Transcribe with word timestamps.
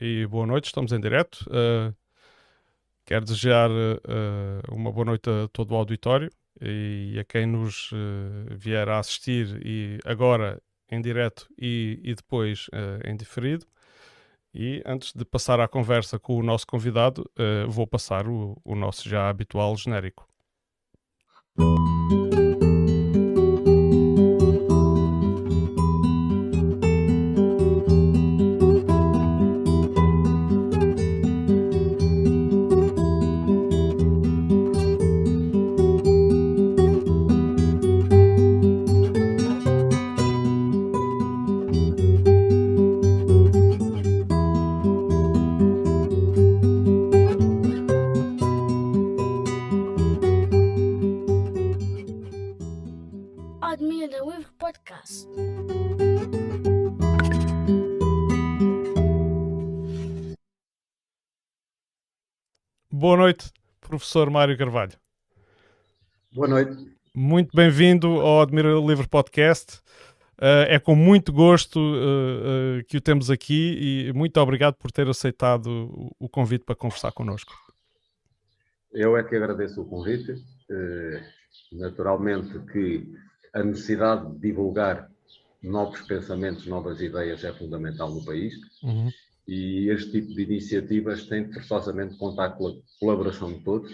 e 0.00 0.26
boa 0.26 0.46
noite, 0.46 0.66
estamos 0.66 0.92
em 0.92 1.00
direto. 1.00 1.46
Uh, 1.48 1.94
quero 3.04 3.24
desejar 3.24 3.70
uh, 3.70 4.74
uma 4.74 4.92
boa 4.92 5.04
noite 5.04 5.28
a 5.28 5.48
todo 5.48 5.72
o 5.72 5.76
auditório 5.76 6.30
e 6.60 7.18
a 7.18 7.24
quem 7.24 7.46
nos 7.46 7.90
uh, 7.92 7.96
vier 8.50 8.88
a 8.88 8.98
assistir 8.98 9.60
e 9.64 9.98
agora 10.04 10.60
em 10.90 11.00
direto 11.00 11.48
e, 11.58 12.00
e 12.02 12.14
depois 12.14 12.68
em 13.04 13.16
diferido. 13.16 13.66
E 14.54 14.82
antes 14.86 15.12
de 15.12 15.24
passar 15.24 15.60
à 15.60 15.68
conversa 15.68 16.18
com 16.18 16.36
o 16.36 16.42
nosso 16.42 16.66
convidado, 16.66 17.28
vou 17.68 17.86
passar 17.86 18.28
o, 18.28 18.56
o 18.64 18.74
nosso 18.74 19.06
já 19.06 19.28
habitual 19.28 19.76
genérico. 19.76 20.26
Professor 64.06 64.30
Mário 64.30 64.56
Carvalho. 64.56 64.92
Boa 66.32 66.46
noite. 66.46 66.96
Muito 67.12 67.50
bem-vindo 67.56 68.06
ao 68.20 68.40
Admira 68.40 68.72
Livre 68.74 69.08
Podcast. 69.08 69.80
Uh, 70.38 70.62
é 70.68 70.78
com 70.78 70.94
muito 70.94 71.32
gosto 71.32 71.80
uh, 71.80 72.78
uh, 72.78 72.84
que 72.84 72.98
o 72.98 73.00
temos 73.00 73.30
aqui 73.30 74.06
e 74.08 74.12
muito 74.12 74.38
obrigado 74.38 74.74
por 74.74 74.92
ter 74.92 75.08
aceitado 75.08 75.66
o, 75.66 76.10
o 76.20 76.28
convite 76.28 76.64
para 76.64 76.76
conversar 76.76 77.10
connosco. 77.10 77.52
Eu 78.92 79.16
é 79.16 79.24
que 79.24 79.34
agradeço 79.34 79.82
o 79.82 79.88
convite. 79.88 80.36
naturalmente 81.72 82.60
que 82.70 83.12
a 83.52 83.64
necessidade 83.64 84.30
de 84.34 84.38
divulgar 84.38 85.10
novos 85.60 86.00
pensamentos, 86.02 86.64
novas 86.68 87.00
ideias 87.00 87.42
é 87.42 87.52
fundamental 87.52 88.08
no 88.14 88.24
país. 88.24 88.54
Uhum 88.84 89.10
e 89.46 89.88
este 89.90 90.12
tipo 90.12 90.34
de 90.34 90.42
iniciativas 90.42 91.26
tem 91.26 91.52
forçosamente 91.52 92.16
contar 92.16 92.50
com 92.50 92.68
a 92.68 92.72
colaboração 92.98 93.52
de 93.52 93.60
todos 93.60 93.92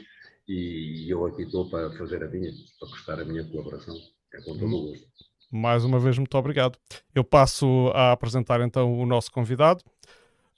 e 0.49 1.07
eu 1.09 1.25
aqui 1.27 1.43
estou 1.43 1.69
para 1.69 1.91
fazer 1.93 2.23
a 2.23 2.29
minha, 2.29 2.51
para 2.79 2.89
prestar 2.89 3.21
a 3.21 3.25
minha 3.25 3.45
colaboração. 3.45 3.95
É 4.35 4.39
com 4.39 4.59
todo 4.59 4.65
o 4.65 4.67
hum. 4.67 4.89
gosto. 4.89 5.07
Mais 5.51 5.85
uma 5.85 5.99
vez, 5.99 6.17
muito 6.17 6.37
obrigado. 6.37 6.79
Eu 7.15 7.23
passo 7.23 7.91
a 7.95 8.13
apresentar 8.13 8.61
então 8.63 8.99
o 8.99 9.05
nosso 9.05 9.31
convidado. 9.31 9.85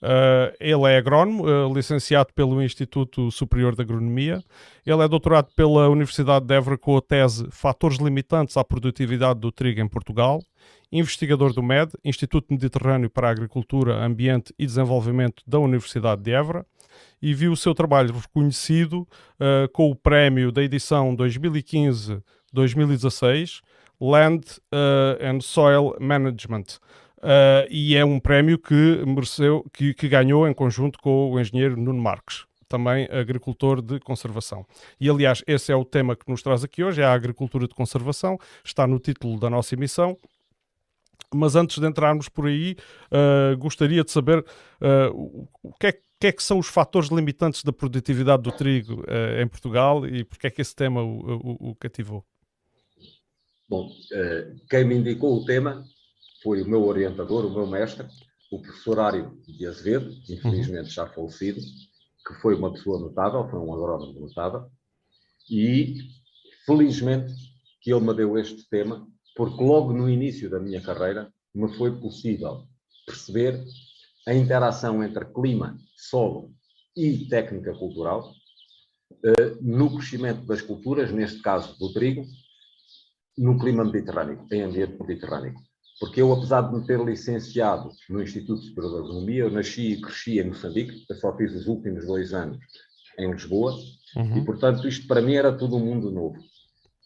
Uh, 0.05 0.53
ele 0.59 0.83
é 0.83 0.97
agrónomo, 0.97 1.45
uh, 1.45 1.73
licenciado 1.73 2.29
pelo 2.35 2.61
Instituto 2.61 3.31
Superior 3.31 3.75
de 3.75 3.81
Agronomia. 3.81 4.43
Ele 4.85 5.01
é 5.01 5.07
doutorado 5.07 5.47
pela 5.55 5.89
Universidade 5.89 6.45
de 6.45 6.53
Évora 6.53 6.77
com 6.77 6.95
a 6.95 7.01
tese 7.01 7.47
Fatores 7.49 7.97
Limitantes 7.97 8.55
à 8.55 8.63
Produtividade 8.63 9.39
do 9.39 9.51
Trigo 9.51 9.81
em 9.81 9.87
Portugal 9.87 10.39
investigador 10.91 11.51
do 11.51 11.63
MED, 11.63 11.93
Instituto 12.05 12.45
Mediterrâneo 12.51 13.09
para 13.09 13.27
a 13.27 13.31
Agricultura, 13.31 14.05
Ambiente 14.05 14.53
e 14.57 14.65
Desenvolvimento 14.65 15.43
da 15.45 15.59
Universidade 15.59 16.21
de 16.21 16.31
Évora, 16.31 16.65
e 17.21 17.33
viu 17.33 17.51
o 17.51 17.57
seu 17.57 17.75
trabalho 17.75 18.13
reconhecido 18.13 19.01
uh, 19.01 19.67
com 19.73 19.91
o 19.91 19.95
prémio 19.95 20.53
da 20.53 20.63
edição 20.63 21.13
2015-2016 21.17 23.59
Land 23.99 24.45
and 25.21 25.41
Soil 25.41 25.97
Management. 25.99 26.79
Uh, 27.25 27.65
e 27.71 27.95
é 27.95 28.05
um 28.05 28.19
prémio 28.19 28.59
que 28.59 29.03
mereceu, 29.03 29.65
que, 29.73 29.95
que 29.95 30.07
ganhou 30.07 30.47
em 30.47 30.53
conjunto 30.53 30.99
com 30.99 31.31
o 31.31 31.39
engenheiro 31.39 31.75
Nuno 31.75 32.01
Marques 32.01 32.45
também 32.67 33.07
agricultor 33.11 33.79
de 33.79 33.99
conservação. 33.99 34.65
E 34.99 35.07
aliás, 35.07 35.43
esse 35.45 35.71
é 35.71 35.75
o 35.75 35.85
tema 35.85 36.15
que 36.15 36.29
nos 36.29 36.41
traz 36.41 36.63
aqui 36.63 36.83
hoje, 36.83 36.99
é 36.99 37.05
a 37.05 37.13
agricultura 37.13 37.67
de 37.67 37.75
conservação, 37.75 38.39
está 38.63 38.87
no 38.87 38.99
título 38.99 39.39
da 39.39 39.51
nossa 39.51 39.75
emissão 39.75 40.17
mas 41.33 41.55
antes 41.55 41.79
de 41.79 41.87
entrarmos 41.87 42.29
por 42.29 42.47
aí, 42.47 42.75
uh, 43.11 43.57
gostaria 43.57 44.03
de 44.03 44.11
saber 44.11 44.39
uh, 44.39 45.47
o 45.63 45.73
que 45.79 45.87
é, 45.87 45.91
que 45.91 46.27
é, 46.27 46.31
que 46.31 46.43
são 46.43 46.59
os 46.59 46.67
fatores 46.67 47.09
limitantes 47.09 47.63
da 47.63 47.73
produtividade 47.73 48.43
do 48.43 48.51
trigo 48.51 49.01
uh, 49.01 49.41
em 49.41 49.47
Portugal 49.47 50.07
e 50.07 50.23
porque 50.23 50.47
é 50.47 50.49
que 50.49 50.61
esse 50.61 50.75
tema 50.75 51.01
o, 51.03 51.19
o, 51.19 51.69
o 51.71 51.75
cativou? 51.75 52.23
Bom, 53.67 53.89
quem 54.69 54.85
me 54.85 54.95
indicou 54.95 55.37
o 55.37 55.43
tema 55.43 55.83
foi 56.45 56.61
o 56.61 56.69
meu 56.69 56.85
orientador, 56.85 57.43
o 57.43 57.49
meu 57.49 57.65
mestre, 57.65 58.07
o 58.51 58.61
professor 58.61 58.99
Ário 58.99 59.35
de 59.47 59.65
Azevedo, 59.65 60.11
infelizmente 60.29 60.91
já 60.91 61.07
falecido, 61.07 61.59
que 61.59 62.35
foi 62.35 62.53
uma 62.53 62.71
pessoa 62.71 62.99
notável, 62.99 63.49
foi 63.49 63.59
um 63.59 63.73
agrónomo 63.73 64.19
notável, 64.19 64.69
e 65.49 65.95
felizmente 66.63 67.33
que 67.81 67.91
ele 67.91 68.05
me 68.05 68.13
deu 68.13 68.37
este 68.37 68.69
tema 68.69 69.07
porque 69.35 69.63
logo 69.63 69.91
no 69.91 70.07
início 70.07 70.47
da 70.47 70.59
minha 70.59 70.81
carreira 70.81 71.33
me 71.53 71.67
foi 71.77 71.99
possível 71.99 72.67
perceber 73.07 73.65
a 74.27 74.33
interação 74.33 75.03
entre 75.03 75.25
clima, 75.25 75.75
solo 75.97 76.53
e 76.95 77.27
técnica 77.27 77.73
cultural 77.73 78.31
eh, 79.23 79.57
no 79.61 79.95
crescimento 79.97 80.45
das 80.45 80.61
culturas, 80.61 81.11
neste 81.11 81.41
caso 81.41 81.77
do 81.79 81.91
trigo, 81.91 82.23
no 83.35 83.59
clima 83.59 83.83
mediterrâneo, 83.83 84.47
em 84.51 84.61
ambiente 84.61 84.97
mediterrâneo. 84.99 85.55
Porque 85.99 86.21
eu, 86.21 86.31
apesar 86.33 86.61
de 86.61 86.75
me 86.75 86.85
ter 86.85 86.99
licenciado 86.99 87.89
no 88.09 88.21
Instituto 88.21 88.61
Superior 88.61 88.93
de 88.93 88.99
Agronomia, 88.99 89.43
eu 89.43 89.51
nasci 89.51 89.93
e 89.93 90.01
cresci 90.01 90.39
em 90.39 90.47
Moçambique, 90.47 91.05
eu 91.09 91.15
só 91.15 91.35
fiz 91.37 91.53
os 91.53 91.67
últimos 91.67 92.05
dois 92.05 92.33
anos 92.33 92.57
em 93.17 93.31
Lisboa, 93.31 93.73
uhum. 94.17 94.37
e 94.37 94.45
portanto 94.45 94.87
isto 94.87 95.07
para 95.07 95.21
mim 95.21 95.35
era 95.35 95.57
tudo 95.57 95.77
um 95.77 95.85
mundo 95.85 96.11
novo. 96.11 96.37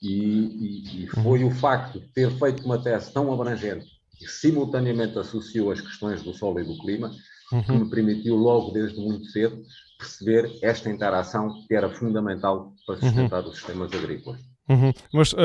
E, 0.01 0.13
e, 0.13 1.03
e 1.03 1.07
foi 1.07 1.44
o 1.44 1.51
facto 1.51 1.99
de 1.99 2.07
ter 2.07 2.31
feito 2.31 2.63
uma 2.63 2.81
tese 2.81 3.11
tão 3.11 3.31
abrangente 3.31 3.85
que 4.17 4.28
simultaneamente 4.28 5.19
associou 5.19 5.72
as 5.72 5.81
questões 5.81 6.23
do 6.23 6.33
solo 6.33 6.59
e 6.59 6.63
do 6.63 6.78
clima, 6.79 7.11
uhum. 7.51 7.63
que 7.63 7.72
me 7.72 7.89
permitiu 7.89 8.35
logo 8.35 8.72
desde 8.72 8.99
muito 8.99 9.25
cedo 9.25 9.61
perceber 9.97 10.57
esta 10.61 10.89
interação 10.89 11.66
que 11.67 11.75
era 11.75 11.89
fundamental 11.89 12.73
para 12.85 12.95
uhum. 12.95 13.01
sustentar 13.01 13.44
uhum. 13.44 13.49
os 13.49 13.57
sistemas 13.57 13.94
agrícolas. 13.94 14.48
Uhum. 14.69 14.94
Mas 15.12 15.34
uh, 15.34 15.38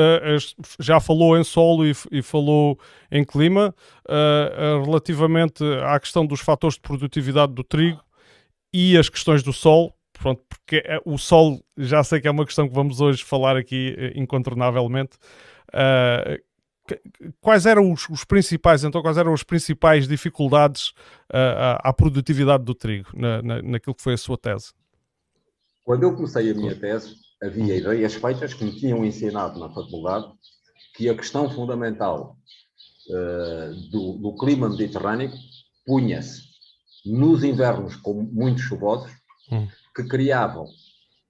já 0.79 0.99
falou 0.99 1.35
em 1.35 1.43
solo 1.43 1.85
e, 1.85 1.93
e 2.11 2.21
falou 2.21 2.79
em 3.11 3.23
clima, 3.23 3.73
uh, 4.07 4.83
relativamente 4.83 5.63
à 5.83 5.99
questão 5.99 6.25
dos 6.25 6.41
fatores 6.41 6.75
de 6.75 6.81
produtividade 6.81 7.51
do 7.51 7.63
trigo 7.63 7.99
e 8.71 8.95
as 8.95 9.09
questões 9.09 9.41
do 9.41 9.51
solo, 9.51 9.91
pronto, 10.13 10.43
porque 10.47 10.83
é, 10.85 10.99
o 11.03 11.17
sol 11.17 11.59
já 11.75 12.03
sei 12.03 12.21
que 12.21 12.27
é 12.27 12.31
uma 12.31 12.45
questão 12.45 12.67
que 12.67 12.75
vamos 12.75 13.01
hoje 13.01 13.23
falar 13.23 13.57
aqui 13.57 13.95
incontornavelmente. 14.15 15.17
Uh, 15.69 16.39
quais 17.41 17.65
eram 17.65 17.91
os, 17.91 18.07
os, 18.09 18.23
principais, 18.23 18.83
então, 18.83 19.01
quais 19.01 19.17
eram 19.17 19.33
as 19.33 19.41
principais 19.43 20.07
dificuldades 20.07 20.89
uh, 21.33 21.79
à, 21.81 21.89
à, 21.89 21.93
produtividade 21.93 22.63
do 22.63 22.75
trigo 22.75 23.09
na, 23.15 23.41
na, 23.41 23.61
naquilo 23.61 23.95
que 23.95 24.03
foi 24.03 24.13
a 24.13 24.17
sua 24.17 24.37
tese? 24.37 24.71
Quando 25.83 26.03
eu 26.03 26.13
comecei 26.13 26.51
a 26.51 26.53
minha 26.53 26.75
tese, 26.75 27.24
havia 27.45 27.75
ideias 27.75 28.15
feitas 28.15 28.53
que 28.53 28.63
me 28.63 28.75
tinham 28.75 29.05
ensinado 29.05 29.59
na 29.59 29.69
faculdade 29.69 30.31
que 30.95 31.09
a 31.09 31.15
questão 31.15 31.49
fundamental 31.49 32.37
uh, 33.09 33.89
do, 33.91 34.17
do 34.17 34.35
clima 34.37 34.69
mediterrâneo 34.69 35.31
punha-se 35.85 36.43
nos 37.05 37.43
invernos 37.43 37.95
com 37.97 38.13
muito 38.23 38.61
chuvosos, 38.61 39.11
hum 39.51 39.67
que 39.95 40.03
criavam 40.03 40.67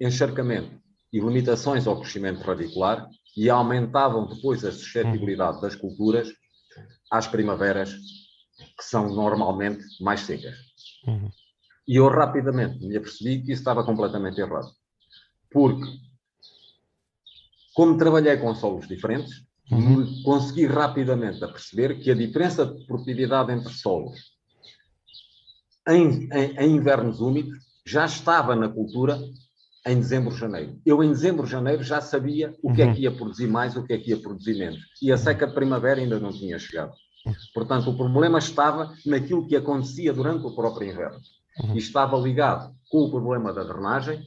encharcamento 0.01 0.81
e 1.13 1.19
limitações 1.19 1.85
ao 1.85 1.99
crescimento 1.99 2.41
radicular 2.41 3.07
e 3.37 3.49
aumentavam 3.49 4.27
depois 4.27 4.65
a 4.65 4.71
suscetibilidade 4.71 5.61
das 5.61 5.75
culturas 5.75 6.29
às 7.11 7.27
primaveras, 7.27 7.93
que 7.93 8.83
são 8.83 9.13
normalmente 9.13 9.83
mais 10.01 10.21
secas. 10.21 10.55
Uhum. 11.07 11.29
E 11.87 11.97
eu 11.97 12.09
rapidamente 12.09 12.83
me 12.83 12.97
apercebi 12.97 13.43
que 13.43 13.51
isso 13.51 13.61
estava 13.61 13.85
completamente 13.85 14.41
errado. 14.41 14.67
Porque, 15.51 15.85
como 17.75 17.97
trabalhei 17.97 18.37
com 18.37 18.55
solos 18.55 18.87
diferentes, 18.87 19.43
uhum. 19.69 20.23
consegui 20.23 20.65
rapidamente 20.65 21.43
a 21.43 21.47
perceber 21.47 21.99
que 21.99 22.09
a 22.09 22.15
diferença 22.15 22.65
de 22.65 22.85
produtividade 22.85 23.51
entre 23.51 23.73
solos 23.73 24.33
em, 25.87 26.29
em, 26.31 26.57
em 26.57 26.75
invernos 26.77 27.19
úmidos 27.19 27.59
já 27.85 28.05
estava 28.05 28.55
na 28.55 28.69
cultura 28.69 29.19
em 29.85 29.99
dezembro, 29.99 30.33
janeiro. 30.35 30.79
Eu, 30.83 31.03
em 31.03 31.09
dezembro, 31.09 31.45
janeiro, 31.45 31.83
já 31.83 32.01
sabia 32.01 32.55
o 32.63 32.73
que 32.73 32.81
é 32.81 32.85
uhum. 32.85 32.91
é 32.91 32.95
que 32.95 33.01
ia 33.01 33.11
produzir 33.11 33.47
mais, 33.47 33.75
o 33.75 33.83
que 33.83 33.93
é 33.93 33.97
que 33.99 34.09
ia 34.09 34.17
produzir 34.17 34.57
menos. 34.57 34.79
E 34.99 35.11
a 35.11 35.17
seca 35.17 35.45
de 35.45 35.53
primavera 35.53 35.99
ainda 35.99 36.19
não 36.19 36.31
tinha 36.31 36.57
chegado. 36.57 36.93
Portanto, 37.53 37.89
o 37.89 37.97
problema 37.97 38.39
estava 38.39 38.93
naquilo 39.05 39.47
que 39.47 39.55
acontecia 39.55 40.13
durante 40.13 40.45
o 40.45 40.55
próprio 40.55 40.89
inverno. 40.89 41.19
Uhum. 41.61 41.75
E 41.75 41.77
estava 41.77 42.17
ligado 42.17 42.73
com 42.89 43.03
o 43.03 43.11
problema 43.11 43.53
da 43.53 43.63
drenagem, 43.63 44.19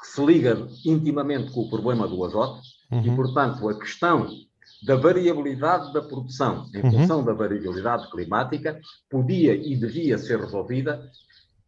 que 0.00 0.06
se 0.06 0.24
liga 0.24 0.66
intimamente 0.86 1.52
com 1.52 1.60
o 1.60 1.68
problema 1.68 2.08
do 2.08 2.24
azoto, 2.24 2.62
uhum. 2.92 3.12
e, 3.12 3.16
portanto, 3.16 3.68
a 3.68 3.78
questão 3.78 4.28
da 4.82 4.96
variabilidade 4.96 5.92
da 5.92 6.02
produção 6.02 6.66
em 6.74 6.82
uhum. 6.82 6.92
função 6.92 7.24
da 7.24 7.32
variabilidade 7.32 8.10
climática 8.10 8.80
podia 9.08 9.54
e 9.54 9.76
devia 9.76 10.18
ser 10.18 10.40
resolvida 10.40 11.10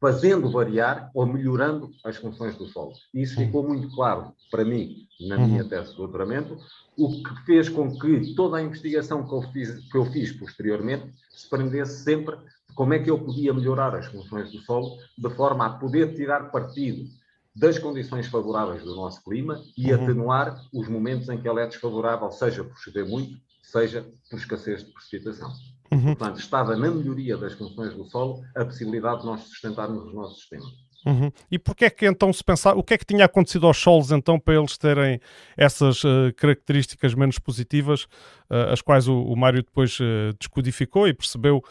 fazendo 0.00 0.50
variar 0.50 1.10
ou 1.14 1.24
melhorando 1.24 1.90
as 2.04 2.16
funções 2.16 2.56
do 2.56 2.66
solo. 2.66 2.92
Isso 3.14 3.36
ficou 3.36 3.66
muito 3.66 3.88
claro 3.94 4.34
para 4.50 4.64
mim 4.64 5.06
na 5.28 5.38
minha 5.38 5.62
uhum. 5.62 5.68
tese 5.68 5.92
de 5.92 5.96
doutoramento, 5.96 6.58
o 6.96 7.22
que 7.22 7.44
fez 7.46 7.68
com 7.68 7.90
que 7.98 8.34
toda 8.34 8.58
a 8.58 8.62
investigação 8.62 9.26
que 9.26 9.32
eu 9.32 9.42
fiz, 9.50 9.90
que 9.90 9.96
eu 9.96 10.04
fiz 10.06 10.32
posteriormente 10.32 11.10
se 11.30 11.48
prendesse 11.48 12.02
sempre 12.02 12.36
como 12.74 12.92
é 12.92 12.98
que 12.98 13.10
eu 13.10 13.18
podia 13.18 13.54
melhorar 13.54 13.94
as 13.94 14.06
funções 14.06 14.50
do 14.52 14.58
solo 14.58 14.98
de 15.16 15.30
forma 15.30 15.64
a 15.64 15.70
poder 15.70 16.14
tirar 16.14 16.50
partido 16.50 17.08
das 17.54 17.78
condições 17.78 18.26
favoráveis 18.26 18.82
do 18.82 18.94
nosso 18.96 19.22
clima 19.22 19.62
e 19.76 19.92
uhum. 19.92 20.02
atenuar 20.02 20.60
os 20.72 20.88
momentos 20.88 21.28
em 21.28 21.40
que 21.40 21.48
ele 21.48 21.60
é 21.60 21.66
desfavorável, 21.66 22.30
seja 22.30 22.64
por 22.64 22.76
chover 22.78 23.06
muito, 23.06 23.38
seja 23.62 24.04
por 24.28 24.38
escassez 24.38 24.84
de 24.84 24.92
precipitação. 24.92 25.52
Uhum. 25.92 26.14
Portanto, 26.16 26.40
estava 26.40 26.76
na 26.76 26.90
melhoria 26.90 27.36
das 27.36 27.52
funções 27.52 27.94
do 27.94 28.04
solo 28.06 28.42
a 28.56 28.64
possibilidade 28.64 29.20
de 29.20 29.26
nós 29.26 29.42
sustentarmos 29.42 30.04
os 30.04 30.14
nossos 30.14 30.40
sistemas. 30.40 30.84
Uhum. 31.06 31.30
E 31.50 31.58
porquê 31.58 31.84
é 31.84 31.90
que 31.90 32.06
então 32.06 32.32
se 32.32 32.42
pensava, 32.42 32.78
o 32.78 32.82
que 32.82 32.94
é 32.94 32.98
que 32.98 33.04
tinha 33.04 33.26
acontecido 33.26 33.66
aos 33.66 33.76
solos 33.76 34.10
então 34.10 34.40
para 34.40 34.54
eles 34.54 34.78
terem 34.78 35.20
essas 35.54 36.02
uh, 36.02 36.32
características 36.34 37.14
menos 37.14 37.38
positivas, 37.38 38.04
uh, 38.50 38.72
as 38.72 38.80
quais 38.80 39.06
o, 39.06 39.22
o 39.22 39.36
Mário 39.36 39.62
depois 39.62 40.00
uh, 40.00 40.32
descodificou 40.38 41.06
e 41.06 41.12
percebeu 41.14 41.62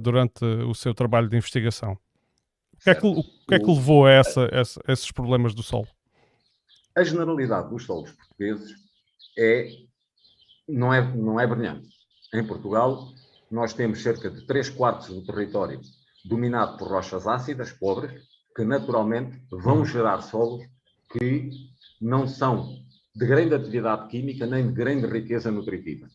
durante 0.00 0.44
o 0.44 0.74
seu 0.74 0.92
trabalho 0.94 1.28
de 1.28 1.36
investigação? 1.36 1.96
O 2.80 2.82
que, 2.82 2.90
é 2.90 2.94
que, 2.94 3.06
o 3.06 3.22
que, 3.22 3.54
é 3.54 3.58
que 3.58 3.66
levou 3.66 4.06
a, 4.06 4.10
essa, 4.10 4.48
essa, 4.50 4.80
a 4.88 4.92
esses 4.92 5.12
problemas 5.12 5.52
do 5.54 5.62
solo? 5.62 5.86
A 6.96 7.04
generalidade 7.04 7.68
dos 7.68 7.84
solos 7.84 8.10
portugueses 8.12 8.74
é, 9.38 9.68
não, 10.66 10.92
é, 10.92 11.14
não 11.14 11.38
é 11.38 11.46
brilhante. 11.46 11.86
Em 12.32 12.46
Portugal, 12.46 13.12
nós 13.50 13.74
temos 13.74 14.02
cerca 14.02 14.30
de 14.30 14.46
3 14.46 14.70
quartos 14.70 15.08
do 15.08 15.22
território 15.22 15.78
dominado 16.24 16.78
por 16.78 16.88
rochas 16.88 17.26
ácidas, 17.26 17.70
pobres, 17.70 18.22
que 18.56 18.64
naturalmente 18.64 19.38
vão 19.50 19.84
gerar 19.84 20.22
solos 20.22 20.64
que 21.12 21.50
não 22.00 22.26
são 22.26 22.78
de 23.14 23.26
grande 23.26 23.54
atividade 23.54 24.08
química 24.08 24.46
nem 24.46 24.66
de 24.66 24.72
grande 24.72 25.06
riqueza 25.06 25.50
nutritiva. 25.50 26.08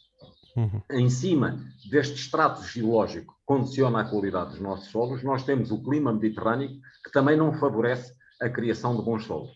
Uhum. 0.55 0.81
Em 0.89 1.09
cima 1.09 1.59
deste 1.89 2.15
extrato 2.15 2.63
geológico 2.63 3.33
que 3.33 3.45
condiciona 3.45 4.01
a 4.01 4.09
qualidade 4.09 4.51
dos 4.51 4.61
nossos 4.61 4.89
solos, 4.89 5.21
nós 5.21 5.43
temos 5.43 5.69
o 5.69 5.83
clima 5.83 6.13
mediterrâneo 6.13 6.69
que 7.03 7.11
também 7.11 7.35
não 7.35 7.53
favorece 7.53 8.13
a 8.41 8.49
criação 8.49 8.95
de 8.95 9.03
bons 9.03 9.25
solos. 9.25 9.51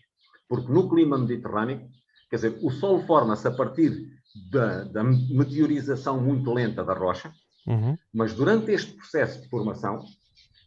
Porque 0.48 0.70
no 0.70 0.88
clima 0.88 1.16
mediterrâneo, 1.16 1.88
quer 2.28 2.36
dizer, 2.36 2.58
o 2.62 2.70
solo 2.70 3.00
forma-se 3.06 3.48
a 3.48 3.50
partir 3.50 4.08
da, 4.50 4.84
da, 4.84 5.02
meteorização 5.02 6.20
muito 6.20 6.52
lenta 6.52 6.84
da 6.84 6.92
rocha, 6.92 7.32
uhum. 7.66 7.96
mas 8.12 8.34
durante 8.34 8.70
este 8.70 8.92
processo 8.92 9.40
de 9.40 9.48
formação, 9.48 10.04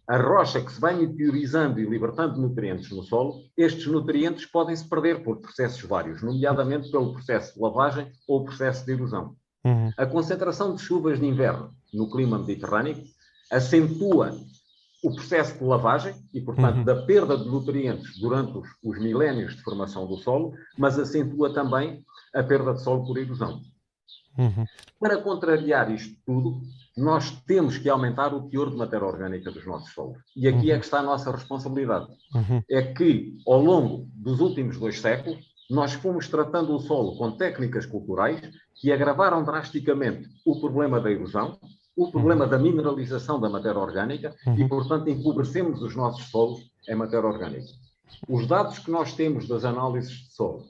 a 0.08 0.18
rocha 0.18 0.62
que 0.62 0.72
se 0.72 0.82
vai 0.82 0.96
meteorizando 0.96 1.80
e 1.80 1.86
libertando 1.86 2.42
nutrientes 2.42 2.90
no 2.92 3.04
solo, 3.04 3.42
estes 3.56 3.86
nutrientes 3.86 4.46
podem 4.46 4.76
se 4.76 4.88
perder 4.88 5.24
por 5.24 5.40
processos 5.40 5.82
vários, 5.84 6.22
nomeadamente 6.22 6.92
pelo 6.92 7.14
processo 7.14 7.54
de 7.54 7.62
lavagem 7.62 8.12
ou 8.28 8.44
processo 8.44 8.86
de 8.86 8.92
erosão. 8.92 9.36
Uhum. 9.66 9.92
A 9.98 10.06
concentração 10.06 10.76
de 10.76 10.82
chuvas 10.82 11.20
de 11.20 11.26
inverno 11.26 11.70
no 11.94 12.10
clima 12.10 12.38
mediterrâneo 12.38 13.04
acentua 13.52 14.38
o 15.04 15.14
processo 15.14 15.58
de 15.58 15.64
lavagem 15.64 16.16
e, 16.34 16.40
portanto, 16.40 16.78
uhum. 16.78 16.84
da 16.84 17.04
perda 17.04 17.38
de 17.38 17.46
nutrientes 17.46 18.18
durante 18.20 18.58
os, 18.58 18.70
os 18.84 19.00
milénios 19.00 19.56
de 19.56 19.62
formação 19.62 20.08
do 20.08 20.18
solo, 20.18 20.54
mas 20.78 20.98
acentua 20.98 21.54
também 21.54 22.04
a 22.34 22.42
perda 22.42 22.74
de 22.74 22.82
solo 22.82 23.06
por 23.06 23.18
erosão. 23.18 23.62
Uhum. 24.38 24.66
Para 25.00 25.18
contrariar 25.18 25.92
isto 25.92 26.16
tudo, 26.26 26.62
nós 26.98 27.32
temos 27.46 27.78
que 27.78 27.90
aumentar 27.90 28.34
o 28.34 28.50
teor 28.50 28.70
de 28.70 28.78
matéria 28.78 29.06
orgânica 29.06 29.52
dos 29.52 29.66
nossos 29.66 29.94
solos. 29.94 30.18
E 30.36 30.48
aqui 30.48 30.72
é 30.72 30.74
uhum. 30.74 30.80
que 30.80 30.86
está 30.86 31.00
a 31.00 31.04
nossa 31.04 31.32
responsabilidade. 31.32 32.08
Uhum. 32.34 32.64
É 32.70 32.82
que, 32.82 33.38
ao 33.46 33.62
longo 33.62 34.08
dos 34.14 34.40
últimos 34.40 34.78
dois 34.78 35.00
séculos, 35.00 35.53
nós 35.70 35.94
fomos 35.94 36.28
tratando 36.28 36.76
o 36.76 36.80
solo 36.80 37.18
com 37.18 37.32
técnicas 37.32 37.86
culturais 37.86 38.42
que 38.76 38.92
agravaram 38.92 39.44
drasticamente 39.44 40.30
o 40.46 40.60
problema 40.60 41.00
da 41.00 41.12
erosão, 41.12 41.58
o 41.96 42.12
problema 42.12 42.46
uhum. 42.46 42.52
da 42.52 42.60
mineralização 42.60 43.40
da 43.40 43.50
matéria 43.50 43.80
orgânica 43.80 44.36
uhum. 44.48 44.58
e, 44.58 44.68
portanto, 44.68 45.10
empobrecemos 45.10 45.82
os 45.82 45.96
nossos 45.96 46.30
solos 46.30 46.62
em 46.90 46.96
matéria 46.96 47.28
orgânica. 47.28 47.68
Os 48.28 48.48
dados 48.48 48.80
que 48.80 48.92
nós 48.92 49.14
temos 49.14 49.48
das 49.48 49.64
análises 49.64 50.12
de 50.12 50.34
solo 50.34 50.64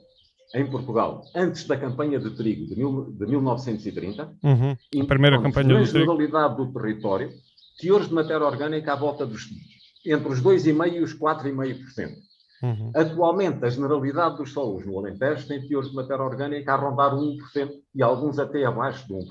em 0.54 0.70
Portugal, 0.70 1.22
antes 1.34 1.66
da 1.66 1.76
campanha 1.76 2.18
de 2.18 2.30
trigo 2.30 2.66
de, 2.66 2.76
mil, 2.76 3.10
de 3.10 3.26
1930, 3.26 4.36
uhum. 4.42 5.02
a 5.02 5.06
primeira 5.06 5.42
campanha 5.42 5.82
de 5.82 5.90
trigo. 5.90 6.16
do 6.16 6.72
território, 6.72 7.30
teores 7.80 8.08
de 8.08 8.14
matéria 8.14 8.46
orgânica 8.46 8.92
à 8.92 8.96
volta 8.96 9.26
dos 9.26 9.48
entre 10.06 10.28
os 10.28 10.42
2,5% 10.42 10.92
e 10.92 11.00
os 11.00 11.18
4,5%. 11.18 12.12
Uhum. 12.64 12.90
Atualmente, 12.94 13.62
a 13.62 13.68
generalidade 13.68 14.38
dos 14.38 14.52
solos 14.52 14.86
no 14.86 14.98
Alentejo 14.98 15.46
tem 15.46 15.68
teores 15.68 15.90
de 15.90 15.94
matéria 15.94 16.24
orgânica 16.24 16.72
a 16.72 16.76
rondar 16.76 17.14
1% 17.14 17.36
e 17.94 18.02
alguns 18.02 18.38
até 18.38 18.64
abaixo 18.64 19.06
de 19.06 19.12
1%. 19.12 19.24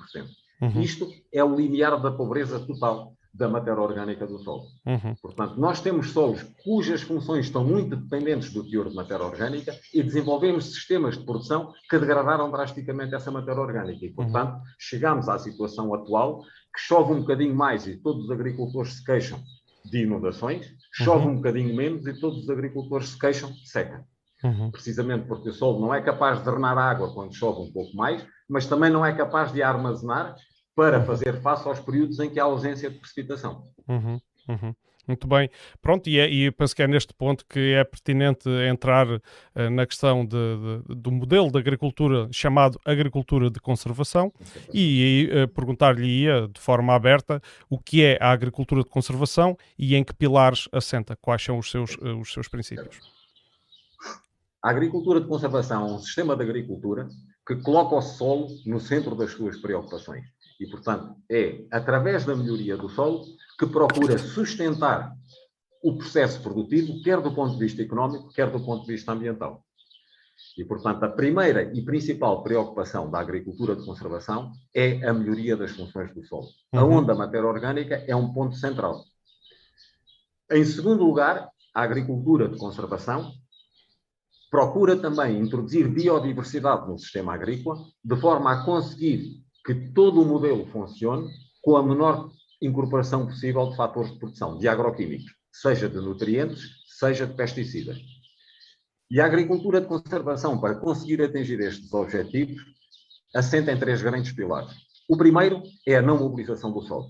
Uhum. 0.62 0.81
Isto 0.81 1.09
é 1.33 1.44
o 1.44 1.56
limiar 1.56 2.00
da 2.00 2.12
pobreza 2.12 2.59
total 2.59 3.13
da 3.33 3.50
matéria 3.50 3.81
orgânica 3.81 4.27
do 4.27 4.38
solo. 4.38 4.65
Uhum. 4.85 5.15
Portanto, 5.19 5.59
nós 5.59 5.81
temos 5.81 6.12
solos 6.12 6.44
cujas 6.63 7.01
funções 7.01 7.47
estão 7.47 7.65
muito 7.65 7.95
dependentes 7.95 8.53
do 8.53 8.69
teor 8.69 8.88
de 8.88 8.95
matéria 8.95 9.25
orgânica 9.25 9.75
e 9.91 10.03
desenvolvemos 10.03 10.65
sistemas 10.65 11.18
de 11.18 11.25
produção 11.25 11.74
que 11.89 11.97
degradaram 11.97 12.51
drasticamente 12.51 13.15
essa 13.15 13.31
matéria 13.31 13.59
orgânica. 13.59 14.06
E, 14.06 14.09
uhum. 14.09 14.13
portanto, 14.13 14.53
uhum. 14.53 14.62
chegamos 14.77 15.27
à 15.27 15.39
situação 15.39 15.91
atual 15.95 16.44
que 16.44 16.79
chove 16.79 17.13
um 17.13 17.21
bocadinho 17.21 17.56
mais 17.56 17.88
e 17.88 17.97
todos 17.97 18.25
os 18.25 18.31
agricultores 18.31 18.94
se 18.94 19.03
queixam 19.03 19.39
de 19.83 20.03
inundações, 20.03 20.71
chove 20.93 21.25
uhum. 21.25 21.33
um 21.33 21.35
bocadinho 21.35 21.75
menos 21.75 22.05
e 22.05 22.19
todos 22.19 22.43
os 22.43 22.49
agricultores 22.49 23.09
se 23.09 23.19
queixam 23.19 23.51
de 23.51 23.67
seca. 23.67 24.05
Uhum. 24.43 24.69
Precisamente 24.71 25.25
porque 25.25 25.49
o 25.49 25.53
solo 25.53 25.79
não 25.79 25.93
é 25.93 26.01
capaz 26.01 26.39
de 26.39 26.45
drenar 26.45 26.77
água 26.77 27.13
quando 27.13 27.33
chove 27.33 27.67
um 27.67 27.71
pouco 27.71 27.95
mais, 27.95 28.25
mas 28.47 28.67
também 28.67 28.91
não 28.91 29.05
é 29.05 29.13
capaz 29.13 29.51
de 29.51 29.63
armazenar 29.63 30.35
para 30.75 30.99
uhum. 30.99 31.05
fazer 31.05 31.41
face 31.41 31.67
aos 31.67 31.79
períodos 31.79 32.19
em 32.19 32.29
que 32.29 32.39
há 32.39 32.43
ausência 32.43 32.89
de 32.89 32.99
precipitação. 32.99 33.67
Uhum, 33.87 34.19
uhum. 34.49 34.75
Muito 35.07 35.27
bem. 35.27 35.50
Pronto, 35.81 36.07
e, 36.09 36.17
é, 36.17 36.29
e 36.29 36.50
penso 36.51 36.75
que 36.75 36.81
é 36.81 36.88
neste 36.88 37.13
ponto 37.13 37.45
que 37.45 37.73
é 37.73 37.83
pertinente 37.83 38.48
entrar 38.69 39.07
uh, 39.07 39.19
na 39.69 39.86
questão 39.86 40.25
de, 40.25 40.38
de, 40.38 40.95
do 40.95 41.12
modelo 41.12 41.51
de 41.51 41.57
agricultura 41.57 42.29
chamado 42.31 42.79
agricultura 42.86 43.50
de 43.50 43.60
conservação 43.60 44.31
e 44.74 45.29
uh, 45.29 45.48
perguntar-lhe 45.50 46.25
de 46.53 46.60
forma 46.60 46.95
aberta 46.95 47.41
o 47.69 47.77
que 47.77 48.03
é 48.03 48.17
a 48.22 48.31
agricultura 48.31 48.81
de 48.81 48.89
conservação 48.89 49.57
e 49.77 49.95
em 49.95 50.03
que 50.03 50.13
pilares 50.13 50.69
assenta, 50.72 51.17
quais 51.17 51.43
são 51.43 51.57
os 51.57 51.69
seus, 51.69 51.95
uh, 51.95 52.17
os 52.19 52.31
seus 52.31 52.48
princípios. 52.48 53.00
A 54.63 54.69
agricultura 54.69 55.19
de 55.19 55.27
conservação 55.27 55.89
é 55.89 55.93
um 55.95 56.00
sistema 56.00 56.38
de 56.38 56.43
agricultura 56.43 57.10
que 57.45 57.57
coloca 57.57 57.95
o 57.95 58.01
solo 58.01 58.48
no 58.65 58.79
centro 58.79 59.13
das 59.13 59.31
suas 59.31 59.57
preocupações. 59.57 60.24
E, 60.63 60.67
portanto, 60.67 61.17
é 61.29 61.65
através 61.70 62.24
da 62.24 62.34
melhoria 62.34 62.77
do 62.77 62.88
solo 62.88 63.25
que 63.60 63.67
procura 63.67 64.17
sustentar 64.17 65.13
o 65.84 65.98
processo 65.98 66.41
produtivo, 66.41 67.01
quer 67.03 67.20
do 67.20 67.36
ponto 67.36 67.53
de 67.55 67.60
vista 67.60 67.82
económico, 67.82 68.29
quer 68.29 68.50
do 68.50 68.63
ponto 68.63 68.86
de 68.86 68.93
vista 68.93 69.12
ambiental. 69.12 69.62
E, 70.58 70.63
portanto, 70.63 71.03
a 71.03 71.10
primeira 71.10 71.63
e 71.77 71.84
principal 71.84 72.41
preocupação 72.43 73.12
da 73.12 73.20
agricultura 73.20 73.75
de 73.75 73.86
conservação 73.86 74.53
é 74.74 75.05
a 75.05 75.13
melhoria 75.13 75.58
das 75.58 75.72
funções 75.72 76.13
do 76.13 76.24
solo, 76.24 76.48
uhum. 76.72 77.00
onde 77.00 77.12
a 77.12 77.15
matéria 77.15 77.48
orgânica 77.48 78.01
é 78.08 78.15
um 78.15 78.32
ponto 78.32 78.55
central. 78.55 79.03
Em 80.50 80.63
segundo 80.63 81.03
lugar, 81.03 81.50
a 81.75 81.82
agricultura 81.82 82.48
de 82.48 82.58
conservação 82.58 83.34
procura 84.50 84.96
também 84.96 85.39
introduzir 85.39 85.89
biodiversidade 85.89 86.88
no 86.88 86.98
sistema 86.98 87.34
agrícola, 87.34 87.84
de 88.01 88.15
forma 88.15 88.50
a 88.50 88.63
conseguir 88.63 89.43
que 89.65 89.74
todo 89.74 90.22
o 90.22 90.25
modelo 90.25 90.65
funcione 90.67 91.29
com 91.62 91.77
a 91.77 91.84
menor 91.84 92.29
incorporação 92.62 93.25
possível 93.25 93.70
de 93.70 93.75
fatores 93.75 94.12
de 94.12 94.20
produção, 94.20 94.58
de 94.58 94.67
agroquímicos, 94.67 95.34
seja 95.51 95.89
de 95.89 95.98
nutrientes, 95.98 96.62
seja 97.00 97.25
de 97.25 97.34
pesticidas. 97.34 97.98
E 99.10 99.22
a 99.22 99.25
agricultura 99.25 99.79
de 99.79 99.88
conservação, 99.88 100.60
para 100.60 100.75
conseguir 100.75 101.22
atingir 101.22 101.60
estes 101.60 101.93
objetivos, 101.93 102.62
assenta 103.36 103.72
em 103.72 103.79
três 103.79 104.01
grandes 104.01 104.32
pilares. 104.32 104.74
O 105.08 105.17
primeiro 105.17 105.62
é 105.88 105.96
a 105.96 106.01
não 106.01 106.17
mobilização 106.17 106.72
do 106.72 106.82
solo. 106.82 107.10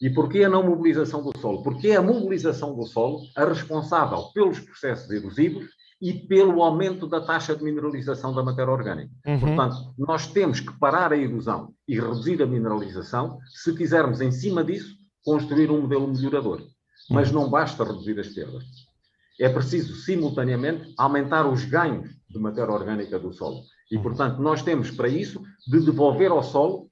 E 0.00 0.08
porquê 0.08 0.44
a 0.44 0.48
não 0.48 0.62
mobilização 0.62 1.22
do 1.22 1.36
solo? 1.38 1.62
Porque 1.62 1.88
é 1.88 1.96
a 1.96 2.02
mobilização 2.02 2.74
do 2.74 2.86
solo 2.86 3.20
a 3.36 3.44
responsável 3.44 4.30
pelos 4.32 4.58
processos 4.60 5.10
erosivos 5.10 5.68
e 6.00 6.14
pelo 6.14 6.62
aumento 6.62 7.06
da 7.06 7.20
taxa 7.20 7.54
de 7.54 7.62
mineralização 7.62 8.34
da 8.34 8.42
matéria 8.42 8.72
orgânica. 8.72 9.12
Uhum. 9.26 9.38
Portanto, 9.38 9.94
nós 9.98 10.26
temos 10.26 10.60
que 10.60 10.72
parar 10.78 11.12
a 11.12 11.16
erosão 11.16 11.74
e 11.86 12.00
reduzir 12.00 12.42
a 12.42 12.46
mineralização 12.46 13.38
se 13.46 13.74
quisermos, 13.74 14.20
em 14.20 14.32
cima 14.32 14.64
disso, 14.64 14.96
construir 15.22 15.70
um 15.70 15.82
modelo 15.82 16.08
melhorador. 16.08 16.62
Mas 17.10 17.28
uhum. 17.28 17.42
não 17.42 17.50
basta 17.50 17.84
reduzir 17.84 18.18
as 18.18 18.28
perdas. 18.28 18.64
É 19.38 19.48
preciso, 19.48 19.94
simultaneamente, 19.94 20.94
aumentar 20.96 21.46
os 21.46 21.64
ganhos 21.64 22.08
de 22.28 22.38
matéria 22.38 22.72
orgânica 22.72 23.18
do 23.18 23.32
solo. 23.32 23.62
E, 23.90 23.96
uhum. 23.96 24.02
portanto, 24.02 24.40
nós 24.40 24.62
temos 24.62 24.90
para 24.90 25.08
isso 25.08 25.42
de 25.66 25.80
devolver 25.80 26.30
ao 26.30 26.42
solo 26.42 26.88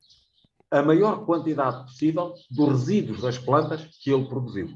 a 0.71 0.83
maior 0.83 1.25
quantidade 1.25 1.85
possível 1.85 2.35
dos 2.51 2.69
resíduos 2.69 3.23
das 3.23 3.39
plantas 3.39 3.89
que 4.03 4.11
ele 4.11 4.27
produziu. 4.27 4.69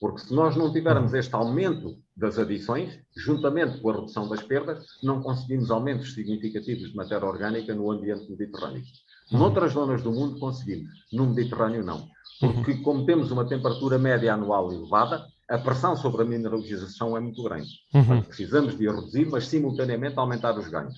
Porque 0.00 0.20
se 0.22 0.34
nós 0.34 0.56
não 0.56 0.72
tivermos 0.72 1.12
este 1.12 1.34
aumento 1.34 1.98
das 2.16 2.38
adições, 2.38 2.98
juntamente 3.14 3.78
com 3.80 3.90
a 3.90 3.94
redução 3.96 4.26
das 4.28 4.42
perdas, 4.42 4.86
não 5.02 5.22
conseguimos 5.22 5.70
aumentos 5.70 6.14
significativos 6.14 6.90
de 6.90 6.96
matéria 6.96 7.28
orgânica 7.28 7.74
no 7.74 7.90
ambiente 7.90 8.28
mediterrâneo. 8.30 8.82
Uhum. 9.30 9.38
Noutras 9.38 9.72
zonas 9.72 10.02
do 10.02 10.10
mundo 10.10 10.40
conseguimos, 10.40 10.90
no 11.12 11.26
Mediterrâneo 11.26 11.84
não. 11.84 12.08
Porque 12.40 12.78
como 12.78 13.04
temos 13.04 13.30
uma 13.30 13.46
temperatura 13.46 13.98
média 13.98 14.32
anual 14.32 14.72
elevada, 14.72 15.26
a 15.50 15.58
pressão 15.58 15.94
sobre 15.94 16.22
a 16.22 16.24
mineralização 16.24 17.14
é 17.14 17.20
muito 17.20 17.42
grande. 17.42 17.68
Uhum. 17.92 18.04
Portanto, 18.04 18.26
precisamos 18.28 18.78
de 18.78 18.88
a 18.88 18.92
reduzir, 18.92 19.26
mas 19.26 19.46
simultaneamente 19.48 20.18
aumentar 20.18 20.58
os 20.58 20.66
ganhos. 20.68 20.96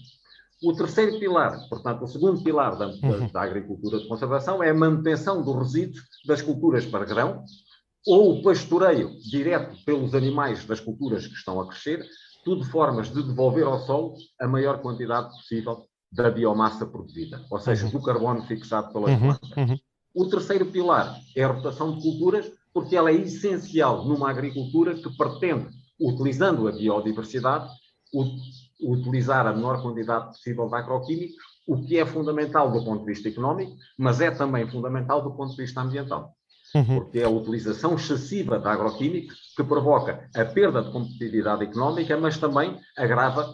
O 0.62 0.73
terceiro 0.75 1.18
pilar, 1.18 1.59
portanto, 1.68 2.04
o 2.04 2.06
segundo 2.06 2.40
pilar 2.44 2.78
da, 2.78 2.87
da, 2.87 3.09
uhum. 3.09 3.32
da 3.32 3.42
agricultura 3.42 3.99
de 3.99 4.06
conservação 4.06 4.62
é 4.62 4.71
a 4.71 4.75
manutenção 4.75 5.42
dos 5.42 5.56
resíduos 5.56 6.04
das 6.25 6.40
culturas 6.40 6.87
para 6.87 7.04
grão 7.04 7.44
ou 8.06 8.38
o 8.38 8.42
pastoreio 8.42 9.11
direto 9.21 9.76
pelos 9.85 10.14
animais 10.14 10.64
das 10.64 10.80
culturas 10.80 11.26
que 11.26 11.35
estão 11.35 11.61
a 11.61 11.68
crescer, 11.68 12.04
tudo 12.44 12.64
formas 12.64 13.12
de 13.12 13.23
devolver 13.23 13.64
ao 13.64 13.78
solo 13.80 14.14
a 14.40 14.49
maior 14.49 14.80
quantidade 14.80 15.28
possível 15.30 15.87
da 16.11 16.30
biomassa 16.30 16.85
produzida, 16.85 17.44
ou 17.50 17.59
seja, 17.59 17.87
uhum. 17.87 17.92
do 17.92 18.02
carbono 18.02 18.42
fixado 18.42 18.92
pelas 18.92 19.12
uhum. 19.12 19.21
plantas. 19.21 19.56
Uhum. 19.56 19.78
O 20.14 20.28
terceiro 20.28 20.66
pilar 20.66 21.18
é 21.35 21.42
a 21.42 21.49
rotação 21.49 21.97
de 21.97 22.02
culturas, 22.02 22.50
porque 22.75 22.97
ela 22.97 23.11
é 23.11 23.14
essencial 23.14 24.04
numa 24.04 24.30
agricultura 24.30 24.94
que 24.94 25.16
pretende, 25.16 25.68
utilizando 25.99 26.68
a 26.68 26.73
biodiversidade, 26.73 27.71
utilizar 28.80 29.47
a 29.47 29.54
menor 29.54 29.80
quantidade 29.80 30.26
possível 30.26 30.68
de 30.68 30.75
agroquímicos, 30.75 31.37
o 31.66 31.82
que 31.82 31.97
é 31.97 32.04
fundamental 32.04 32.71
do 32.71 32.85
ponto 32.85 33.00
de 33.00 33.12
vista 33.12 33.28
económico, 33.28 33.76
mas 33.97 34.21
é 34.21 34.30
também 34.30 34.68
fundamental 34.68 35.23
do 35.23 35.35
ponto 35.35 35.52
de 35.52 35.62
vista 35.62 35.80
ambiental. 35.80 36.35
Uhum. 36.75 37.00
Porque 37.00 37.19
é 37.21 37.25
a 37.25 37.29
utilização 37.29 37.95
excessiva 37.95 38.59
de 38.59 38.67
agroquímicos 38.67 39.52
que 39.55 39.62
provoca 39.62 40.29
a 40.35 40.45
perda 40.45 40.83
de 40.83 40.91
competitividade 40.91 41.64
económica, 41.64 42.17
mas 42.17 42.38
também 42.38 42.81
agrava 42.97 43.47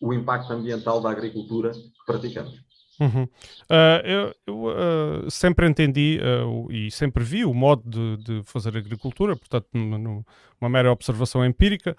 o 0.00 0.12
impacto 0.12 0.52
ambiental 0.52 1.00
da 1.00 1.10
agricultura 1.10 1.72
que 1.72 2.04
praticamos. 2.06 2.67
Uhum. 3.00 3.22
Uh, 3.22 4.04
eu, 4.04 4.34
eu 4.46 4.64
uh, 4.64 5.30
sempre 5.30 5.68
entendi 5.68 6.18
uh, 6.20 6.70
e 6.70 6.90
sempre 6.90 7.22
vi 7.22 7.44
o 7.44 7.54
modo 7.54 7.82
de, 7.86 8.16
de 8.16 8.42
fazer 8.42 8.76
agricultura, 8.76 9.36
portanto, 9.36 9.68
numa 9.72 10.68
mera 10.68 10.90
observação 10.90 11.44
empírica, 11.44 11.96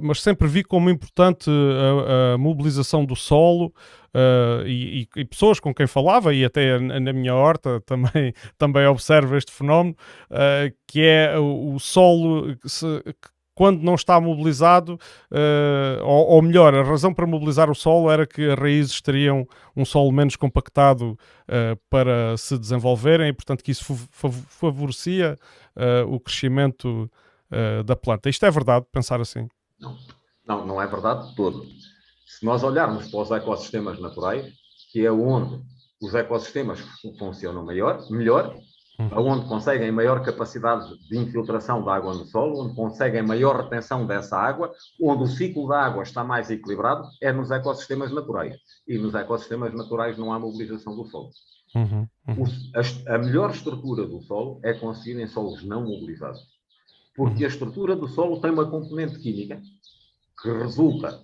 mas 0.00 0.22
sempre 0.22 0.46
vi 0.46 0.62
como 0.62 0.88
importante 0.88 1.50
a, 1.50 2.34
a 2.34 2.38
mobilização 2.38 3.04
do 3.04 3.16
solo 3.16 3.74
e, 4.64 5.08
e, 5.16 5.20
e, 5.20 5.24
pessoas 5.24 5.58
com 5.58 5.74
quem 5.74 5.86
falava, 5.86 6.32
e 6.32 6.44
até 6.44 6.78
na 6.78 7.12
minha 7.12 7.34
horta 7.34 7.80
também, 7.86 8.32
também 8.56 8.86
observo 8.86 9.36
este 9.36 9.50
fenómeno, 9.52 9.96
que 10.86 11.02
é 11.02 11.36
o, 11.38 11.74
o 11.74 11.80
solo 11.80 12.56
que, 12.56 12.68
se, 12.68 12.86
quando 13.56 13.80
não 13.82 13.94
está 13.94 14.20
mobilizado, 14.20 15.00
uh, 15.32 16.04
ou, 16.04 16.26
ou, 16.26 16.42
melhor, 16.42 16.74
a 16.74 16.82
razão 16.82 17.12
para 17.12 17.26
mobilizar 17.26 17.70
o 17.70 17.74
solo 17.74 18.10
era 18.10 18.26
que 18.26 18.50
as 18.50 18.58
raízes 18.58 19.00
teriam 19.00 19.48
um 19.74 19.82
solo 19.82 20.12
menos 20.12 20.36
compactado 20.36 21.18
uh, 21.48 21.76
para 21.88 22.36
se 22.36 22.58
desenvolverem 22.58 23.30
e, 23.30 23.32
portanto, 23.32 23.64
que 23.64 23.70
isso 23.70 23.96
favorecia 24.12 25.38
uh, 25.74 26.14
o 26.14 26.20
crescimento 26.20 27.10
da 27.86 27.94
planta. 27.94 28.28
Isto 28.28 28.44
é 28.44 28.50
verdade, 28.50 28.84
pensar 28.90 29.20
assim? 29.20 29.48
Não, 29.78 29.96
não, 30.44 30.66
não 30.66 30.82
é 30.82 30.86
verdade 30.88 31.28
de 31.28 31.36
todo. 31.36 31.64
Se 32.26 32.44
nós 32.44 32.64
olharmos 32.64 33.08
para 33.08 33.20
os 33.20 33.30
ecossistemas 33.30 34.00
naturais, 34.00 34.52
que 34.90 35.06
é 35.06 35.12
onde 35.12 35.62
os 36.02 36.12
ecossistemas 36.12 36.80
funcionam 37.16 37.64
melhor, 37.64 38.00
uhum. 38.10 38.60
Onde 38.98 39.46
conseguem 39.46 39.92
maior 39.92 40.22
capacidade 40.22 40.98
de 41.08 41.18
infiltração 41.18 41.84
da 41.84 41.94
água 41.94 42.14
no 42.14 42.24
solo, 42.24 42.64
onde 42.64 42.74
conseguem 42.74 43.22
maior 43.22 43.62
retenção 43.62 44.06
dessa 44.06 44.36
água, 44.36 44.72
onde 45.00 45.24
o 45.24 45.26
ciclo 45.26 45.68
da 45.68 45.82
água 45.82 46.02
está 46.02 46.24
mais 46.24 46.50
equilibrado, 46.50 47.06
é 47.20 47.32
nos 47.32 47.50
ecossistemas 47.50 48.10
naturais. 48.10 48.56
E 48.88 48.96
nos 48.96 49.14
ecossistemas 49.14 49.74
naturais 49.74 50.16
não 50.16 50.32
há 50.32 50.38
mobilização 50.38 50.96
do 50.96 51.04
solo. 51.04 51.30
Uhum. 51.74 52.08
Uhum. 52.28 52.44
A, 52.74 53.14
a, 53.14 53.18
melhor 53.18 53.50
estrutura 53.50 54.06
do 54.06 54.22
solo 54.22 54.60
é 54.62 54.72
conseguida 54.72 55.20
em 55.20 55.26
solos 55.26 55.62
não 55.62 55.82
mobilizados. 55.82 56.40
Porque 57.14 57.44
a 57.44 57.48
estrutura 57.48 57.94
do 57.94 58.08
solo 58.08 58.40
tem 58.40 58.50
uma 58.50 58.68
componente 58.68 59.18
química 59.18 59.60
que 60.40 60.50
resulta 60.50 61.20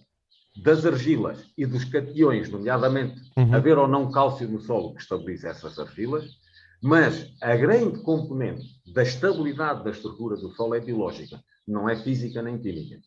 das 0.63 0.85
argilas 0.85 1.47
e 1.57 1.65
dos 1.65 1.85
cationes, 1.85 2.51
nomeadamente 2.51 3.19
uhum. 3.37 3.55
haver 3.55 3.79
ou 3.79 3.89
não 3.89 4.11
cálcio 4.11 4.49
no 4.49 4.61
solo 4.61 4.95
que 4.95 5.01
estabiliza 5.01 5.49
essas 5.49 5.79
argilas, 5.79 6.42
mas 6.83 7.33
a 7.41 7.55
grande 7.55 8.01
componente 8.01 8.83
da 8.93 9.05
estabilidade 9.05 9.85
da 9.85 9.91
estrutura 9.91 10.37
do 10.37 10.51
solo 10.51 10.75
é 10.75 10.81
biológica, 10.81 11.43
não 11.67 11.89
é 11.89 11.97
física 11.97 12.43
nem 12.43 12.59
química. 12.59 13.01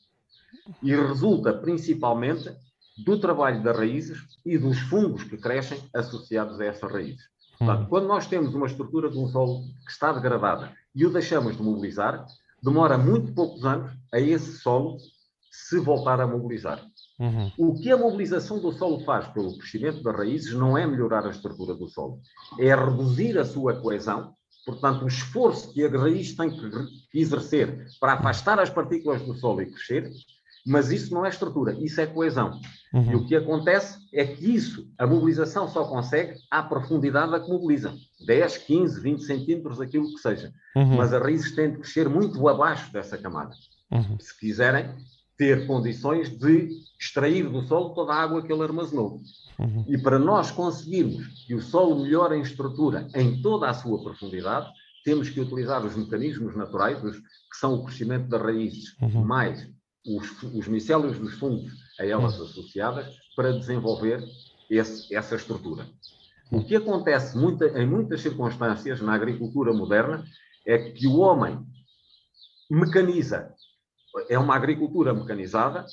E 0.81 0.95
resulta 0.95 1.53
principalmente 1.53 2.55
do 3.03 3.19
trabalho 3.19 3.61
das 3.61 3.77
raízes 3.77 4.19
e 4.45 4.57
dos 4.57 4.79
fungos 4.79 5.25
que 5.25 5.37
crescem 5.37 5.77
associados 5.93 6.59
a 6.61 6.65
essas 6.65 6.89
raízes. 6.89 7.25
Portanto, 7.59 7.83
hum. 7.83 7.87
quando 7.89 8.07
nós 8.07 8.27
temos 8.27 8.53
uma 8.53 8.67
estrutura 8.67 9.09
de 9.09 9.17
um 9.17 9.27
solo 9.27 9.63
que 9.85 9.91
está 9.91 10.13
degradada 10.13 10.73
e 10.93 11.05
o 11.05 11.11
deixamos 11.11 11.57
de 11.57 11.61
mobilizar, 11.61 12.25
demora 12.63 12.97
muito 12.97 13.33
poucos 13.33 13.65
anos 13.65 13.91
a 14.13 14.19
esse 14.19 14.57
solo 14.59 14.97
se 15.51 15.79
voltar 15.79 16.21
a 16.21 16.27
mobilizar. 16.27 16.81
Uhum. 17.19 17.51
O 17.57 17.73
que 17.75 17.91
a 17.91 17.97
mobilização 17.97 18.59
do 18.59 18.71
solo 18.73 18.99
faz 18.99 19.27
pelo 19.29 19.57
crescimento 19.57 20.03
das 20.03 20.15
raízes 20.15 20.53
não 20.53 20.77
é 20.77 20.85
melhorar 20.85 21.25
a 21.25 21.29
estrutura 21.29 21.73
do 21.73 21.87
solo, 21.87 22.19
é 22.59 22.75
reduzir 22.75 23.37
a 23.37 23.45
sua 23.45 23.79
coesão. 23.79 24.33
Portanto, 24.65 25.05
o 25.05 25.07
esforço 25.07 25.71
que 25.71 25.85
a 25.85 25.89
raiz 25.89 26.33
tem 26.35 26.49
que 26.49 26.69
exercer 27.13 27.85
para 27.99 28.13
afastar 28.13 28.59
as 28.59 28.69
partículas 28.69 29.21
do 29.21 29.35
solo 29.35 29.61
e 29.61 29.67
crescer, 29.67 30.11
mas 30.65 30.91
isso 30.91 31.13
não 31.13 31.23
é 31.23 31.29
estrutura, 31.29 31.73
isso 31.79 32.01
é 32.01 32.07
coesão. 32.07 32.59
Uhum. 32.91 33.11
E 33.11 33.15
o 33.15 33.25
que 33.27 33.35
acontece 33.35 33.99
é 34.11 34.25
que 34.25 34.43
isso, 34.43 34.89
a 34.97 35.05
mobilização 35.05 35.67
só 35.67 35.85
consegue 35.85 36.33
à 36.49 36.63
profundidade 36.63 37.33
a 37.35 37.39
que 37.39 37.49
mobiliza. 37.49 37.93
10, 38.25 38.57
15, 38.57 38.99
20 38.99 39.23
centímetros, 39.23 39.79
aquilo 39.79 40.07
que 40.07 40.19
seja. 40.19 40.51
Uhum. 40.75 40.95
Mas 40.97 41.13
as 41.13 41.21
raízes 41.21 41.53
têm 41.53 41.71
de 41.71 41.77
crescer 41.77 42.09
muito 42.09 42.47
abaixo 42.47 42.91
dessa 42.91 43.17
camada. 43.17 43.53
Uhum. 43.91 44.17
Se 44.19 44.37
quiserem 44.39 44.95
ter 45.37 45.67
condições 45.67 46.29
de 46.29 46.69
extrair 46.99 47.49
do 47.49 47.61
solo 47.63 47.93
toda 47.93 48.13
a 48.13 48.21
água 48.21 48.41
que 48.41 48.51
ele 48.51 48.63
armazenou. 48.63 49.21
Uhum. 49.59 49.85
E 49.87 49.97
para 49.97 50.19
nós 50.19 50.51
conseguirmos 50.51 51.27
que 51.45 51.53
o 51.53 51.61
solo 51.61 52.03
melhore 52.03 52.37
em 52.37 52.41
estrutura 52.41 53.07
em 53.13 53.41
toda 53.41 53.69
a 53.69 53.73
sua 53.73 54.01
profundidade, 54.01 54.69
temos 55.03 55.29
que 55.29 55.39
utilizar 55.39 55.85
os 55.85 55.95
mecanismos 55.95 56.55
naturais, 56.55 57.03
os, 57.03 57.17
que 57.17 57.57
são 57.59 57.75
o 57.75 57.85
crescimento 57.85 58.27
das 58.27 58.41
raízes, 58.41 58.95
uhum. 59.01 59.23
mais 59.23 59.69
os, 60.05 60.43
os 60.43 60.67
micélios 60.67 61.19
dos 61.19 61.33
fungos 61.35 61.71
a 61.99 62.05
elas 62.05 62.37
uhum. 62.37 62.45
associadas, 62.45 63.15
para 63.35 63.51
desenvolver 63.51 64.23
esse, 64.69 65.13
essa 65.13 65.35
estrutura. 65.35 65.85
O 66.51 66.63
que 66.63 66.75
acontece 66.75 67.37
muita, 67.37 67.67
em 67.79 67.87
muitas 67.87 68.21
circunstâncias 68.21 69.01
na 69.01 69.13
agricultura 69.13 69.73
moderna 69.73 70.23
é 70.65 70.77
que 70.91 71.07
o 71.07 71.17
homem 71.17 71.59
mecaniza, 72.69 73.53
é 74.29 74.37
uma 74.37 74.55
agricultura 74.55 75.13
mecanizada, 75.13 75.85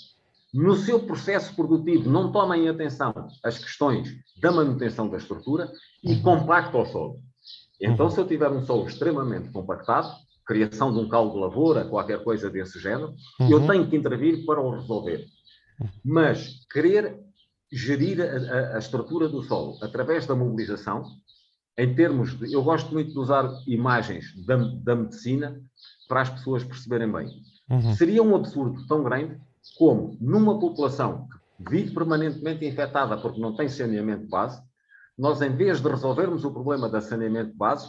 no 0.53 0.77
seu 0.77 1.01
processo 1.01 1.55
produtivo 1.57 2.11
não 2.11 2.31
toma 2.31 2.57
em 2.59 2.69
atenção 2.69 3.13
as 3.43 3.59
questões 3.59 4.15
da 4.41 4.53
manutenção 4.53 5.09
da 5.09 5.17
estrutura 5.17 5.73
e 6.05 6.13
uhum. 6.15 6.23
compacta 6.23 6.77
o 6.77 6.85
solo. 6.85 7.21
Então, 7.81 8.11
se 8.11 8.21
eu 8.21 8.27
tiver 8.27 8.51
um 8.51 8.65
solo 8.65 8.87
extremamente 8.87 9.51
compactado, 9.51 10.15
criação 10.47 10.93
de 10.93 10.99
um 10.99 11.09
caldo 11.09 11.33
de 11.33 11.41
lavoura, 11.41 11.87
qualquer 11.87 12.23
coisa 12.23 12.51
desse 12.51 12.79
género, 12.79 13.15
uhum. 13.41 13.51
eu 13.51 13.67
tenho 13.67 13.89
que 13.89 13.97
intervir 13.97 14.45
para 14.45 14.61
o 14.61 14.71
resolver. 14.71 15.25
Mas 16.05 16.67
querer 16.71 17.19
gerir 17.73 18.21
a, 18.21 18.25
a, 18.25 18.77
a, 18.77 18.79
estrutura 18.79 19.29
do 19.29 19.43
solo 19.43 19.79
através 19.83 20.27
da 20.27 20.37
mobilização, 20.37 21.05
em 21.79 21.95
termos 21.95 22.39
de. 22.39 22.53
Eu 22.53 22.63
gosto 22.63 22.93
muito 22.93 23.13
de 23.13 23.19
usar 23.19 23.51
imagens 23.67 24.27
da, 24.45 24.57
da 24.57 24.95
medicina 24.95 25.59
para 26.07 26.21
as 26.21 26.29
pessoas 26.29 26.63
perceberem 26.63 27.11
bem. 27.11 27.31
Uhum. 27.73 27.95
Seria 27.95 28.23
um 28.23 28.37
absurdo 28.37 28.87
tão 28.87 29.03
grande 29.03 29.41
como 29.79 30.17
numa 30.21 30.61
população 30.61 31.27
que 31.65 31.71
vive 31.71 31.95
permanentemente 31.95 32.67
infectada 32.67 33.17
porque 33.17 33.41
não 33.41 33.57
tem 33.57 33.69
saneamento 33.69 34.29
base, 34.29 34.61
nós, 35.19 35.41
em 35.41 35.55
vez 35.55 35.81
de 35.81 35.89
resolvermos 35.89 36.45
o 36.45 36.53
problema 36.53 36.89
da 36.89 37.01
saneamento 37.01 37.55
base, 37.57 37.89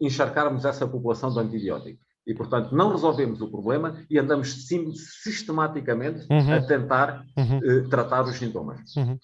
encharcarmos 0.00 0.64
essa 0.64 0.86
população 0.86 1.32
de 1.32 1.38
antibióticos. 1.38 2.04
E, 2.26 2.34
portanto, 2.34 2.74
não 2.74 2.90
resolvemos 2.90 3.40
o 3.40 3.48
problema 3.48 4.04
e 4.10 4.18
andamos 4.18 4.66
sim, 4.66 4.92
sistematicamente 4.92 6.26
uhum. 6.28 6.54
a 6.54 6.60
tentar 6.60 7.24
uhum. 7.36 7.58
uh, 7.58 7.88
tratar 7.88 8.24
os 8.24 8.36
sintomas. 8.36 8.94
Uhum. 8.96 9.16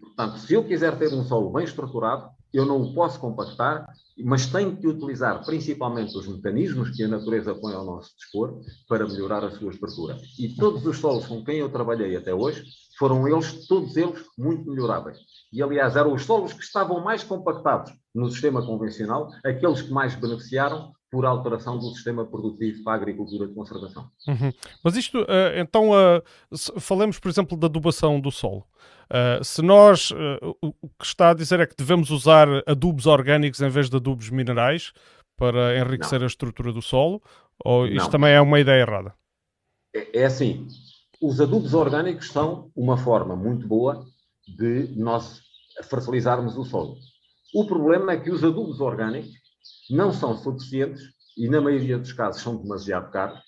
Portanto, 0.00 0.38
se 0.38 0.54
eu 0.54 0.64
quiser 0.64 0.96
ter 0.96 1.12
um 1.12 1.24
solo 1.24 1.52
bem 1.52 1.64
estruturado, 1.64 2.30
eu 2.54 2.64
não 2.64 2.80
o 2.80 2.94
posso 2.94 3.18
compactar, 3.18 3.84
mas 4.24 4.46
tenho 4.46 4.76
que 4.76 4.86
utilizar 4.86 5.44
principalmente 5.44 6.16
os 6.16 6.28
mecanismos 6.28 6.90
que 6.90 7.02
a 7.02 7.08
natureza 7.08 7.52
põe 7.52 7.74
ao 7.74 7.84
nosso 7.84 8.16
dispor 8.16 8.60
para 8.88 9.06
melhorar 9.08 9.44
a 9.44 9.50
sua 9.50 9.72
estrutura. 9.72 10.16
E 10.38 10.54
todos 10.54 10.86
os 10.86 10.98
solos 10.98 11.26
com 11.26 11.44
quem 11.44 11.56
eu 11.56 11.68
trabalhei 11.68 12.16
até 12.16 12.32
hoje 12.32 12.64
foram 12.96 13.26
eles, 13.26 13.66
todos 13.66 13.96
eles, 13.96 14.24
muito 14.38 14.70
melhoráveis. 14.70 15.18
E, 15.52 15.60
aliás, 15.60 15.96
eram 15.96 16.14
os 16.14 16.22
solos 16.22 16.52
que 16.52 16.62
estavam 16.62 17.02
mais 17.02 17.24
compactados 17.24 17.92
no 18.14 18.30
sistema 18.30 18.64
convencional, 18.64 19.30
aqueles 19.44 19.82
que 19.82 19.90
mais 19.90 20.14
beneficiaram 20.14 20.93
por 21.14 21.24
alteração 21.24 21.78
do 21.78 21.90
sistema 21.90 22.26
produtivo 22.26 22.82
para 22.82 22.94
a 22.94 22.96
agricultura 22.96 23.46
de 23.46 23.54
conservação. 23.54 24.10
Uhum. 24.26 24.52
Mas 24.82 24.96
isto, 24.96 25.22
uh, 25.22 25.56
então, 25.56 25.90
uh, 25.90 26.80
falemos, 26.80 27.20
por 27.20 27.28
exemplo, 27.28 27.56
da 27.56 27.68
adubação 27.68 28.20
do 28.20 28.32
solo. 28.32 28.66
Uh, 29.04 29.44
se 29.44 29.62
nós, 29.62 30.10
o 30.60 30.88
que 30.98 31.04
está 31.04 31.30
a 31.30 31.34
dizer 31.34 31.60
é 31.60 31.66
que 31.66 31.76
devemos 31.76 32.10
usar 32.10 32.48
adubos 32.66 33.06
orgânicos 33.06 33.60
em 33.60 33.68
vez 33.68 33.88
de 33.88 33.94
adubos 33.94 34.28
minerais 34.28 34.92
para 35.36 35.78
enriquecer 35.78 36.18
Não. 36.18 36.24
a 36.24 36.26
estrutura 36.26 36.72
do 36.72 36.82
solo, 36.82 37.22
ou 37.64 37.86
isto 37.86 38.06
Não. 38.06 38.10
também 38.10 38.32
é 38.32 38.40
uma 38.40 38.58
ideia 38.58 38.80
errada? 38.80 39.14
É, 39.94 40.22
é 40.22 40.24
assim, 40.24 40.66
os 41.22 41.40
adubos 41.40 41.74
orgânicos 41.74 42.26
são 42.26 42.72
uma 42.74 42.96
forma 42.96 43.36
muito 43.36 43.68
boa 43.68 44.04
de 44.48 44.92
nós 44.96 45.42
fertilizarmos 45.88 46.56
o 46.56 46.64
solo. 46.64 46.96
O 47.54 47.68
problema 47.68 48.14
é 48.14 48.16
que 48.16 48.32
os 48.32 48.42
adubos 48.42 48.80
orgânicos 48.80 49.43
não 49.90 50.12
são 50.12 50.36
suficientes 50.36 51.02
e, 51.36 51.48
na 51.48 51.60
maioria 51.60 51.98
dos 51.98 52.12
casos, 52.12 52.42
são 52.42 52.56
demasiado 52.56 53.10
caros 53.10 53.40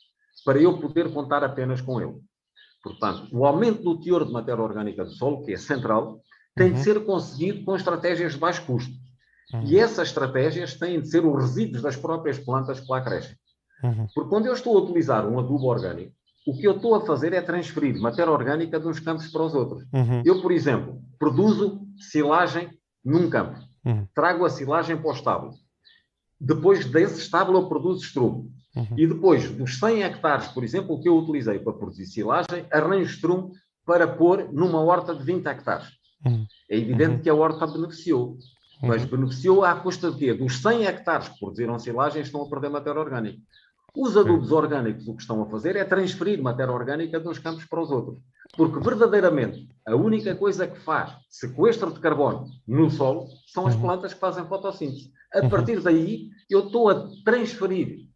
para 0.44 0.60
eu 0.60 0.78
poder 0.78 1.12
contar 1.12 1.42
apenas 1.42 1.80
com 1.80 2.00
ele. 2.00 2.14
Portanto, 2.82 3.28
o 3.32 3.44
aumento 3.44 3.82
do 3.82 4.00
teor 4.00 4.24
de 4.24 4.32
matéria 4.32 4.62
orgânica 4.62 5.04
do 5.04 5.10
solo, 5.10 5.44
que 5.44 5.52
é 5.52 5.56
central, 5.56 6.20
tem 6.54 6.68
uhum. 6.68 6.74
de 6.74 6.82
ser 6.82 7.04
conseguido 7.04 7.64
com 7.64 7.74
estratégias 7.74 8.32
de 8.32 8.38
baixo 8.38 8.64
custo. 8.64 8.92
Uhum. 9.52 9.64
E 9.64 9.78
essas 9.78 10.08
estratégias 10.08 10.74
têm 10.74 11.00
de 11.00 11.08
ser 11.08 11.24
os 11.24 11.34
resíduos 11.34 11.82
das 11.82 11.96
próprias 11.96 12.38
plantas 12.38 12.80
que 12.80 12.90
lá 12.90 13.00
crescem. 13.00 13.36
Uhum. 13.82 14.06
Porque 14.14 14.30
quando 14.30 14.46
eu 14.46 14.52
estou 14.52 14.76
a 14.76 14.82
utilizar 14.82 15.26
um 15.26 15.38
adubo 15.38 15.66
orgânico, 15.66 16.12
o 16.46 16.56
que 16.56 16.66
eu 16.66 16.76
estou 16.76 16.94
a 16.94 17.04
fazer 17.04 17.32
é 17.32 17.42
transferir 17.42 18.00
matéria 18.00 18.32
orgânica 18.32 18.78
de 18.78 18.86
uns 18.86 19.00
campos 19.00 19.26
para 19.28 19.42
os 19.42 19.54
outros. 19.54 19.82
Uhum. 19.92 20.22
Eu, 20.24 20.40
por 20.40 20.52
exemplo, 20.52 21.00
produzo 21.18 21.80
silagem 21.98 22.70
num 23.04 23.28
campo, 23.28 23.58
uhum. 23.84 24.06
trago 24.14 24.44
a 24.44 24.50
silagem 24.50 24.96
para 24.96 25.10
o 25.10 25.12
estábulo, 25.12 25.54
depois 26.40 26.84
desse 26.84 27.20
estábulo 27.20 27.58
eu 27.58 27.68
produzo 27.68 28.04
estrume. 28.04 28.50
Uhum. 28.74 28.86
E 28.96 29.06
depois 29.06 29.50
dos 29.50 29.78
100 29.78 30.02
hectares, 30.02 30.48
por 30.48 30.62
exemplo, 30.62 31.00
que 31.00 31.08
eu 31.08 31.16
utilizei 31.16 31.58
para 31.58 31.72
produzir 31.72 32.06
silagem, 32.06 32.66
arranjo 32.70 33.10
estrume 33.10 33.52
para 33.86 34.06
pôr 34.06 34.52
numa 34.52 34.80
horta 34.80 35.14
de 35.14 35.24
20 35.24 35.46
hectares. 35.46 35.88
Uhum. 36.24 36.46
É 36.70 36.76
evidente 36.76 37.14
uhum. 37.14 37.22
que 37.22 37.30
a 37.30 37.34
horta 37.34 37.66
beneficiou. 37.66 38.36
Mas 38.82 39.02
uhum. 39.04 39.10
beneficiou 39.10 39.64
à 39.64 39.74
custa 39.76 40.10
de 40.10 40.18
quê? 40.18 40.34
Dos 40.34 40.60
100 40.60 40.84
hectares 40.84 41.28
que 41.28 41.38
produziram 41.38 41.78
silagem 41.78 42.20
estão 42.20 42.42
a 42.42 42.50
perder 42.50 42.68
matéria 42.68 43.00
orgânica. 43.00 43.38
Os 43.96 44.14
adubos 44.14 44.52
orgânicos 44.52 45.08
o 45.08 45.14
que 45.14 45.22
estão 45.22 45.42
a 45.42 45.46
fazer 45.46 45.74
é 45.74 45.82
transferir 45.82 46.42
matéria 46.42 46.72
orgânica 46.72 47.18
de 47.18 47.26
uns 47.26 47.38
campos 47.38 47.64
para 47.64 47.80
os 47.80 47.90
outros. 47.90 48.18
Porque 48.54 48.78
verdadeiramente 48.78 49.66
a 49.86 49.96
única 49.96 50.34
coisa 50.34 50.66
que 50.66 50.78
faz 50.78 51.16
sequestro 51.30 51.90
de 51.90 51.98
carbono 52.00 52.46
no 52.68 52.90
solo 52.90 53.26
são 53.46 53.66
as 53.66 53.74
uhum. 53.74 53.80
plantas 53.80 54.12
que 54.12 54.20
fazem 54.20 54.44
fotossíntese. 54.44 55.10
A 55.34 55.40
uhum. 55.40 55.48
partir 55.48 55.80
daí 55.80 56.28
eu 56.50 56.66
estou 56.66 56.90
a 56.90 57.08
transferir 57.24 58.06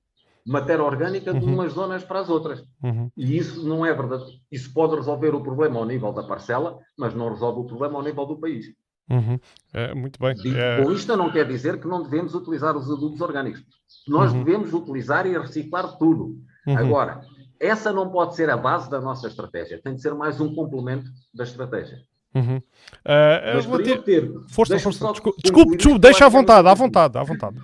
matéria 0.47 0.85
orgânica 0.85 1.33
de 1.33 1.45
uhum. 1.45 1.55
umas 1.55 1.73
zonas 1.73 2.05
para 2.05 2.21
as 2.21 2.29
outras. 2.29 2.63
Uhum. 2.83 3.11
E 3.17 3.39
isso 3.39 3.67
não 3.67 3.85
é 3.85 3.95
verdade. 3.95 4.25
Isso 4.53 4.73
pode 4.75 4.97
resolver 4.97 5.35
o 5.35 5.43
problema 5.43 5.79
ao 5.79 5.87
nível 5.87 6.13
da 6.13 6.23
parcela, 6.23 6.79
mas 6.99 7.15
não 7.15 7.31
resolve 7.31 7.61
o 7.61 7.65
problema 7.65 7.97
ao 7.97 8.05
nível 8.05 8.27
do 8.27 8.39
país. 8.39 8.67
Uhum. 9.09 9.41
É, 9.73 9.95
muito 9.95 10.21
bem. 10.21 10.35
é... 10.57 10.83
Com 10.83 10.93
isto 10.93 11.17
não 11.17 11.33
quer 11.33 11.47
dizer 11.47 11.81
que 11.81 11.89
não 11.89 12.03
devemos 12.03 12.35
utilizar 12.35 12.77
os 12.77 12.91
adubos 12.91 13.21
orgânicos. 13.21 13.65
Nós 14.07 14.33
uhum. 14.33 14.45
devemos 14.45 14.73
utilizar 14.73 15.27
e 15.27 15.39
reciclar 15.39 15.97
tudo. 15.99 16.37
Uhum. 16.67 16.79
Agora, 16.79 17.21
essa 17.59 17.93
não 17.93 18.11
pode 18.11 18.35
ser 18.35 18.49
a 18.51 18.57
base 18.57 18.91
da 18.91 19.01
nossa 19.01 19.29
estratégia. 19.29 19.81
Tem 19.83 19.95
de 19.95 20.03
ser 20.03 20.15
mais 20.15 20.41
um 20.41 20.55
complemento 20.55 21.11
da 21.35 21.45
estratégia. 21.45 21.99
Uhum. 22.35 22.57
Uh, 22.57 23.55
Mas 23.57 23.67
para 23.67 23.83
ter... 23.83 24.03
ter 24.03 24.33
força, 24.49 24.79
força. 24.79 25.13
Desculpe, 25.13 25.43
desculpe, 25.43 25.77
desculpe 25.77 25.99
deixa 25.99 26.27
à 26.27 26.29
vontade, 26.29 26.69
à 26.69 26.75
vontade, 26.75 27.19
à 27.19 27.23
vontade. 27.23 27.57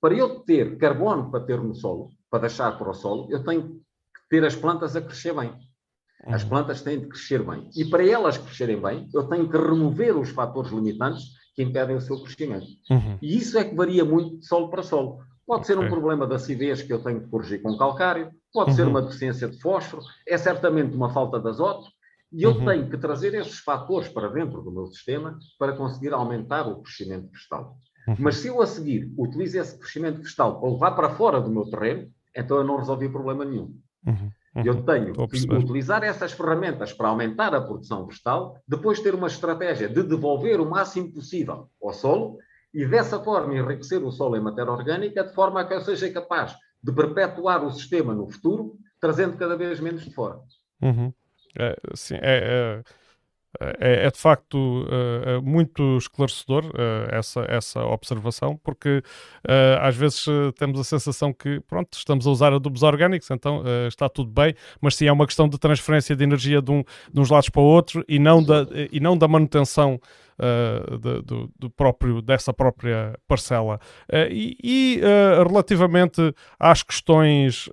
Para 0.00 0.14
eu 0.14 0.40
ter 0.40 0.78
carbono 0.78 1.30
para 1.30 1.40
ter 1.44 1.60
no 1.60 1.74
solo, 1.74 2.10
para 2.30 2.40
deixar 2.40 2.72
para 2.78 2.90
o 2.90 2.94
solo, 2.94 3.28
eu 3.30 3.44
tenho 3.44 3.62
que 3.62 4.28
ter 4.28 4.44
as 4.44 4.56
plantas 4.56 4.96
a 4.96 5.00
crescer 5.00 5.34
bem. 5.34 5.52
As 6.26 6.44
uhum. 6.44 6.50
plantas 6.50 6.82
têm 6.82 7.00
de 7.00 7.08
crescer 7.08 7.42
bem. 7.42 7.68
E 7.76 7.84
para 7.84 8.06
elas 8.06 8.38
crescerem 8.38 8.80
bem, 8.80 9.08
eu 9.12 9.24
tenho 9.24 9.48
que 9.48 9.56
remover 9.56 10.16
os 10.16 10.30
fatores 10.30 10.70
limitantes 10.70 11.24
que 11.54 11.62
impedem 11.62 11.96
o 11.96 12.00
seu 12.00 12.22
crescimento. 12.22 12.66
Uhum. 12.90 13.18
E 13.20 13.36
isso 13.36 13.58
é 13.58 13.64
que 13.64 13.74
varia 13.74 14.04
muito 14.04 14.38
de 14.38 14.46
solo 14.46 14.68
para 14.68 14.82
solo. 14.82 15.18
Pode 15.46 15.66
ser 15.66 15.78
um 15.78 15.88
problema 15.88 16.26
de 16.26 16.34
acidez 16.34 16.82
que 16.82 16.92
eu 16.92 17.02
tenho 17.02 17.20
que 17.20 17.28
corrigir 17.28 17.60
com 17.60 17.76
calcário, 17.76 18.30
pode 18.52 18.70
uhum. 18.70 18.76
ser 18.76 18.86
uma 18.86 19.02
deficiência 19.02 19.48
de 19.48 19.60
fósforo, 19.60 20.02
é 20.26 20.38
certamente 20.38 20.94
uma 20.94 21.12
falta 21.12 21.38
de 21.40 21.48
azoto, 21.48 21.90
e 22.32 22.42
eu 22.42 22.52
uhum. 22.52 22.64
tenho 22.64 22.88
que 22.88 22.96
trazer 22.96 23.34
esses 23.34 23.58
fatores 23.58 24.08
para 24.08 24.28
dentro 24.28 24.62
do 24.62 24.72
meu 24.72 24.86
sistema 24.86 25.38
para 25.58 25.76
conseguir 25.76 26.14
aumentar 26.14 26.66
o 26.66 26.80
crescimento 26.80 27.30
vegetal. 27.30 27.76
Uhum. 28.08 28.16
Mas 28.18 28.36
se 28.36 28.48
eu 28.48 28.62
a 28.62 28.66
seguir 28.66 29.12
utilizo 29.18 29.58
esse 29.58 29.78
crescimento 29.78 30.22
vegetal 30.22 30.58
para 30.58 30.70
levar 30.70 30.90
para 30.92 31.10
fora 31.10 31.40
do 31.40 31.50
meu 31.50 31.68
terreno, 31.68 32.10
então 32.34 32.56
eu 32.56 32.64
não 32.64 32.78
resolvi 32.78 33.08
problema 33.08 33.44
nenhum. 33.44 33.76
Uhum. 34.06 34.30
Uhum. 34.54 34.62
Eu 34.64 34.82
tenho 34.82 35.14
que 35.28 35.54
utilizar 35.54 36.04
essas 36.04 36.32
ferramentas 36.32 36.92
para 36.92 37.08
aumentar 37.08 37.54
a 37.54 37.60
produção 37.60 38.06
vegetal, 38.06 38.58
depois 38.68 39.00
ter 39.00 39.14
uma 39.14 39.26
estratégia 39.26 39.88
de 39.88 40.02
devolver 40.02 40.60
o 40.60 40.68
máximo 40.68 41.10
possível 41.12 41.68
ao 41.82 41.92
solo 41.92 42.38
e 42.74 42.86
dessa 42.86 43.18
forma 43.18 43.54
enriquecer 43.54 44.02
o 44.04 44.10
solo 44.10 44.36
em 44.36 44.40
matéria 44.40 44.72
orgânica, 44.72 45.24
de 45.24 45.34
forma 45.34 45.60
a 45.60 45.64
que 45.64 45.74
eu 45.74 45.80
seja 45.80 46.10
capaz 46.10 46.54
de 46.82 46.92
perpetuar 46.92 47.64
o 47.64 47.70
sistema 47.70 48.14
no 48.14 48.28
futuro, 48.28 48.76
trazendo 49.00 49.36
cada 49.36 49.56
vez 49.56 49.80
menos 49.80 50.04
de 50.04 50.12
fora. 50.12 50.38
Uhum. 50.82 51.12
É, 51.58 51.76
sim, 51.94 52.16
é, 52.16 52.80
é 52.80 52.82
é, 53.60 54.06
é, 54.06 54.10
de 54.10 54.18
facto 54.18 54.56
uh, 54.56 55.42
muito 55.42 55.98
esclarecedor 55.98 56.64
uh, 56.66 57.08
essa, 57.10 57.44
essa 57.48 57.84
observação, 57.84 58.58
porque 58.62 59.02
uh, 59.46 59.78
às 59.80 59.94
vezes 59.94 60.24
temos 60.58 60.80
a 60.80 60.84
sensação 60.84 61.32
que, 61.32 61.60
pronto, 61.60 61.92
estamos 61.92 62.26
a 62.26 62.30
usar 62.30 62.52
adubos 62.52 62.82
orgânicos, 62.82 63.30
então 63.30 63.62
está 63.86 64.08
tudo 64.08 64.30
bem, 64.30 64.54
mas 64.80 64.96
sim 64.96 65.06
é 65.06 65.12
uma 65.12 65.26
questão 65.26 65.48
de 65.48 65.58
transferência 65.58 66.16
de 66.16 66.24
energia 66.24 66.62
de, 66.62 66.70
um, 66.70 66.82
de 67.12 67.20
uns 67.20 67.28
lados 67.28 67.50
para 67.50 67.60
o 67.60 67.64
outro 67.64 68.04
e 68.08 68.18
não 68.18 68.42
da, 68.42 68.66
e 68.90 68.98
não 69.00 69.16
da 69.16 69.28
manutenção 69.28 70.00
de, 71.00 71.22
do, 71.22 71.50
do, 71.58 71.70
próprio, 71.70 72.20
dessa 72.22 72.52
própria 72.52 73.18
parcela. 73.28 73.78
e, 74.30 74.56
e 74.62 75.00
relativamente 75.46 76.34
às 76.58 76.82
questões 76.82 77.68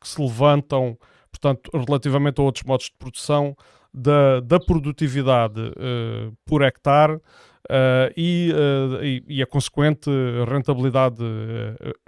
que 0.00 0.08
se 0.08 0.20
levantam, 0.20 0.96
portanto, 1.30 1.70
relativamente 1.72 2.40
a 2.40 2.44
outros 2.44 2.64
modos 2.64 2.86
de 2.86 2.94
produção, 2.98 3.56
da, 3.92 4.40
da 4.40 4.60
produtividade 4.60 5.60
uh, 5.60 6.36
por 6.44 6.62
hectare 6.62 7.14
uh, 7.14 7.20
e, 8.16 8.52
uh, 8.52 9.04
e, 9.04 9.24
e, 9.28 9.42
a 9.42 9.46
consequente 9.46 10.10
rentabilidade 10.48 11.22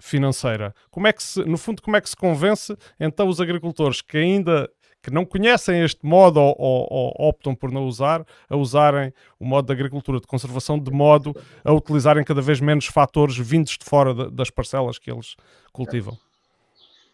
financeira. 0.00 0.74
Como 0.90 1.06
é 1.06 1.12
que 1.12 1.22
se, 1.22 1.44
no 1.44 1.58
fundo, 1.58 1.82
como 1.82 1.96
é 1.96 2.00
que 2.00 2.08
se 2.08 2.16
convence 2.16 2.76
então 2.98 3.28
os 3.28 3.40
agricultores 3.40 4.00
que 4.00 4.16
ainda 4.16 4.70
que 5.02 5.10
não 5.10 5.24
conhecem 5.24 5.82
este 5.82 6.06
modo 6.06 6.38
ou, 6.38 6.54
ou, 6.56 7.12
optam 7.18 7.56
por 7.56 7.72
não 7.72 7.84
usar, 7.86 8.24
a 8.48 8.56
usarem 8.56 9.12
o 9.38 9.44
modo 9.44 9.66
de 9.66 9.72
agricultura 9.72 10.20
de 10.20 10.28
conservação 10.28 10.78
de 10.78 10.92
modo 10.92 11.34
a 11.64 11.72
utilizarem 11.72 12.22
cada 12.22 12.40
vez 12.40 12.60
menos 12.60 12.86
fatores 12.86 13.36
vindos 13.36 13.76
de 13.76 13.84
fora 13.84 14.14
de, 14.14 14.30
das 14.30 14.48
parcelas 14.48 15.00
que 15.00 15.10
eles 15.10 15.34
cultivam? 15.72 16.16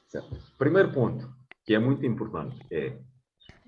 Certo. 0.07 0.37
Primeiro 0.59 0.93
ponto, 0.93 1.33
que 1.65 1.75
é 1.75 1.79
muito 1.79 2.05
importante, 2.05 2.59
é 2.71 2.93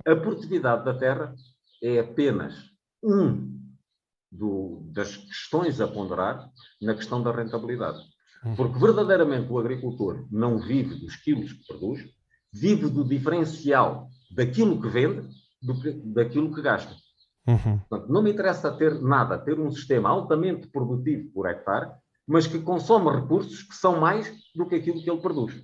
a 0.07 0.17
produtividade 0.17 0.85
da 0.85 0.95
terra 0.95 1.35
é 1.83 2.01
apenas 2.01 2.55
um 3.03 3.59
do, 4.31 4.83
das 4.93 5.17
questões 5.17 5.81
a 5.81 5.89
ponderar 5.89 6.49
na 6.81 6.95
questão 6.95 7.23
da 7.23 7.33
rentabilidade. 7.33 7.99
Uhum. 8.45 8.57
Porque 8.57 8.79
verdadeiramente 8.79 9.51
o 9.53 9.59
agricultor 9.59 10.27
não 10.31 10.59
vive 10.59 10.95
dos 10.95 11.17
quilos 11.17 11.53
que 11.53 11.67
produz, 11.67 12.05
vive 12.53 12.89
do 12.89 13.05
diferencial 13.05 14.09
daquilo 14.31 14.81
que 14.81 14.89
vende 14.89 15.29
do 15.63 15.81
que, 15.81 15.93
daquilo 15.93 16.55
que 16.55 16.63
gasta. 16.63 16.95
Uhum. 17.47 17.79
Portanto, 17.79 18.13
não 18.13 18.23
me 18.23 18.33
interessa 18.33 18.73
ter 18.73 19.01
nada, 19.01 19.39
ter 19.39 19.59
um 19.59 19.71
sistema 19.71 20.09
altamente 20.09 20.69
produtivo 20.69 21.31
por 21.33 21.49
hectare, 21.49 21.91
mas 22.27 22.47
que 22.47 22.61
consome 22.61 23.11
recursos 23.11 23.63
que 23.63 23.75
são 23.75 23.99
mais 23.99 24.33
do 24.55 24.67
que 24.67 24.77
aquilo 24.77 25.03
que 25.03 25.11
ele 25.11 25.21
produz. 25.21 25.63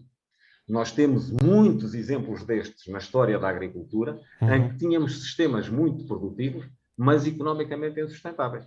Nós 0.69 0.91
temos 0.91 1.31
muitos 1.31 1.95
exemplos 1.95 2.45
destes 2.45 2.87
na 2.93 2.99
história 2.99 3.39
da 3.39 3.49
agricultura, 3.49 4.21
uhum. 4.41 4.55
em 4.55 4.69
que 4.69 4.79
tínhamos 4.79 5.23
sistemas 5.23 5.69
muito 5.69 6.05
produtivos, 6.07 6.69
mas 6.97 7.27
economicamente 7.27 8.01
insustentáveis. 8.01 8.65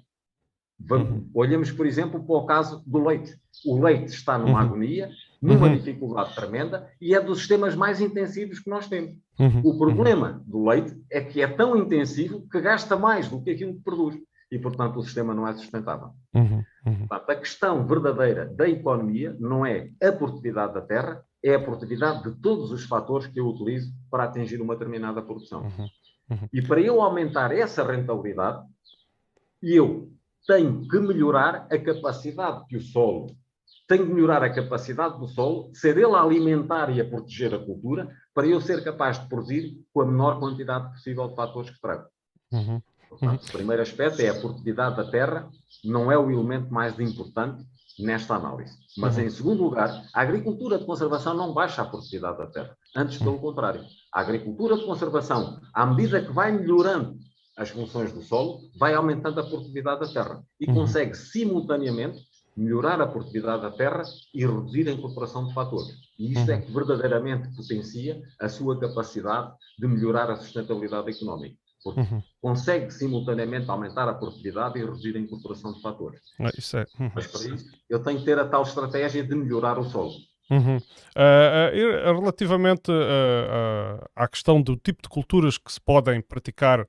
Uhum. 0.90 1.30
Olhamos, 1.34 1.72
por 1.72 1.86
exemplo, 1.86 2.24
para 2.24 2.36
o 2.36 2.46
caso 2.46 2.82
do 2.88 3.06
leite. 3.06 3.38
O 3.66 3.82
leite 3.82 4.14
está 4.14 4.38
numa 4.38 4.62
uhum. 4.62 4.68
agonia 4.68 5.10
numa 5.42 5.68
uhum. 5.68 5.76
dificuldade 5.76 6.36
tremenda 6.36 6.90
e 7.00 7.16
é 7.16 7.22
dos 7.22 7.40
sistemas 7.40 7.76
mais 7.76 8.02
intensivos 8.02 8.60
que 8.60 8.70
nós 8.70 8.88
temos. 8.88 9.16
Uhum. 9.40 9.62
O 9.64 9.78
problema 9.78 10.44
do 10.46 10.68
leite 10.68 10.98
é 11.10 11.22
que 11.22 11.42
é 11.42 11.48
tão 11.48 11.78
intensivo 11.78 12.48
que 12.50 12.60
gasta 12.60 12.98
mais 12.98 13.30
do 13.30 13.42
que 13.42 13.52
aquilo 13.52 13.76
que 13.76 13.84
produz 13.84 14.18
e, 14.52 14.60
portanto, 14.60 14.98
o 14.98 15.04
sistema 15.04 15.34
não 15.34 15.48
é 15.48 15.54
sustentável. 15.54 16.10
Uhum. 16.34 16.64
Uhum. 16.86 17.08
Portanto, 17.08 17.30
a 17.30 17.36
questão 17.36 17.88
verdadeira 17.88 18.46
da 18.48 18.68
economia 18.68 19.36
não 19.40 19.66
é 19.66 19.90
a 20.02 20.12
produtividade 20.12 20.74
da 20.74 20.82
terra, 20.82 21.24
é 21.44 21.56
a 21.56 21.60
produtividade 21.60 22.24
de 22.24 22.42
todos 22.42 22.72
os 22.72 22.86
fatores 22.86 23.28
que 23.28 23.40
eu 23.40 23.48
utilizo 23.48 23.94
para 24.10 24.24
atingir 24.26 24.62
uma 24.62 24.76
determinada 24.76 25.22
produção. 25.22 25.62
Uhum. 25.62 25.90
Uhum. 26.32 26.50
E 26.54 26.62
para 26.62 26.82
eu 26.82 27.02
aumentar 27.02 27.52
essa 27.52 27.84
rentabilidade, 27.84 28.66
eu 29.62 30.12
tenho 30.46 30.88
que 30.88 31.00
melhorar 31.00 31.68
a 31.72 31.78
capacidade 31.78 32.66
que 32.68 32.78
o 32.78 32.82
solo 32.82 33.36
tenho 33.90 34.06
que 34.06 34.14
melhorar 34.14 34.44
a 34.44 34.54
capacidade 34.54 35.18
do 35.18 35.28
solo, 35.28 35.72
ser 35.74 35.98
ele 35.98 36.14
a 36.14 36.22
alimentar 36.22 36.96
e 36.96 37.02
a 37.02 37.10
proteger 37.10 37.56
a 37.56 37.58
cultura, 37.58 38.08
para 38.36 38.46
eu 38.46 38.62
ser 38.62 38.84
capaz 38.84 39.20
de 39.20 39.28
produzir 39.28 39.84
com 39.92 40.02
a 40.02 40.06
menor 40.06 40.40
quantidade 40.40 40.92
possível 40.92 41.28
de 41.28 41.36
fatores 41.36 41.72
que 41.72 41.82
trago. 41.82 42.06
Uhum. 42.52 42.80
Portanto, 43.10 43.48
o 43.48 43.52
primeiro 43.52 43.82
aspecto 43.82 44.22
é 44.22 44.30
a 44.30 44.40
produtividade 44.40 44.96
da 44.96 45.10
terra, 45.10 45.50
não 45.84 46.12
é 46.12 46.18
o 46.18 46.30
elemento 46.30 46.72
mais 46.72 47.00
importante 47.00 47.66
nesta 48.00 48.36
análise. 48.36 48.78
Mas, 48.98 49.18
uhum. 49.18 49.24
em 49.24 49.30
segundo 49.30 49.64
lugar, 49.64 50.04
a 50.14 50.22
agricultura 50.22 50.80
de 50.80 50.86
conservação 50.86 51.34
não 51.36 51.54
baixa 51.54 51.82
a 51.82 51.86
produtividade 51.86 52.38
da 52.38 52.48
terra. 52.48 52.78
Antes, 52.96 53.18
pelo 53.18 53.32
uhum. 53.32 53.40
contrário. 53.40 53.84
A 54.14 54.22
agricultura 54.22 54.78
de 54.78 54.86
conservação, 54.86 55.60
à 55.74 55.86
medida 55.86 56.22
que 56.22 56.32
vai 56.32 56.52
melhorando 56.52 57.18
as 57.58 57.70
funções 57.70 58.12
do 58.14 58.22
solo, 58.22 58.62
vai 58.78 58.94
aumentando 58.94 59.40
a 59.40 59.44
produtividade 59.46 60.00
da 60.02 60.08
terra 60.08 60.44
e 60.60 60.68
uhum. 60.68 60.76
consegue 60.76 61.16
simultaneamente 61.16 62.20
melhorar 62.56 63.00
a 63.02 63.08
produtividade 63.08 63.62
da 63.62 63.72
terra 63.72 64.04
e 64.34 64.46
reduzir 64.46 64.88
a 64.88 64.92
incorporação 64.92 65.46
de 65.48 65.54
fatores. 65.54 65.96
E 66.18 66.32
isto 66.34 66.50
é 66.50 66.56
uhum. 66.56 66.62
que 66.62 66.72
verdadeiramente 66.72 67.56
potencia 67.56 68.22
a 68.40 68.50
sua 68.50 68.80
capacidade 68.80 69.54
de 69.78 69.88
melhorar 69.88 70.30
a 70.30 70.36
sustentabilidade 70.36 71.10
económica. 71.10 71.56
Porque 71.84 72.02
uhum. 72.02 72.22
consegue 72.42 72.92
simultaneamente 72.92 73.70
aumentar 73.70 74.08
a 74.10 74.14
produtividade 74.14 74.78
e 74.78 74.84
reduzir 74.84 75.16
a 75.16 75.20
incorporação 75.20 75.74
de 75.74 75.82
fatores. 75.82 76.20
É, 76.40 76.50
isso 76.58 76.78
é. 76.78 76.86
Uhum. 77.00 77.12
Mas 77.16 77.28
para 77.28 77.56
isso, 77.56 77.66
eu 77.90 78.04
tenho 78.04 78.20
que 78.20 78.26
ter 78.26 78.38
a 78.38 78.48
tal 78.48 78.64
estratégia 78.64 79.24
de 79.24 79.34
melhorar 79.36 79.80
o 79.80 79.86
solo. 79.86 80.14
Uhum. 80.50 80.78
Uh, 80.78 82.10
uh, 82.12 82.20
relativamente 82.20 82.92
uh, 82.92 84.04
à 84.16 84.28
questão 84.28 84.62
do 84.62 84.76
tipo 84.76 85.02
de 85.04 85.08
culturas 85.08 85.58
que 85.58 85.72
se 85.72 85.80
podem 85.80 86.22
praticar 86.22 86.88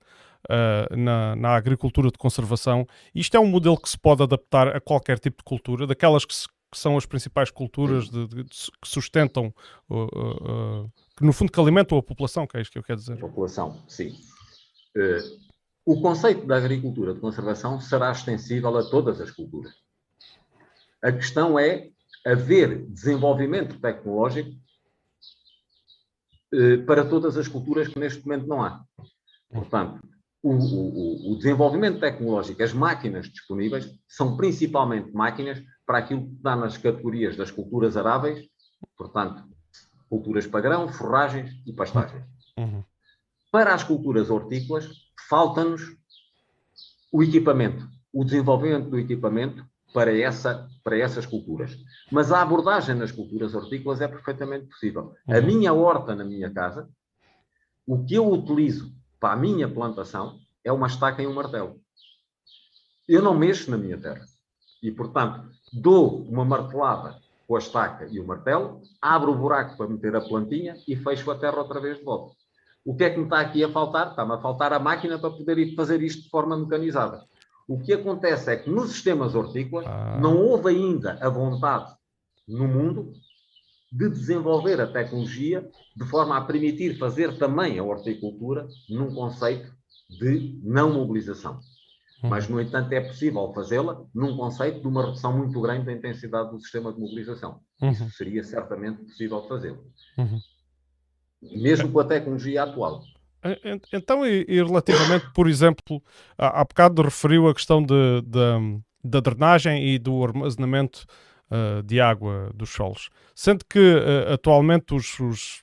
na, 0.96 1.36
na, 1.36 1.50
agricultura 1.50 2.10
de 2.10 2.16
conservação, 2.16 2.86
isto 3.14 3.36
é 3.36 3.40
um 3.40 3.46
modelo 3.46 3.78
que 3.78 3.90
se 3.90 3.98
pode 3.98 4.22
adaptar 4.22 4.74
a 4.74 4.80
qualquer 4.80 5.18
tipo 5.18 5.36
de 5.36 5.44
cultura, 5.44 5.86
daquelas 5.86 6.24
que, 6.24 6.34
se, 6.34 6.48
que 6.48 6.78
são 6.78 6.96
as 6.96 7.04
principais 7.04 7.50
culturas 7.50 8.08
de, 8.08 8.26
de, 8.26 8.44
de, 8.44 8.50
que 8.50 8.88
sustentam, 8.88 9.52
que 11.14 11.24
no 11.24 11.32
fundo 11.34 11.52
que 11.52 11.60
alimentam 11.60 11.98
a 11.98 12.02
população, 12.02 12.46
que 12.46 12.56
é 12.56 12.62
isto 12.62 12.72
que 12.72 12.78
eu 12.78 12.82
quero 12.82 12.98
dizer. 12.98 13.12
A 13.12 13.16
população, 13.18 13.82
sim. 13.86 14.16
O 15.84 16.00
conceito 16.00 16.46
da 16.46 16.56
agricultura 16.56 17.14
de 17.14 17.20
conservação 17.20 17.80
será 17.80 18.10
extensível 18.10 18.76
a 18.76 18.88
todas 18.88 19.20
as 19.20 19.30
culturas. 19.30 19.72
A 21.02 21.10
questão 21.12 21.58
é 21.58 21.90
haver 22.26 22.86
desenvolvimento 22.86 23.80
tecnológico 23.80 24.50
eh, 26.52 26.78
para 26.78 27.04
todas 27.04 27.36
as 27.36 27.48
culturas 27.48 27.88
que 27.88 27.98
neste 27.98 28.24
momento 28.26 28.46
não 28.46 28.62
há. 28.62 28.84
Portanto, 29.50 30.00
o, 30.42 30.52
o, 30.52 31.32
o, 31.32 31.36
desenvolvimento 31.36 32.00
tecnológico, 32.00 32.62
as 32.62 32.72
máquinas 32.72 33.28
disponíveis, 33.28 33.90
são 34.08 34.36
principalmente 34.36 35.12
máquinas 35.12 35.62
para 35.86 35.98
aquilo 35.98 36.22
que 36.22 36.42
dá 36.42 36.56
nas 36.56 36.76
categorias 36.76 37.36
das 37.36 37.50
culturas 37.50 37.96
aráveis, 37.96 38.48
portanto, 38.96 39.44
culturas 40.08 40.46
pagrão, 40.46 40.88
forragens 40.88 41.50
e 41.66 41.72
pastagens. 41.72 42.24
Uhum. 42.56 42.82
Para 43.50 43.74
as 43.74 43.82
culturas 43.82 44.30
hortícolas, 44.30 44.88
falta-nos 45.28 45.82
o 47.12 47.22
equipamento, 47.22 47.88
o 48.12 48.24
desenvolvimento 48.24 48.88
do 48.88 48.98
equipamento 48.98 49.64
para, 49.92 50.16
essa, 50.16 50.68
para 50.84 50.98
essas 50.98 51.26
culturas. 51.26 51.76
Mas 52.10 52.30
a 52.30 52.40
abordagem 52.40 52.94
nas 52.94 53.10
culturas 53.10 53.54
hortícolas 53.54 54.00
é 54.00 54.08
perfeitamente 54.08 54.66
possível. 54.66 55.14
Uhum. 55.26 55.36
A 55.36 55.40
minha 55.40 55.72
horta 55.72 56.14
na 56.14 56.24
minha 56.24 56.50
casa, 56.50 56.88
o 57.86 58.04
que 58.04 58.14
eu 58.14 58.30
utilizo 58.30 58.92
para 59.18 59.34
a 59.34 59.36
minha 59.36 59.68
plantação 59.68 60.38
é 60.64 60.72
uma 60.72 60.86
estaca 60.86 61.22
e 61.22 61.26
um 61.26 61.34
martelo. 61.34 61.80
Eu 63.08 63.22
não 63.22 63.34
mexo 63.34 63.70
na 63.70 63.76
minha 63.76 63.98
terra. 63.98 64.24
E, 64.82 64.90
portanto, 64.92 65.50
dou 65.72 66.22
uma 66.22 66.44
martelada 66.44 67.20
com 67.46 67.56
a 67.56 67.58
estaca 67.58 68.06
e 68.06 68.20
o 68.20 68.26
martelo, 68.26 68.80
abro 69.02 69.32
o 69.32 69.36
buraco 69.36 69.76
para 69.76 69.88
meter 69.88 70.14
a 70.14 70.20
plantinha 70.20 70.76
e 70.86 70.94
fecho 70.94 71.28
a 71.32 71.36
terra 71.36 71.58
outra 71.58 71.80
vez 71.80 71.98
de 71.98 72.04
volta. 72.04 72.36
O 72.84 72.94
que 72.94 73.04
é 73.04 73.10
que 73.10 73.18
me 73.18 73.24
está 73.24 73.40
aqui 73.40 73.62
a 73.62 73.68
faltar? 73.68 74.10
Está-me 74.10 74.32
a 74.32 74.38
faltar 74.38 74.72
a 74.72 74.78
máquina 74.78 75.18
para 75.18 75.30
poder 75.30 75.58
ir 75.58 75.74
fazer 75.74 76.02
isto 76.02 76.22
de 76.22 76.30
forma 76.30 76.56
mecanizada. 76.56 77.22
O 77.68 77.78
que 77.78 77.92
acontece 77.92 78.50
é 78.50 78.56
que 78.56 78.70
nos 78.70 78.90
sistemas 78.90 79.34
hortícolas 79.34 79.86
ah. 79.86 80.18
não 80.20 80.36
houve 80.36 80.70
ainda 80.70 81.18
a 81.20 81.28
vontade 81.28 81.94
no 82.48 82.66
mundo 82.66 83.12
de 83.92 84.08
desenvolver 84.08 84.80
a 84.80 84.86
tecnologia 84.86 85.68
de 85.96 86.04
forma 86.06 86.36
a 86.36 86.44
permitir 86.44 86.96
fazer 86.98 87.38
também 87.38 87.78
a 87.78 87.84
horticultura 87.84 88.66
num 88.88 89.14
conceito 89.14 89.72
de 90.18 90.58
não 90.62 90.92
mobilização. 90.92 91.60
Hum. 92.22 92.28
Mas, 92.28 92.48
no 92.48 92.60
entanto, 92.60 92.92
é 92.92 93.00
possível 93.00 93.52
fazê-la 93.54 94.04
num 94.14 94.36
conceito 94.36 94.80
de 94.80 94.86
uma 94.86 95.06
redução 95.06 95.36
muito 95.36 95.60
grande 95.60 95.86
da 95.86 95.92
intensidade 95.92 96.50
do 96.50 96.60
sistema 96.60 96.92
de 96.92 97.00
mobilização. 97.00 97.60
Uhum. 97.80 97.90
Isso 97.90 98.10
seria 98.10 98.44
certamente 98.44 99.02
possível 99.04 99.42
fazê-lo. 99.48 99.84
Uhum. 100.18 100.38
Mesmo 101.42 101.90
com 101.90 102.00
a 102.00 102.04
tecnologia 102.04 102.62
atual. 102.64 103.02
Então, 103.92 104.26
e, 104.26 104.44
e 104.46 104.62
relativamente, 104.62 105.30
por 105.32 105.48
exemplo, 105.48 106.02
há, 106.36 106.62
bocado 106.62 107.02
referiu 107.02 107.48
a 107.48 107.54
questão 107.54 107.82
de, 107.82 108.20
de, 108.22 108.80
da 109.02 109.20
drenagem 109.20 109.88
e 109.88 109.98
do 109.98 110.22
armazenamento 110.22 111.06
uh, 111.50 111.82
de 111.82 112.00
água 112.00 112.50
dos 112.54 112.70
solos. 112.70 113.08
Sendo 113.34 113.64
que 113.64 113.78
uh, 113.78 114.34
atualmente 114.34 114.94
os, 114.94 115.18
os, 115.18 115.62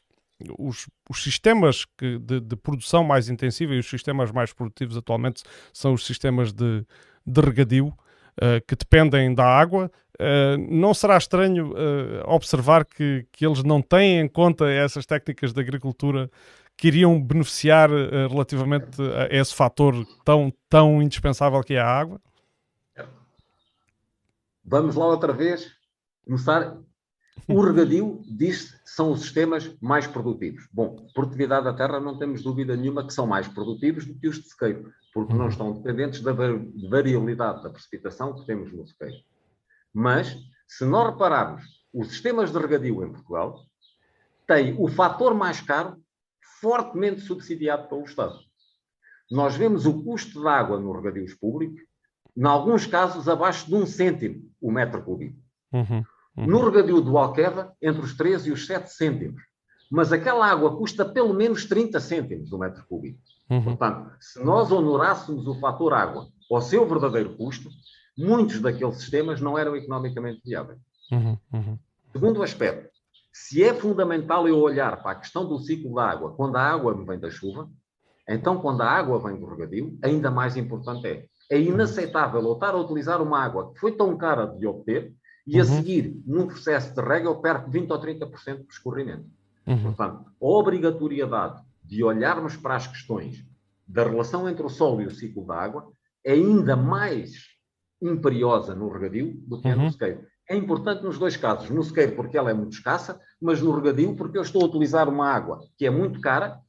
os, 0.58 0.88
os 1.08 1.24
sistemas 1.24 1.86
que, 1.98 2.18
de, 2.18 2.40
de, 2.40 2.56
produção 2.56 3.04
mais 3.04 3.30
intensiva 3.30 3.76
e 3.76 3.80
os 3.80 3.88
sistemas 3.88 4.32
mais 4.32 4.52
produtivos 4.52 4.98
atualmente 4.98 5.44
são 5.72 5.94
os 5.94 6.04
sistemas 6.04 6.52
de, 6.52 6.84
de 7.26 7.42
regadio, 7.42 7.88
uh, 7.88 8.60
que 8.68 8.76
dependem 8.76 9.36
da 9.36 9.46
água. 9.46 9.92
Não 10.70 10.94
será 10.94 11.18
estranho 11.18 11.74
observar 12.26 12.86
que, 12.86 13.26
que 13.32 13.46
eles 13.46 13.64
não 13.64 13.82
têm 13.82 14.20
em 14.20 14.28
conta 14.28 14.70
essas 14.70 15.06
técnicas 15.06 15.54
de 15.54 15.60
agricultura 15.60 16.30
que 16.76 16.88
iriam 16.88 17.20
beneficiar 17.22 17.90
relativamente 18.30 19.02
a 19.02 19.28
esse 19.36 19.54
fator 19.54 19.94
tão, 20.24 20.54
tão 20.70 21.02
indispensável 21.02 21.62
que 21.64 21.74
é 21.74 21.80
a 21.80 21.88
água? 21.88 22.22
Vamos 24.64 24.96
lá 24.96 25.08
outra 25.08 25.32
vez 25.32 25.72
começar. 26.26 26.78
O 27.48 27.62
regadio 27.62 28.22
diz 28.28 28.78
são 28.84 29.12
os 29.12 29.22
sistemas 29.22 29.74
mais 29.80 30.06
produtivos. 30.06 30.68
Bom, 30.74 31.08
produtividade 31.14 31.64
da 31.64 31.74
terra 31.74 32.00
não 32.02 32.18
temos 32.18 32.44
dúvida 32.44 32.76
nenhuma 32.76 33.06
que 33.06 33.14
são 33.14 33.26
mais 33.26 33.48
produtivos 33.48 34.06
do 34.06 34.14
que 34.16 34.28
os 34.28 34.42
de 34.42 34.50
sequeiro, 34.50 34.92
porque 35.14 35.34
não 35.34 35.48
estão 35.48 35.72
dependentes 35.72 36.22
da 36.22 36.34
variabilidade 36.34 37.64
da 37.64 37.70
precipitação 37.70 38.36
que 38.36 38.46
temos 38.46 38.74
no 38.74 38.86
sequeiro. 38.86 39.16
Mas, 40.00 40.38
se 40.68 40.86
nós 40.86 41.12
repararmos, 41.12 41.64
os 41.92 42.10
sistemas 42.10 42.52
de 42.52 42.60
regadio 42.60 43.04
em 43.04 43.12
Portugal 43.12 43.66
têm 44.46 44.76
o 44.78 44.88
fator 44.88 45.34
mais 45.34 45.60
caro 45.60 45.98
fortemente 46.62 47.22
subsidiado 47.22 47.90
pelo 47.90 48.04
Estado. 48.04 48.38
Nós 49.32 49.56
vemos 49.56 49.88
o 49.88 50.04
custo 50.04 50.44
da 50.44 50.52
água 50.52 50.80
nos 50.80 50.96
regadios 50.96 51.34
públicos, 51.34 51.82
em 52.38 52.46
alguns 52.46 52.86
casos 52.86 53.28
abaixo 53.28 53.66
de 53.66 53.74
um 53.74 53.88
cêntimo 53.88 54.48
o 54.62 54.72
metro 54.72 55.02
cúbico. 55.02 55.40
Uhum. 55.74 56.04
Uhum. 56.38 56.46
No 56.46 56.70
regadio 56.70 57.02
do 57.02 57.18
Alqueva, 57.18 57.76
entre 57.82 58.04
os 58.04 58.16
3 58.16 58.46
e 58.46 58.52
os 58.52 58.68
7 58.68 58.94
cêntimos. 58.94 59.42
Mas 59.90 60.14
aquela 60.14 60.46
água 60.46 60.78
custa 60.78 61.06
pelo 61.06 61.34
menos 61.34 61.66
30 61.66 62.00
cêntimos 62.00 62.52
do 62.52 62.60
metro 62.60 62.86
cúbico. 62.86 63.20
Uhum. 63.50 63.64
Portanto, 63.64 64.12
se 64.20 64.44
nós 64.44 64.72
honorássemos 64.72 65.48
o 65.48 65.60
fator 65.60 65.92
água 65.92 66.28
ao 66.52 66.62
seu 66.62 66.88
verdadeiro 66.88 67.36
custo, 67.36 67.72
muitos 68.18 68.60
daqueles 68.60 68.98
sistemas 68.98 69.40
não 69.40 69.58
eram 69.58 69.76
economicamente 69.76 70.42
viáveis. 70.44 70.80
Uhum. 71.12 71.38
Uhum. 71.54 71.78
Segundo 72.12 72.42
aspecto, 72.42 72.90
se 73.32 73.64
é 73.64 73.74
fundamental 73.74 74.48
eu 74.48 74.58
olhar 74.58 75.02
para 75.02 75.12
a 75.12 75.16
questão 75.16 75.48
do 75.48 75.60
ciclo 75.60 75.94
da 75.94 76.10
água 76.10 76.34
quando 76.34 76.56
a 76.56 76.62
água 76.62 76.96
me 76.96 77.06
vem 77.06 77.20
da 77.20 77.30
chuva, 77.30 77.70
então 78.28 78.60
quando 78.60 78.82
a 78.82 78.90
água 78.90 79.20
vem 79.20 79.40
do 79.40 79.46
regadio, 79.46 79.98
ainda 80.04 80.32
mais 80.32 80.58
importante 80.58 81.08
é. 81.08 81.26
É 81.50 81.62
inaceitável 81.62 82.42
eu 82.42 82.54
estar 82.54 82.74
a 82.74 82.78
utilizar 82.78 83.22
uma 83.22 83.40
água 83.40 83.72
que 83.74 83.80
foi 83.80 83.94
tão 83.94 84.18
cara 84.18 84.48
de 84.48 84.68
obter 84.68 85.14
e 85.46 85.58
a 85.60 85.64
uhum. 85.64 85.78
seguir, 85.78 86.22
num 86.26 86.46
processo 86.46 86.94
de 86.94 87.02
rega, 87.02 87.28
eu 87.28 87.38
perco 87.38 87.72
20% 87.72 87.90
ou 87.92 88.02
30% 88.02 88.58
do 88.58 88.70
escorrimento. 88.70 89.26
Uhum. 89.66 89.84
Portanto, 89.84 90.26
a 90.26 90.46
obrigatoriedade 90.46 91.62
de 91.84 92.04
olharmos 92.04 92.58
para 92.58 92.76
as 92.76 92.86
questões 92.86 93.46
da 93.88 94.04
relação 94.04 94.50
entre 94.50 94.66
o 94.66 94.70
solo 94.70 95.02
e 95.02 95.06
o 95.06 95.12
ciclo 95.12 95.46
da 95.46 95.56
água 95.56 95.90
é 96.26 96.34
ainda 96.34 96.76
mais 96.76 97.57
imperiosa 98.02 98.76
no 98.76 98.90
regadio 98.90 99.34
do 99.48 99.62
que 99.62 99.68
uhum. 99.68 99.74
é 99.74 99.76
no 99.76 99.84
uhum. 99.84 99.92
sequeiro. 99.92 100.26
é 100.50 100.56
importante 100.56 101.04
nos 101.04 101.18
dois 101.18 101.36
casos. 101.36 101.70
No 101.70 101.84
sequeiro, 101.84 102.16
porque 102.16 102.38
ela 102.38 102.52
é 102.52 102.54
muito 102.54 102.74
escassa, 102.74 103.20
mas 103.42 103.62
no 103.62 103.76
regadio, 103.76 104.16
porque 104.16 104.38
eu 104.38 104.42
estou 104.42 104.62
a 104.62 104.66
utilizar 104.66 105.10
uma 105.10 105.28
água 105.28 105.60
que 105.78 105.86
é 105.86 105.90
muito 105.90 106.22
cara, 106.22 106.60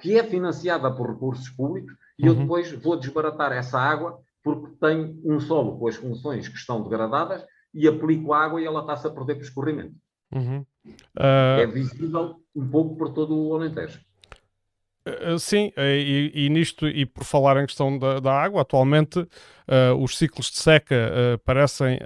que 0.00 0.18
é 0.18 0.24
financiada 0.24 0.90
por 0.90 1.10
recursos 1.10 1.48
públicos, 1.50 1.94
e 2.18 2.28
uhum. 2.28 2.34
eu 2.34 2.40
depois 2.40 2.72
vou 2.72 2.96
desbaratar 2.96 3.52
essa 3.52 3.78
água 3.78 4.18
porque 4.42 4.76
tenho 4.80 5.20
um 5.24 5.40
solo 5.40 5.76
com 5.76 5.88
as 5.88 5.96
funções 5.96 6.48
que 6.48 6.56
estão 6.56 6.82
degradadas 6.82 7.44
e 7.74 7.88
aplico 7.88 8.32
água 8.32 8.60
e 8.60 8.64
ela 8.64 8.80
está-se 8.80 9.06
a 9.06 9.10
perder 9.10 9.34
por 9.34 9.42
escorrimento. 9.42 9.94
Uhum. 10.32 10.64
Uh... 11.16 11.60
É 11.60 11.66
visível 11.66 12.36
um 12.54 12.68
pouco 12.68 12.96
por 12.96 13.12
todo 13.12 13.36
o 13.36 13.54
Alentejo. 13.54 14.00
Uh, 15.06 15.38
sim, 15.38 15.72
e, 15.76 16.32
e, 16.34 16.48
nisto, 16.48 16.88
e 16.88 17.06
por 17.06 17.22
falar 17.22 17.62
em 17.62 17.66
questão 17.66 17.96
da, 17.96 18.18
da 18.18 18.32
água, 18.32 18.62
atualmente 18.62 19.20
uh, 19.20 19.94
os 20.00 20.18
ciclos 20.18 20.50
de 20.50 20.58
seca 20.58 20.94
uh, 20.94 21.38
parecem 21.44 21.98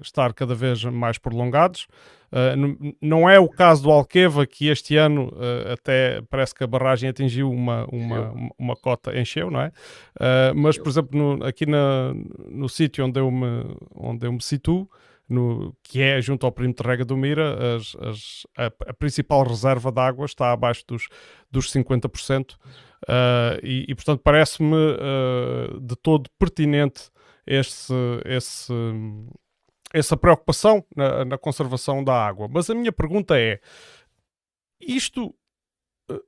estar 0.00 0.32
cada 0.32 0.54
vez 0.54 0.84
mais 0.84 1.18
prolongados. 1.18 1.88
não 3.00 3.28
é 3.28 3.40
o 3.40 3.48
caso 3.48 3.82
do 3.82 3.90
Alqueva, 3.90 4.46
que 4.46 4.68
este 4.68 4.96
ano 4.96 5.32
até 5.72 6.20
parece 6.30 6.54
que 6.54 6.62
a 6.62 6.66
barragem 6.66 7.08
atingiu 7.08 7.50
uma, 7.50 7.84
uma, 7.90 8.20
uma, 8.30 8.50
uma 8.58 8.76
cota, 8.76 9.18
encheu, 9.18 9.50
não 9.50 9.60
é? 9.60 9.72
mas, 10.54 10.78
por 10.78 10.88
exemplo, 10.88 11.18
no, 11.18 11.44
aqui 11.44 11.66
na, 11.66 12.14
no 12.48 12.68
sítio 12.68 13.04
onde 13.04 13.20
eu 13.20 13.30
me, 13.30 13.76
onde 13.94 14.26
eu 14.26 14.32
me 14.32 14.42
situo, 14.42 14.88
no, 15.28 15.74
que 15.82 16.02
é 16.02 16.20
junto 16.20 16.44
ao 16.44 16.52
perímetro 16.52 16.84
de 16.84 16.90
rega 16.90 17.04
do 17.04 17.16
Mira, 17.16 17.76
as, 17.76 17.96
as, 17.96 18.46
a, 18.56 18.66
a, 18.90 18.94
principal 18.94 19.42
reserva 19.42 19.90
de 19.90 20.00
água 20.00 20.26
está 20.26 20.52
abaixo 20.52 20.84
dos, 20.86 21.08
dos 21.54 21.72
50%, 21.72 22.52
uh, 22.52 22.56
ah, 23.08 23.58
e, 23.62 23.86
e, 23.88 23.94
portanto 23.94 24.20
parece-me 24.22 24.74
uh, 24.74 25.80
de 25.80 25.96
todo 25.96 26.28
pertinente 26.38 27.10
esse, 27.46 27.94
esse, 28.24 28.72
essa 29.92 30.16
preocupação 30.16 30.84
na, 30.96 31.24
na, 31.24 31.38
conservação 31.38 32.02
da 32.02 32.14
água. 32.14 32.48
Mas 32.50 32.68
a 32.68 32.74
minha 32.74 32.92
pergunta 32.92 33.38
é: 33.38 33.60
isto. 34.80 35.34
Uh, 36.10 36.20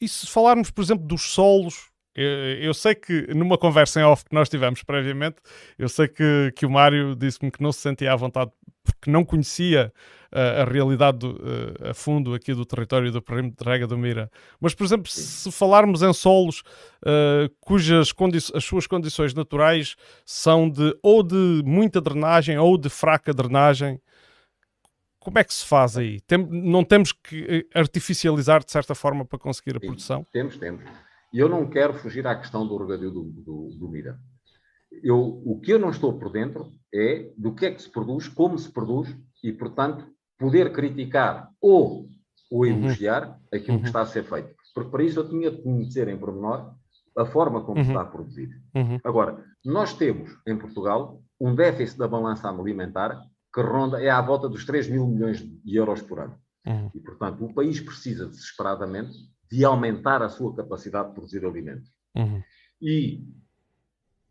e 0.00 0.08
se 0.08 0.26
falarmos, 0.26 0.70
por 0.70 0.82
exemplo, 0.82 1.06
dos 1.06 1.32
solos 1.32 1.90
eu, 2.14 2.28
eu, 2.56 2.74
sei 2.74 2.94
que 2.94 3.32
numa 3.34 3.56
conversa 3.56 4.00
em 4.00 4.04
off 4.04 4.24
que 4.24 4.34
nós 4.34 4.48
tivemos 4.48 4.82
previamente, 4.82 5.36
eu 5.78 5.88
sei 5.88 6.08
que, 6.08 6.52
que 6.56 6.66
o 6.66 6.70
Mário 6.70 7.14
disse-me 7.14 7.50
que 7.50 7.62
não 7.62 7.70
se 7.70 7.80
sentia 7.80 8.12
à 8.12 8.16
vontade 8.16 8.50
porque 8.82 9.10
não 9.10 9.24
conhecia 9.24 9.92
uh, 10.32 10.62
a 10.62 10.64
realidade 10.64 11.18
do, 11.18 11.32
uh, 11.32 11.90
a 11.90 11.94
fundo 11.94 12.34
aqui 12.34 12.54
do 12.54 12.64
território 12.64 13.10
do 13.12 13.22
perímetro 13.22 13.64
de 13.64 13.70
rega 13.70 13.86
do 13.86 13.96
Mira. 13.96 14.30
Mas, 14.60 14.74
por 14.74 14.84
exemplo, 14.84 15.10
se 15.10 15.50
falarmos 15.52 16.02
em 16.02 16.12
solos 16.12 16.62
uh, 17.04 17.48
cujas 17.60 18.14
as 18.54 18.64
suas 18.64 18.86
condições 18.86 19.34
naturais 19.34 19.96
são 20.24 20.68
de 20.68 20.96
ou 21.02 21.22
de 21.22 21.62
muita 21.64 22.00
drenagem 22.00 22.58
ou 22.58 22.78
de 22.78 22.88
fraca 22.88 23.32
drenagem, 23.32 24.00
como 25.18 25.38
é 25.38 25.44
que 25.44 25.52
se 25.52 25.66
faz 25.66 25.98
aí? 25.98 26.20
Tem, 26.22 26.38
não 26.38 26.82
temos 26.82 27.12
que 27.12 27.68
artificializar 27.74 28.64
de 28.64 28.72
certa 28.72 28.94
forma 28.94 29.24
para 29.24 29.38
conseguir 29.38 29.76
a 29.76 29.80
produção? 29.80 30.26
Temos, 30.32 30.56
temos. 30.56 30.82
E 31.32 31.38
eu 31.38 31.48
não 31.48 31.68
quero 31.68 31.94
fugir 31.94 32.26
à 32.26 32.34
questão 32.34 32.66
do 32.66 32.76
regadio 32.76 33.10
do, 33.10 33.22
do, 33.24 33.68
do 33.78 33.88
Mira. 33.88 34.18
Eu, 35.02 35.42
o 35.44 35.60
que 35.60 35.72
eu 35.72 35.78
não 35.78 35.90
estou 35.90 36.18
por 36.18 36.32
dentro 36.32 36.72
é 36.92 37.30
do 37.36 37.54
que 37.54 37.66
é 37.66 37.70
que 37.70 37.82
se 37.82 37.88
produz, 37.88 38.28
como 38.28 38.58
se 38.58 38.70
produz 38.70 39.14
e, 39.42 39.52
portanto, 39.52 40.06
poder 40.38 40.72
criticar 40.72 41.50
ou, 41.60 42.08
ou 42.50 42.60
uhum. 42.60 42.66
elogiar 42.66 43.28
uhum. 43.28 43.34
aquilo 43.52 43.76
uhum. 43.76 43.82
que 43.82 43.86
está 43.86 44.00
a 44.00 44.06
ser 44.06 44.24
feito. 44.24 44.54
Porque 44.74 44.90
para 44.90 45.02
isso 45.04 45.20
eu 45.20 45.28
tinha 45.28 45.50
de 45.50 45.62
conhecer 45.62 46.08
em 46.08 46.18
pormenor 46.18 46.74
a 47.16 47.24
forma 47.24 47.62
como 47.62 47.80
uhum. 47.80 47.86
está 47.86 48.04
produzido. 48.04 48.54
Uhum. 48.74 48.98
Agora, 49.04 49.44
nós 49.64 49.94
temos 49.94 50.30
em 50.46 50.56
Portugal 50.56 51.20
um 51.40 51.54
déficit 51.54 51.98
da 51.98 52.08
balança 52.08 52.48
alimentar 52.48 53.20
que 53.52 53.60
ronda, 53.60 54.00
é 54.00 54.08
à 54.08 54.20
volta 54.20 54.48
dos 54.48 54.64
3 54.64 54.88
mil 54.88 55.06
milhões 55.06 55.38
de 55.40 55.76
euros 55.76 56.02
por 56.02 56.20
ano. 56.20 56.38
Uhum. 56.66 56.90
E, 56.94 57.00
portanto, 57.00 57.44
o 57.44 57.52
país 57.52 57.80
precisa 57.80 58.26
desesperadamente 58.26 59.12
de 59.50 59.64
aumentar 59.64 60.22
a 60.22 60.28
sua 60.28 60.54
capacidade 60.54 61.08
de 61.08 61.14
produzir 61.14 61.44
alimentos. 61.44 61.90
E 62.80 63.24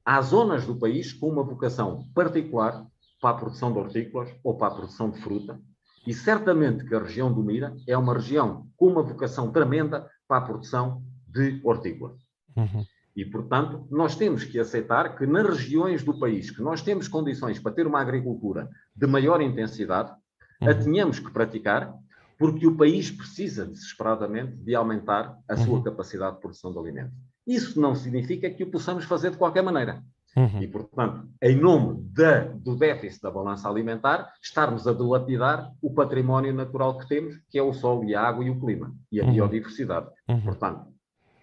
há 0.10 0.19
zonas 0.24 0.65
do 0.65 0.76
país 0.76 1.13
com 1.13 1.30
uma 1.30 1.43
vocação 1.43 2.10
particular 2.15 2.84
para 3.22 3.30
a 3.30 3.34
produção 3.36 3.72
de 3.72 3.78
hortícolas 3.78 4.34
ou 4.43 4.58
para 4.58 4.69
a 4.69 4.76
produção 4.76 5.12
de 5.12 5.22
fruta, 5.22 5.62
e 6.08 6.15
certamente 6.15 6.84
que 6.84 6.95
a 6.95 7.00
região 7.00 7.32
do 7.32 7.43
Mira 7.43 7.76
é 7.88 7.95
uma 7.95 8.15
região 8.15 8.67
com 8.76 8.88
uma 8.88 9.04
vocação 9.04 9.52
tremenda 9.52 10.10
para 10.28 10.38
a 10.38 10.41
produção 10.41 11.04
de 11.28 11.62
hortícolas. 11.63 12.17
Uhum. 12.58 12.84
E, 13.15 13.24
portanto, 13.24 13.86
nós 13.91 14.15
temos 14.15 14.43
que 14.43 14.58
aceitar 14.60 15.15
que 15.15 15.28
nas 15.28 15.48
regiões 15.48 16.04
do 16.04 16.19
país 16.19 16.50
que 16.50 16.63
nós 16.63 16.82
temos 16.82 17.08
condições 17.08 17.60
para 17.60 17.72
ter 17.72 17.86
uma 17.86 18.02
agricultura 18.02 18.67
de 18.95 19.06
maior 19.06 19.39
intensidade, 19.41 20.12
uhum. 20.60 20.69
a 20.69 20.74
tenhamos 20.74 21.19
que 21.19 21.30
praticar 21.30 21.93
porque 22.36 22.65
o 22.65 22.76
país 22.76 23.12
precisa 23.12 23.63
desesperadamente 23.63 24.56
de 24.56 24.74
aumentar 24.74 25.38
a 25.48 25.56
sua 25.56 25.76
uhum. 25.76 25.84
capacidade 25.84 26.38
de 26.38 26.41
produção 26.41 26.72
de 26.72 26.80
alimentos. 26.80 27.29
Isso 27.45 27.80
não 27.80 27.95
significa 27.95 28.49
que 28.49 28.63
o 28.63 28.71
possamos 28.71 29.06
fazer 29.06 29.32
de 29.32 29.38
qualquer 29.38 29.63
maneira. 29.63 30.04
Uhum. 30.36 30.62
E, 30.62 30.67
portanto, 30.67 31.28
em 31.41 31.56
nome 31.56 32.02
da, 32.13 32.41
do 32.41 32.75
déficit 32.75 33.21
da 33.21 33.32
balança 33.32 33.67
alimentar, 33.67 34.32
estarmos 34.41 34.88
a 34.88 34.93
dilapidar 34.93 35.71
o 35.82 35.93
património 35.93 36.54
natural 36.54 36.97
que 36.97 37.08
temos, 37.08 37.36
que 37.49 37.58
é 37.58 37.63
o 37.63 37.73
sol 37.73 38.04
e 38.04 38.13
a 38.13 38.21
água 38.21 38.45
e 38.45 38.49
o 38.49 38.60
clima, 38.60 38.95
e 39.12 39.19
a 39.19 39.25
uhum. 39.25 39.34
biodiversidade. 39.34 40.08
Uhum. 40.28 40.41
Portanto, 40.41 40.88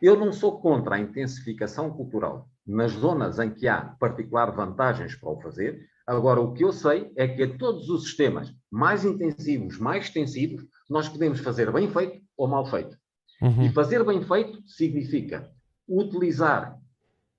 eu 0.01 0.17
não 0.17 0.33
sou 0.33 0.61
contra 0.61 0.97
a 0.97 1.01
intensificação 1.01 1.91
cultural 1.91 2.49
nas 2.67 2.93
zonas 2.93 3.39
em 3.39 3.51
que 3.51 3.69
há 3.69 3.81
particular 3.99 4.51
vantagens 4.51 5.15
para 5.15 5.31
o 5.31 5.41
fazer. 5.41 5.81
Agora, 6.07 6.41
o 6.41 6.53
que 6.53 6.65
eu 6.65 6.73
sei 6.73 7.11
é 7.17 7.27
que 7.27 7.43
a 7.43 7.57
todos 7.57 7.89
os 7.89 8.05
sistemas 8.05 8.53
mais 8.71 9.05
intensivos, 9.05 9.79
mais 9.79 10.05
extensivos, 10.05 10.65
nós 10.89 11.09
podemos 11.09 11.41
fazer 11.41 11.73
bem 11.73 11.89
feito 11.91 12.21
ou 12.37 12.47
mal 12.49 12.67
feito. 12.67 12.97
Uhum. 13.41 13.63
E 13.63 13.73
fazer 13.73 14.05
bem 14.05 14.23
feito 14.23 14.63
significa 14.67 15.51
utilizar 15.89 16.79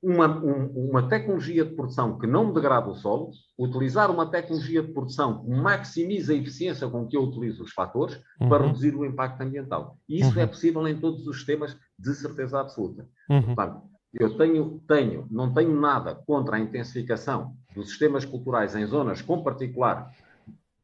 uma, 0.01 0.27
um, 0.27 0.89
uma 0.89 1.09
tecnologia 1.09 1.65
de 1.65 1.75
produção 1.75 2.17
que 2.19 2.27
não 2.27 2.53
degrada 2.53 2.89
o 2.89 2.95
solo, 2.95 3.31
utilizar 3.57 4.11
uma 4.11 4.29
tecnologia 4.29 4.83
de 4.83 4.93
produção 4.93 5.43
que 5.43 5.49
maximiza 5.49 6.33
a 6.33 6.35
eficiência 6.35 6.87
com 6.87 7.07
que 7.07 7.17
eu 7.17 7.23
utilizo 7.23 7.63
os 7.63 7.73
fatores 7.73 8.21
uhum. 8.39 8.49
para 8.49 8.65
reduzir 8.65 8.95
o 8.95 9.05
impacto 9.05 9.41
ambiental. 9.41 9.97
E 10.07 10.19
isso 10.19 10.35
uhum. 10.35 10.41
é 10.41 10.45
possível 10.45 10.87
em 10.87 10.99
todos 10.99 11.27
os 11.27 11.37
sistemas 11.37 11.75
de 11.97 12.13
certeza 12.13 12.59
absoluta. 12.59 13.07
Uhum. 13.29 13.55
Portanto, 13.55 13.81
eu 14.13 14.37
tenho, 14.37 14.81
tenho, 14.87 15.27
não 15.29 15.53
tenho 15.53 15.79
nada 15.79 16.15
contra 16.15 16.57
a 16.57 16.59
intensificação 16.59 17.55
dos 17.75 17.89
sistemas 17.89 18.23
culturais 18.23 18.75
em 18.75 18.85
zonas 18.85 19.21
com 19.21 19.43
particular 19.43 20.11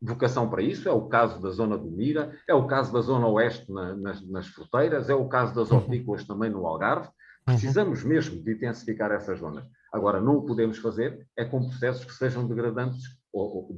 vocação 0.01 0.49
para 0.49 0.61
isso. 0.61 0.89
É 0.89 0.91
o 0.91 1.03
caso 1.03 1.41
da 1.41 1.49
zona 1.49 1.77
do 1.77 1.89
Mira, 1.89 2.37
é 2.47 2.53
o 2.53 2.67
caso 2.67 2.91
da 2.91 2.99
zona 3.01 3.27
oeste 3.27 3.71
na, 3.71 3.95
nas, 3.95 4.21
nas 4.27 4.47
fruteiras, 4.47 5.09
é 5.09 5.15
o 5.15 5.27
caso 5.27 5.55
das 5.55 5.71
uhum. 5.71 5.77
hortícolas 5.77 6.25
também 6.25 6.49
no 6.49 6.65
Algarve. 6.67 7.09
Uhum. 7.47 7.55
Precisamos 7.55 8.03
mesmo 8.03 8.41
de 8.41 8.53
intensificar 8.53 9.11
essas 9.11 9.39
zonas. 9.39 9.65
Agora, 9.91 10.21
não 10.21 10.37
o 10.37 10.45
podemos 10.45 10.77
fazer 10.77 11.27
é 11.37 11.45
com 11.45 11.67
processos 11.67 12.05
que 12.05 12.13
sejam 12.13 12.47
degradantes 12.47 13.03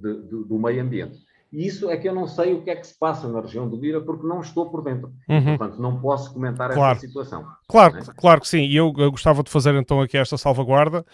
de, 0.01 0.21
de, 0.23 0.47
do 0.47 0.59
meio 0.59 0.81
ambiente. 0.81 1.24
E 1.55 1.65
isso 1.65 1.89
é 1.89 1.95
que 1.95 2.09
eu 2.09 2.13
não 2.13 2.27
sei 2.27 2.53
o 2.53 2.61
que 2.61 2.69
é 2.69 2.75
que 2.75 2.85
se 2.85 2.99
passa 2.99 3.29
na 3.29 3.39
região 3.39 3.69
do 3.69 3.77
Mira, 3.77 4.01
porque 4.01 4.27
não 4.27 4.41
estou 4.41 4.69
por 4.69 4.83
dentro. 4.83 5.13
Uhum. 5.29 5.57
Portanto, 5.57 5.81
não 5.81 6.01
posso 6.01 6.33
comentar 6.33 6.73
claro. 6.73 6.97
essa 6.97 7.07
situação. 7.07 7.45
Claro, 7.65 7.97
é? 7.97 8.01
claro 8.17 8.41
que 8.41 8.47
sim. 8.49 8.63
E 8.63 8.75
eu, 8.75 8.93
eu, 8.97 9.09
gostava 9.09 9.41
de 9.41 9.49
fazer 9.49 9.73
então 9.75 10.01
aqui 10.01 10.17
esta 10.17 10.37
salvaguarda, 10.37 11.05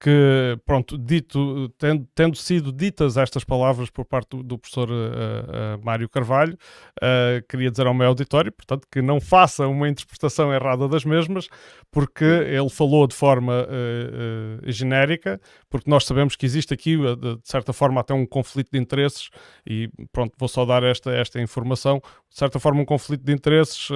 que, 0.00 0.58
pronto, 0.64 0.96
dito, 0.96 1.68
tendo, 1.76 2.08
tendo 2.14 2.34
sido 2.34 2.72
ditas 2.72 3.18
estas 3.18 3.44
palavras 3.44 3.90
por 3.90 4.06
parte 4.06 4.30
do, 4.30 4.42
do 4.42 4.58
professor 4.58 4.88
uh, 4.88 4.94
uh, 4.94 5.84
Mário 5.84 6.08
Carvalho, 6.08 6.54
uh, 6.96 7.46
queria 7.46 7.70
dizer 7.70 7.86
ao 7.86 7.92
meu 7.92 8.08
auditório, 8.08 8.50
portanto, 8.50 8.88
que 8.90 9.02
não 9.02 9.20
faça 9.20 9.68
uma 9.68 9.86
interpretação 9.86 10.54
errada 10.54 10.88
das 10.88 11.04
mesmas, 11.04 11.48
porque 11.90 12.24
ele 12.24 12.70
falou 12.70 13.06
de 13.06 13.14
forma 13.14 13.66
genérica, 14.64 15.38
porque 15.68 15.90
nós 15.90 16.06
sabemos 16.06 16.34
que 16.34 16.46
existe 16.46 16.72
aqui, 16.72 16.96
de 16.96 17.40
certa 17.44 17.72
forma, 17.72 18.00
até 18.00 18.14
um 18.14 18.24
conflito 18.24 18.70
de 18.72 18.78
interesses, 18.78 19.28
e 19.66 19.89
pronto, 20.12 20.34
vou 20.38 20.48
só 20.48 20.64
dar 20.64 20.82
esta, 20.82 21.10
esta 21.12 21.40
informação, 21.40 22.00
de 22.28 22.38
certa 22.38 22.58
forma 22.58 22.80
um 22.80 22.84
conflito 22.84 23.24
de 23.24 23.32
interesses, 23.32 23.88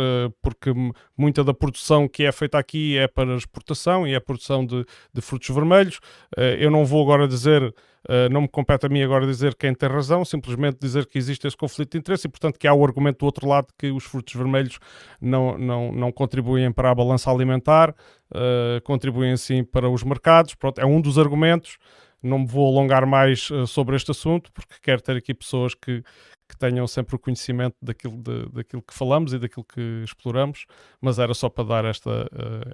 porque 0.42 0.72
muita 1.16 1.44
da 1.44 1.54
produção 1.54 2.08
que 2.08 2.24
é 2.24 2.32
feita 2.32 2.58
aqui 2.58 2.96
é 2.98 3.06
para 3.06 3.34
exportação 3.36 4.06
e 4.06 4.14
é 4.14 4.20
produção 4.20 4.64
de, 4.64 4.84
de 5.12 5.20
frutos 5.20 5.48
vermelhos, 5.48 6.00
eh, 6.36 6.56
eu 6.60 6.70
não 6.70 6.84
vou 6.84 7.02
agora 7.02 7.28
dizer, 7.28 7.74
eh, 8.08 8.28
não 8.28 8.42
me 8.42 8.48
compete 8.48 8.86
a 8.86 8.88
mim 8.88 9.02
agora 9.02 9.26
dizer 9.26 9.54
quem 9.54 9.74
tem 9.74 9.88
razão, 9.88 10.24
simplesmente 10.24 10.78
dizer 10.80 11.06
que 11.06 11.18
existe 11.18 11.46
esse 11.46 11.56
conflito 11.56 11.92
de 11.92 11.98
interesse 11.98 12.26
e, 12.26 12.30
portanto, 12.30 12.58
que 12.58 12.66
há 12.66 12.74
o 12.74 12.84
argumento 12.84 13.18
do 13.20 13.26
outro 13.26 13.48
lado 13.48 13.68
que 13.78 13.90
os 13.90 14.04
frutos 14.04 14.34
vermelhos 14.34 14.78
não, 15.20 15.56
não, 15.58 15.92
não 15.92 16.12
contribuem 16.12 16.72
para 16.72 16.90
a 16.90 16.94
balança 16.94 17.30
alimentar, 17.30 17.94
eh, 18.34 18.80
contribuem 18.84 19.36
sim 19.36 19.64
para 19.64 19.88
os 19.88 20.02
mercados. 20.02 20.54
Pronto, 20.54 20.80
é 20.80 20.86
um 20.86 21.00
dos 21.00 21.18
argumentos. 21.18 21.78
Não 22.24 22.40
me 22.40 22.46
vou 22.46 22.66
alongar 22.66 23.06
mais 23.06 23.48
sobre 23.68 23.96
este 23.96 24.10
assunto, 24.10 24.50
porque 24.52 24.74
quero 24.80 25.02
ter 25.02 25.16
aqui 25.16 25.34
pessoas 25.34 25.74
que, 25.74 26.02
que 26.48 26.56
tenham 26.58 26.86
sempre 26.86 27.16
o 27.16 27.18
conhecimento 27.18 27.76
daquilo, 27.82 28.16
de, 28.16 28.48
daquilo 28.50 28.82
que 28.82 28.94
falamos 28.94 29.32
e 29.32 29.38
daquilo 29.38 29.64
que 29.64 30.02
exploramos, 30.04 30.66
mas 31.00 31.18
era 31.18 31.34
só 31.34 31.48
para 31.48 31.64
dar 31.64 31.84
esta, 31.84 32.28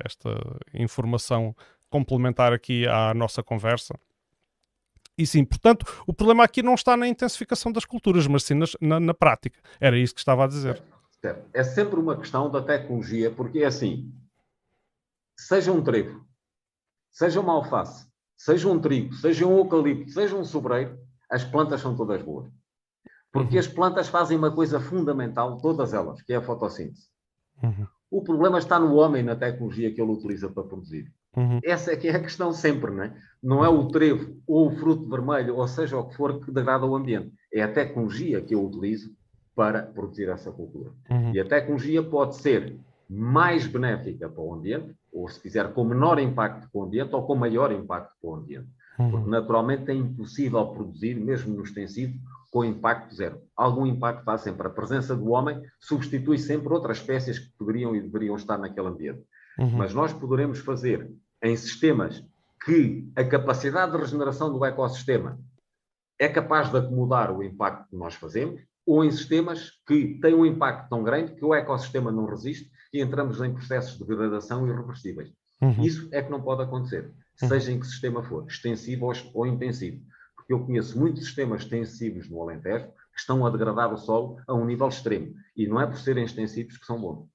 esta 0.05 0.31
informação 0.73 1.55
complementar 1.91 2.53
aqui 2.53 2.87
à 2.87 3.13
nossa 3.13 3.43
conversa. 3.43 3.95
E 5.19 5.27
sim, 5.27 5.45
portanto, 5.45 5.85
o 6.07 6.15
problema 6.15 6.45
aqui 6.45 6.63
não 6.63 6.75
está 6.75 6.97
na 6.97 7.07
intensificação 7.07 7.71
das 7.71 7.85
culturas, 7.85 8.27
mas 8.27 8.45
sim 8.45 8.55
na, 8.81 8.99
na 8.99 9.13
prática. 9.13 9.61
Era 9.79 9.99
isso 9.99 10.15
que 10.15 10.21
estava 10.21 10.45
a 10.45 10.47
dizer. 10.47 10.83
É 11.53 11.63
sempre 11.63 12.01
uma 12.01 12.17
questão 12.17 12.51
da 12.51 12.63
tecnologia, 12.63 13.31
porque 13.31 13.59
é 13.59 13.67
assim: 13.67 14.11
seja 15.37 15.71
um 15.71 15.83
trevo, 15.83 16.25
seja 17.11 17.41
uma 17.41 17.53
alface, 17.53 18.10
seja 18.41 18.69
um 18.69 18.81
trigo, 18.81 19.15
seja 19.15 19.47
um 19.47 19.59
eucalipto, 19.59 20.11
seja 20.11 20.35
um 20.35 20.45
sobreiro, 20.45 20.99
as 21.29 21.45
plantas 21.45 21.83
são 21.83 21.95
todas 21.95 22.23
boas. 22.23 22.51
Porque 23.31 23.57
uhum. 23.57 23.61
as 23.61 23.69
plantas 23.69 24.09
fazem 24.09 24.37
uma 24.37 24.51
coisa 24.51 24.81
fundamental, 24.81 25.59
todas 25.59 25.93
elas, 25.93 26.23
que 26.23 26.33
é 26.33 26.37
a 26.37 26.43
fotossíntese. 26.43 27.07
Uhum. 27.63 27.87
O 28.11 28.23
problema 28.23 28.59
está 28.59 28.81
no 28.81 28.95
homem, 28.95 29.23
na 29.23 29.37
tecnologia 29.37 29.93
que 29.93 30.01
ele 30.01 30.11
utiliza 30.11 30.49
para 30.49 30.65
produzir. 30.65 31.13
Uhum. 31.37 31.61
Essa 31.63 31.93
é 31.93 31.97
que 31.97 32.09
é 32.09 32.17
a 32.17 32.21
questão 32.21 32.51
sempre, 32.51 32.91
não 32.91 33.03
é? 33.05 33.15
Não 33.43 33.65
é 33.65 33.69
o 33.69 33.87
trevo 33.89 34.43
ou 34.47 34.69
o 34.69 34.71
fruto 34.71 35.09
vermelho, 35.09 35.57
ou 35.57 35.69
seja 35.69 35.99
o 35.99 36.09
que 36.09 36.17
for, 36.17 36.41
que 36.41 36.51
degrada 36.51 36.87
o 36.87 36.97
ambiente. 36.97 37.33
É 37.53 37.63
a 37.63 37.71
tecnologia 37.71 38.41
que 38.41 38.55
eu 38.55 38.65
utilizo 38.65 39.15
para 39.55 39.83
produzir 39.83 40.31
essa 40.31 40.51
cultura. 40.51 40.91
Uhum. 41.11 41.35
E 41.35 41.41
a 41.41 41.45
tecnologia 41.45 42.03
pode 42.03 42.37
ser 42.37 42.81
mais 43.11 43.67
benéfica 43.67 44.29
para 44.29 44.41
o 44.41 44.55
ambiente, 44.55 44.95
ou 45.13 45.29
se 45.29 45.41
quiser, 45.41 45.73
com 45.73 45.83
menor 45.83 46.21
impacto 46.21 46.71
para 46.71 46.81
o 46.81 46.85
ambiente, 46.85 47.13
ou 47.13 47.27
com 47.27 47.35
maior 47.35 47.73
impacto 47.73 48.15
para 48.21 48.31
o 48.31 48.35
ambiente. 48.37 48.69
Uhum. 49.01 49.11
Porque 49.11 49.31
naturalmente 49.31 49.91
é 49.91 49.95
impossível 49.95 50.65
produzir, 50.69 51.17
mesmo 51.17 51.57
no 51.57 51.65
extensivo, 51.65 52.17
com 52.53 52.65
impacto 52.65 53.13
zero. 53.13 53.43
Algum 53.57 53.85
impacto 53.85 54.23
faz 54.23 54.43
sempre. 54.43 54.65
A 54.65 54.71
presença 54.71 55.17
do 55.17 55.31
homem 55.31 55.61
substitui 55.81 56.39
sempre 56.39 56.73
outras 56.73 56.99
espécies 56.99 57.41
que 57.41 57.51
poderiam 57.59 57.97
e 57.97 58.01
deveriam 58.01 58.37
estar 58.37 58.59
naquele 58.59 58.87
ambiente. 58.87 59.25
Uhum. 59.59 59.79
Mas 59.79 59.93
nós 59.93 60.13
poderemos 60.13 60.61
fazer 60.61 61.11
em 61.43 61.57
sistemas 61.57 62.25
que 62.65 63.11
a 63.17 63.25
capacidade 63.25 63.91
de 63.91 63.99
regeneração 63.99 64.53
do 64.53 64.65
ecossistema 64.65 65.37
é 66.17 66.29
capaz 66.29 66.71
de 66.71 66.77
acomodar 66.77 67.33
o 67.33 67.43
impacto 67.43 67.89
que 67.89 67.97
nós 67.97 68.15
fazemos, 68.15 68.61
ou 68.87 69.05
em 69.05 69.11
sistemas 69.11 69.71
que 69.87 70.19
têm 70.21 70.35
um 70.35 70.47
impacto 70.47 70.89
tão 70.89 71.03
grande 71.03 71.35
que 71.35 71.45
o 71.45 71.55
ecossistema 71.55 72.13
não 72.13 72.27
resiste 72.27 72.71
e 72.93 73.01
entramos 73.01 73.41
em 73.41 73.53
processos 73.53 73.99
de 73.99 74.05
degradação 74.05 74.67
irreversíveis. 74.67 75.31
Uhum. 75.61 75.83
Isso 75.83 76.09
é 76.13 76.23
que 76.23 76.31
não 76.31 76.41
pode 76.41 76.63
acontecer, 76.63 77.13
uhum. 77.43 77.49
seja 77.49 77.73
em 77.73 77.79
que 77.79 77.87
sistema 77.87 78.23
for, 78.23 78.47
extensivo 78.47 79.07
ou, 79.07 79.15
ou 79.35 79.47
intensivo. 79.47 80.01
Porque 80.35 80.53
eu 80.53 80.65
conheço 80.65 80.99
muitos 80.99 81.25
sistemas 81.25 81.63
extensivos 81.63 82.29
no 82.29 82.43
Alentejo 82.43 82.87
que 82.87 83.21
estão 83.21 83.45
a 83.45 83.51
degradar 83.51 83.93
o 83.93 83.99
solo 83.99 84.41
a 84.47 84.55
um 84.55 84.65
nível 84.65 84.89
extremo. 84.89 85.35
E 85.57 85.67
não 85.67 85.81
é 85.81 85.87
por 85.87 85.99
serem 85.99 86.25
extensivos 86.25 86.79
que 86.79 86.87
são 86.87 87.01
bons. 87.01 87.29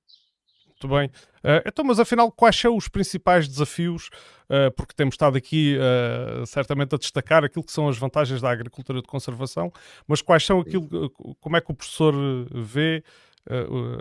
Muito 0.68 0.88
bem. 0.90 1.08
Uh, 1.38 1.64
então, 1.66 1.86
mas 1.86 2.00
afinal, 2.00 2.30
quais 2.32 2.56
são 2.56 2.76
os 2.76 2.90
principais 2.90 3.48
desafios? 3.48 4.10
Uh, 4.50 4.70
porque 4.76 4.94
temos 4.94 5.14
estado 5.14 5.38
aqui 5.38 5.78
uh, 5.78 6.46
certamente 6.46 6.94
a 6.94 6.98
destacar 6.98 7.46
aquilo 7.46 7.64
que 7.64 7.72
são 7.72 7.88
as 7.88 7.98
vantagens 7.98 8.42
da 8.42 8.52
agricultura 8.52 9.02
de 9.02 9.08
conservação, 9.08 9.72
mas 10.06 10.22
quais 10.22 10.46
são 10.46 10.60
aquilo, 10.60 11.10
como 11.40 11.56
é 11.56 11.62
que 11.62 11.72
o 11.72 11.76
professor 11.76 12.14
vê 12.54 13.04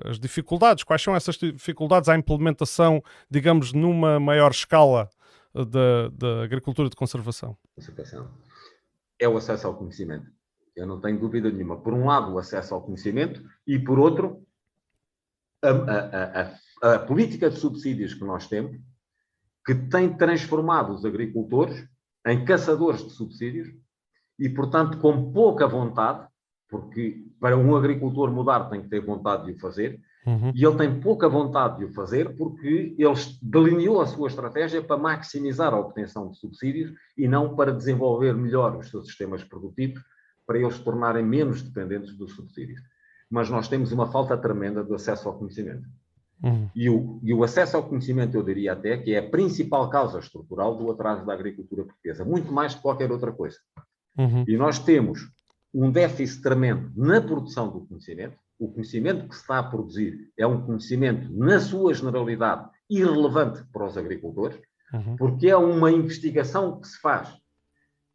as 0.05 0.19
dificuldades? 0.19 0.85
Quais 0.85 1.03
são 1.03 1.15
essas 1.15 1.37
dificuldades 1.37 2.09
à 2.09 2.17
implementação, 2.17 3.03
digamos, 3.31 3.73
numa 3.73 4.19
maior 4.19 4.51
escala 4.51 5.09
da, 5.55 6.09
da 6.09 6.43
agricultura 6.43 6.89
de 6.89 6.97
conservação? 6.97 7.57
Conservação 7.75 8.31
é 9.19 9.29
o 9.29 9.37
acesso 9.37 9.67
ao 9.67 9.77
conhecimento. 9.77 10.31
Eu 10.75 10.87
não 10.87 11.01
tenho 11.01 11.19
dúvida 11.19 11.51
nenhuma. 11.51 11.81
Por 11.81 11.95
um 11.95 12.07
lado, 12.07 12.33
o 12.33 12.39
acesso 12.39 12.75
ao 12.75 12.83
conhecimento 12.83 13.43
e, 13.67 13.79
por 13.79 13.99
outro, 13.99 14.45
a, 15.63 15.71
a, 15.71 16.41
a, 16.83 16.95
a 16.95 16.99
política 16.99 17.49
de 17.49 17.57
subsídios 17.57 18.15
que 18.15 18.25
nós 18.25 18.49
temos, 18.49 18.77
que 19.65 19.75
tem 19.75 20.15
transformado 20.17 20.93
os 20.93 21.05
agricultores 21.05 21.89
em 22.27 22.45
caçadores 22.45 23.05
de 23.05 23.11
subsídios 23.11 23.69
e, 24.39 24.49
portanto, 24.49 24.99
com 24.99 25.33
pouca 25.33 25.67
vontade, 25.67 26.27
porque 26.69 27.25
para 27.45 27.59
um 27.59 27.77
agricultor 27.77 28.33
mudar 28.33 28.71
tem 28.71 28.81
que 28.81 28.89
ter 28.89 29.01
vontade 29.01 29.45
de 29.45 29.53
o 29.53 29.59
fazer, 29.59 30.01
uhum. 30.27 30.51
e 30.55 30.65
ele 30.65 30.77
tem 30.79 30.99
pouca 30.99 31.29
vontade 31.29 31.77
de 31.77 31.85
o 31.85 31.93
fazer 31.93 32.35
porque 32.39 32.97
ele 32.99 33.15
delineou 33.43 34.01
a 34.01 34.07
sua 34.07 34.29
estratégia 34.29 34.81
para 34.81 34.97
maximizar 34.97 35.75
a 35.75 35.79
obtenção 35.79 36.31
de 36.31 36.39
subsídios 36.39 36.95
e 37.19 37.29
não 37.29 37.55
para 37.55 37.71
desenvolver 37.71 38.33
melhor 38.33 38.75
os 38.79 38.89
seus 38.89 39.09
sistemas 39.09 39.45
produtivos, 39.45 40.03
para 40.47 40.59
eles 40.59 40.77
se 40.77 40.83
tornarem 40.83 41.23
menos 41.23 41.61
dependentes 41.61 42.17
dos 42.17 42.33
subsídios. 42.33 42.81
Mas 43.29 43.51
nós 43.51 43.69
temos 43.69 43.93
uma 43.93 44.11
falta 44.11 44.39
tremenda 44.39 44.83
do 44.83 44.95
acesso 44.95 45.29
ao 45.29 45.39
conhecimento. 45.39 45.87
Uhum. 46.43 46.71
E, 46.75 46.89
o, 46.89 47.21
e, 47.23 47.35
o, 47.35 47.45
acesso 47.45 47.77
ao 47.77 47.87
conhecimento, 47.87 48.35
eu 48.35 48.43
diria 48.43 48.73
até, 48.73 48.97
que 48.97 49.13
é 49.13 49.19
a 49.19 49.29
principal 49.29 49.91
causa 49.91 50.19
estrutural 50.19 50.79
do 50.79 50.91
atraso 50.91 51.27
da 51.27 51.35
agricultura 51.35 51.85
portuguesa, 51.85 52.25
muito 52.25 52.51
mais 52.51 52.75
que 52.75 52.81
qualquer 52.81 53.13
outra 53.13 53.33
coisa. 53.33 53.59
Uhum. 54.17 54.47
E 54.49 54.57
nós 54.57 54.79
temos 54.79 55.29
um 55.75 55.91
déficit 55.91 56.41
tremendo 56.41 56.93
na 56.97 57.21
produção 57.21 57.69
do 57.69 57.85
conhecimento. 57.85 58.39
O 58.59 58.69
conhecimento 58.69 59.29
que 59.29 59.35
se 59.35 59.41
está 59.41 59.59
a 59.59 59.63
produzir 59.63 60.31
é 60.39 60.47
um 60.47 60.65
conhecimento, 60.65 61.29
na 61.37 61.59
sua 61.59 61.93
generalidade, 61.93 62.71
irrelevante 62.89 63.65
para 63.73 63.85
os 63.85 63.99
agricultores, 63.99 64.57
uhum. 64.93 65.17
porque 65.17 65.49
é 65.49 65.57
uma 65.57 65.91
investigação 65.91 66.81
que 66.81 66.87
se 66.87 67.01
faz 67.01 67.37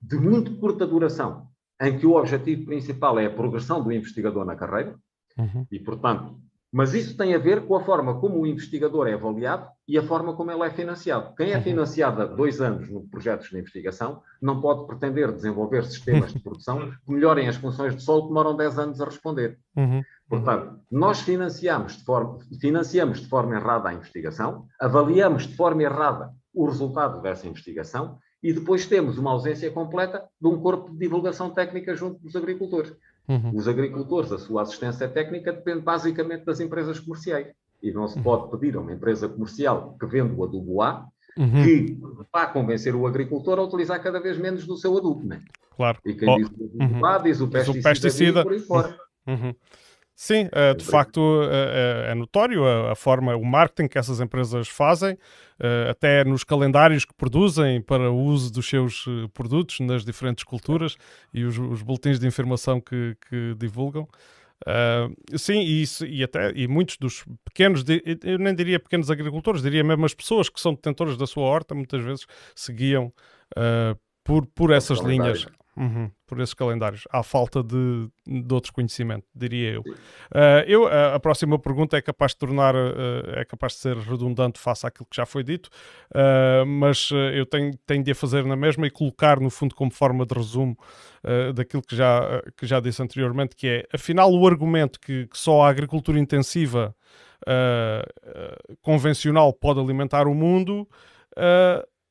de 0.02 0.15
muito 0.15 0.56
curta 0.58 0.88
duração, 0.88 1.50
em 1.82 1.98
que 1.98 2.08
o 2.08 2.15
objetivo 2.15 2.65
principal 2.65 3.19
é 3.19 3.26
a 3.26 3.34
progressão 3.34 3.84
do 3.84 3.91
investigador 3.91 4.45
na 4.45 4.56
carreira, 4.56 4.98
uhum. 5.38 5.67
e, 5.69 5.78
portanto, 5.80 6.39
mas 6.71 6.93
isso 6.93 7.17
tem 7.17 7.34
a 7.34 7.39
ver 7.39 7.65
com 7.65 7.75
a 7.75 7.84
forma 7.84 8.19
como 8.19 8.39
o 8.39 8.45
investigador 8.45 9.08
é 9.08 9.13
avaliado 9.13 9.67
e 9.88 9.97
a 9.97 10.03
forma 10.03 10.36
como 10.36 10.51
ele 10.51 10.63
é 10.63 10.69
financiado. 10.69 11.34
Quem 11.36 11.51
é 11.51 11.58
uhum. 11.58 11.63
financiado 11.63 12.21
há 12.21 12.25
dois 12.25 12.62
anos 12.62 12.89
no 12.89 13.08
projetos 13.08 13.49
de 13.49 13.58
investigação 13.58 14.21
não 14.41 14.62
pode 14.62 14.86
pretender 14.86 15.32
desenvolver 15.32 15.84
sistemas 15.86 16.32
de 16.32 16.39
produção 16.39 16.91
que 17.05 17.12
melhorem 17.12 17.47
as 17.47 17.55
funções 17.55 17.95
de 17.95 18.03
solo 18.03 18.23
que 18.23 18.27
demoram 18.27 18.55
10 18.55 18.79
anos 18.79 19.01
a 19.01 19.05
responder. 19.05 19.58
Uhum. 19.75 20.03
Portanto, 20.29 20.79
nós 20.91 21.21
financiamos 21.21 21.97
de, 21.97 22.03
forma, 22.03 22.38
financiamos 22.62 23.21
de 23.21 23.27
forma 23.27 23.55
errada 23.55 23.89
a 23.89 23.93
investigação, 23.93 24.67
avaliamos 24.79 25.47
de 25.47 25.55
forma 25.55 25.82
errada 25.82 26.32
o 26.53 26.65
resultado 26.65 27.21
dessa 27.21 27.47
investigação 27.47 28.19
e 28.41 28.53
depois 28.53 28.86
temos 28.86 29.17
uma 29.17 29.32
ausência 29.32 29.69
completa 29.71 30.25
de 30.39 30.47
um 30.47 30.62
corpo 30.62 30.91
de 30.91 30.97
divulgação 30.97 31.49
técnica 31.49 31.95
junto 31.95 32.21
dos 32.21 32.36
agricultores. 32.36 32.95
Uhum. 33.30 33.56
Os 33.56 33.68
agricultores, 33.68 34.32
a 34.32 34.39
sua 34.39 34.63
assistência 34.63 35.08
técnica 35.08 35.54
depende 35.54 35.82
basicamente 35.82 36.46
das 36.46 36.60
empresas 36.60 37.00
comerciais. 37.00 37.48
E 37.82 37.92
não 37.92 38.08
se 38.08 38.18
uhum. 38.18 38.24
pode 38.24 38.52
pedir 38.52 38.76
a 38.76 38.82
uma 38.82 38.92
empresa 38.92 39.30
comercial 39.30 39.96
que 40.00 40.06
vende 40.08 40.34
o 40.34 40.44
adubo 40.44 40.82
A 40.82 41.08
uhum. 41.38 41.63
que 41.63 41.98
vá 42.34 42.48
convencer 42.48 42.96
o 42.96 43.06
agricultor 43.06 43.60
a 43.60 43.63
utilizar 43.63 44.02
cada 44.02 44.20
vez 44.20 44.38
menos 44.38 44.65
do 44.65 44.76
seu 44.76 44.98
adubo. 44.98 45.26
Né? 45.26 45.42
Claro. 45.78 46.00
E 46.04 46.13
quem 46.13 46.28
oh. 46.28 46.38
diz 46.38 46.50
o 46.50 46.63
adubo 46.65 46.84
uhum. 46.84 47.06
A 47.06 47.18
diz 47.20 47.39
o 47.39 47.48
pesticida, 47.48 47.74
diz 47.74 47.82
o 47.82 47.84
pesticida. 47.84 48.44
por 48.44 48.52
aí 48.52 48.60
fora. 48.60 48.98
Uhum. 49.28 49.56
Sim, 50.21 50.49
eh, 50.51 50.73
de 50.73 50.84
facto 50.84 51.21
eh, 51.43 52.08
eh, 52.08 52.12
é 52.12 52.13
notório 52.13 52.65
a, 52.67 52.93
forma, 52.93 53.38
o 53.38 53.45
marketing 53.45 53.88
que 53.88 53.97
essas 53.97 54.19
empresas 54.19 54.67
fazem, 54.67 55.17
até 55.89 56.25
nos 56.25 56.43
calendários 56.43 57.05
que 57.05 57.13
produzem 57.13 57.82
para 57.82 58.12
o 58.12 58.17
uso 58.17 58.51
dos 58.51 58.67
seus 58.67 59.05
produtos 59.34 59.79
nas 59.79 60.03
diferentes 60.03 60.43
culturas 60.43 60.97
e 61.34 61.45
os, 61.45 61.58
os 61.58 61.82
boletins 61.82 62.19
de 62.19 62.27
informação 62.27 62.82
que, 62.82 63.15
que 63.29 63.55
divulgam. 63.58 64.10
Uh, 64.67 65.38
sim, 65.38 65.62
e, 65.62 65.84
isso, 65.84 66.05
e, 66.05 66.21
até 66.21 66.51
e 66.53 66.67
muitos 66.67 66.97
dos 66.97 67.23
pequenos, 67.45 67.86
eu 68.21 68.38
nem 68.38 68.53
diria 68.53 68.77
pequenos 68.77 69.10
agricultores, 69.10 69.62
diria 69.62 69.86
mesmo 69.86 70.05
as 70.05 70.13
pessoas 70.13 70.49
que 70.49 70.60
são 70.60 70.73
detentores 70.73 71.15
da 71.15 71.25
sua 71.25 71.43
horta, 71.43 71.73
muitas 71.73 72.03
vezes 72.03 72.25
seguiam 72.53 73.13
uh, 73.58 73.97
por, 74.21 74.45
por 74.47 74.71
essas 74.71 74.99
linhas. 74.99 75.47
Uhum, 75.80 76.12
por 76.28 76.42
esses 76.42 76.54
calendários, 76.54 77.08
à 77.10 77.24
falta 77.24 77.63
de, 77.63 78.10
de 78.28 78.54
outro 78.54 78.74
conhecimento, 78.74 79.26
diria 79.34 79.72
eu. 79.72 79.82
Uh, 79.82 80.68
eu 80.68 80.84
uh, 80.84 81.15
a 81.15 81.20
próxima 81.22 81.58
pergunta 81.58 81.96
é 81.96 82.02
capaz 82.02 82.34
de 82.34 82.39
tornar, 82.39 82.76
uh, 82.76 83.30
é 83.38 83.46
capaz 83.46 83.74
de 83.74 83.80
ser 83.80 83.96
redundante 83.96 84.60
face 84.60 84.86
àquilo 84.86 85.08
que 85.10 85.15
já 85.15 85.26
foi 85.26 85.42
dito, 85.42 85.70
mas 86.68 87.12
eu 87.34 87.46
tenho, 87.46 87.78
tenho 87.88 88.04
de 88.04 88.12
a 88.12 88.15
fazer 88.15 88.44
na 88.44 88.58
mesma 88.58 88.88
e 88.88 88.89
colocar 88.89 89.39
no 89.39 89.50
fundo 89.50 89.74
como 89.74 89.89
forma 89.89 90.26
de 90.26 90.36
resumo 90.36 90.78
daquilo 91.56 91.82
que 91.82 91.96
já, 91.96 92.42
que 92.58 92.65
já 92.65 92.80
disse 92.80 93.02
anteriormente, 93.02 93.56
que 93.56 93.68
é, 93.68 93.88
afinal, 93.94 94.34
o 94.34 94.48
argumento 94.48 95.00
que, 95.00 95.28
que 95.28 95.38
só 95.38 95.62
a 95.62 95.70
agricultura 95.70 96.20
intensiva 96.20 96.94
convencional 98.82 99.54
pode 99.54 99.80
alimentar 99.80 100.28
o 100.28 100.34
mundo 100.34 100.88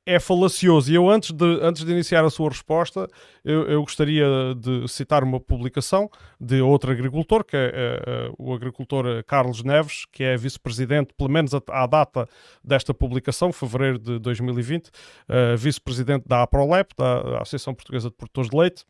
é 0.09 0.19
falacioso. 0.19 0.91
E 0.91 0.95
eu, 0.95 1.09
antes 1.09 1.31
de, 1.33 1.45
antes 1.61 1.85
de 1.85 1.93
iniciar 1.93 2.25
a 2.25 2.31
sua 2.31 2.49
resposta, 2.49 3.07
eu, 3.45 3.69
eu 3.69 3.83
gostaria 3.83 4.25
de 4.57 4.89
citar 4.89 5.23
uma 5.23 5.39
publicação 5.39 6.11
de 6.41 6.63
outro 6.63 6.91
agricultor, 6.91 7.45
que 7.45 7.55
é, 7.55 7.67
é, 7.67 8.03
é 8.07 8.31
o 8.39 8.55
agricultor 8.55 9.23
Carlos 9.25 9.63
Neves, 9.63 10.07
que 10.11 10.25
é 10.25 10.35
vice-presidente, 10.35 11.13
pelo 11.15 11.29
menos 11.29 11.53
à 11.55 11.87
data 11.87 12.27
desta 12.65 12.95
publicação, 12.95 13.53
fevereiro 13.53 13.99
de 13.99 14.19
2020, 14.19 14.87
uh, 14.87 15.57
vice-presidente 15.59 16.27
da 16.27 16.43
APROLEP, 16.43 16.95
da 16.97 17.43
Associação 17.43 17.75
Portuguesa 17.75 18.09
de 18.09 18.17
Produtores 18.17 18.49
de 18.49 18.57
Leite 18.57 18.85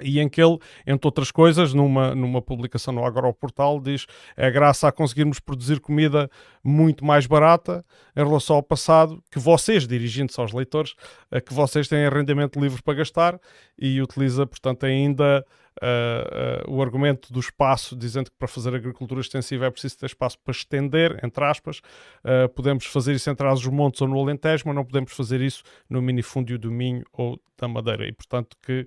e 0.00 0.18
em 0.20 0.28
que 0.28 0.42
ele, 0.42 0.58
entre 0.86 1.06
outras 1.06 1.30
coisas, 1.30 1.72
numa, 1.72 2.14
numa 2.14 2.42
publicação 2.42 2.92
no 2.92 3.04
Agroportal, 3.04 3.80
diz 3.80 4.06
é 4.36 4.50
graças 4.50 4.84
a 4.84 4.92
conseguirmos 4.92 5.38
produzir 5.38 5.80
comida 5.80 6.30
muito 6.62 7.04
mais 7.04 7.26
barata 7.26 7.84
em 8.16 8.24
relação 8.24 8.56
ao 8.56 8.62
passado, 8.62 9.22
que 9.30 9.38
vocês, 9.38 9.86
dirigindo-se 9.86 10.40
aos 10.40 10.52
leitores, 10.52 10.94
é 11.30 11.40
que 11.40 11.52
vocês 11.52 11.86
têm 11.88 12.08
rendimento 12.08 12.60
livre 12.60 12.82
para 12.82 12.94
gastar 12.94 13.38
e 13.78 14.00
utiliza, 14.00 14.46
portanto, 14.46 14.84
ainda 14.86 15.44
uh, 15.82 16.70
uh, 16.70 16.74
o 16.74 16.82
argumento 16.82 17.32
do 17.32 17.40
espaço, 17.40 17.96
dizendo 17.96 18.30
que 18.30 18.36
para 18.36 18.48
fazer 18.48 18.74
agricultura 18.74 19.20
extensiva 19.20 19.66
é 19.66 19.70
preciso 19.70 19.98
ter 19.98 20.06
espaço 20.06 20.38
para 20.38 20.52
estender, 20.52 21.20
entre 21.24 21.44
aspas. 21.44 21.78
Uh, 22.24 22.48
podemos 22.54 22.86
fazer 22.86 23.14
isso 23.14 23.30
entre 23.30 23.46
as 23.46 23.64
montes 23.66 24.00
ou 24.00 24.08
no 24.08 24.20
Alentejo, 24.20 24.64
mas 24.66 24.74
não 24.74 24.84
podemos 24.84 25.12
fazer 25.12 25.40
isso 25.40 25.62
no 25.88 26.00
minifúndio 26.02 26.58
do 26.58 26.70
Minho 26.70 27.04
ou 27.12 27.40
da 27.58 27.68
Madeira. 27.68 28.06
E, 28.06 28.12
portanto, 28.12 28.56
que 28.62 28.86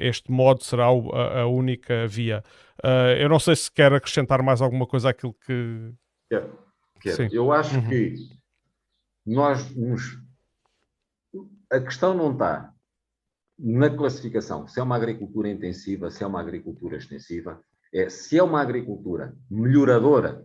este 0.00 0.30
modo 0.30 0.62
será 0.62 0.86
a, 0.86 1.40
a 1.40 1.46
única 1.46 2.06
via. 2.06 2.42
Uh, 2.84 3.16
eu 3.18 3.28
não 3.28 3.38
sei 3.38 3.56
se 3.56 3.70
quer 3.70 3.92
acrescentar 3.92 4.42
mais 4.42 4.60
alguma 4.60 4.86
coisa 4.86 5.10
àquilo 5.10 5.34
que. 5.34 5.92
Quero. 6.28 6.58
Quero. 7.00 7.34
Eu 7.34 7.52
acho 7.52 7.76
uhum. 7.76 7.88
que 7.88 8.14
nós 9.24 9.74
nos. 9.74 10.18
A 11.70 11.80
questão 11.80 12.14
não 12.14 12.32
está 12.32 12.72
na 13.58 13.88
classificação 13.90 14.66
se 14.68 14.78
é 14.78 14.82
uma 14.82 14.96
agricultura 14.96 15.48
intensiva, 15.48 16.10
se 16.10 16.22
é 16.22 16.26
uma 16.26 16.40
agricultura 16.40 16.96
extensiva, 16.96 17.60
é 17.92 18.08
se 18.08 18.38
é 18.38 18.42
uma 18.42 18.60
agricultura 18.60 19.34
melhoradora 19.50 20.44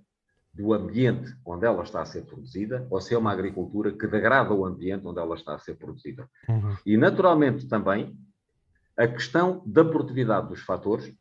do 0.54 0.74
ambiente 0.74 1.34
onde 1.46 1.66
ela 1.66 1.84
está 1.84 2.02
a 2.02 2.06
ser 2.06 2.26
produzida 2.26 2.86
ou 2.90 3.00
se 3.00 3.14
é 3.14 3.18
uma 3.18 3.32
agricultura 3.32 3.92
que 3.92 4.08
degrada 4.08 4.54
o 4.54 4.66
ambiente 4.66 5.06
onde 5.06 5.20
ela 5.20 5.36
está 5.36 5.56
a 5.56 5.60
ser 5.60 5.76
produzida. 5.76 6.28
Uhum. 6.48 6.76
E, 6.86 6.98
naturalmente, 6.98 7.68
também 7.68 8.18
a 8.98 9.08
questão 9.08 9.64
da 9.66 9.84
produtividade 9.84 10.50
dos 10.50 10.62
fatores 10.62 11.14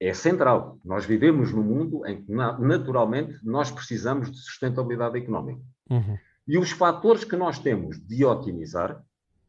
é 0.00 0.14
central. 0.14 0.78
Nós 0.84 1.04
vivemos 1.04 1.52
num 1.52 1.62
mundo 1.62 2.06
em 2.06 2.22
que, 2.22 2.32
naturalmente, 2.32 3.38
nós 3.42 3.70
precisamos 3.70 4.30
de 4.30 4.38
sustentabilidade 4.38 5.18
económica. 5.18 5.60
Uhum. 5.90 6.18
E 6.46 6.56
os 6.56 6.70
fatores 6.70 7.24
que 7.24 7.36
nós 7.36 7.58
temos 7.58 7.98
de 8.06 8.24
otimizar, 8.24 9.02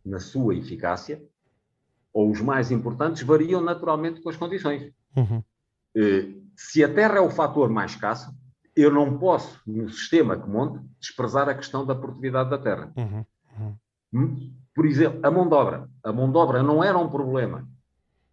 na 0.04 0.20
sua 0.20 0.56
eficácia, 0.56 1.22
ou 2.12 2.32
os 2.32 2.42
mais 2.42 2.72
importantes, 2.72 3.22
variam 3.22 3.62
naturalmente 3.62 4.22
com 4.22 4.30
as 4.30 4.36
condições. 4.36 4.92
Uhum. 5.16 5.44
Eh, 5.96 6.34
se 6.56 6.84
a 6.84 6.94
terra 6.94 7.18
é 7.18 7.22
o 7.22 7.30
fator 7.30 7.70
mais 7.70 7.92
escasso, 7.92 8.34
eu 8.76 8.92
não 8.92 9.18
posso, 9.18 9.62
no 9.68 9.90
sistema 9.90 10.40
que 10.40 10.50
monto, 10.50 10.84
desprezar 11.00 11.48
a 11.48 11.54
questão 11.54 11.86
da 11.86 11.94
produtividade 11.94 12.50
da 12.50 12.58
terra. 12.58 12.92
Uhum. 12.98 13.26
Uhum. 13.58 13.76
Hum? 14.14 14.54
Por 14.80 14.86
exemplo, 14.86 15.20
a 15.22 15.30
mão 15.30 15.46
de 15.46 15.54
obra. 15.54 15.90
A 16.02 16.14
mão 16.14 16.32
de 16.32 16.38
obra 16.38 16.64
não 16.64 16.82
era 16.82 16.98
um 16.98 17.10
problema 17.10 17.68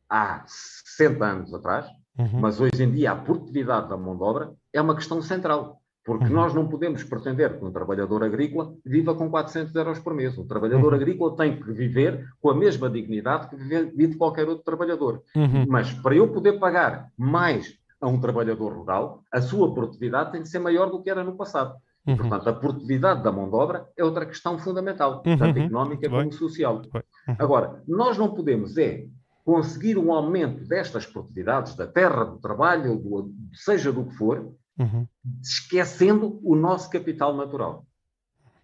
há 0.09 0.45
60 0.47 1.25
anos 1.25 1.53
atrás, 1.53 1.87
uhum. 2.17 2.39
mas 2.39 2.61
hoje 2.61 2.85
em 2.85 2.93
dia 2.93 3.11
a 3.11 3.17
produtividade 3.17 3.89
da 3.89 3.97
mão 3.97 4.17
de 4.17 4.23
obra 4.23 4.53
é 4.73 4.81
uma 4.81 4.95
questão 4.95 5.21
central. 5.21 5.81
Porque 6.05 6.27
uhum. 6.27 6.35
nós 6.35 6.55
não 6.55 6.69
podemos 6.69 7.03
pretender 7.03 7.59
que 7.59 7.65
um 7.65 7.73
trabalhador 7.73 8.23
agrícola 8.23 8.73
viva 8.85 9.13
com 9.13 9.29
400 9.29 9.75
euros 9.75 9.99
por 9.99 10.15
mês. 10.15 10.39
Um 10.39 10.47
trabalhador 10.47 10.93
uhum. 10.93 11.01
agrícola 11.01 11.37
tem 11.37 11.61
que 11.61 11.73
viver 11.73 12.25
com 12.41 12.51
a 12.51 12.55
mesma 12.55 12.89
dignidade 12.89 13.49
que 13.49 13.57
vive 13.57 14.15
qualquer 14.15 14.49
outro 14.49 14.63
trabalhador. 14.63 15.25
Uhum. 15.35 15.67
Mas 15.69 15.93
para 15.95 16.15
eu 16.15 16.33
poder 16.33 16.61
pagar 16.61 17.09
mais 17.19 17.75
a 18.01 18.07
um 18.07 18.21
trabalhador 18.21 18.73
rural, 18.73 19.25
a 19.33 19.41
sua 19.41 19.75
produtividade 19.75 20.31
tem 20.31 20.43
que 20.43 20.49
ser 20.49 20.61
maior 20.61 20.91
do 20.91 21.03
que 21.03 21.11
era 21.11 21.25
no 21.25 21.37
passado. 21.37 21.75
Uhum. 22.07 22.17
Portanto, 22.17 22.49
a 22.49 22.53
produtividade 22.53 23.23
da 23.23 23.33
mão 23.33 23.49
de 23.49 23.57
obra 23.57 23.89
é 23.97 24.05
outra 24.05 24.25
questão 24.25 24.59
fundamental, 24.59 25.23
uhum. 25.27 25.37
tanto 25.37 25.59
económica 25.59 26.09
como 26.09 26.33
social. 26.33 26.83
Uhum. 26.95 27.37
Agora, 27.39 27.83
nós 27.87 28.17
não 28.17 28.33
podemos 28.33 28.77
é 28.77 29.07
conseguir 29.45 29.97
um 29.99 30.13
aumento 30.13 30.65
destas 30.67 31.07
produtividades, 31.07 31.75
da 31.75 31.87
terra, 31.87 32.25
do 32.25 32.39
trabalho, 32.39 32.97
do, 32.97 33.33
seja 33.55 33.93
do 33.93 34.05
que 34.07 34.15
for, 34.15 34.53
uhum. 34.79 35.07
esquecendo 35.41 36.41
o 36.43 36.55
nosso 36.55 36.91
capital 36.91 37.37
natural. 37.37 37.87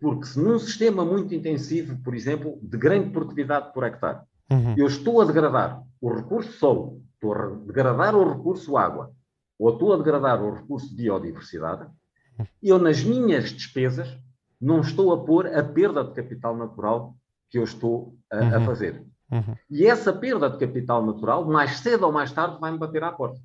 Porque 0.01 0.27
se 0.27 0.41
num 0.41 0.59
sistema 0.59 1.05
muito 1.05 1.35
intensivo, 1.35 1.97
por 2.03 2.15
exemplo, 2.15 2.59
de 2.61 2.77
grande 2.77 3.11
produtividade 3.11 3.73
por 3.73 3.85
hectare, 3.85 4.21
uhum. 4.51 4.75
eu 4.77 4.87
estou 4.87 5.21
a 5.21 5.25
degradar 5.25 5.83
o 6.01 6.13
recurso 6.13 6.53
solo, 6.53 7.01
estou 7.15 7.33
a 7.33 7.47
degradar 7.67 8.17
o 8.17 8.33
recurso 8.33 8.77
água, 8.77 9.13
ou 9.57 9.71
estou 9.71 9.93
a 9.93 9.97
degradar 9.97 10.43
o 10.43 10.55
recurso 10.55 10.93
biodiversidade, 10.97 11.89
eu, 12.63 12.79
nas 12.79 13.03
minhas 13.03 13.51
despesas, 13.51 14.17
não 14.61 14.81
estou 14.81 15.13
a 15.13 15.25
pôr 15.25 15.47
a 15.47 15.63
perda 15.63 16.05
de 16.05 16.15
capital 16.15 16.57
natural 16.57 17.17
que 17.51 17.59
eu 17.59 17.65
estou 17.65 18.17
a, 18.31 18.37
uhum. 18.39 18.57
a 18.57 18.61
fazer. 18.61 19.05
Uhum. 19.31 19.55
E 19.71 19.87
essa 19.87 20.13
perda 20.13 20.49
de 20.49 20.59
capital 20.59 21.05
natural, 21.05 21.45
mais 21.47 21.79
cedo 21.79 22.05
ou 22.05 22.13
mais 22.13 22.33
tarde, 22.33 22.59
vai-me 22.61 22.79
bater 22.79 23.03
à 23.03 23.13
porta. 23.13 23.41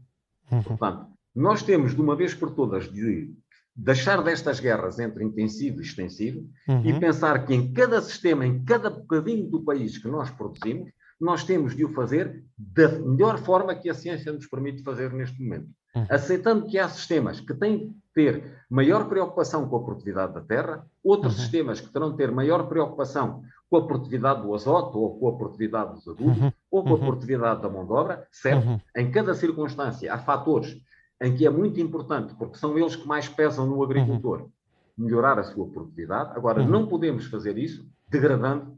Uhum. 0.52 0.62
Portanto, 0.62 1.08
nós 1.36 1.64
temos, 1.64 1.96
de 1.96 2.02
uma 2.02 2.16
vez 2.16 2.34
por 2.34 2.52
todas, 2.52 2.92
de 2.92 3.34
deixar 3.76 4.24
destas 4.24 4.60
guerras 4.60 5.00
entre 5.00 5.24
intensivo 5.24 5.80
e 5.80 5.84
extensivo 5.84 6.50
e 6.68 6.92
uhum. 6.92 7.00
pensar 7.00 7.46
que 7.46 7.54
em 7.54 7.72
cada 7.72 8.02
sistema, 8.02 8.46
em 8.46 8.64
cada 8.64 8.90
bocadinho 8.90 9.48
do 9.50 9.64
país 9.64 9.98
que 9.98 10.08
nós 10.08 10.32
produzimos, 10.32 10.90
nós 11.22 11.44
temos 11.44 11.76
de 11.76 11.86
o 11.86 11.94
fazer 11.94 12.44
da 12.58 12.90
melhor 13.00 13.38
forma 13.40 13.76
que 13.76 13.90
a 13.90 13.94
ciência 13.94 14.32
nos 14.32 14.48
permite 14.48 14.84
fazer 14.84 15.14
neste 15.14 15.42
momento. 15.42 15.70
Uhum. 15.96 16.06
Aceitando 16.10 16.68
que 16.68 16.78
há 16.78 16.90
sistemas 16.90 17.40
que 17.40 17.54
têm 17.54 17.96
ter 18.18 18.66
maior 18.68 19.08
preocupação 19.08 19.70
com 19.70 19.76
a 19.76 19.84
produtividade 19.84 20.34
da 20.34 20.42
terra, 20.42 20.84
outros 21.04 21.36
uhum. 21.36 21.40
sistemas 21.40 21.80
que 21.80 21.88
terão 21.94 22.10
de 22.10 22.18
ter 22.18 22.32
maior 22.32 22.68
preocupação 22.68 23.44
com 23.70 23.78
a 23.78 23.86
produtividade 23.86 24.42
do 24.42 24.56
azoto, 24.56 24.98
ou 24.98 25.20
com 25.20 25.28
a 25.28 25.38
produtividade 25.38 25.94
dos 25.94 26.08
adultos, 26.08 26.42
uhum. 26.42 26.52
ou 26.72 26.82
com 26.82 26.90
a 26.90 26.94
uhum. 26.94 27.00
produtividade 27.00 27.62
da 27.62 27.70
mão 27.70 27.86
de 27.86 27.92
obra, 27.92 28.28
certo? 28.32 28.68
Uhum. 28.68 28.80
Em 28.96 29.12
cada 29.12 29.36
circunstância 29.36 30.12
há 30.12 30.18
fatores 30.18 30.82
em 31.22 31.36
que 31.36 31.46
é 31.46 31.50
muito 31.52 31.80
importante, 31.80 32.34
porque 32.34 32.58
são 32.58 32.76
eles 32.76 32.96
que 32.96 33.08
mais 33.08 33.30
pesam 33.30 33.68
no 33.68 33.84
agricultor, 33.84 34.42
uhum. 34.42 34.50
melhorar 34.98 35.38
a 35.38 35.44
sua 35.44 35.68
produtividade. 35.68 36.32
Agora, 36.36 36.66
não 36.66 36.88
podemos 36.88 37.26
fazer 37.26 37.56
isso 37.56 37.88
degradando 38.10 38.76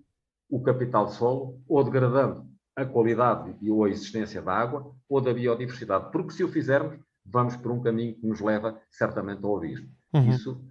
o 0.50 0.62
capital 0.62 1.06
de 1.06 1.14
solo 1.14 1.62
ou 1.66 1.82
degradando 1.82 2.46
a 2.76 2.84
qualidade 2.84 3.56
e 3.62 3.72
ou 3.72 3.86
a 3.86 3.90
existência 3.90 4.42
da 4.42 4.52
água 4.52 4.92
ou 5.08 5.22
da 5.22 5.34
biodiversidade, 5.34 6.12
porque 6.12 6.32
se 6.32 6.44
o 6.44 6.50
fizermos, 6.50 7.00
vamos 7.26 7.56
por 7.56 7.72
um 7.72 7.82
caminho 7.82 8.16
que 8.16 8.26
nos 8.26 8.40
leva 8.40 8.80
certamente 8.90 9.44
ao 9.44 9.58
abismo. 9.58 9.90
Uhum. 10.14 10.30
Isso, 10.30 10.62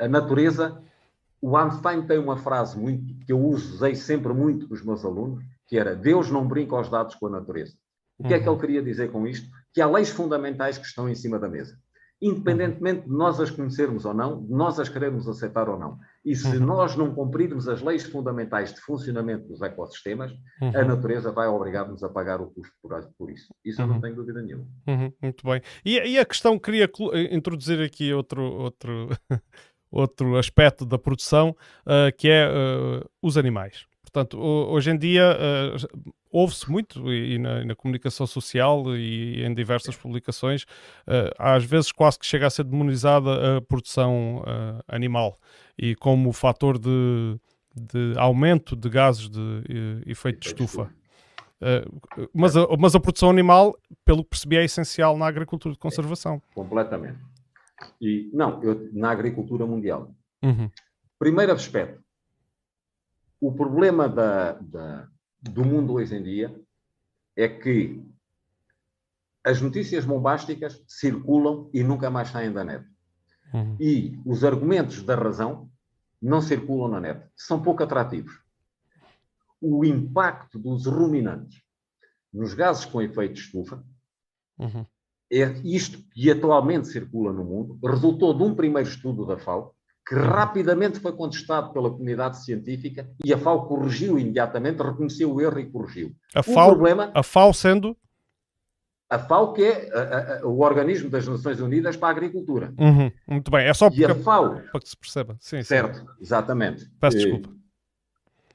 a, 0.00 0.04
a, 0.04 0.08
natureza, 0.08 0.82
o 1.40 1.56
Einstein 1.56 2.06
tem 2.06 2.18
uma 2.18 2.36
frase 2.36 2.78
muito 2.78 3.14
que 3.24 3.32
eu 3.32 3.40
usei 3.40 3.94
sempre 3.94 4.32
muito 4.32 4.68
com 4.68 4.74
os 4.74 4.84
meus 4.84 5.04
alunos, 5.04 5.44
que 5.66 5.78
era 5.78 5.94
Deus 5.94 6.30
não 6.30 6.46
brinca 6.46 6.76
aos 6.76 6.88
dados 6.88 7.14
com 7.14 7.26
a 7.26 7.30
natureza. 7.30 7.74
O 8.18 8.24
que 8.24 8.30
uhum. 8.30 8.36
é 8.36 8.38
que 8.38 8.44
ele 8.44 8.50
uhum. 8.50 8.58
queria 8.58 8.82
dizer 8.82 9.10
com 9.10 9.26
isto? 9.26 9.48
Que 9.72 9.80
há 9.80 9.88
leis 9.88 10.10
fundamentais 10.10 10.78
que 10.78 10.86
estão 10.86 11.08
em 11.08 11.14
cima 11.14 11.38
da 11.38 11.48
mesa 11.48 11.76
independentemente 12.22 13.08
de 13.08 13.10
nós 13.10 13.40
as 13.40 13.50
conhecermos 13.50 14.04
ou 14.04 14.14
não, 14.14 14.44
de 14.44 14.52
nós 14.52 14.78
as 14.78 14.88
queremos 14.88 15.28
aceitar 15.28 15.68
ou 15.68 15.76
não. 15.76 15.98
E 16.24 16.36
se 16.36 16.56
uhum. 16.56 16.64
nós 16.64 16.96
não 16.96 17.12
cumprirmos 17.12 17.68
as 17.68 17.82
leis 17.82 18.04
fundamentais 18.04 18.72
de 18.72 18.80
funcionamento 18.80 19.48
dos 19.48 19.60
ecossistemas, 19.60 20.30
uhum. 20.60 20.68
a 20.68 20.84
natureza 20.84 21.32
vai 21.32 21.48
obrigar-nos 21.48 22.04
a 22.04 22.08
pagar 22.08 22.40
o 22.40 22.46
custo 22.46 22.72
por, 23.18 23.28
isso. 23.28 23.52
Isso 23.64 23.82
uhum. 23.82 23.86
eu 23.86 23.88
não 23.88 23.94
uhum. 23.96 24.00
tenho 24.00 24.14
dúvida 24.14 24.40
nenhuma. 24.40 24.66
Uhum. 24.86 25.12
Muito 25.20 25.44
bem. 25.44 25.60
E, 25.84 25.98
e, 25.98 26.18
a 26.18 26.24
questão, 26.24 26.56
queria 26.60 26.84
eh, 27.12 27.34
introduzir 27.34 27.80
aqui 27.80 28.14
outro, 28.14 28.40
outro, 28.40 29.08
outro 29.90 30.36
aspecto 30.36 30.86
da 30.86 30.98
produção, 30.98 31.56
uh, 31.84 32.16
que 32.16 32.28
é 32.28 32.48
uh, 32.48 33.04
os 33.20 33.36
animais. 33.36 33.84
Portanto, 34.02 34.38
hoje 34.38 34.90
em 34.90 34.98
dia 34.98 35.36
uh, 35.36 36.12
ouve-se 36.30 36.70
muito 36.70 37.10
e, 37.12 37.38
na, 37.38 37.64
na, 37.64 37.74
comunicação 37.74 38.26
social 38.26 38.94
e 38.96 39.42
em 39.42 39.54
diversas 39.54 39.96
publicações, 39.96 40.64
uh, 40.64 41.32
às 41.38 41.64
vezes 41.64 41.92
quase 41.92 42.18
que 42.18 42.26
chega 42.26 42.46
a 42.46 42.50
ser 42.50 42.64
demonizada 42.64 43.56
a 43.56 43.60
produção 43.62 44.38
uh, 44.38 44.82
animal 44.88 45.38
e 45.78 45.94
como 45.94 46.32
fator 46.32 46.78
de, 46.78 47.38
de, 47.74 48.12
aumento 48.18 48.76
de 48.76 48.88
gases 48.90 49.30
de 49.30 49.62
efeito 50.04 50.40
de 50.40 50.48
estufa. 50.48 50.90
mas, 52.34 52.56
a, 52.56 52.66
mas 52.78 52.94
a 52.94 53.00
produção 53.00 53.30
animal, 53.30 53.74
pelo 54.04 54.24
que 54.24 54.30
percebi, 54.30 54.56
é 54.56 54.64
essencial 54.64 55.16
na 55.16 55.26
agricultura 55.26 55.72
de 55.72 55.78
conservação. 55.78 56.42
É, 56.50 56.54
completamente. 56.54 57.18
E 58.00 58.30
não, 58.34 58.62
eu, 58.62 58.90
na 58.92 59.10
agricultura 59.10 59.64
mundial. 59.64 60.12
Uhum. 60.42 60.68
Primeiro 61.18 61.52
aspecto, 61.52 62.01
o 63.42 63.50
problema 63.50 64.08
da, 64.08 64.52
da, 64.52 65.08
do 65.42 65.64
mundo 65.64 65.94
hoje 65.94 66.14
em 66.14 66.22
dia 66.22 66.56
é 67.36 67.48
que 67.48 68.00
as 69.42 69.60
notícias 69.60 70.04
bombásticas 70.04 70.80
circulam 70.86 71.68
e 71.74 71.82
nunca 71.82 72.08
mais 72.08 72.28
saem 72.28 72.52
da 72.52 72.62
net. 72.62 72.86
Uhum. 73.52 73.76
E 73.80 74.16
os 74.24 74.44
argumentos 74.44 75.02
da 75.02 75.16
razão 75.16 75.68
não 76.22 76.40
circulam 76.40 76.88
na 76.88 77.00
net. 77.00 77.28
São 77.34 77.60
pouco 77.60 77.82
atrativos. 77.82 78.40
O 79.60 79.84
impacto 79.84 80.56
dos 80.56 80.86
ruminantes 80.86 81.60
nos 82.32 82.54
gases 82.54 82.84
com 82.84 83.02
efeito 83.02 83.34
de 83.34 83.40
estufa, 83.40 83.84
uhum. 84.56 84.86
é 85.32 85.50
isto 85.64 85.98
que 86.10 86.30
atualmente 86.30 86.86
circula 86.86 87.32
no 87.32 87.44
mundo, 87.44 87.76
resultou 87.84 88.32
de 88.32 88.44
um 88.44 88.54
primeiro 88.54 88.88
estudo 88.88 89.26
da 89.26 89.36
FAO, 89.36 89.74
que 90.06 90.14
rapidamente 90.14 90.98
foi 90.98 91.12
contestado 91.12 91.72
pela 91.72 91.90
comunidade 91.90 92.44
científica 92.44 93.08
e 93.24 93.32
a 93.32 93.38
FAO 93.38 93.66
corrigiu 93.66 94.18
imediatamente, 94.18 94.82
reconheceu 94.82 95.32
o 95.32 95.40
erro 95.40 95.60
e 95.60 95.70
corrigiu. 95.70 96.12
A 96.34 96.42
FAO, 96.42 96.68
o 96.68 96.70
problema, 96.72 97.10
a 97.14 97.22
FAO 97.22 97.54
sendo? 97.54 97.96
A 99.08 99.18
FAO, 99.18 99.52
que 99.52 99.62
é 99.62 99.90
a, 99.92 100.40
a, 100.40 100.46
o 100.46 100.60
organismo 100.60 101.08
das 101.08 101.28
Nações 101.28 101.60
Unidas 101.60 101.96
para 101.96 102.08
a 102.08 102.10
Agricultura. 102.12 102.72
Uhum, 102.78 103.12
muito 103.28 103.50
bem, 103.50 103.66
é 103.66 103.74
só 103.74 103.88
porque, 103.88 104.04
a 104.04 104.14
FAO, 104.14 104.62
para 104.72 104.80
que 104.80 104.88
se 104.88 104.96
perceba. 104.96 105.36
Sim, 105.38 105.62
certo, 105.62 105.98
sim. 105.98 106.06
exatamente. 106.20 106.90
Peço 106.98 107.18
desculpa. 107.18 107.50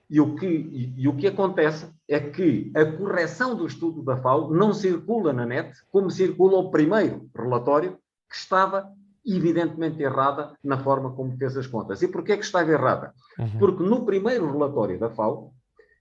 E, 0.10 0.16
e 0.18 0.22
o, 0.22 0.36
que, 0.36 0.48
e, 0.48 0.94
e, 0.98 1.08
o 1.08 1.16
que 1.16 1.28
acontece 1.28 1.88
é 2.08 2.20
que 2.20 2.72
a 2.76 2.86
correção 2.86 3.56
do 3.56 3.68
estudo 3.68 4.02
da 4.02 4.18
FAO 4.18 4.52
não 4.52 4.74
circula 4.74 5.32
na 5.32 5.46
net 5.46 5.72
como 5.92 6.10
circula 6.10 6.58
o 6.58 6.72
primeiro 6.72 7.30
relatório 7.36 7.98
que 8.30 8.36
estava 8.36 8.92
evidentemente 9.28 10.02
errada 10.02 10.54
na 10.64 10.78
forma 10.78 11.12
como 11.14 11.36
fez 11.38 11.58
as 11.58 11.68
contas. 11.68 12.02
E 12.02 12.08
porquê 12.08 12.32
é 12.32 12.38
que 12.38 12.46
estava 12.46 12.72
errada? 12.72 13.14
Uhum. 13.38 13.60
Porque 13.60 13.84
no 13.84 14.06
primeiro 14.06 14.50
relatório 14.50 14.98
da 14.98 15.10
FAO, 15.10 15.52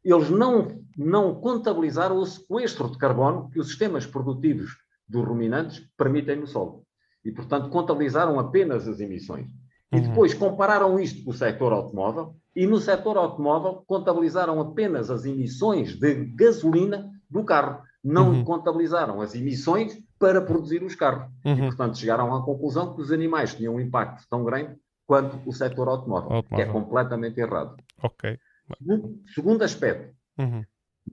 eles 0.05 0.31
não, 0.31 0.69
não 0.97 1.35
contabilizaram 1.35 2.19
o 2.19 2.27
sequestro 2.27 2.89
de 2.89 2.99
carbono 2.99 3.51
que 3.51 3.59
os 3.59 3.67
sistemas 3.67 4.07
produtivos 4.07 4.77
dos 5.09 5.27
ruminantes 5.27 5.83
permitem 5.97 6.37
no 6.37 6.47
solo. 6.47 6.85
E, 7.25 7.33
portanto, 7.33 7.69
contabilizaram 7.69 8.39
apenas 8.39 8.87
as 8.87 9.01
emissões. 9.01 9.49
E 9.93 9.97
uhum. 9.97 10.03
depois 10.09 10.33
compararam 10.33 10.99
isto 10.99 11.25
com 11.25 11.31
o 11.31 11.35
setor 11.35 11.73
automóvel, 11.73 12.37
e 12.55 12.67
no 12.67 12.79
setor 12.79 13.17
automóvel 13.17 13.83
contabilizaram 13.87 14.61
apenas 14.61 15.11
as 15.11 15.25
emissões 15.25 15.99
de 15.99 16.15
gasolina 16.37 17.11
do 17.29 17.45
carro. 17.45 17.83
Não 18.03 18.31
uhum. 18.31 18.45
contabilizaram 18.45 19.21
as 19.21 19.35
emissões 19.35 19.99
para 20.19 20.41
produzir 20.41 20.83
os 20.83 20.95
carros. 20.95 21.31
Uhum. 21.45 21.55
E, 21.55 21.61
portanto, 21.63 21.99
chegaram 21.99 22.35
à 22.35 22.45
conclusão 22.45 22.95
que 22.95 23.01
os 23.01 23.13
animais 23.13 23.55
tinham 23.55 23.75
um 23.75 23.81
impacto 23.81 24.27
tão 24.29 24.45
grande 24.45 24.77
quanto 25.07 25.41
o 25.49 25.53
setor 25.53 25.89
automóvel, 25.89 26.33
automóvel. 26.33 26.57
que 26.57 26.63
é 26.63 26.73
completamente 26.73 27.41
errado. 27.41 27.77
Ok. 28.03 28.39
Segundo, 28.79 29.23
segundo 29.33 29.63
aspecto, 29.63 30.15
uhum. 30.39 30.65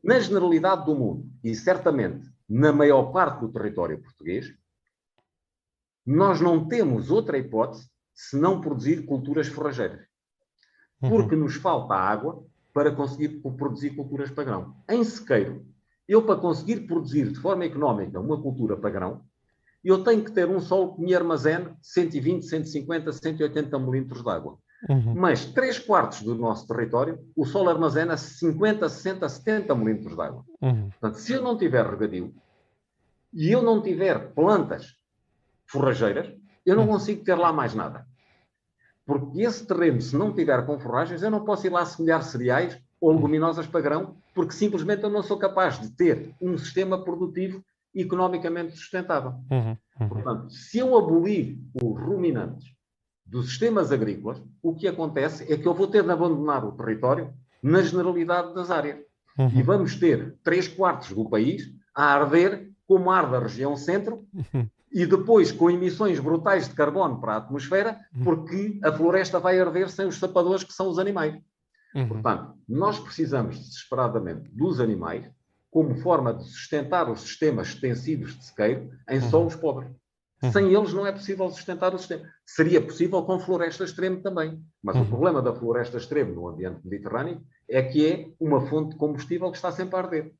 na 0.04 0.20
generalidade 0.20 0.86
do 0.86 0.96
mundo, 0.96 1.30
e 1.44 1.54
certamente 1.54 2.28
na 2.50 2.72
maior 2.72 3.12
parte 3.12 3.42
do 3.42 3.52
território 3.52 4.02
português, 4.02 4.54
nós 6.06 6.42
não 6.42 6.68
temos 6.68 7.12
outra 7.12 7.38
hipótese 7.38 7.90
se 8.14 8.38
não 8.38 8.60
produzir 8.60 9.06
culturas 9.06 9.48
forrageiras. 9.48 10.06
Uhum. 11.02 11.10
Porque 11.10 11.36
nos 11.36 11.56
falta 11.56 11.94
água 11.94 12.46
para 12.74 12.92
conseguir 12.92 13.40
produzir 13.40 13.92
culturas 13.92 14.32
para 14.32 14.44
grão. 14.44 14.76
Em 14.90 15.04
sequeiro, 15.04 15.66
eu, 16.08 16.22
para 16.24 16.40
conseguir 16.40 16.88
produzir 16.88 17.32
de 17.32 17.40
forma 17.40 17.66
económica 17.66 18.20
uma 18.20 18.42
cultura 18.42 18.76
para 18.76 18.90
grão, 18.90 19.22
eu 19.84 20.04
tenho 20.04 20.24
que 20.24 20.32
ter 20.32 20.48
um 20.48 20.60
solo 20.60 20.96
que 20.96 21.02
me 21.02 21.14
armazene 21.14 21.76
120, 21.82 22.46
150, 22.46 23.12
180 23.12 23.80
milímetros 23.80 24.24
de 24.24 24.30
água. 24.30 24.58
Uhum. 24.90 25.14
Mas 25.16 25.46
3 25.46 25.80
quartos 25.80 26.22
do 26.24 26.36
nosso 26.36 26.68
território, 26.68 27.20
o 27.36 27.46
solo 27.46 27.70
armazena 27.70 28.18
50, 28.18 28.88
60, 28.88 29.28
70 29.28 29.76
milímetros 29.76 30.16
de 30.16 30.22
água. 30.22 30.46
Uhum. 30.62 30.90
Portanto, 30.90 31.16
se 31.16 31.34
eu 31.34 31.42
não 31.42 31.58
tiver 31.58 31.86
regadio 31.86 32.34
e 33.34 33.52
eu 33.52 33.62
não 33.62 33.82
tiver 33.82 34.34
plantas 34.34 34.96
forrageiras, 35.66 36.34
eu 36.66 36.76
não 36.76 36.84
uhum. 36.84 36.94
consigo 36.94 37.24
ter 37.24 37.36
lá 37.36 37.52
mais 37.52 37.74
nada. 37.74 38.06
Porque 39.06 39.42
esse 39.42 39.66
terreno, 39.66 40.02
se 40.02 40.16
não 40.16 40.34
tiver 40.34 40.66
com 40.66 40.80
forragens, 40.80 41.24
eu 41.24 41.32
não 41.32 41.44
posso 41.44 41.68
ir 41.68 41.70
lá 41.70 41.86
semelhar 41.86 42.24
cereais 42.24 42.80
ou 43.04 43.12
leguminosas 43.12 43.68
para 43.68 43.82
grão, 43.82 44.16
porque 44.34 44.54
simplesmente 44.54 45.04
eu 45.04 45.10
não 45.10 45.22
sou 45.22 45.38
capaz 45.38 45.78
de 45.78 45.90
ter 45.90 46.34
um 46.40 46.58
sistema 46.58 47.04
produtivo 47.04 47.62
economicamente 47.94 48.78
sustentável. 48.78 49.34
Uhum, 49.52 49.78
uhum. 50.00 50.08
Portanto, 50.08 50.50
se 50.50 50.78
eu 50.80 50.98
abolir 50.98 51.60
os 51.84 52.00
ruminantes 52.00 52.64
dos 53.26 53.50
sistemas 53.50 53.92
agrícolas, 53.92 54.42
o 54.62 54.74
que 54.74 54.88
acontece 54.88 55.52
é 55.52 55.58
que 55.58 55.68
eu 55.68 55.74
vou 55.74 55.88
ter 55.88 56.02
de 56.02 56.12
abandonar 56.12 56.64
o 56.64 56.72
território 56.72 57.34
na 57.62 57.82
generalidade 57.82 58.54
das 58.56 58.72
áreas. 58.72 59.00
Uhum. 59.38 59.50
E 59.50 59.62
vamos 59.62 59.98
ter 59.98 60.38
três 60.42 60.70
quartos 60.70 61.12
do 61.12 61.30
país 61.30 61.70
a 61.94 62.06
arder 62.06 62.72
como 62.88 63.12
arde 63.12 63.36
a 63.36 63.40
região 63.40 63.76
centro 63.76 64.26
uhum. 64.34 64.66
e 64.90 65.06
depois 65.06 65.52
com 65.52 65.70
emissões 65.70 66.22
brutais 66.22 66.70
de 66.70 66.74
carbono 66.74 67.20
para 67.20 67.34
a 67.34 67.38
atmosfera, 67.38 68.00
uhum. 68.16 68.24
porque 68.24 68.80
a 68.82 68.94
floresta 68.94 69.42
vai 69.42 69.60
arder 69.60 69.90
sem 69.90 70.08
os 70.08 70.16
sapadores 70.16 70.64
que 70.64 70.72
são 70.72 70.88
os 70.88 70.98
animais. 70.98 71.36
Uhum. 71.96 72.08
Portanto, 72.08 72.54
nós 72.68 73.00
precisamos 73.00 73.58
desesperadamente 73.58 74.50
dos 74.52 74.80
animais 74.80 75.30
como 75.70 75.96
forma 75.96 76.34
de 76.34 76.44
sustentar 76.44 77.10
os 77.10 77.22
sistemas 77.22 77.70
extensivos 77.70 78.38
de 78.38 78.46
sequeiro 78.46 78.92
em 79.10 79.20
uhum. 79.20 79.30
solos 79.30 79.56
pobres. 79.56 79.90
Uhum. 80.42 80.52
Sem 80.52 80.74
eles 80.74 80.94
não 80.94 81.08
é 81.08 81.12
possível 81.12 81.50
sustentar 81.50 81.96
o 81.96 81.98
sistema. 81.98 82.30
Seria 82.46 82.82
possível 82.82 83.24
com 83.24 83.40
floresta 83.40 83.84
extrema 83.84 84.18
também. 84.18 84.62
Mas 84.84 84.98
o 84.98 85.06
problema 85.06 85.42
da 85.42 85.54
floresta 85.54 85.98
extrema 85.98 86.32
no 86.32 86.48
ambiente 86.48 86.80
mediterrâneo 86.84 87.42
é 87.70 87.82
que 87.82 88.06
é 88.06 88.30
uma 88.40 88.62
fonte 88.68 88.92
de 88.92 88.98
combustível 88.98 89.50
que 89.50 89.58
está 89.58 89.72
sempre 89.72 89.96
a 89.96 90.00
arder. 90.00 90.34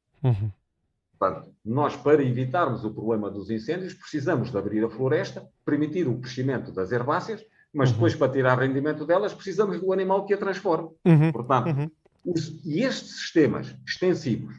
Portanto, 1.18 1.54
nós, 1.64 1.96
para 1.96 2.22
evitarmos 2.22 2.84
o 2.84 2.94
problema 2.94 3.32
dos 3.32 3.50
incêndios, 3.50 3.94
precisamos 3.94 4.52
de 4.52 4.58
abrir 4.58 4.84
a 4.84 4.90
floresta, 4.90 5.48
permitir 5.66 6.08
o 6.08 6.20
crescimento 6.20 6.72
das 6.72 6.92
herbáceas 6.92 7.42
mas 7.74 7.90
uhum. 7.90 7.96
depois, 7.96 8.16
para 8.16 8.32
tirar 8.32 8.60
rendimento 8.60 9.06
delas, 9.06 9.34
precisamos 9.34 9.80
do 9.80 9.92
animal 9.92 10.26
que 10.26 10.34
a 10.34 10.38
transforme. 10.38 10.90
Uhum. 11.06 11.32
Portanto, 11.32 11.68
uhum. 11.68 11.92
Os, 12.26 12.64
e 12.66 12.82
estes 12.82 13.18
sistemas 13.18 13.76
extensivos, 13.86 14.56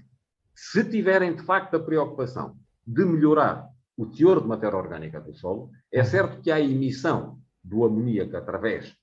se 0.55 0.85
tiverem 0.85 1.35
de 1.35 1.43
facto 1.43 1.77
a 1.77 1.81
preocupação 1.81 2.57
de 2.87 3.05
melhorar 3.05 3.71
o 3.97 4.07
teor 4.07 4.43
de 4.43 4.49
matéria 4.49 4.77
orgânica 4.77 5.21
do 5.21 5.35
solo, 5.35 5.71
é 5.91 6.01
uhum. 6.01 6.05
certo 6.05 6.43
que 6.43 6.51
há 6.51 6.61
emissão 6.61 7.39
do 7.63 7.85
amoníaco 7.85 8.37
através 8.37 8.95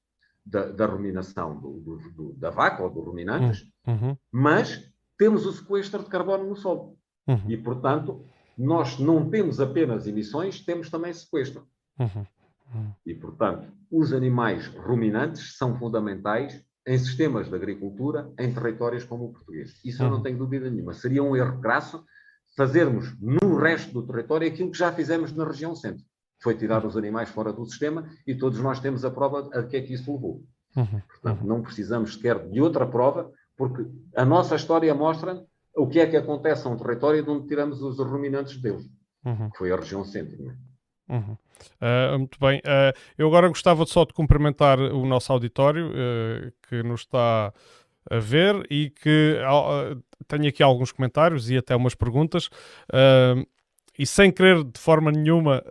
da, 0.46 0.72
da 0.72 0.86
ruminação 0.86 1.60
do, 1.60 1.80
do, 1.80 1.98
do, 2.12 2.34
da 2.34 2.50
vaca 2.50 2.84
ou 2.84 2.90
dos 2.90 3.06
ruminantes, 3.06 3.66
uhum. 3.88 3.94
uhum. 3.94 4.18
mas 4.32 4.92
temos 5.18 5.46
o 5.46 5.54
sequestro 5.54 6.04
de 6.04 6.10
carbono 6.10 6.48
no 6.48 6.56
solo. 6.56 6.98
Uhum. 7.28 7.50
E, 7.50 7.58
portanto, 7.58 8.26
nós 8.58 9.00
não 9.00 9.30
temos 9.30 9.60
apenas 9.60 10.08
emissões, 10.08 10.64
temos 10.64 10.90
também 10.90 11.14
sequestro. 11.14 11.68
Uhum. 12.00 12.26
E, 13.06 13.14
portanto, 13.14 13.68
os 13.92 14.14
animais 14.14 14.68
ruminantes 14.68 15.58
são 15.58 15.78
fundamentais 15.78 16.64
em 16.88 16.98
sistemas 16.98 17.48
de 17.48 17.56
agricultura 17.56 18.32
em 18.40 18.54
territórios 18.54 19.04
como 19.04 19.26
o 19.26 19.32
português. 19.34 19.80
Isso 19.84 20.02
eu 20.02 20.10
não 20.10 20.18
uhum. 20.18 20.24
tenho 20.24 20.38
dúvida 20.38 20.70
nenhuma. 20.70 20.94
Seria 20.94 21.24
um 21.24 21.36
erro 21.36 21.60
crasso 21.62 22.04
fazermos 22.56 23.16
no 23.20 23.56
resto 23.58 23.94
do 23.94 24.06
território 24.06 24.48
aquilo 24.48 24.72
que 24.72 24.78
já 24.78 24.92
fizemos 24.92 25.34
na 25.34 25.46
região 25.46 25.76
centro. 25.76 26.04
Foi 26.42 26.56
tirar 26.56 26.86
os 26.86 26.98
animais 26.98 27.30
fora 27.30 27.54
do 27.54 27.66
sistema 27.66 28.10
e 28.26 28.34
todos 28.34 28.60
nós 28.60 28.80
temos 28.80 29.06
a 29.06 29.12
prova 29.12 29.50
a 29.54 29.64
que 29.64 29.78
é 29.78 29.82
que 29.82 29.94
isso 29.94 30.12
levou. 30.12 30.44
Uhum. 30.76 31.02
Portanto, 31.08 31.46
não 31.46 31.62
precisamos 31.62 32.14
sequer 32.14 32.50
de 32.50 32.62
outra 32.62 32.88
prova, 32.88 33.32
porque 33.56 33.86
a 34.16 34.26
nossa 34.26 34.56
história 34.56 34.94
mostra 34.96 35.46
o 35.76 35.88
que 35.88 36.00
é 36.00 36.08
que 36.08 36.18
acontece 36.18 36.68
a 36.68 36.72
um 36.72 36.78
território 36.78 37.24
de 37.24 37.30
onde 37.30 37.48
tiramos 37.48 37.82
os 37.82 37.98
ruminantes 38.00 38.60
deles, 38.60 38.90
uhum. 39.24 39.50
que 39.52 39.58
foi 39.58 39.72
a 39.72 39.76
região 39.76 40.04
centro. 40.04 40.44
Não 40.44 40.52
é? 40.52 40.71
Uhum. 41.12 41.38
Uh, 41.82 42.20
muito 42.20 42.40
bem. 42.40 42.60
Uh, 42.60 42.98
eu 43.18 43.28
agora 43.28 43.50
gostava 43.50 43.86
só 43.86 44.06
de 44.06 44.14
cumprimentar 44.14 44.80
o 44.80 45.06
nosso 45.06 45.32
auditório 45.32 45.90
uh, 45.90 46.52
que 46.70 46.82
nos 46.82 47.02
está 47.02 47.54
a 48.10 48.18
ver 48.18 48.66
e 48.72 48.90
que 48.90 49.38
tenho 50.28 50.48
aqui 50.48 50.64
alguns 50.64 50.92
comentários 50.92 51.52
e 51.52 51.58
até 51.58 51.76
umas 51.76 51.94
perguntas. 51.94 52.50
E 53.98 54.06
sem 54.06 54.32
querer 54.32 54.64
de 54.64 54.80
forma 54.80 55.12
nenhuma 55.12 55.64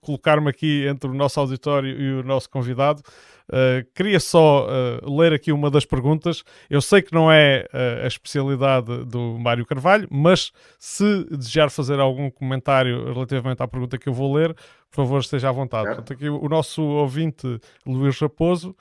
colocar-me 0.00 0.50
aqui 0.50 0.86
entre 0.86 1.08
o 1.08 1.14
nosso 1.14 1.40
auditório 1.40 2.00
e 2.00 2.20
o 2.20 2.22
nosso 2.22 2.50
convidado, 2.50 3.02
Uh, 3.48 3.84
queria 3.94 4.18
só 4.18 4.66
uh, 4.66 5.18
ler 5.18 5.32
aqui 5.32 5.52
uma 5.52 5.70
das 5.70 5.84
perguntas. 5.84 6.42
Eu 6.70 6.80
sei 6.80 7.02
que 7.02 7.12
não 7.12 7.30
é 7.30 7.66
uh, 7.72 8.04
a 8.04 8.06
especialidade 8.06 9.04
do 9.04 9.38
Mário 9.38 9.66
Carvalho, 9.66 10.08
mas 10.10 10.52
se 10.78 11.24
desejar 11.24 11.70
fazer 11.70 12.00
algum 12.00 12.30
comentário 12.30 13.12
relativamente 13.12 13.62
à 13.62 13.68
pergunta 13.68 13.98
que 13.98 14.08
eu 14.08 14.14
vou 14.14 14.34
ler, 14.34 14.54
por 14.90 14.96
favor, 14.96 15.20
esteja 15.20 15.50
à 15.50 15.52
vontade. 15.52 15.88
É. 15.88 15.94
Portanto, 15.94 16.12
aqui 16.14 16.30
o 16.30 16.48
nosso 16.48 16.82
ouvinte 16.82 17.58
Luís 17.86 18.18
Raposo 18.18 18.74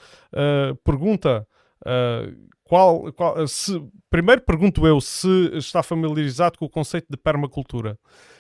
pergunta. 0.84 1.48
Qual, 2.64 3.12
qual, 3.14 3.46
se, 3.48 3.82
primeiro 4.10 4.42
pergunto 4.42 4.88
eu 4.88 5.02
se 5.02 5.52
está 5.58 5.84
familiarizado 5.84 6.58
com 6.58 6.66
o 6.66 6.70
conceito 6.70 7.08
de 7.10 7.18
permacultura. 7.18 7.94
Uh, 7.94 8.31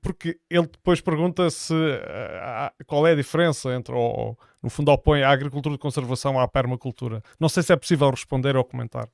porque 0.00 0.40
ele 0.48 0.66
depois 0.66 1.00
pergunta 1.02 1.50
se 1.50 1.74
uh, 1.74 2.84
qual 2.86 3.06
é 3.06 3.12
a 3.12 3.16
diferença 3.16 3.74
entre, 3.74 3.94
ou, 3.94 4.38
no 4.62 4.70
fundo, 4.70 4.90
opõe 4.90 5.22
a 5.22 5.30
agricultura 5.30 5.74
de 5.74 5.80
conservação 5.80 6.40
à 6.40 6.48
permacultura. 6.48 7.22
Não 7.38 7.48
sei 7.48 7.62
se 7.62 7.72
é 7.72 7.76
possível 7.76 8.08
responder 8.10 8.56
ou 8.56 8.64
comentar. 8.64 9.08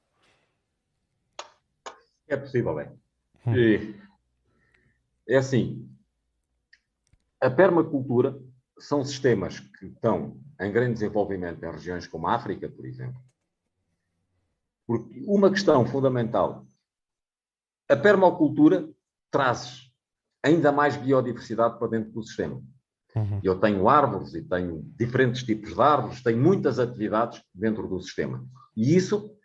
É 2.28 2.37
possível, 2.37 2.78
é. 2.78 2.93
Hum. 3.45 3.95
É 5.26 5.37
assim, 5.37 5.89
a 7.41 7.51
permacultura 7.51 8.39
são 8.78 9.05
sistemas 9.05 9.59
que 9.59 9.87
estão 9.87 10.37
em 10.61 10.70
grande 10.70 10.95
desenvolvimento 10.95 11.64
em 11.64 11.70
regiões 11.70 12.07
como 12.07 12.28
a 12.28 12.35
África, 12.35 12.68
por 12.68 12.87
exemplo. 12.87 13.20
Porque 14.87 15.24
uma 15.26 15.51
questão 15.51 15.85
fundamental, 15.87 16.64
a 17.89 17.97
permacultura 17.97 18.89
traz 19.31 19.89
ainda 20.43 20.72
mais 20.72 20.97
biodiversidade 20.97 21.78
para 21.78 21.88
dentro 21.88 22.12
do 22.12 22.22
sistema. 22.22 22.62
Uhum. 23.14 23.41
Eu 23.43 23.59
tenho 23.59 23.88
árvores 23.88 24.34
e 24.34 24.43
tenho 24.43 24.82
diferentes 24.97 25.43
tipos 25.43 25.74
de 25.74 25.80
árvores, 25.80 26.22
tenho 26.22 26.41
muitas 26.41 26.78
atividades 26.78 27.43
dentro 27.53 27.88
do 27.88 28.01
sistema. 28.01 28.45
E 28.76 28.95
isso 28.95 29.36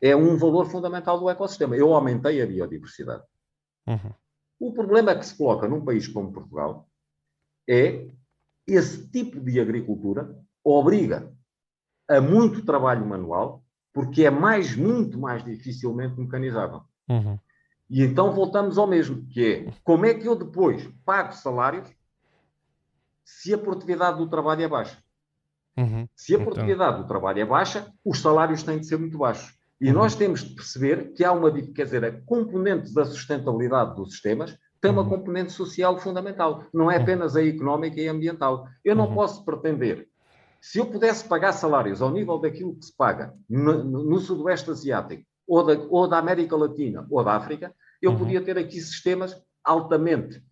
é 0.00 0.14
um 0.14 0.36
valor 0.36 0.66
fundamental 0.66 1.18
do 1.18 1.28
ecossistema. 1.28 1.76
Eu 1.76 1.92
aumentei 1.92 2.40
a 2.40 2.46
biodiversidade. 2.46 3.24
Uhum. 3.86 4.12
O 4.60 4.72
problema 4.72 5.14
que 5.14 5.26
se 5.26 5.36
coloca 5.36 5.68
num 5.68 5.84
país 5.84 6.06
como 6.06 6.32
Portugal 6.32 6.88
é 7.68 8.08
esse 8.66 9.08
tipo 9.08 9.40
de 9.40 9.60
agricultura 9.60 10.36
obriga 10.64 11.32
a 12.08 12.20
muito 12.20 12.64
trabalho 12.64 13.04
manual, 13.06 13.64
porque 13.92 14.24
é 14.24 14.30
mais, 14.30 14.76
muito 14.76 15.18
mais 15.18 15.44
dificilmente 15.44 16.18
mecanizável. 16.18 16.82
Uhum. 17.08 17.38
E 17.90 18.02
então 18.02 18.32
voltamos 18.32 18.76
ao 18.76 18.86
mesmo, 18.86 19.26
que 19.26 19.46
é 19.46 19.72
como 19.82 20.04
é 20.04 20.14
que 20.14 20.26
eu 20.26 20.34
depois 20.34 20.88
pago 21.04 21.32
salários 21.32 21.88
se 23.24 23.52
a 23.54 23.58
produtividade 23.58 24.18
do 24.18 24.28
trabalho 24.28 24.62
é 24.62 24.68
baixa? 24.68 24.98
Uhum. 25.76 26.08
Se 26.14 26.34
a 26.34 26.38
produtividade 26.38 26.94
então... 26.94 27.02
do 27.02 27.08
trabalho 27.08 27.40
é 27.40 27.44
baixa, 27.44 27.92
os 28.04 28.20
salários 28.20 28.62
têm 28.62 28.78
de 28.78 28.86
ser 28.86 28.98
muito 28.98 29.16
baixos. 29.16 29.56
E 29.80 29.88
uhum. 29.88 29.94
nós 29.94 30.14
temos 30.14 30.42
de 30.42 30.54
perceber 30.54 31.12
que 31.12 31.24
há 31.24 31.32
uma, 31.32 31.50
quer 31.50 31.84
dizer, 31.84 32.04
a 32.04 32.20
componente 32.22 32.92
da 32.92 33.04
sustentabilidade 33.04 33.94
dos 33.94 34.12
sistemas 34.12 34.58
tem 34.80 34.90
uma 34.90 35.02
uhum. 35.02 35.08
componente 35.08 35.52
social 35.52 35.98
fundamental, 35.98 36.64
não 36.72 36.90
é 36.90 36.96
uhum. 36.96 37.02
apenas 37.02 37.36
a 37.36 37.44
económica 37.44 38.00
e 38.00 38.08
ambiental. 38.08 38.66
Eu 38.84 38.94
não 38.94 39.08
uhum. 39.08 39.14
posso 39.14 39.44
pretender 39.44 40.08
se 40.60 40.78
eu 40.78 40.86
pudesse 40.86 41.24
pagar 41.24 41.52
salários 41.52 42.02
ao 42.02 42.10
nível 42.10 42.38
daquilo 42.38 42.74
que 42.74 42.84
se 42.84 42.96
paga 42.96 43.34
no, 43.48 43.84
no 43.84 44.18
Sudoeste 44.18 44.70
Asiático, 44.70 45.24
ou 45.48 45.64
da, 45.64 45.72
ou 45.88 46.06
da, 46.06 46.18
América 46.18 46.54
Latina, 46.56 47.06
ou 47.10 47.24
da 47.24 47.34
África, 47.34 47.74
eu 48.00 48.12
uhum. 48.12 48.18
podia 48.18 48.40
ter 48.40 48.58
aqui 48.58 48.80
sistemas 48.80 49.40
altamente 49.64 50.42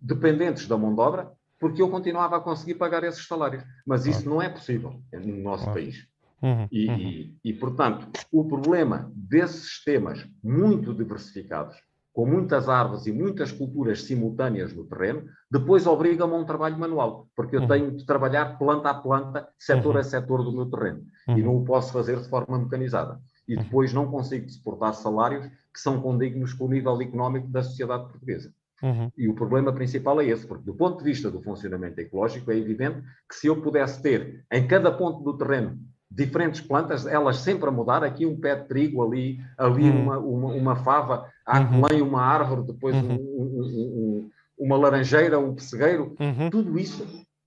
dependentes 0.00 0.68
da 0.68 0.78
mão 0.78 0.94
de 0.94 1.00
obra, 1.00 1.32
porque 1.58 1.82
eu 1.82 1.90
continuava 1.90 2.36
a 2.36 2.40
conseguir 2.40 2.74
pagar 2.74 3.02
esses 3.04 3.26
salários. 3.26 3.64
Mas 3.86 4.06
isso 4.06 4.28
não 4.28 4.40
é 4.40 4.48
possível 4.48 5.00
no 5.12 5.36
nosso 5.42 5.64
país. 5.66 6.06
Uhum. 6.42 6.68
E, 6.70 6.88
uhum. 6.88 6.98
E, 6.98 7.36
e, 7.44 7.52
portanto, 7.54 8.06
o 8.30 8.44
problema 8.44 9.10
desses 9.14 9.70
sistemas 9.70 10.26
muito 10.42 10.94
diversificados 10.94 11.76
com 12.14 12.24
muitas 12.24 12.68
árvores 12.68 13.06
e 13.06 13.12
muitas 13.12 13.50
culturas 13.50 14.02
simultâneas 14.02 14.72
no 14.72 14.84
terreno, 14.84 15.24
depois 15.50 15.84
obriga-me 15.84 16.32
a 16.32 16.36
um 16.36 16.44
trabalho 16.44 16.78
manual, 16.78 17.26
porque 17.34 17.56
eu 17.56 17.62
uhum. 17.62 17.66
tenho 17.66 17.90
de 17.90 18.06
trabalhar 18.06 18.56
planta 18.56 18.88
a 18.88 18.94
planta, 18.94 19.48
setor 19.58 19.94
uhum. 19.94 20.00
a 20.00 20.04
setor 20.04 20.44
do 20.44 20.52
meu 20.52 20.66
terreno, 20.66 21.02
uhum. 21.26 21.38
e 21.38 21.42
não 21.42 21.56
o 21.56 21.64
posso 21.64 21.92
fazer 21.92 22.20
de 22.20 22.28
forma 22.28 22.56
mecanizada. 22.56 23.20
E 23.46 23.56
uhum. 23.56 23.62
depois 23.62 23.92
não 23.92 24.10
consigo 24.10 24.48
suportar 24.48 24.92
salários 24.92 25.46
que 25.72 25.80
são 25.80 26.00
condignos 26.00 26.52
com 26.52 26.64
o 26.64 26.70
nível 26.70 27.00
económico 27.00 27.48
da 27.48 27.62
sociedade 27.62 28.08
portuguesa. 28.08 28.52
Uhum. 28.82 29.10
E 29.16 29.28
o 29.28 29.34
problema 29.34 29.72
principal 29.72 30.20
é 30.20 30.26
esse, 30.26 30.46
porque 30.46 30.64
do 30.64 30.74
ponto 30.74 30.98
de 30.98 31.04
vista 31.04 31.30
do 31.30 31.40
funcionamento 31.40 32.00
ecológico, 32.00 32.50
é 32.50 32.56
evidente 32.56 33.02
que 33.28 33.34
se 33.34 33.46
eu 33.46 33.60
pudesse 33.60 34.02
ter 34.02 34.44
em 34.52 34.66
cada 34.66 34.92
ponto 34.92 35.22
do 35.22 35.36
terreno 35.36 35.78
diferentes 36.10 36.60
plantas, 36.60 37.06
elas 37.06 37.38
sempre 37.38 37.68
a 37.68 37.72
mudar, 37.72 38.04
aqui 38.04 38.24
um 38.24 38.38
pé 38.38 38.54
de 38.54 38.68
trigo, 38.68 39.02
ali, 39.02 39.40
ali 39.58 39.90
uhum. 39.90 40.02
uma, 40.02 40.18
uma, 40.18 40.52
uma, 40.52 40.76
fava, 40.76 41.28
há 41.44 41.60
uhum. 41.60 42.04
uma 42.04 42.22
árvore, 42.22 42.66
depois 42.66 42.94
uhum. 42.94 43.14
um, 43.14 43.60
um, 43.62 44.30
uma 44.56 44.76
laranjeira, 44.76 45.38
um 45.38 45.54
pessegueiro, 45.54 46.14
tudo 46.50 46.78
isso 46.78 47.04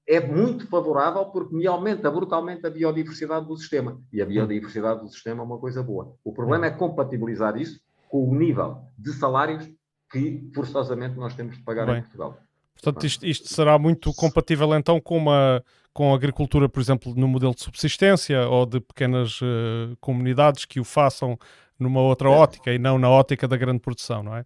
é 0.07 0.25
muito 0.25 0.67
favorável 0.67 1.25
porque 1.25 1.53
me 1.53 1.67
aumenta 1.67 2.09
brutalmente 2.09 2.65
a 2.65 2.69
biodiversidade 2.69 3.45
do 3.45 3.57
sistema. 3.57 3.99
E 4.11 4.21
a 4.21 4.25
biodiversidade 4.25 5.01
do 5.01 5.09
sistema 5.09 5.41
é 5.41 5.45
uma 5.45 5.57
coisa 5.57 5.83
boa. 5.83 6.15
O 6.23 6.31
problema 6.31 6.65
é 6.67 6.71
compatibilizar 6.71 7.57
isso 7.57 7.81
com 8.07 8.29
o 8.29 8.33
nível 8.33 8.77
de 8.97 9.11
salários 9.11 9.69
que 10.09 10.49
forçosamente 10.55 11.17
nós 11.17 11.35
temos 11.35 11.57
de 11.57 11.63
pagar 11.63 11.85
Bem. 11.85 11.97
em 11.97 12.01
Portugal. 12.01 12.37
Portanto, 12.73 13.05
isto, 13.05 13.25
isto, 13.25 13.53
será 13.53 13.77
muito 13.77 14.13
compatível 14.13 14.73
então 14.75 15.01
com 15.01 15.17
uma 15.17 15.63
com 15.91 16.13
a 16.13 16.15
agricultura, 16.15 16.69
por 16.69 16.79
exemplo, 16.79 17.15
no 17.15 17.27
modelo 17.27 17.55
de 17.55 17.61
subsistência 17.61 18.47
ou 18.47 18.67
de 18.67 18.79
pequenas 18.79 19.41
uh, 19.41 19.97
comunidades 19.99 20.63
que 20.63 20.79
o 20.79 20.83
façam 20.83 21.35
numa 21.79 21.99
outra 21.99 22.29
é. 22.29 22.31
ótica 22.31 22.71
e 22.71 22.77
não 22.77 22.99
na 22.99 23.09
ótica 23.09 23.47
da 23.47 23.57
grande 23.57 23.79
produção, 23.79 24.21
não 24.21 24.35
é? 24.35 24.45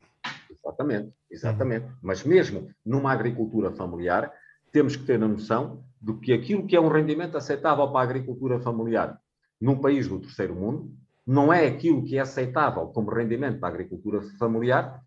Exatamente, 0.49 1.11
exatamente. 1.29 1.87
Mas 2.01 2.23
mesmo 2.23 2.69
numa 2.85 3.11
agricultura 3.11 3.69
familiar, 3.69 4.31
temos 4.71 4.95
que 4.95 5.03
ter 5.03 5.21
a 5.21 5.27
noção 5.27 5.83
de 6.01 6.13
que 6.13 6.33
aquilo 6.33 6.65
que 6.65 6.75
é 6.75 6.81
um 6.81 6.87
rendimento 6.87 7.37
aceitável 7.37 7.87
para 7.89 7.99
a 7.99 8.03
agricultura 8.03 8.59
familiar 8.59 9.19
num 9.59 9.77
país 9.79 10.07
do 10.07 10.19
terceiro 10.19 10.55
mundo 10.55 10.91
não 11.25 11.53
é 11.53 11.67
aquilo 11.67 12.03
que 12.03 12.17
é 12.17 12.21
aceitável 12.21 12.87
como 12.87 13.11
rendimento 13.11 13.59
para 13.59 13.69
a 13.69 13.71
agricultura 13.71 14.21
familiar 14.39 15.01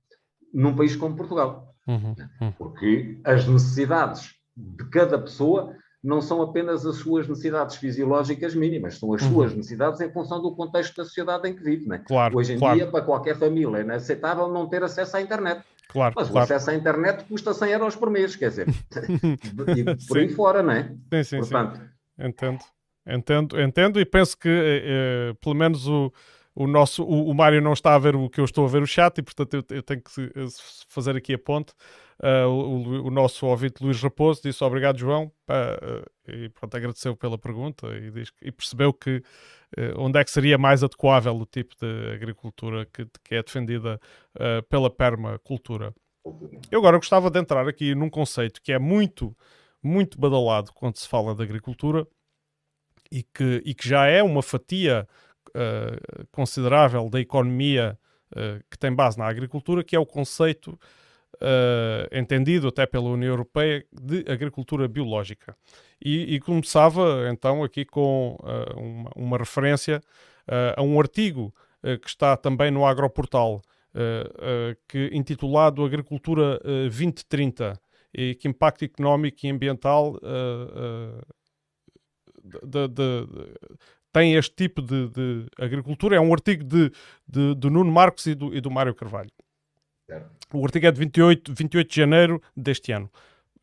num 0.53 0.77
país 0.77 0.95
como 0.95 1.17
Portugal. 1.17 1.75
Uhum. 1.87 2.15
uhum. 2.41 2.53
Porque 2.53 3.19
as 3.25 3.47
necessidades 3.47 4.35
de 4.57 4.85
cada 4.89 5.19
pessoa 5.19 5.77
não 6.03 6.21
são 6.21 6.43
apenas 6.43 6.85
as 6.85 6.97
suas 6.97 7.27
necessidades 7.27 7.77
fisiológicas 7.77 8.55
mínimas, 8.55 8.99
são 8.99 9.12
as 9.15 9.23
uhum. 9.23 9.33
suas 9.33 9.55
necessidades 9.55 10.01
em 10.01 10.12
função 10.12 10.41
do 10.41 10.55
contexto 10.55 10.97
da 10.97 11.05
sociedade 11.05 11.49
em 11.49 11.57
que 11.57 11.65
vive. 11.65 11.89
Né? 11.89 11.99
Claro, 12.07 12.37
Hoje 12.37 12.53
em 12.53 12.59
claro. 12.59 12.77
dia, 12.77 12.87
para 12.87 13.05
qualquer 13.05 13.37
família, 13.39 13.79
é 13.79 13.81
inaceitável 13.81 14.49
não 14.49 14.69
ter 14.69 14.85
acesso 14.85 15.17
à 15.17 15.23
internet. 15.23 15.65
Claro, 15.95 16.12
Mas 16.16 16.28
claro. 16.28 16.40
o 16.40 16.42
acesso 16.42 16.70
à 16.70 16.74
internet 16.74 17.24
custa 17.24 17.55
100 17.55 17.70
euros 17.70 17.95
por 17.95 18.11
mês, 18.11 18.34
quer 18.34 18.49
dizer, 18.49 18.66
e 19.78 20.07
por 20.09 20.18
aí 20.18 20.28
fora, 20.28 20.61
não 20.61 20.72
é? 20.72 20.92
Sim, 21.12 21.22
sim, 21.22 21.36
Portanto, 21.38 21.76
sim. 21.76 22.26
Entendo, 22.26 22.64
entendo, 23.07 23.61
entendo 23.61 24.01
e 24.01 24.05
penso 24.05 24.36
que, 24.36 24.49
eh, 24.49 24.82
eh 25.30 25.34
pelo 25.40 25.55
menos 25.55 25.86
o 25.86 26.12
o 26.55 26.66
nosso 26.66 27.03
o, 27.03 27.30
o 27.30 27.34
Mário 27.34 27.61
não 27.61 27.72
está 27.72 27.95
a 27.95 27.99
ver 27.99 28.14
o 28.14 28.30
que 28.30 28.40
eu 28.40 28.45
estou 28.45 28.64
a 28.64 28.68
ver 28.68 28.82
o 28.82 28.86
chat 28.86 29.18
e 29.18 29.22
portanto 29.22 29.55
eu, 29.55 29.64
eu 29.70 29.82
tenho 29.82 30.01
que 30.01 30.11
fazer 30.88 31.16
aqui 31.16 31.34
a 31.34 31.38
ponte 31.38 31.72
Uh, 32.23 32.47
o, 32.47 33.07
o, 33.09 33.11
nosso 33.11 33.45
ouvinte 33.45 33.83
Luís 33.83 34.01
Raposo 34.01 34.41
disse 34.43 34.62
obrigado, 34.62 34.99
João, 34.99 35.33
uh, 35.49 36.31
e 36.31 36.49
pronto, 36.51 36.77
agradeceu 36.77 37.17
pela 37.17 37.37
pergunta 37.37 37.89
e, 37.89 38.11
diz, 38.11 38.33
e 38.41 38.53
percebeu 38.53 38.93
que 38.93 39.17
uh, 39.17 39.99
onde 39.99 40.19
é 40.21 40.25
que 40.25 40.31
seria 40.31 40.57
mais 40.57 40.85
adequável 40.85 41.37
o 41.37 41.45
tipo 41.45 41.75
de 41.77 42.12
agricultura 42.15 42.87
que, 42.87 43.07
que 43.25 43.35
é 43.35 43.43
defendida 43.43 44.01
pela 44.69 44.91
permacultura. 44.91 45.93
Eu 46.71 46.79
agora 46.79 46.97
gostava 46.97 47.31
de 47.31 47.39
entrar 47.39 47.69
aqui 47.69 47.95
num 47.95 48.09
conceito 48.09 48.62
que 48.62 48.73
é 48.73 48.79
muito, 48.79 49.37
muito 49.83 50.19
badalado 50.19 50.73
quando 50.73 50.97
se 50.97 51.09
fala 51.09 51.35
de 51.35 51.43
agricultura 51.43 52.07
e 53.11 53.23
que, 53.23 53.62
e 53.65 53.75
que 53.75 53.89
já 53.89 54.07
é 54.07 54.23
uma 54.23 54.43
fatia 54.43 55.07
considerável 56.33 57.09
da 57.11 57.21
economia 57.21 57.99
que 58.71 58.79
tem 58.79 58.93
base 58.93 59.19
na 59.19 59.27
agricultura, 59.27 59.85
que 59.85 59.95
é 59.95 59.99
o 59.99 60.07
conceito 60.07 60.79
uh, 61.45 62.09
entendido 62.16 62.68
até 62.68 62.86
pela 62.86 63.11
União 63.11 63.30
Europeia 63.30 63.84
de 63.92 64.24
agricultura 64.30 64.88
biológica. 64.88 65.55
E, 66.03 66.34
e 66.34 66.40
começava 66.40 67.28
então 67.30 67.62
aqui 67.62 67.84
com 67.84 68.36
uh, 68.40 68.80
uma, 68.80 69.11
uma, 69.14 69.38
referência 69.38 70.01
uh, 70.49 70.80
a 70.80 70.82
um 70.82 70.99
artigo 70.99 71.55
que 72.01 72.09
está 72.09 72.34
também 72.34 72.70
no 72.70 72.86
Agroportal, 72.86 73.61
que 74.88 75.11
intitulado 75.12 75.84
Agricultura 75.84 76.59
2030 76.64 77.78
e 78.14 78.34
que 78.34 78.49
impacto 78.49 78.86
económico 78.86 79.36
e 79.45 79.51
ambiental 79.51 80.18
de, 82.42 82.88
de, 82.88 82.88
de, 82.88 83.28
tem 84.11 84.34
este 84.34 84.57
tipo 84.57 84.80
de, 84.80 85.11
agricultura. 85.59 86.16
É 86.16 86.20
um 86.20 86.32
artigo 86.32 86.64
de 86.64 87.70
Nuno 87.70 87.92
Marcos 87.92 88.24
e 88.24 88.34
do, 88.34 88.57
e 88.57 88.62
do 88.62 88.70
Mário 88.70 88.95
Carvalho. 88.95 89.30
O 90.52 90.64
artigo 90.64 90.86
é 90.86 90.92
de 90.92 90.98
28, 90.98 91.55
28 91.55 91.90
de 91.90 91.96
janeiro 91.96 92.42
deste 92.57 92.92
ano. 92.92 93.11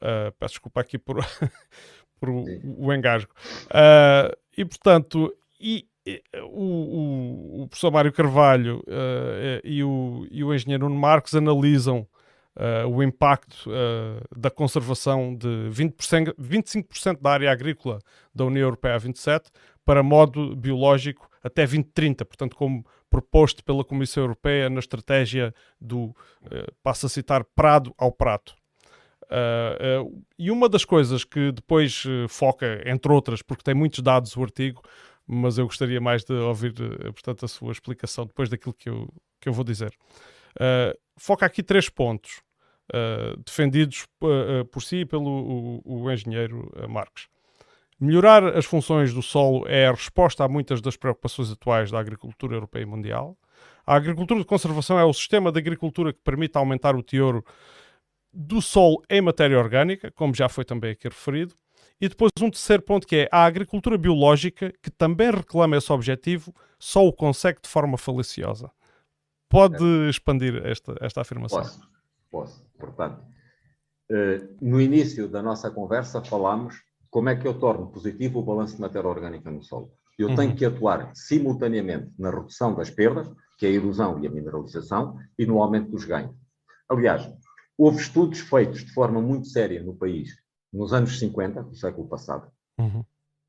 Uh, 0.01 0.31
peço 0.39 0.53
desculpa 0.53 0.81
aqui 0.81 0.97
por, 0.97 1.17
por 2.19 2.29
o, 2.29 2.45
o, 2.77 2.93
engasgo. 2.93 3.31
Uh, 3.67 4.35
e, 4.57 4.65
portanto, 4.65 5.33
e, 5.59 5.87
e, 6.05 6.23
o, 6.43 7.61
o, 7.61 7.67
professor 7.67 7.91
Mário 7.91 8.11
Carvalho 8.11 8.83
uh, 8.87 9.61
e, 9.63 9.83
o, 9.83 10.27
e 10.31 10.43
o 10.43 10.53
engenheiro 10.53 10.89
Nuno 10.89 10.99
Marques 10.99 11.35
analisam 11.35 12.07
o 12.93 13.01
impacto 13.01 13.69
da 14.35 14.51
conservação 14.51 15.33
de 15.33 15.47
20%, 15.69 16.35
25% 16.35 17.21
da 17.21 17.31
área 17.31 17.49
agrícola 17.49 17.99
da 18.35 18.43
União 18.43 18.65
Europeia 18.65 18.95
a 18.95 18.97
27 18.97 19.49
para 19.85 20.03
modo 20.03 20.53
biológico 20.53 21.30
até 21.43 21.63
2030, 21.63 22.25
portanto, 22.25 22.55
como 22.55 22.85
proposto 23.09 23.63
pela 23.63 23.83
Comissão 23.83 24.23
Europeia 24.23 24.69
na 24.69 24.79
estratégia 24.79 25.53
do, 25.79 26.05
uh, 26.05 26.15
passo 26.83 27.05
a 27.05 27.09
citar, 27.09 27.43
prado 27.43 27.93
ao 27.97 28.11
prato. 28.11 28.55
Uh, 29.23 30.03
uh, 30.03 30.23
e 30.37 30.51
uma 30.51 30.67
das 30.67 30.85
coisas 30.85 31.23
que 31.23 31.51
depois 31.51 32.03
foca, 32.29 32.81
entre 32.85 33.11
outras, 33.11 33.41
porque 33.41 33.63
tem 33.63 33.73
muitos 33.73 34.01
dados 34.01 34.35
o 34.35 34.43
artigo, 34.43 34.81
mas 35.25 35.57
eu 35.57 35.65
gostaria 35.65 36.01
mais 36.01 36.23
de 36.23 36.33
ouvir, 36.33 36.73
portanto, 37.13 37.45
a 37.45 37.47
sua 37.47 37.71
explicação 37.71 38.25
depois 38.25 38.49
daquilo 38.49 38.73
que 38.73 38.89
eu, 38.89 39.07
que 39.39 39.47
eu 39.47 39.53
vou 39.53 39.63
dizer. 39.63 39.93
foca 41.17 41.45
aqui 41.45 41.63
três 41.63 41.87
pontos, 41.87 42.41
defendidos 43.45 44.05
por 44.71 44.83
si 44.83 44.97
e 44.97 45.05
pelo 45.05 45.81
o, 45.85 46.03
o 46.03 46.11
engenheiro 46.11 46.69
Marques. 46.89 47.27
Melhorar 48.03 48.57
as 48.57 48.65
funções 48.65 49.13
do 49.13 49.21
solo 49.21 49.67
é 49.67 49.85
a 49.85 49.91
resposta 49.91 50.43
a 50.43 50.47
muitas 50.47 50.81
das 50.81 50.97
preocupações 50.97 51.51
atuais 51.51 51.91
da 51.91 51.99
agricultura 51.99 52.55
europeia 52.55 52.81
e 52.81 52.85
mundial. 52.87 53.37
A 53.85 53.93
agricultura 53.93 54.39
de 54.39 54.45
conservação 54.47 54.97
é 54.97 55.05
o 55.05 55.13
sistema 55.13 55.51
de 55.51 55.59
agricultura 55.59 56.11
que 56.11 56.19
permite 56.23 56.57
aumentar 56.57 56.95
o 56.95 57.03
teor 57.03 57.43
do 58.33 58.59
solo 58.59 59.03
em 59.07 59.21
matéria 59.21 59.59
orgânica, 59.59 60.09
como 60.09 60.33
já 60.33 60.49
foi 60.49 60.65
também 60.65 60.93
aqui 60.93 61.07
referido, 61.07 61.53
e 61.99 62.09
depois 62.09 62.31
um 62.41 62.49
terceiro 62.49 62.81
ponto 62.81 63.05
que 63.05 63.17
é 63.17 63.29
a 63.31 63.45
agricultura 63.45 63.99
biológica, 63.99 64.73
que 64.81 64.89
também 64.89 65.29
reclama 65.29 65.77
esse 65.77 65.93
objetivo, 65.93 66.51
só 66.79 67.05
o 67.05 67.13
consegue 67.13 67.61
de 67.61 67.69
forma 67.69 67.99
faliciosa. 67.99 68.71
Pode 69.47 69.83
é. 70.07 70.09
expandir 70.09 70.59
esta, 70.65 70.95
esta 70.99 71.21
afirmação? 71.21 71.59
Posso, 71.59 71.87
posso. 72.31 72.65
Portanto, 72.79 73.23
eh, 74.09 74.41
no 74.59 74.81
início 74.81 75.27
da 75.27 75.43
nossa 75.43 75.69
conversa 75.69 76.23
falámos 76.23 76.81
como 77.11 77.27
é 77.29 77.35
que 77.35 77.45
eu 77.45 77.53
torno 77.53 77.87
positivo 77.87 78.39
o 78.39 78.43
balanço 78.43 78.75
de 78.75 78.81
matéria 78.81 79.09
orgânica 79.09 79.51
no 79.51 79.61
solo. 79.61 79.91
Eu 80.17 80.29
uhum. 80.29 80.35
tenho 80.35 80.55
que 80.55 80.65
atuar 80.65 81.11
simultaneamente 81.13 82.09
na 82.17 82.31
redução 82.31 82.73
das 82.73 82.89
perdas, 82.89 83.29
que 83.57 83.65
é 83.65 83.69
a 83.69 83.73
erosão 83.73 84.17
e 84.23 84.27
a 84.27 84.31
mineralização, 84.31 85.19
e 85.37 85.45
no 85.45 85.61
aumento 85.61 85.91
dos 85.91 86.05
ganhos. 86.05 86.33
Aliás, 86.87 87.29
houve 87.77 87.97
estudos 87.97 88.39
feitos 88.39 88.85
de 88.85 88.93
forma 88.93 89.21
muito 89.21 89.47
séria 89.47 89.83
no 89.83 89.93
país 89.93 90.29
nos 90.71 90.93
anos 90.93 91.19
50 91.19 91.63
do 91.63 91.75
século 91.75 92.07
passado, 92.07 92.49
uhum. 92.79 93.03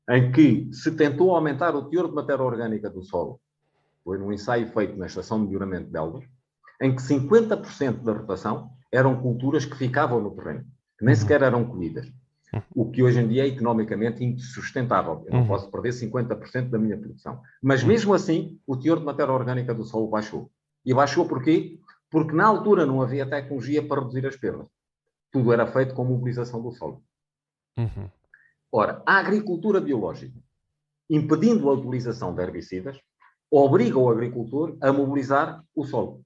em 0.09 0.31
que 0.31 0.69
se 0.73 0.91
tentou 0.91 1.33
aumentar 1.33 1.73
o 1.73 1.89
teor 1.89 2.09
de 2.09 2.15
matéria 2.15 2.43
orgânica 2.43 2.89
do 2.89 3.01
solo. 3.01 3.39
Foi 4.03 4.17
num 4.17 4.33
ensaio 4.33 4.67
feito 4.73 4.97
na 4.97 5.05
Estação 5.05 5.39
de 5.39 5.47
Melhoramento 5.47 5.89
de 5.89 5.97
Elvas, 5.97 6.25
em 6.81 6.93
que 6.93 7.01
50% 7.01 8.03
da 8.03 8.11
rotação 8.11 8.71
eram 8.91 9.21
culturas 9.21 9.63
que 9.63 9.77
ficavam 9.77 10.19
no 10.19 10.31
terreno, 10.31 10.65
que 10.97 11.05
nem 11.05 11.15
uhum. 11.15 11.21
sequer 11.21 11.41
eram 11.41 11.65
colhidas. 11.65 12.11
O 12.75 12.91
que 12.91 13.01
hoje 13.01 13.19
em 13.19 13.27
dia 13.27 13.43
é 13.43 13.47
economicamente 13.47 14.23
insustentável. 14.23 15.23
Eu 15.25 15.33
não 15.33 15.41
uhum. 15.41 15.47
posso 15.47 15.71
perder 15.71 15.89
50% 15.89 16.69
da 16.69 16.77
minha 16.77 16.97
produção. 16.97 17.41
Mas 17.61 17.81
uhum. 17.81 17.87
mesmo 17.87 18.13
assim, 18.13 18.59
o 18.67 18.77
teor 18.77 18.99
de 18.99 19.05
matéria 19.05 19.33
orgânica 19.33 19.73
do 19.73 19.83
solo 19.83 20.07
baixou. 20.07 20.51
E 20.85 20.93
baixou 20.93 21.27
porquê? 21.27 21.79
Porque 22.09 22.33
na 22.33 22.45
altura 22.45 22.85
não 22.85 23.01
havia 23.01 23.25
tecnologia 23.25 23.81
para 23.81 24.01
reduzir 24.01 24.27
as 24.27 24.35
perdas. 24.35 24.67
Tudo 25.31 25.51
era 25.51 25.65
feito 25.65 25.95
com 25.95 26.05
mobilização 26.05 26.61
do 26.61 26.71
solo. 26.71 27.03
Uhum. 27.77 28.09
Ora, 28.71 29.01
a 29.05 29.17
agricultura 29.17 29.81
biológica, 29.81 30.37
impedindo 31.09 31.69
a 31.69 31.73
utilização 31.73 32.35
de 32.35 32.41
herbicidas, 32.41 32.99
obriga 33.49 33.97
o 33.97 34.09
agricultor 34.09 34.77
a 34.81 34.91
mobilizar 34.91 35.63
o 35.75 35.85
solo. 35.85 36.21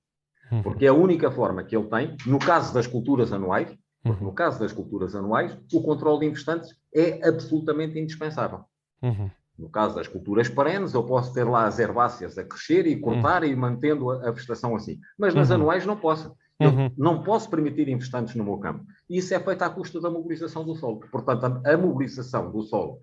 Uhum. 0.52 0.62
Porque 0.62 0.86
é 0.86 0.90
a 0.90 0.94
única 0.94 1.32
forma 1.32 1.64
que 1.64 1.76
ele 1.76 1.88
tem, 1.88 2.18
no 2.26 2.40
caso 2.40 2.74
das 2.74 2.88
culturas 2.88 3.32
anuais, 3.32 3.74
porque 4.08 4.24
no 4.24 4.34
caso 4.34 4.60
das 4.60 4.74
culturas 4.74 5.16
anuais, 5.16 5.58
o 5.74 5.82
controle 5.82 6.22
de 6.22 6.26
infestantes 6.28 6.76
é 6.94 7.28
absolutamente 7.28 8.00
indispensável. 8.00 8.62
Uhum. 9.02 9.30
No 9.58 9.70
caso 9.70 9.96
das 9.96 10.08
culturas 10.08 10.48
perenes, 10.48 10.94
eu 10.94 11.04
posso 11.04 11.34
ter 11.34 11.44
lá 11.44 11.66
as 11.66 11.80
herbáceas 11.80 12.38
a 12.38 12.44
crescer 12.44 12.86
e 12.86 13.00
cortar 13.00 13.44
uhum. 13.44 13.50
e 13.50 13.56
mantendo 13.56 14.12
a, 14.12 14.30
vegetação 14.30 14.76
assim. 14.76 15.00
Mas 15.18 15.34
nas 15.34 15.50
uhum. 15.50 15.56
anuais 15.56 15.86
não 15.86 15.98
posso. 15.98 16.36
Eu 16.60 16.70
uhum. 16.70 16.92
não 16.98 17.24
posso 17.24 17.50
permitir 17.50 17.88
infestantes 17.88 18.36
no 18.36 18.44
meu 18.44 18.58
campo. 18.58 18.86
E 19.10 19.18
isso 19.18 19.34
é 19.34 19.40
feito 19.40 19.62
à 19.64 19.70
custa 19.70 20.00
da 20.00 20.10
mobilização 20.10 20.64
do 20.64 20.76
solo. 20.76 21.00
Portanto, 21.12 21.62
a, 21.64 21.78
mobilização 21.78 22.52
do 22.52 22.62
solo, 22.64 23.00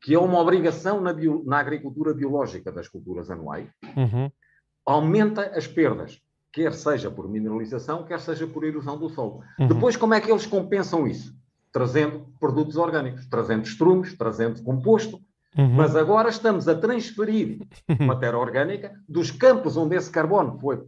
que 0.00 0.14
é 0.14 0.18
uma 0.18 0.40
obrigação 0.40 1.00
na, 1.00 1.12
bio, 1.12 1.42
na 1.44 1.58
agricultura 1.58 2.14
biológica 2.14 2.72
das 2.72 2.88
culturas 2.88 3.30
anuais, 3.30 3.68
uhum. 3.96 4.30
aumenta 4.84 5.42
as 5.56 5.66
perdas, 5.66 6.20
quer 6.58 6.74
seja 6.74 7.08
por 7.08 7.28
mineralização, 7.28 8.02
quer 8.02 8.18
seja 8.18 8.44
por 8.44 8.64
erosão 8.64 8.98
do 8.98 9.08
solo. 9.08 9.42
Uhum. 9.60 9.68
Depois, 9.68 9.96
como 9.96 10.12
é 10.12 10.20
que 10.20 10.28
eles 10.28 10.44
compensam 10.44 11.06
isso? 11.06 11.32
Trazendo 11.72 12.26
produtos 12.40 12.76
orgânicos, 12.76 13.26
trazendo 13.26 13.62
estrumes, 13.62 14.16
trazendo 14.18 14.60
composto. 14.64 15.20
Uhum. 15.56 15.74
Mas 15.74 15.94
agora 15.94 16.28
estamos 16.28 16.66
a 16.66 16.74
transferir 16.74 17.60
matéria 18.00 18.36
orgânica 18.36 18.92
dos 19.08 19.30
campos 19.30 19.76
onde 19.76 19.94
esse 19.94 20.10
carbono 20.10 20.58
foi, 20.58 20.84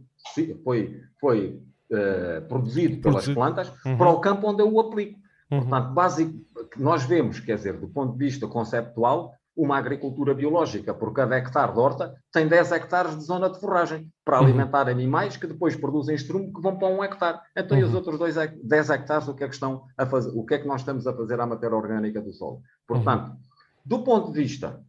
foi, 0.61 1.01
foi 1.21 1.61
uh, 1.89 2.47
produzido 2.49 3.01
pelas 3.01 3.23
produzido. 3.23 3.35
plantas 3.35 3.71
uhum. 3.85 3.97
para 3.97 4.09
o 4.09 4.19
campo 4.19 4.49
onde 4.49 4.61
eu 4.61 4.73
o 4.73 4.79
aplico. 4.81 5.17
Uhum. 5.49 5.61
Portanto, 5.61 5.93
básico, 5.93 6.33
nós 6.77 7.03
vemos, 7.03 7.39
quer 7.39 7.55
dizer, 7.55 7.77
do 7.77 7.87
ponto 7.87 8.11
de 8.11 8.17
vista 8.17 8.45
conceptual, 8.45 9.33
uma 9.61 9.77
agricultura 9.77 10.33
biológica 10.33 10.91
por 10.91 11.13
cada 11.13 11.37
hectare 11.37 11.71
de 11.71 11.79
horta 11.79 12.15
tem 12.31 12.47
10 12.47 12.71
hectares 12.71 13.15
de 13.15 13.23
zona 13.23 13.47
de 13.47 13.59
forragem 13.59 14.11
para 14.25 14.39
uhum. 14.39 14.45
alimentar 14.45 14.89
animais 14.89 15.37
que 15.37 15.45
depois 15.45 15.75
produzem 15.75 16.15
estrume 16.15 16.51
que 16.51 16.59
vão 16.59 16.79
para 16.79 16.87
um 16.87 17.03
hectare. 17.03 17.39
Então, 17.55 17.77
uhum. 17.77 17.83
e 17.83 17.85
os 17.85 17.91
uhum. 17.91 17.97
outros 17.97 18.17
dois, 18.17 18.35
10 18.35 18.89
hectares, 18.89 19.27
o 19.27 19.35
que 19.35 19.43
é 19.43 19.47
que 19.47 19.53
estão 19.53 19.83
a 19.95 20.03
fazer? 20.07 20.31
O 20.35 20.43
que 20.43 20.55
é 20.55 20.57
que 20.57 20.67
nós 20.67 20.81
estamos 20.81 21.05
a 21.05 21.13
fazer 21.13 21.39
à 21.39 21.45
matéria 21.45 21.77
orgânica 21.77 22.19
do 22.19 22.33
solo? 22.33 22.59
Portanto, 22.87 23.29
uhum. 23.29 23.37
do 23.85 24.03
ponto 24.03 24.31
de 24.31 24.41
vista 24.41 24.81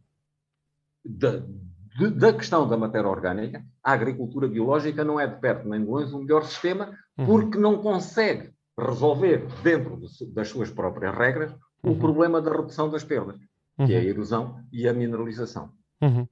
de, 1.05 1.43
de, 1.99 2.09
da 2.09 2.33
questão 2.33 2.67
da 2.67 2.75
matéria 2.75 3.07
orgânica, 3.07 3.63
a 3.83 3.91
agricultura 3.91 4.47
biológica 4.47 5.03
não 5.03 5.19
é 5.19 5.27
de 5.27 5.39
perto 5.39 5.69
nem 5.69 5.81
de 5.81 5.87
longe 5.87 6.15
o 6.15 6.17
melhor 6.17 6.45
sistema, 6.45 6.97
uhum. 7.15 7.27
porque 7.27 7.59
não 7.59 7.77
consegue 7.77 8.51
resolver, 8.75 9.45
dentro 9.61 9.97
de, 9.97 10.33
das 10.33 10.47
suas 10.47 10.71
próprias 10.71 11.15
regras, 11.15 11.51
uhum. 11.83 11.91
o 11.91 11.99
problema 11.99 12.41
da 12.41 12.51
redução 12.51 12.89
das 12.89 13.03
perdas, 13.03 13.37
uhum. 13.77 13.85
que 13.85 13.93
é 13.93 13.97
a 13.97 14.01
uhum. 14.01 14.07
erosão 14.07 14.63
e 14.71 14.87
a 14.87 14.93
mineralização. 14.93 15.71
Uhum. 16.01 16.27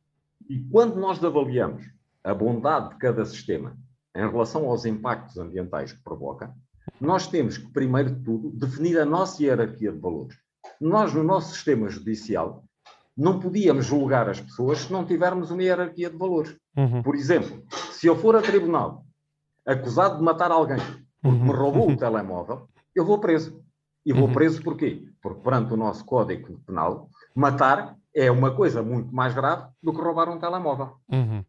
E 0.49 0.59
quando 0.71 0.95
nós 0.97 1.23
avaliamos 1.23 1.83
a 2.23 2.33
bondade 2.33 2.89
de 2.89 2.97
cada 2.97 3.25
sistema 3.25 3.77
em 4.15 4.29
relação 4.29 4.65
aos 4.69 4.85
impactos 4.85 5.37
ambientais 5.37 5.93
que 5.93 6.03
provoca, 6.03 6.53
nós 6.99 7.27
temos 7.27 7.57
que, 7.57 7.71
primeiro 7.71 8.11
de 8.11 8.23
tudo, 8.23 8.51
definir 8.51 8.99
a 8.99 9.05
nossa 9.05 9.41
hierarquia 9.41 9.91
de 9.91 9.99
valores. 9.99 10.37
Nós, 10.79 11.13
no 11.13 11.23
nosso 11.23 11.53
sistema 11.53 11.89
judicial, 11.89 12.63
não 13.15 13.39
podíamos 13.39 13.85
julgar 13.85 14.29
as 14.29 14.39
pessoas 14.39 14.79
se 14.79 14.91
não 14.91 15.05
tivermos 15.05 15.51
uma 15.51 15.63
hierarquia 15.63 16.09
de 16.09 16.17
valores. 16.17 16.55
Uhum. 16.75 17.01
Por 17.03 17.15
exemplo, 17.15 17.63
se 17.91 18.07
eu 18.07 18.15
for 18.15 18.35
a 18.35 18.41
tribunal 18.41 19.05
acusado 19.65 20.17
de 20.17 20.23
matar 20.23 20.51
alguém 20.51 20.79
porque 21.21 21.37
uhum. 21.37 21.45
me 21.45 21.53
roubou 21.53 21.91
o 21.91 21.95
telemóvel, 21.97 22.67
eu 22.95 23.05
vou 23.05 23.19
preso. 23.19 23.63
E 24.05 24.11
vou 24.11 24.27
uhum. 24.27 24.33
preso 24.33 24.63
porquê? 24.63 25.05
Porque 25.22 25.41
perante 25.41 25.74
o 25.74 25.78
nosso 25.78 26.03
Código 26.03 26.59
Penal, 26.65 27.09
matar 27.36 27.95
é 28.13 28.30
uma 28.30 28.53
coisa 28.53 28.82
muito 28.82 29.13
mais 29.13 29.34
grave 29.34 29.67
do 29.82 29.93
que 29.93 30.01
roubar 30.01 30.30
um 30.30 30.39
telemóvel. 30.39 30.95
Uhum. 31.09 31.43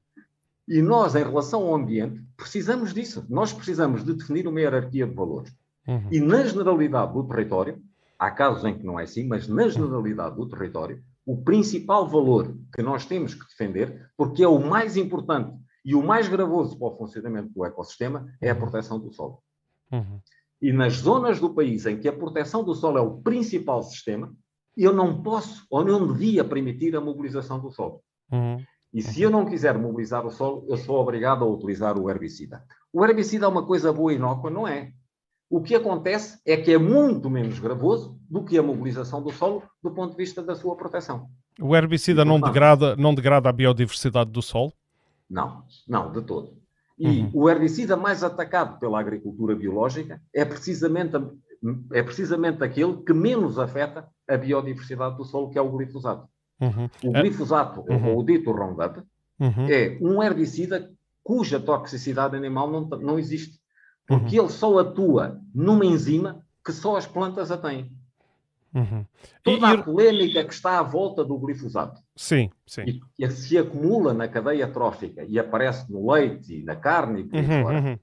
E 0.69 0.81
nós, 0.81 1.15
em 1.15 1.25
relação 1.25 1.63
ao 1.63 1.75
ambiente, 1.75 2.23
precisamos 2.37 2.95
disso. 2.95 3.27
Nós 3.29 3.53
precisamos 3.53 4.05
de 4.05 4.15
definir 4.15 4.47
uma 4.47 4.61
hierarquia 4.61 5.07
de 5.07 5.15
valores. 5.15 5.53
Uhum. 5.87 6.09
E 6.11 6.21
na 6.21 6.45
generalidade 6.45 7.13
do 7.13 7.25
território, 7.25 7.83
há 8.19 8.31
casos 8.31 8.65
em 8.65 8.79
que 8.79 8.85
não 8.85 8.99
é 8.99 9.03
assim, 9.03 9.27
mas 9.27 9.49
na 9.49 9.69
generalidade 9.69 10.37
do 10.37 10.49
território, 10.49 11.03
o 11.27 11.43
principal 11.43 12.07
valor 12.09 12.57
que 12.75 12.83
nós 12.83 13.05
temos 13.05 13.35
que 13.35 13.45
defender, 13.47 14.11
porque 14.17 14.43
é 14.43 14.49
o 14.49 14.59
mais 14.59 14.97
importante 14.97 15.53
e 15.85 15.95
o 15.95 16.03
mais 16.03 16.29
gravoso 16.29 16.79
para 16.79 16.89
o 16.89 16.97
funcionamento 16.97 17.53
do 17.53 17.65
ecossistema, 17.65 18.29
é 18.41 18.51
a 18.51 18.55
proteção 18.55 19.01
do 19.01 19.13
solo. 19.13 19.43
Uhum. 19.91 20.21
E 20.63 20.73
nas 20.73 20.95
zonas 20.95 21.41
do 21.41 21.53
país 21.53 21.85
em 21.87 21.99
que 21.99 22.09
a 22.09 22.13
proteção 22.13 22.63
do 22.63 22.73
solo 22.73 22.97
é 22.97 23.01
o 23.01 23.17
principal 23.21 23.83
sistema, 23.83 24.33
eu 24.77 24.93
não 24.93 25.21
posso 25.21 25.67
ou 25.69 25.85
não 25.85 26.07
devia 26.07 26.45
permitir 26.45 26.95
a 26.95 27.01
mobilização 27.01 27.59
do 27.61 27.71
solo. 27.71 28.01
Uhum. 28.31 28.63
E 28.95 29.03
se 29.03 29.23
eu 29.23 29.31
não 29.31 29.45
quiser 29.45 29.77
mobilizar 29.77 30.25
o 30.25 30.31
solo, 30.31 30.65
eu 30.69 30.77
sou 30.77 31.01
obrigado 31.01 31.43
a 31.43 31.49
utilizar 31.49 31.99
o 31.99 32.09
herbicida. 32.09 32.63
O 32.93 33.05
herbicida 33.05 33.47
é 33.47 33.49
uma 33.49 33.67
coisa 33.67 33.93
boa 33.93 34.13
e 34.13 34.17
inócua? 34.17 34.51
Não 34.51 34.69
é. 34.69 34.93
O 35.51 35.61
que 35.61 35.75
acontece 35.75 36.41
é 36.47 36.57
que 36.57 36.73
é 36.73 36.79
muito 36.79 37.29
menos 37.29 37.59
gravoso 37.59 38.19
do 38.31 38.45
que 38.45 38.57
a 38.57 38.63
mobilização 38.63 39.23
do 39.23 39.33
solo 39.33 39.63
do 39.83 39.91
ponto 39.91 40.13
de 40.13 40.17
vista 40.17 40.43
da 40.43 40.55
sua 40.55 40.77
proteção. 40.77 41.29
O 41.61 41.75
herbicida 41.75 42.25
não 42.25 42.41
degrada, 42.41 42.95
não 42.97 43.15
degrada 43.15 43.49
a 43.49 43.53
biodiversidade 43.53 44.31
do 44.31 44.41
solo? 44.41 44.73
Não, 45.29 45.65
não, 45.89 46.13
de 46.13 46.23
todo. 46.23 46.62
E 47.03 47.23
uhum. 47.23 47.31
o 47.35 47.51
herbicida 47.51 47.97
mais 47.97 48.23
atacado 48.23 48.79
pela 48.79 49.01
agricultura 49.01 49.57
biológica 49.57 50.23
é 50.33 50.45
precisamente, 50.45 51.17
é 51.93 52.01
precisamente 52.01 52.63
aquele 52.63 52.99
que 52.99 53.13
menos 53.13 53.59
afeta 53.59 54.09
a 54.29 54.37
biodiversidade 54.37 55.17
do 55.17 55.25
solo, 55.25 55.51
que 55.51 55.59
é 55.59 55.61
o 55.61 55.69
glifosato. 55.69 56.29
Uhum. 56.61 56.89
O 57.03 57.11
glifosato, 57.11 57.85
uhum. 57.89 58.11
ou 58.11 58.21
o 58.21 58.23
dito 58.23 58.53
Roundup, 58.53 59.03
uhum. 59.41 59.67
é 59.69 59.99
um 60.01 60.23
herbicida 60.23 60.93
cuja 61.25 61.59
toxicidade 61.59 62.37
animal 62.37 62.71
não, 62.71 62.89
não 63.01 63.19
existe. 63.19 63.59
Porque 64.07 64.39
uhum. 64.39 64.45
ele 64.45 64.53
só 64.53 64.79
atua 64.79 65.41
numa 65.53 65.85
enzima 65.85 66.47
que 66.65 66.71
só 66.73 66.97
as 66.97 67.07
plantas 67.07 67.51
a 67.51 67.59
têm. 67.59 67.91
Uhum. 68.75 69.05
Toda 69.43 69.71
e, 69.71 69.75
a 69.75 69.83
polémica 69.83 70.45
que 70.45 70.55
está 70.55 70.79
à 70.79 70.83
volta 70.83 71.23
do 71.23 71.39
glifosato 71.39 72.01
sim, 72.17 72.49
sim. 72.67 72.83
E 72.87 73.01
que 73.15 73.31
se 73.31 73.59
acumula 73.59 74.15
na 74.15 74.27
cadeia 74.27 74.67
trófica 74.67 75.25
e 75.29 75.39
aparece 75.39 75.93
no 75.93 76.11
leite 76.11 76.61
e 76.61 76.65
na 76.65 76.75
carne 76.75 77.21
e 77.21 77.25
por 77.25 77.39
aí 77.39 77.45
uhum, 77.45 77.63
fora, 77.63 77.81
uhum. 77.81 77.99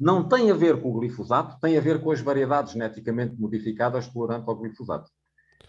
não 0.00 0.26
tem 0.26 0.50
a 0.50 0.54
ver 0.54 0.80
com 0.80 0.88
o 0.88 0.98
glifosato, 0.98 1.60
tem 1.60 1.76
a 1.76 1.80
ver 1.80 2.00
com 2.00 2.10
as 2.10 2.22
variedades 2.22 2.72
geneticamente 2.72 3.38
modificadas 3.38 4.08
tolerantes 4.08 4.48
ao 4.48 4.56
glifosato. 4.56 5.10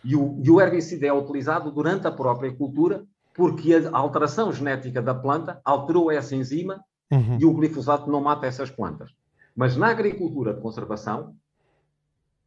E 0.06 0.16
o, 0.16 0.40
e 0.42 0.50
o 0.50 0.62
herbicida 0.62 1.08
é 1.08 1.12
utilizado 1.12 1.70
durante 1.70 2.08
a 2.08 2.12
própria 2.12 2.56
cultura 2.56 3.04
porque 3.34 3.74
a 3.74 3.98
alteração 3.98 4.52
genética 4.54 5.02
da 5.02 5.14
planta 5.14 5.62
alterou 5.66 6.10
essa 6.10 6.36
enzima 6.36 6.82
uhum. 7.12 7.38
e 7.40 7.46
o 7.46 7.54
glifosato 7.54 8.10
não 8.10 8.22
mata 8.22 8.46
essas 8.46 8.70
plantas. 8.70 9.12
Mas 9.56 9.76
na 9.76 9.88
agricultura 9.88 10.54
de 10.54 10.62
conservação, 10.62 11.36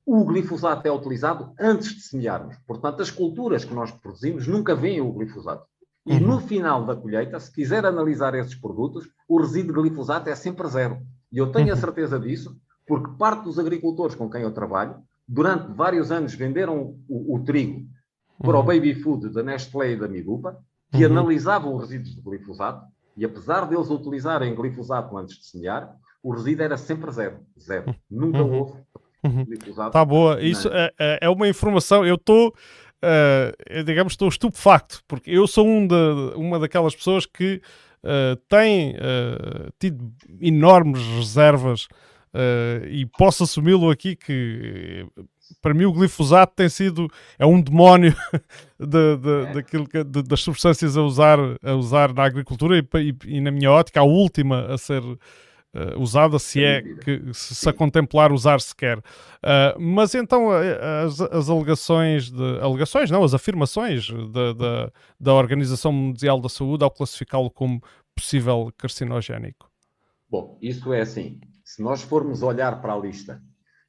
o 0.04 0.24
glifosato 0.24 0.86
é 0.86 0.90
utilizado 0.90 1.52
antes 1.58 1.94
de 1.94 2.02
semearmos. 2.02 2.56
Portanto, 2.66 3.02
as 3.02 3.10
culturas 3.10 3.64
que 3.64 3.74
nós 3.74 3.90
produzimos 3.90 4.46
nunca 4.46 4.74
veem 4.74 5.00
o 5.00 5.12
glifosato. 5.12 5.66
E 6.04 6.18
no 6.18 6.34
uhum. 6.34 6.40
final 6.40 6.84
da 6.84 6.96
colheita, 6.96 7.38
se 7.38 7.52
quiser 7.52 7.86
analisar 7.86 8.34
esses 8.34 8.56
produtos, 8.56 9.08
o 9.28 9.40
resíduo 9.40 9.74
de 9.74 9.82
glifosato 9.82 10.28
é 10.28 10.34
sempre 10.34 10.68
zero. 10.68 10.98
E 11.30 11.38
eu 11.38 11.52
tenho 11.52 11.70
a 11.70 11.74
uhum. 11.74 11.80
certeza 11.80 12.18
disso, 12.18 12.56
Porque 12.86 13.16
parte 13.16 13.44
dos 13.44 13.58
agricultores 13.58 14.16
com 14.16 14.28
quem 14.28 14.42
eu 14.42 14.52
trabalho, 14.52 14.96
durante 15.26 15.72
vários 15.72 16.10
anos 16.10 16.34
venderam 16.34 16.96
o, 17.08 17.36
o 17.36 17.44
trigo 17.44 17.86
para 18.38 18.56
o 18.56 18.60
uhum. 18.60 18.66
baby 18.66 18.94
food 18.94 19.28
da 19.28 19.42
Nestlé 19.42 19.92
e 19.92 19.96
da 19.96 20.08
Midupa, 20.08 20.58
que 20.90 21.06
uhum. 21.06 21.12
analisavam 21.12 21.76
os 21.76 21.82
resíduos 21.82 22.16
de 22.16 22.20
glifosato, 22.20 22.84
e 23.16 23.24
apesar 23.24 23.68
deles 23.68 23.88
utilizarem 23.88 24.54
glifosato 24.54 25.16
antes 25.16 25.36
de 25.36 25.46
semear, 25.46 25.94
o 26.22 26.32
resíduo 26.32 26.64
era 26.64 26.76
sempre 26.76 27.10
zero. 27.12 27.38
Zero. 27.58 27.94
Nunca 28.10 28.42
houve 28.42 28.82
uhum. 29.24 29.44
Está 29.86 30.04
boa. 30.04 30.42
Isso 30.42 30.68
é, 30.68 30.92
é, 30.98 31.18
é, 31.22 31.28
uma 31.30 31.48
informação. 31.48 32.04
Eu 32.04 32.16
estou, 32.16 32.48
uh, 32.48 33.84
digamos, 33.84 34.14
estou 34.14 34.28
estupefacto, 34.28 35.02
porque 35.06 35.30
eu 35.30 35.46
sou 35.46 35.66
um 35.66 35.86
de, 35.86 35.94
uma 36.36 36.58
daquelas 36.58 36.94
pessoas 36.94 37.26
que 37.26 37.60
uh, 38.02 38.36
tem 38.48 38.92
uh, 38.92 39.72
tido 39.78 40.12
enormes 40.40 41.02
reservas 41.16 41.88
e 42.88 43.04
posso 43.18 43.44
assumi-lo 43.44 43.90
aqui 43.90 44.16
que 44.16 45.06
para 45.60 45.74
mim 45.74 45.84
o 45.84 45.92
glifosato 45.92 46.54
tem 46.56 46.68
sido 46.68 47.08
é 47.38 47.44
um 47.44 47.60
demónio 47.60 48.14
de, 48.80 49.16
de, 49.16 49.42
é. 49.48 49.52
daquilo 49.54 49.86
que, 49.86 50.02
de, 50.02 50.22
das 50.22 50.40
substâncias 50.40 50.96
a 50.96 51.02
usar, 51.02 51.38
a 51.62 51.74
usar 51.74 52.14
na 52.14 52.24
agricultura 52.24 52.78
e, 52.78 52.88
e, 53.00 53.36
e, 53.36 53.40
na 53.40 53.50
minha 53.50 53.70
ótica 53.70 54.00
a 54.00 54.04
última 54.04 54.66
a 54.72 54.78
ser 54.78 55.02
uh, 55.74 56.00
usada 56.00 56.38
se 56.38 56.62
é 56.62 56.82
que 56.82 57.32
se, 57.32 57.54
se 57.54 57.68
a 57.68 57.72
contemplar 57.72 58.32
usar 58.32 58.60
sequer. 58.60 58.98
Uh, 58.98 59.78
mas 59.78 60.14
então 60.14 60.50
as, 60.50 61.20
as, 61.20 61.48
alegações 61.48 62.30
de 62.30 62.58
alegações 62.60 63.10
não 63.10 63.24
as 63.24 63.34
afirmações 63.34 64.08
da, 64.30 64.52
da, 64.52 64.92
da 65.18 65.34
Organização 65.34 65.92
Mundial 65.92 66.40
da 66.40 66.48
Saúde 66.48 66.84
ao 66.84 66.90
classificá-lo 66.90 67.50
como 67.50 67.82
possível 68.14 68.72
carcinogénico? 68.76 69.70
Bom 70.30 70.58
isso 70.60 70.92
é 70.92 71.00
assim 71.00 71.40
se 71.64 71.82
nós 71.82 72.02
formos 72.02 72.42
olhar 72.42 72.82
para 72.82 72.92
a 72.92 72.98
lista 72.98 73.42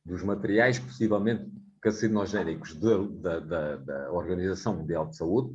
dos 0.05 0.23
materiais 0.23 0.79
possivelmente 0.79 1.51
carcinogénicos 1.81 2.75
da, 2.75 3.39
da, 3.39 3.75
da, 3.75 4.11
Organização 4.11 4.77
Mundial 4.77 5.07
de 5.07 5.17
Saúde, 5.17 5.53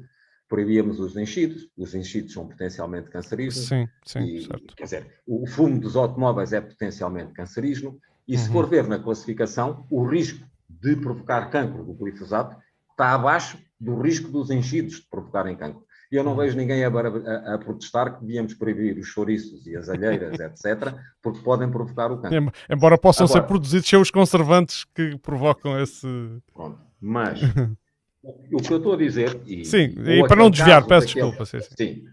proibíamos 0.48 0.98
os 0.98 1.16
enchidos. 1.16 1.68
Os 1.76 1.94
enchidos 1.94 2.32
são 2.32 2.48
potencialmente 2.48 3.10
cancerígenos. 3.10 3.68
Sim, 3.68 3.88
sim, 4.04 4.24
e, 4.24 4.42
certo. 4.42 4.74
Quer 4.74 4.84
dizer, 4.84 5.06
o 5.26 5.46
fumo 5.46 5.78
dos 5.78 5.94
automóveis 5.94 6.52
é 6.52 6.60
potencialmente 6.60 7.32
cancerígeno. 7.32 7.98
E 8.26 8.36
se 8.36 8.46
uhum. 8.48 8.52
for 8.52 8.68
ver 8.68 8.86
na 8.86 8.98
classificação, 8.98 9.86
o 9.90 10.04
risco 10.04 10.44
de 10.68 10.96
provocar 10.96 11.50
cancro 11.50 11.84
do 11.84 11.94
glifosato 11.94 12.56
está 12.90 13.12
abaixo 13.12 13.58
do 13.80 14.00
risco 14.00 14.30
dos 14.30 14.50
enchidos 14.50 14.96
de 14.96 15.08
provocarem 15.08 15.56
cancro. 15.56 15.86
E 16.10 16.16
eu 16.16 16.24
não 16.24 16.34
vejo 16.34 16.56
ninguém 16.56 16.84
a, 16.84 16.88
a, 16.88 17.54
a, 17.54 17.58
protestar 17.58 18.14
que 18.14 18.24
devíamos 18.24 18.54
proibir 18.54 18.98
os 18.98 19.06
chouriços 19.06 19.66
e 19.66 19.76
as 19.76 19.88
alheiras, 19.88 20.38
etc., 20.40 20.94
porque 21.22 21.40
podem 21.40 21.70
provocar 21.70 22.10
o 22.10 22.18
cancro. 22.18 22.52
Embora 22.70 22.96
possam 22.96 23.26
Agora, 23.26 23.42
ser 23.42 23.46
produzidos 23.46 23.88
sem 23.88 23.98
os 23.98 24.10
conservantes 24.10 24.84
que 24.94 25.18
provocam 25.18 25.78
esse. 25.78 26.06
Pronto. 26.52 26.78
Mas 27.00 27.40
o 28.22 28.60
que 28.62 28.72
eu 28.72 28.78
estou 28.78 28.94
a 28.94 28.96
dizer. 28.96 29.40
E, 29.46 29.64
sim, 29.64 29.94
e 30.06 30.26
para 30.26 30.36
não 30.36 30.50
desviar, 30.50 30.86
peço 30.86 31.06
daquele, 31.06 31.26
desculpa. 31.26 31.46
Sim, 31.46 31.60
sim. 31.60 31.76
sim. 31.76 32.04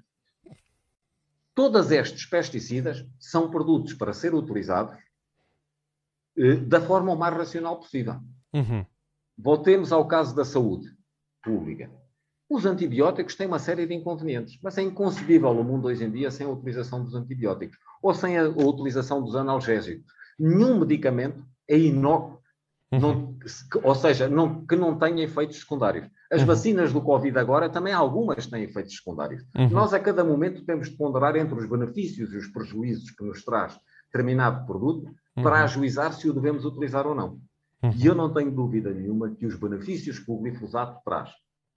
Todos 1.53 1.89
estes 1.91 2.25
pesticidas 2.25 3.05
são 3.19 3.49
produtos 3.49 3.93
para 3.93 4.13
ser 4.13 4.33
utilizados 4.33 4.97
eh, 6.37 6.55
da 6.55 6.81
forma 6.81 7.13
o 7.13 7.17
mais 7.17 7.33
racional 7.33 7.79
possível. 7.79 8.19
Uhum. 8.53 8.85
Voltemos 9.37 9.91
ao 9.91 10.07
caso 10.07 10.35
da 10.35 10.43
saúde 10.43 10.87
pública. 11.41 11.89
Os 12.49 12.65
antibióticos 12.65 13.35
têm 13.35 13.47
uma 13.47 13.57
série 13.57 13.87
de 13.87 13.93
inconvenientes, 13.93 14.59
mas 14.61 14.77
é 14.77 14.81
inconcebível 14.81 15.49
o 15.49 15.63
mundo 15.63 15.87
hoje 15.87 16.03
em 16.03 16.11
dia 16.11 16.29
sem 16.29 16.45
a 16.45 16.49
utilização 16.49 17.03
dos 17.03 17.15
antibióticos 17.15 17.77
ou 18.01 18.13
sem 18.13 18.37
a, 18.37 18.43
a 18.43 18.47
utilização 18.49 19.23
dos 19.23 19.35
analgésicos. 19.35 20.05
Nenhum 20.37 20.79
medicamento 20.79 21.43
é 21.67 21.77
inócuo. 21.77 22.39
Não, 22.99 23.35
ou 23.83 23.95
seja, 23.95 24.27
não, 24.27 24.65
que 24.65 24.75
não 24.75 24.97
tenha 24.97 25.23
efeitos 25.23 25.59
secundários. 25.59 26.07
As 26.31 26.41
uhum. 26.41 26.47
vacinas 26.47 26.93
do 26.93 27.01
Covid 27.01 27.37
agora 27.37 27.69
também 27.69 27.93
algumas 27.93 28.47
têm 28.47 28.63
efeitos 28.63 28.95
secundários. 28.97 29.43
Uhum. 29.55 29.69
Nós 29.69 29.93
a 29.93 29.99
cada 29.99 30.23
momento 30.23 30.65
temos 30.65 30.89
de 30.89 30.97
ponderar 30.97 31.35
entre 31.35 31.55
os 31.55 31.69
benefícios 31.69 32.33
e 32.33 32.37
os 32.37 32.47
prejuízos 32.47 33.11
que 33.11 33.23
nos 33.23 33.43
traz 33.43 33.77
determinado 34.05 34.65
produto 34.65 35.13
para 35.35 35.57
uhum. 35.57 35.63
ajuizar 35.63 36.13
se 36.13 36.29
o 36.29 36.33
devemos 36.33 36.65
utilizar 36.65 37.05
ou 37.05 37.15
não. 37.15 37.39
Uhum. 37.83 37.91
E 37.95 38.05
eu 38.05 38.15
não 38.15 38.33
tenho 38.33 38.51
dúvida 38.51 38.91
nenhuma 38.91 39.29
que 39.29 39.45
os 39.45 39.55
benefícios 39.55 40.19
que 40.19 40.31
o 40.31 40.37
glifosato 40.37 40.99
traz 41.03 41.29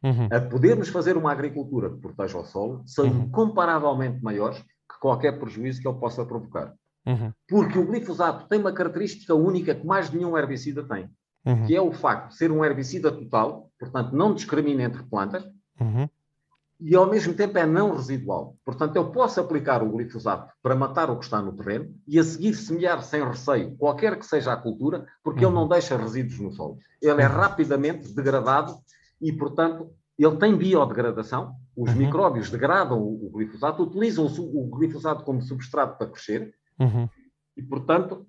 uhum. 0.03 0.29
a 0.31 0.41
podermos 0.41 0.89
fazer 0.89 1.17
uma 1.17 1.33
agricultura 1.33 1.91
que 1.91 2.01
proteja 2.01 2.39
o 2.39 2.45
solo 2.45 2.83
são 2.87 3.07
uhum. 3.07 3.31
comparavelmente 3.31 4.23
maiores 4.23 4.59
que 4.59 4.99
qualquer 5.01 5.39
prejuízo 5.39 5.81
que 5.81 5.89
ele 5.89 5.99
possa 5.99 6.25
provocar. 6.25 6.73
Uhum. 7.07 7.33
Porque 7.49 7.79
o 7.79 7.87
glifosato 7.87 8.47
tem 8.49 8.61
uma 8.61 8.73
característica 8.73 9.35
única 9.35 9.75
que 9.75 9.87
mais 9.87 10.11
nenhum 10.11 10.37
herbicida 10.37 10.83
tem, 10.85 11.11
uhum. 11.45 11.67
que 11.67 11.75
é 11.75 11.81
o 11.81 11.93
facto 11.93 12.29
de 12.29 12.37
ser 12.37 12.51
um 12.51 12.65
herbicida 12.65 13.11
total, 13.11 13.71
portanto 13.79 14.13
não 14.13 14.35
discrimina 14.35 14.83
entre 14.83 15.03
plantas, 15.05 15.45
uhum. 15.81 16.09
e 16.81 16.95
ao 16.95 17.09
mesmo 17.09 17.33
tempo 17.33 17.57
é 17.57 17.65
não 17.65 17.95
residual. 17.95 18.57
Portanto, 18.65 18.97
eu 18.97 19.11
posso 19.11 19.41
aplicar 19.41 19.83
o 19.83 19.91
glifosato 19.91 20.53
para 20.63 20.75
matar 20.75 21.11
o 21.11 21.19
que 21.19 21.25
está 21.25 21.41
no 21.41 21.53
terreno 21.53 21.95
e 22.07 22.19
a 22.19 22.25
seguir 22.25 22.55
semear 22.55 23.03
sem 23.03 23.25
receio 23.25 23.75
qualquer 23.77 24.19
que 24.19 24.27
seja 24.27 24.53
a 24.53 24.57
cultura, 24.57 25.07
porque 25.23 25.41
ele 25.41 25.47
uhum. 25.47 25.53
não 25.53 25.69
deixa 25.69 25.97
resíduos 25.97 26.39
no 26.41 26.53
solo. 26.53 26.79
Ele 27.01 27.23
é 27.23 27.27
rapidamente 27.27 28.15
degradado 28.15 28.77
e, 29.21 29.33
portanto, 29.33 29.91
ele 30.19 30.37
tem 30.37 30.57
biodegradação, 30.57 31.55
os 31.77 31.93
uhum. 31.93 31.97
micróbios 31.97 32.51
degradam 32.51 33.01
o, 33.01 33.31
glifosato, 33.33 33.85
utilizam 33.85 34.27
o, 34.27 34.69
glifosato 34.77 35.23
como 35.23 35.41
substrato 35.41 35.97
para 35.97 36.09
crescer, 36.09 36.53
uhum. 36.79 37.09
e, 37.57 37.63
portanto, 37.63 38.27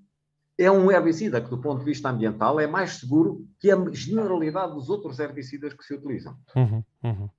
é 0.57 0.69
um 0.69 0.91
herbicida 0.91 1.41
que, 1.41 1.49
do 1.49 1.61
ponto 1.61 1.79
de 1.79 1.85
vista 1.85 2.09
ambiental, 2.09 2.59
é 2.59 2.67
mais 2.67 2.97
seguro 2.97 3.47
que 3.59 3.71
a 3.71 3.77
generalidade 3.91 4.73
dos 4.73 4.89
outros 4.89 5.19
herbicidas 5.19 5.73
que 5.73 5.83
se 5.83 5.93
utilizam. 5.93 6.37
Uhum. 6.55 6.83
uhum. 7.03 7.29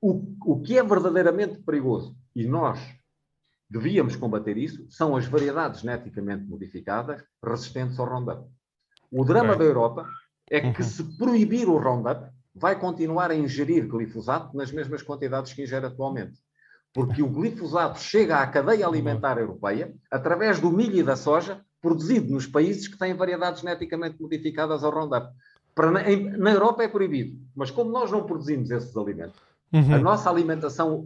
O, 0.00 0.36
o 0.44 0.60
que 0.60 0.78
é 0.78 0.82
verdadeiramente 0.82 1.62
perigoso, 1.62 2.16
e 2.36 2.46
nós 2.46 2.78
devíamos 3.70 4.16
combater 4.16 4.56
isso, 4.56 4.86
são 4.90 5.16
as 5.16 5.26
variedades 5.26 5.80
geneticamente 5.80 6.44
modificadas 6.44 7.22
resistentes 7.42 7.98
ao 7.98 8.06
Roundup. 8.06 8.48
O 9.10 9.24
drama 9.24 9.54
okay. 9.54 9.58
da 9.58 9.64
Europa 9.64 10.08
é 10.50 10.60
que 10.72 10.82
uhum. 10.82 10.88
se 10.88 11.16
proibir 11.16 11.68
o 11.68 11.78
Roundup, 11.78 12.30
vai 12.54 12.78
continuar 12.78 13.30
a 13.30 13.34
ingerir 13.34 13.88
glifosato 13.88 14.56
nas 14.56 14.70
mesmas 14.70 15.02
quantidades 15.02 15.52
que 15.52 15.62
ingere 15.62 15.86
atualmente. 15.86 16.40
Porque 16.94 17.22
o 17.22 17.28
glifosato 17.28 17.98
chega 17.98 18.38
à 18.38 18.46
cadeia 18.46 18.86
alimentar 18.86 19.36
europeia 19.36 19.92
através 20.10 20.60
do 20.60 20.70
milho 20.70 20.96
e 20.96 21.02
da 21.02 21.16
soja 21.16 21.60
produzido 21.82 22.32
nos 22.32 22.46
países 22.46 22.88
que 22.88 22.96
têm 22.96 23.12
variedades 23.12 23.60
geneticamente 23.60 24.22
modificadas 24.22 24.82
ao 24.84 24.92
Roundup. 24.92 25.28
Para, 25.74 25.90
na 25.90 26.52
Europa 26.52 26.84
é 26.84 26.88
proibido, 26.88 27.36
mas 27.54 27.70
como 27.70 27.90
nós 27.90 28.10
não 28.10 28.24
produzimos 28.24 28.70
esses 28.70 28.96
alimentos, 28.96 29.42
Uhum. 29.74 29.94
A 29.94 29.98
nossa 29.98 30.30
alimentação 30.30 31.04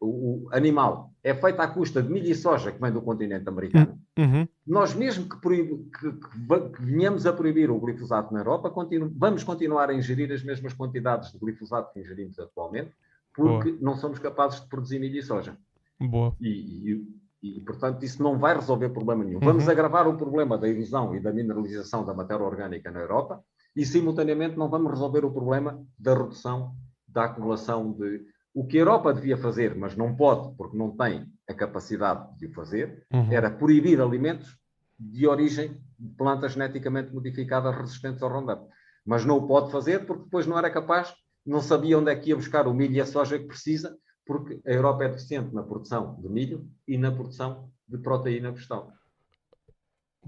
o, 0.00 0.44
o 0.44 0.48
animal 0.52 1.10
é 1.22 1.34
feita 1.34 1.64
à 1.64 1.68
custa 1.68 2.00
de 2.00 2.08
milho 2.08 2.30
e 2.30 2.34
soja 2.34 2.70
que 2.70 2.80
vem 2.80 2.92
do 2.92 3.02
continente 3.02 3.48
americano. 3.48 3.98
Uhum. 4.16 4.46
Nós, 4.64 4.94
mesmo 4.94 5.28
que, 5.28 5.36
que, 5.40 6.12
que, 6.12 6.82
venhamos 6.82 7.26
a 7.26 7.32
proibir 7.32 7.70
o 7.70 7.80
glifosato 7.80 8.32
na 8.32 8.40
Europa, 8.40 8.70
continu, 8.70 9.12
vamos 9.16 9.42
continuar 9.42 9.90
a 9.90 9.94
ingerir 9.94 10.30
as 10.30 10.44
mesmas 10.44 10.72
quantidades 10.72 11.32
de 11.32 11.38
glifosato 11.38 11.92
que 11.92 12.00
ingerimos 12.00 12.38
atualmente, 12.38 12.92
porque 13.34 13.72
Boa. 13.72 13.82
não 13.82 13.96
somos 13.96 14.18
capazes 14.18 14.60
de 14.60 14.68
produzir 14.68 14.98
milho 14.98 15.18
e 15.18 15.22
soja. 15.22 15.56
Boa. 16.00 16.34
E, 16.40 16.48
e, 16.48 17.58
e, 17.58 17.60
portanto, 17.60 18.02
isso 18.04 18.22
não 18.22 18.38
vai 18.38 18.54
resolver 18.54 18.88
problema 18.90 19.24
nenhum. 19.24 19.38
Uhum. 19.38 19.44
Vamos 19.44 19.68
agravar 19.68 20.08
o 20.08 20.16
problema 20.16 20.56
da 20.56 20.68
erosão 20.68 21.14
e 21.14 21.20
da 21.20 21.32
mineralização 21.32 22.04
da 22.04 22.14
matéria 22.14 22.44
orgânica 22.44 22.90
na 22.90 23.00
Europa 23.00 23.44
e, 23.76 23.84
simultaneamente, 23.84 24.56
não 24.56 24.70
vamos 24.70 24.90
resolver 24.90 25.24
o 25.24 25.32
problema 25.32 25.84
da 25.98 26.14
redução 26.14 26.74
da 27.06 27.24
acumulação 27.24 27.92
de. 27.92 28.24
O 28.52 28.64
que 28.66 28.78
a 28.78 28.80
Europa 28.82 29.12
devia 29.12 29.36
fazer, 29.36 29.74
mas 29.74 29.96
não 29.96 30.14
pode, 30.14 30.56
porque 30.56 30.76
não 30.76 30.96
tem 30.96 31.26
a 31.48 31.52
capacidade 31.52 32.38
de 32.38 32.46
o 32.46 32.52
fazer, 32.52 33.04
uhum. 33.12 33.32
era 33.32 33.50
proibir 33.50 34.00
alimentos 34.00 34.56
de 34.98 35.26
origem 35.26 35.76
de 35.98 36.14
plantas 36.16 36.52
geneticamente 36.52 37.12
modificadas 37.12 37.74
resistentes 37.76 38.22
ao 38.22 38.30
Roundup. 38.30 38.64
Mas 39.04 39.24
não 39.24 39.38
o 39.38 39.46
pode 39.46 39.72
fazer 39.72 40.06
porque 40.06 40.24
depois 40.24 40.46
não 40.46 40.56
era 40.56 40.70
capaz, 40.70 41.12
não 41.46 41.60
sabia 41.60 41.98
onde 41.98 42.10
é 42.10 42.16
que 42.16 42.30
ia 42.30 42.36
buscar 42.36 42.66
o 42.66 42.74
milho 42.74 42.94
e 42.94 43.00
a 43.00 43.06
soja 43.06 43.38
que 43.38 43.46
precisa, 43.46 43.96
porque 44.24 44.60
a 44.66 44.72
Europa 44.72 45.04
é 45.04 45.08
deficiente 45.08 45.54
na 45.54 45.62
produção 45.62 46.18
de 46.20 46.28
milho 46.28 46.66
e 46.88 46.96
na 46.96 47.12
produção 47.12 47.70
de 47.86 47.98
proteína 47.98 48.50
vegetal. 48.50 48.92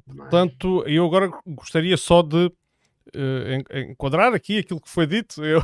Portanto, 0.04 0.84
eu 0.86 1.06
agora 1.06 1.30
gostaria 1.46 1.96
só 1.96 2.22
de 2.22 2.46
uh, 2.46 3.78
enquadrar 3.90 4.34
aqui 4.34 4.58
aquilo 4.58 4.80
que 4.80 4.90
foi 4.90 5.06
dito. 5.06 5.42
Eu, 5.44 5.62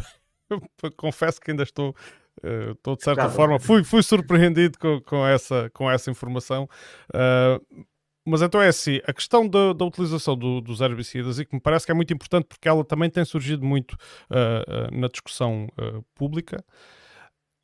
confesso 0.97 1.41
que 1.41 1.51
ainda 1.51 1.63
estou, 1.63 1.95
uh, 2.43 2.73
estou 2.73 2.97
de 2.97 3.05
certa 3.05 3.23
claro. 3.23 3.37
forma, 3.37 3.61
fui, 3.61 3.85
fui 3.85 4.03
surpreendido 4.03 4.79
com, 4.79 5.01
com, 5.03 5.27
essa, 5.27 5.71
com 5.75 5.91
essa 5.91 6.11
informação. 6.11 6.69
Uh, 7.11 7.85
mas 8.25 8.43
então 8.43 8.61
é 8.61 8.69
assim, 8.69 9.01
a 9.07 9.13
questão 9.13 9.49
da, 9.49 9.73
da 9.73 9.85
utilização 9.85 10.37
do, 10.37 10.61
dos 10.61 10.81
herbicidas, 10.81 11.39
e 11.39 11.45
que 11.45 11.55
me 11.55 11.61
parece 11.61 11.87
que 11.87 11.93
é 11.93 11.95
muito 11.95 12.13
importante 12.13 12.47
porque 12.47 12.69
ela 12.69 12.85
também 12.85 13.11
tem 13.11 13.25
surgido 13.25 13.65
muito 13.65 13.93
uh, 13.93 14.97
na 14.97 15.09
discussão 15.09 15.69
pública, 16.15 16.65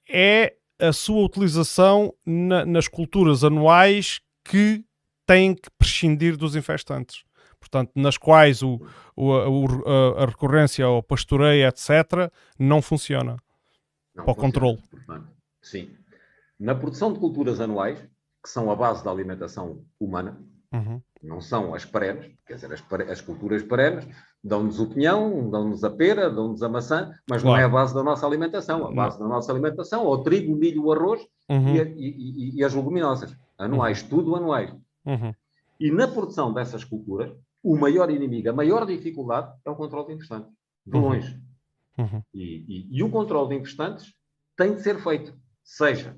é 0.08 0.54
a 0.80 0.92
sua 0.92 1.24
utilização 1.24 2.14
na, 2.24 2.64
nas 2.64 2.88
culturas 2.88 3.44
anuais 3.44 4.20
que 4.44 4.84
têm 5.26 5.54
que 5.54 5.68
prescindir 5.76 6.36
dos 6.36 6.56
infestantes. 6.56 7.24
portanto, 7.60 7.92
nas 7.94 8.16
quais 8.16 8.62
o, 8.62 8.80
o, 9.14 9.34
a, 9.34 10.22
a, 10.22 10.26
recorrência 10.26 10.84
ao 10.84 11.02
pastoreio, 11.02 11.66
etc., 11.66 12.32
não 12.58 12.80
funciona 12.80 13.36
não 14.14 14.24
para 14.24 14.32
o 14.32 14.34
controle. 14.34 14.78
Sim. 15.60 15.90
Na 16.58 16.74
produção 16.74 17.12
de 17.12 17.18
culturas 17.18 17.60
anuais, 17.60 18.02
que 18.48 18.52
são 18.52 18.70
a 18.70 18.74
base 18.74 19.04
da 19.04 19.10
alimentação 19.10 19.84
humana, 20.00 20.40
uhum. 20.72 21.02
não 21.22 21.38
são 21.38 21.74
as 21.74 21.84
perenes, 21.84 22.32
quer 22.46 22.54
dizer, 22.54 22.72
as, 22.72 22.82
as 23.10 23.20
culturas 23.20 23.62
perenes 23.62 24.08
dão-nos 24.42 24.80
o 24.80 24.88
pinhão, 24.88 25.50
dão-nos 25.50 25.84
a 25.84 25.90
pera, 25.90 26.30
dão-nos 26.30 26.62
a 26.62 26.68
maçã, 26.68 27.12
mas 27.28 27.42
claro. 27.42 27.56
não 27.56 27.62
é 27.62 27.64
a 27.64 27.68
base 27.68 27.94
da 27.94 28.02
nossa 28.02 28.26
alimentação. 28.26 28.86
A 28.86 28.90
base 28.90 29.20
não. 29.20 29.28
da 29.28 29.34
nossa 29.34 29.52
alimentação 29.52 30.02
é 30.02 30.08
o 30.08 30.22
trigo, 30.22 30.54
o 30.54 30.56
milho, 30.56 30.84
o 30.84 30.92
arroz 30.92 31.20
uhum. 31.46 31.74
e, 31.74 31.80
a, 31.80 31.84
e, 31.84 32.50
e, 32.56 32.64
as 32.64 32.72
leguminosas, 32.72 33.36
anuais, 33.58 34.02
uhum. 34.02 34.08
tudo 34.08 34.34
anuais. 34.34 34.74
Uhum. 35.04 35.34
E 35.78 35.90
na 35.90 36.08
produção 36.08 36.50
dessas 36.50 36.82
culturas, 36.82 37.30
o 37.62 37.76
maior 37.76 38.08
inimigo, 38.08 38.48
a 38.48 38.52
maior 38.54 38.86
dificuldade 38.86 39.52
é 39.62 39.68
o 39.68 39.76
controle 39.76 40.06
de 40.06 40.14
infestantes, 40.14 40.50
de 40.86 40.96
uhum. 40.96 41.02
longe. 41.02 41.38
Uhum. 41.98 42.22
E, 42.32 42.64
e, 42.66 42.96
e 42.96 43.02
o 43.02 43.10
controle 43.10 43.50
de 43.50 43.56
infestantes 43.56 44.14
tem 44.56 44.74
de 44.74 44.80
ser 44.80 44.98
feito, 45.00 45.34
seja 45.62 46.16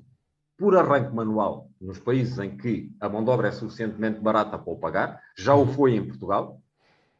por 0.57 0.77
arranque 0.77 1.13
manual 1.13 1.70
nos 1.81 1.99
países 1.99 2.37
em 2.37 2.55
que 2.55 2.91
a 2.99 3.09
mão 3.09 3.23
de 3.23 3.29
obra 3.29 3.47
é 3.47 3.51
suficientemente 3.51 4.19
barata 4.19 4.57
para 4.57 4.71
o 4.71 4.77
pagar, 4.77 5.21
já 5.35 5.55
o 5.55 5.65
foi 5.65 5.95
em 5.95 6.05
Portugal, 6.05 6.61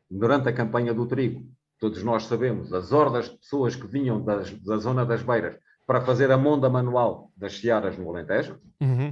durante 0.09 0.47
a 0.47 0.53
campanha 0.53 0.93
do 0.93 1.07
trigo, 1.07 1.49
todos 1.80 2.03
nós 2.03 2.26
sabemos, 2.26 2.72
as 2.72 2.91
hordas 2.91 3.30
de 3.30 3.38
pessoas 3.38 3.76
que 3.76 3.88
vinham 3.88 4.24
das, 4.24 4.51
da 4.59 4.78
zona 4.78 5.05
das 5.05 5.24
beiras 5.24 5.57
para 5.88 6.01
fazer 6.01 6.32
a 6.32 6.38
monda 6.38 6.70
manual 6.70 7.32
das 7.36 7.57
searas 7.57 7.97
no 7.97 8.09
Alentejo. 8.09 8.59
Uhum. 8.80 9.12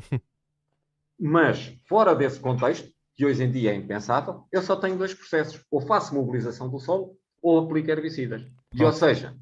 Mas, 1.20 1.76
fora 1.88 2.16
desse 2.16 2.40
contexto, 2.40 2.90
que 3.16 3.26
hoje 3.26 3.44
em 3.44 3.52
dia 3.52 3.72
é 3.72 3.76
impensável, 3.76 4.46
eu 4.52 4.62
só 4.62 4.78
tenho 4.78 4.98
dois 4.98 5.14
processos. 5.14 5.62
Ou 5.70 5.82
faço 5.82 6.16
mobilização 6.16 6.70
do 6.70 6.80
solo, 6.80 7.18
ou 7.42 7.60
aplico 7.60 7.90
herbicidas. 7.90 8.46
E, 8.74 8.84
ou 8.84 8.94
seja, 8.94 9.36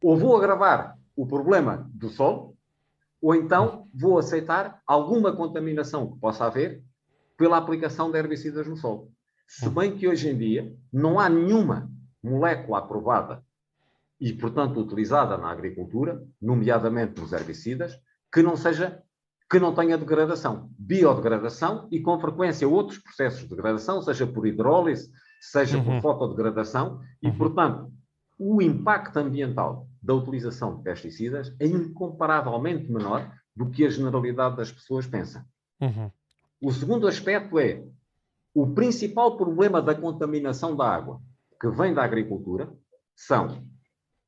ou 0.00 0.16
vou 0.16 0.36
agravar 0.36 0.96
o 1.16 1.26
problema 1.26 1.90
do 1.92 2.08
solo, 2.10 2.53
ou 3.24 3.34
então 3.34 3.88
vou 3.94 4.18
aceitar 4.18 4.82
alguma 4.86 5.34
contaminação 5.34 6.12
que 6.12 6.20
possa 6.20 6.44
haver 6.44 6.82
pela 7.38 7.56
aplicação 7.56 8.10
de 8.10 8.18
herbicidas 8.18 8.66
no 8.66 8.76
solo. 8.76 9.10
Se 9.48 9.66
bem 9.70 9.96
que 9.96 10.06
hoje 10.06 10.28
em 10.28 10.36
dia 10.36 10.76
não 10.92 11.18
há 11.18 11.26
nenhuma 11.26 11.90
molécula 12.22 12.80
aprovada 12.80 13.42
e, 14.20 14.30
portanto, 14.34 14.78
utilizada 14.78 15.38
na 15.38 15.50
agricultura, 15.50 16.22
nomeadamente 16.40 17.18
nos 17.18 17.32
herbicidas, 17.32 17.98
que 18.30 18.42
não 18.42 18.56
seja 18.56 19.02
que 19.50 19.58
não 19.58 19.74
tenha 19.74 19.96
degradação, 19.96 20.68
biodegradação 20.78 21.88
e 21.90 22.00
com 22.00 22.20
frequência 22.20 22.68
outros 22.68 22.98
processos 22.98 23.40
de 23.40 23.48
degradação, 23.48 24.02
seja 24.02 24.26
por 24.26 24.46
hidrólise, 24.46 25.10
seja 25.40 25.78
uhum. 25.78 25.84
por 25.84 26.02
fotodegradação, 26.02 27.00
e, 27.22 27.28
uhum. 27.28 27.38
portanto, 27.38 27.90
o 28.38 28.60
impacto 28.60 29.16
ambiental 29.18 29.88
da 30.04 30.14
utilização 30.14 30.76
de 30.76 30.82
pesticidas 30.82 31.54
é 31.58 31.66
incomparavelmente 31.66 32.92
menor 32.92 33.32
do 33.56 33.70
que 33.70 33.86
a 33.86 33.90
generalidade 33.90 34.56
das 34.56 34.70
pessoas 34.70 35.06
pensa. 35.06 35.46
Uhum. 35.80 36.10
O 36.60 36.72
segundo 36.72 37.08
aspecto 37.08 37.58
é 37.58 37.82
o 38.54 38.68
principal 38.74 39.36
problema 39.36 39.80
da 39.80 39.94
contaminação 39.94 40.76
da 40.76 40.86
água 40.86 41.20
que 41.58 41.68
vem 41.70 41.94
da 41.94 42.04
agricultura 42.04 42.72
são 43.16 43.66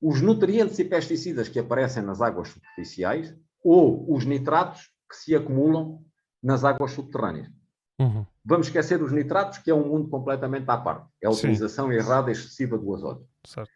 os 0.01 0.22
nutrientes 0.22 0.79
e 0.79 0.85
pesticidas 0.85 1.49
que 1.49 1.59
aparecem 1.59 2.03
nas 2.03 2.22
águas 2.22 2.49
superficiais 2.49 3.37
ou 3.62 4.11
os 4.12 4.24
nitratos 4.24 4.91
que 5.09 5.16
se 5.16 5.35
acumulam 5.35 6.03
nas 6.43 6.64
águas 6.64 6.93
subterrâneas. 6.93 7.51
Uhum. 7.99 8.24
Vamos 8.45 8.68
esquecer 8.68 9.03
os 9.03 9.12
nitratos, 9.12 9.59
que 9.59 9.70
é 9.70 9.74
um 9.74 9.89
mundo 9.89 10.09
completamente 10.09 10.68
à 10.70 10.77
parte. 10.77 11.09
É 11.22 11.27
a 11.27 11.31
utilização 11.31 11.89
Sim. 11.89 11.95
errada 11.95 12.31
e 12.31 12.33
excessiva 12.33 12.79
do 12.79 12.95
azoto. 12.95 13.27
Certo. 13.45 13.76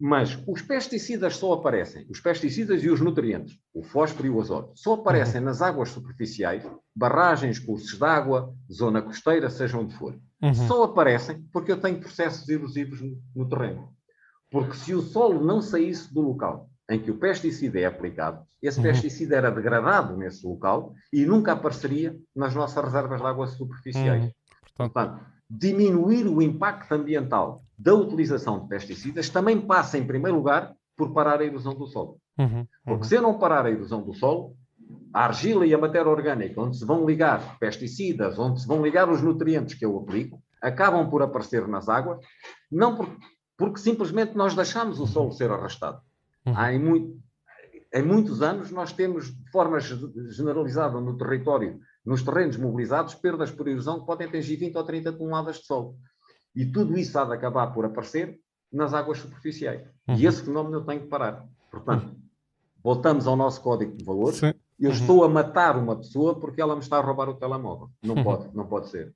Mas 0.00 0.38
os 0.46 0.62
pesticidas 0.62 1.36
só 1.36 1.54
aparecem, 1.54 2.06
os 2.08 2.20
pesticidas 2.20 2.84
e 2.84 2.88
os 2.88 3.00
nutrientes, 3.00 3.58
o 3.74 3.82
fósforo 3.82 4.28
e 4.28 4.30
o 4.30 4.40
azoto, 4.40 4.72
só 4.76 4.94
aparecem 4.94 5.40
uhum. 5.40 5.46
nas 5.46 5.60
águas 5.60 5.88
superficiais, 5.88 6.64
barragens, 6.94 7.58
cursos 7.58 7.98
de 7.98 8.04
água, 8.04 8.54
zona 8.72 9.02
costeira, 9.02 9.50
seja 9.50 9.76
onde 9.76 9.94
for. 9.96 10.16
Uhum. 10.40 10.54
Só 10.54 10.84
aparecem 10.84 11.42
porque 11.52 11.72
eu 11.72 11.80
tenho 11.80 11.98
processos 11.98 12.48
erosivos 12.48 13.00
no, 13.00 13.20
no 13.34 13.48
terreno. 13.48 13.88
Porque 14.48 14.76
se 14.76 14.94
o 14.94 15.02
solo 15.02 15.44
não 15.44 15.60
saísse 15.60 16.14
do 16.14 16.20
local 16.20 16.70
em 16.88 17.00
que 17.00 17.10
o 17.10 17.18
pesticida 17.18 17.80
é 17.80 17.84
aplicado, 17.84 18.46
esse 18.62 18.78
uhum. 18.78 18.84
pesticida 18.84 19.36
era 19.36 19.50
degradado 19.50 20.16
nesse 20.16 20.46
local 20.46 20.94
e 21.12 21.26
nunca 21.26 21.52
apareceria 21.52 22.16
nas 22.34 22.54
nossas 22.54 22.82
reservas 22.84 23.20
de 23.20 23.26
água 23.26 23.48
superficiais. 23.48 24.24
Uhum. 24.24 24.32
Portanto, 24.76 24.92
Portanto 24.92 25.37
diminuir 25.48 26.26
o 26.26 26.42
impacto 26.42 26.92
ambiental 26.92 27.62
da 27.78 27.94
utilização 27.94 28.60
de 28.60 28.68
pesticidas 28.68 29.30
também 29.30 29.60
passa, 29.60 29.96
em 29.96 30.06
primeiro 30.06 30.36
lugar, 30.36 30.74
por 30.96 31.12
parar 31.12 31.40
a 31.40 31.44
erosão 31.44 31.74
do 31.74 31.86
solo. 31.86 32.18
Uhum, 32.38 32.58
uhum. 32.58 32.66
Porque 32.84 33.06
se 33.06 33.14
eu 33.14 33.22
não 33.22 33.38
parar 33.38 33.66
a 33.66 33.70
erosão 33.70 34.02
do 34.02 34.12
solo, 34.12 34.56
a 35.12 35.24
argila 35.24 35.66
e 35.66 35.72
a 35.72 35.78
matéria 35.78 36.10
orgânica, 36.10 36.60
onde 36.60 36.76
se 36.76 36.84
vão 36.84 37.06
ligar 37.06 37.58
pesticidas, 37.58 38.38
onde 38.38 38.60
se 38.60 38.66
vão 38.66 38.82
ligar 38.82 39.08
os 39.08 39.22
nutrientes 39.22 39.74
que 39.74 39.84
eu 39.84 39.96
aplico, 39.98 40.42
acabam 40.60 41.08
por 41.08 41.22
aparecer 41.22 41.66
nas 41.68 41.88
águas, 41.88 42.18
não 42.70 42.96
por, 42.96 43.08
porque 43.56 43.78
simplesmente 43.78 44.36
nós 44.36 44.54
deixamos 44.54 45.00
o 45.00 45.06
solo 45.06 45.32
ser 45.32 45.50
arrastado. 45.50 46.00
Uhum. 46.44 46.54
Há 46.56 46.72
em, 46.72 46.78
muito, 46.78 47.16
em 47.94 48.02
muitos 48.02 48.42
anos 48.42 48.70
nós 48.70 48.92
temos, 48.92 49.26
de 49.26 49.50
forma 49.50 49.78
generalizada 49.80 51.00
no 51.00 51.16
território, 51.16 51.78
nos 52.08 52.22
terrenos 52.22 52.56
mobilizados, 52.56 53.14
perdas 53.14 53.50
por 53.50 53.68
erosão 53.68 54.00
que 54.00 54.06
podem 54.06 54.26
atingir 54.26 54.56
20 54.56 54.76
ou 54.76 54.82
30 54.82 55.12
toneladas 55.12 55.58
de 55.58 55.66
solo. 55.66 55.94
E 56.56 56.64
tudo 56.64 56.98
isso 56.98 57.18
há 57.18 57.24
de 57.24 57.34
acabar 57.34 57.66
por 57.66 57.84
aparecer 57.84 58.40
nas 58.72 58.94
águas 58.94 59.18
superficiais. 59.18 59.86
Uhum. 60.08 60.16
E 60.16 60.26
esse 60.26 60.42
fenómeno 60.42 60.84
tenho 60.86 61.02
que 61.02 61.08
parar. 61.08 61.46
Portanto, 61.70 62.04
uhum. 62.04 62.16
voltamos 62.82 63.26
ao 63.26 63.36
nosso 63.36 63.60
código 63.60 63.94
de 63.94 64.02
valores. 64.02 64.38
Sim. 64.38 64.54
Eu 64.80 64.88
uhum. 64.88 64.96
estou 64.96 65.22
a 65.22 65.28
matar 65.28 65.76
uma 65.76 65.96
pessoa 65.96 66.34
porque 66.40 66.62
ela 66.62 66.74
me 66.74 66.80
está 66.80 66.96
a 66.96 67.02
roubar 67.02 67.28
o 67.28 67.34
telemóvel. 67.34 67.90
Não 68.02 68.14
uhum. 68.14 68.24
pode, 68.24 68.56
não 68.56 68.66
pode 68.66 68.88
ser. 68.88 69.12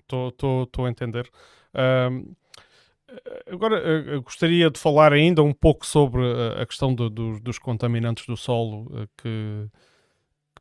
Estou 0.00 0.32
uhum. 0.78 0.84
a 0.84 0.88
entender. 0.88 1.28
Um, 1.74 2.32
agora, 3.52 4.16
uh, 4.18 4.22
gostaria 4.22 4.70
de 4.70 4.78
falar 4.78 5.12
ainda 5.12 5.42
um 5.42 5.52
pouco 5.52 5.84
sobre 5.84 6.22
a 6.56 6.64
questão 6.64 6.94
do, 6.94 7.10
do, 7.10 7.40
dos 7.40 7.58
contaminantes 7.58 8.24
do 8.24 8.36
solo 8.36 9.08
que 9.16 9.68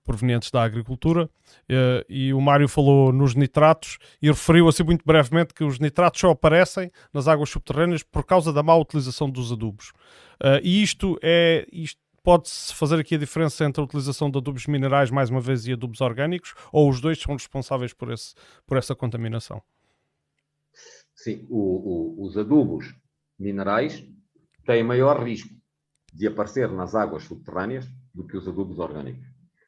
provenientes 0.06 0.52
da 0.52 0.64
agricultura. 0.64 1.30
Uh, 1.70 2.06
e 2.08 2.34
o 2.34 2.40
Mário 2.40 2.70
falou 2.70 3.12
nos 3.12 3.36
nitratos 3.36 3.98
e 4.22 4.28
referiu 4.28 4.68
assim 4.70 4.84
muito 4.84 5.04
brevemente 5.04 5.54
que 5.54 5.64
os 5.64 5.80
nitratos 5.80 6.22
só 6.22 6.30
aparecem 6.30 6.92
nas 7.12 7.28
águas 7.28 7.50
subterrâneas 7.50 8.04
por 8.04 8.24
causa 8.24 8.54
da 8.54 8.64
má 8.64 8.76
utilização 8.76 9.30
dos 9.30 9.52
adubos. 9.52 9.90
Uh, 10.42 10.62
e 10.64 10.82
isto 10.82 11.20
é. 11.22 11.68
Isto 11.72 12.06
Pode-se 12.26 12.74
fazer 12.74 13.00
aqui 13.00 13.14
a 13.14 13.20
diferença 13.20 13.64
entre 13.64 13.80
a 13.80 13.84
utilização 13.84 14.32
de 14.32 14.40
adubos 14.40 14.66
minerais, 14.66 15.12
mais 15.12 15.30
uma 15.30 15.40
vez, 15.40 15.68
e 15.68 15.74
adubos 15.74 16.02
orgânicos, 16.02 16.56
ou 16.74 16.90
os 16.90 17.00
dois 17.00 17.22
são 17.22 17.36
responsáveis 17.36 17.94
por, 17.94 18.12
esse, 18.12 18.34
por 18.66 18.78
essa 18.78 18.96
contaminação? 18.96 19.62
Sim, 21.14 21.46
o, 21.52 22.18
o, 22.20 22.26
os 22.26 22.36
adubos 22.36 22.96
minerais 23.38 24.04
têm 24.66 24.84
maior 24.84 25.24
risco 25.24 25.54
de 26.12 26.26
aparecer 26.26 26.72
nas 26.72 26.96
águas 26.96 27.26
subterrâneas 27.26 27.86
do 28.12 28.26
que 28.26 28.36
os 28.36 28.48
adubos 28.48 28.80
orgânicos. 28.80 29.28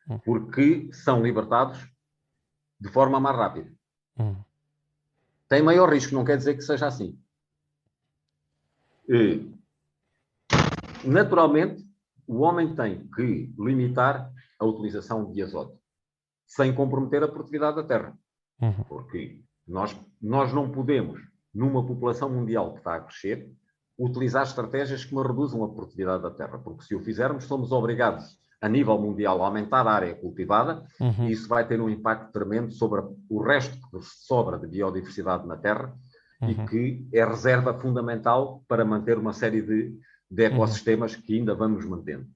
Hum. 0.10 0.20
porque 0.20 0.89
são 0.93 1.22
libertados 1.22 1.86
de 2.80 2.89
forma 2.89 3.20
mais 3.20 3.36
rápida. 3.36 3.72
Hum. 4.18 4.36
Tem 5.49 5.62
maior 5.62 5.91
risco, 5.91 6.14
não 6.14 6.26
quer 6.26 6.38
dizer 6.38 6.55
que 6.55 6.62
seja 6.62 6.88
assim. 6.88 7.20
E, 9.08 9.49
naturalmente, 11.03 11.86
o 12.26 12.39
homem 12.39 12.76
tem 12.76 13.08
que 13.16 13.53
limitar 13.58 14.32
a 14.60 14.66
utilização 14.66 15.32
de 15.32 15.41
azoto, 15.41 15.80
sem 16.45 16.74
comprometer 16.74 17.24
a 17.24 17.28
produtividade 17.28 17.78
da 17.78 17.84
terra. 17.84 18.18
Uhum. 18.62 18.84
Porque 18.89 19.41
nós, 19.66 19.97
nós 20.22 20.51
não 20.51 20.70
podemos, 20.70 21.22
numa 21.53 21.86
população 21.86 22.30
mundial 22.30 22.74
que 22.74 22.80
está 22.80 22.95
a 22.95 23.01
crescer, 23.01 23.49
utilizar 23.97 24.43
estratégias 24.43 25.05
que 25.05 25.16
reduzam 25.16 25.64
a 25.64 25.70
produtividade 25.70 26.24
da 26.24 26.32
terra, 26.32 26.58
porque 26.60 26.84
se 26.84 26.95
o 26.95 26.99
fizermos, 26.99 27.45
somos 27.45 27.72
obrigados 27.72 28.38
a 28.60 28.68
nível 28.68 28.97
mundial 28.99 29.41
aumentar 29.43 29.88
a 29.88 29.91
área 29.91 30.16
cultivada 30.16 30.84
uhum. 30.99 31.28
e 31.28 31.32
isso 31.32 31.47
vai 31.47 31.68
ter 31.68 31.80
um 31.80 31.89
impacto 31.89 32.32
tremendo 32.32 32.72
sobre 32.72 33.01
o 33.30 33.41
resto 33.41 33.78
que 33.89 33.99
sobra 34.01 34.58
de 34.58 34.68
biodiversidade 34.68 35.47
na 35.47 35.58
Terra 35.58 35.95
uhum. 36.41 36.49
e 36.49 36.68
que 36.68 37.08
é 37.14 37.24
reserva 37.24 37.78
fundamental 37.78 38.64
para 38.68 38.84
manter 38.84 39.18
uma 39.18 39.34
série 39.34 39.62
de, 39.62 39.99
de 40.30 40.43
ecossistemas 40.43 41.16
uhum. 41.16 41.22
que 41.22 41.38
ainda 41.38 41.53
vamos 41.53 41.86
mantendo. 41.86 42.28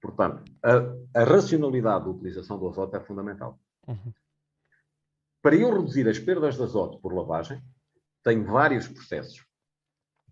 Portanto, 0.00 0.44
a, 0.62 1.20
a, 1.20 1.24
racionalidade 1.24 2.04
da 2.04 2.10
utilização 2.10 2.58
do 2.58 2.68
azoto 2.68 2.96
é 2.96 3.00
fundamental. 3.00 3.58
Uhum. 3.86 4.12
Para 5.40 5.54
eu 5.54 5.72
reduzir 5.72 6.08
as 6.08 6.18
perdas 6.18 6.56
de 6.56 6.62
azoto 6.62 6.98
por 6.98 7.14
lavagem, 7.14 7.62
tenho 8.22 8.44
vários 8.44 8.88
processos. 8.88 9.45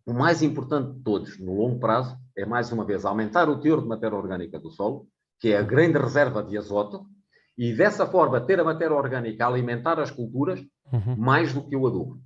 O 0.07 0.12
mais 0.12 0.42
importante 0.42 0.92
de 0.92 1.02
todos, 1.02 1.38
no 1.38 1.55
longo 1.55 1.78
prazo, 1.80 2.18
é 2.36 2.44
mais 2.44 2.70
uma 2.70 2.84
vez 2.84 3.05
aumentar 3.05 3.48
o 3.48 3.59
teor 3.59 3.80
de 3.80 3.88
matéria 3.88 4.16
orgânica 4.16 4.59
do 4.59 4.70
solo, 4.70 5.09
que 5.40 5.52
é 5.52 5.57
a 5.57 5.62
grande 5.62 5.98
reserva 5.98 6.42
de 6.42 6.59
azoto, 6.59 7.07
e 7.57 7.72
dessa 7.72 8.07
forma 8.07 8.40
ter 8.40 8.61
a 8.61 8.64
matéria 8.64 8.94
orgânica 8.94 9.44
a 9.44 9.48
alimentar 9.48 9.98
as 9.98 10.11
culturas 10.11 10.61
uhum. 10.92 11.16
mais 11.16 11.55
do 11.55 11.66
que 11.66 11.76
o 11.76 11.86
adubo. 11.86 12.20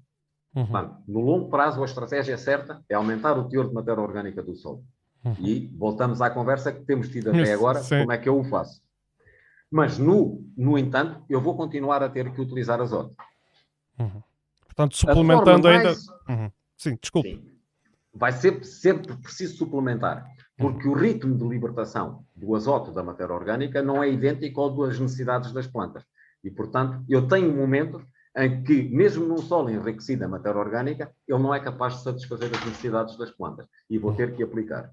Uhum. 0.56 0.96
no 1.06 1.20
longo 1.20 1.50
prazo, 1.50 1.80
a 1.82 1.84
estratégia 1.84 2.36
certa 2.36 2.82
é 2.88 2.94
aumentar 2.94 3.38
o 3.38 3.48
teor 3.48 3.68
de 3.68 3.74
matéria 3.74 4.02
orgânica 4.02 4.42
do 4.42 4.56
solo. 4.56 4.82
Uhum. 5.24 5.36
E 5.38 5.66
voltamos 5.76 6.20
à 6.20 6.30
conversa 6.30 6.72
que 6.72 6.80
temos 6.84 7.08
tido 7.08 7.30
até 7.30 7.52
agora, 7.52 7.80
Sim. 7.80 8.00
como 8.00 8.12
é 8.12 8.18
que 8.18 8.28
eu 8.28 8.40
o 8.40 8.44
faço. 8.44 8.82
Mas, 9.70 9.98
no, 9.98 10.42
no 10.56 10.78
entanto, 10.78 11.22
eu 11.28 11.40
vou 11.40 11.56
continuar 11.56 12.02
a 12.02 12.08
ter 12.08 12.32
que 12.32 12.40
utilizar 12.40 12.80
azoto. 12.80 13.14
Uhum. 13.98 14.22
Portanto, 14.64 14.96
suplementando 14.96 15.68
ainda. 15.68 15.84
Mais... 15.84 16.06
Uhum. 16.28 16.50
Sim, 16.76 16.98
desculpe. 17.00 17.36
Sim. 17.36 17.47
Vai 18.14 18.32
ser 18.32 18.64
sempre 18.64 19.16
preciso 19.16 19.56
suplementar, 19.56 20.26
porque 20.56 20.88
uhum. 20.88 20.94
o 20.94 20.96
ritmo 20.96 21.36
de 21.36 21.46
libertação 21.46 22.24
do 22.34 22.54
azoto 22.54 22.92
da 22.92 23.02
matéria 23.02 23.34
orgânica 23.34 23.82
não 23.82 24.02
é 24.02 24.10
idêntico 24.10 24.60
ao 24.60 24.76
das 24.76 24.98
necessidades 24.98 25.52
das 25.52 25.66
plantas. 25.66 26.04
E, 26.42 26.50
portanto, 26.50 27.04
eu 27.08 27.26
tenho 27.28 27.50
um 27.50 27.56
momento 27.56 28.04
em 28.36 28.62
que, 28.62 28.82
mesmo 28.84 29.26
num 29.26 29.38
solo 29.38 29.70
enriquecido 29.70 30.24
em 30.24 30.28
matéria 30.28 30.60
orgânica, 30.60 31.12
ele 31.26 31.42
não 31.42 31.54
é 31.54 31.60
capaz 31.60 31.96
de 31.96 32.02
satisfazer 32.02 32.50
as 32.54 32.64
necessidades 32.64 33.16
das 33.16 33.30
plantas 33.30 33.66
e 33.90 33.98
vou 33.98 34.14
ter 34.14 34.34
que 34.34 34.42
aplicar. 34.42 34.92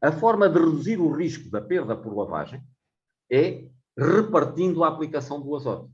A 0.00 0.12
forma 0.12 0.48
de 0.48 0.58
reduzir 0.58 0.98
o 0.98 1.10
risco 1.10 1.50
da 1.50 1.60
perda 1.60 1.96
por 1.96 2.14
lavagem 2.14 2.62
é 3.30 3.64
repartindo 3.96 4.84
a 4.84 4.88
aplicação 4.88 5.40
do 5.40 5.56
azoto. 5.56 5.90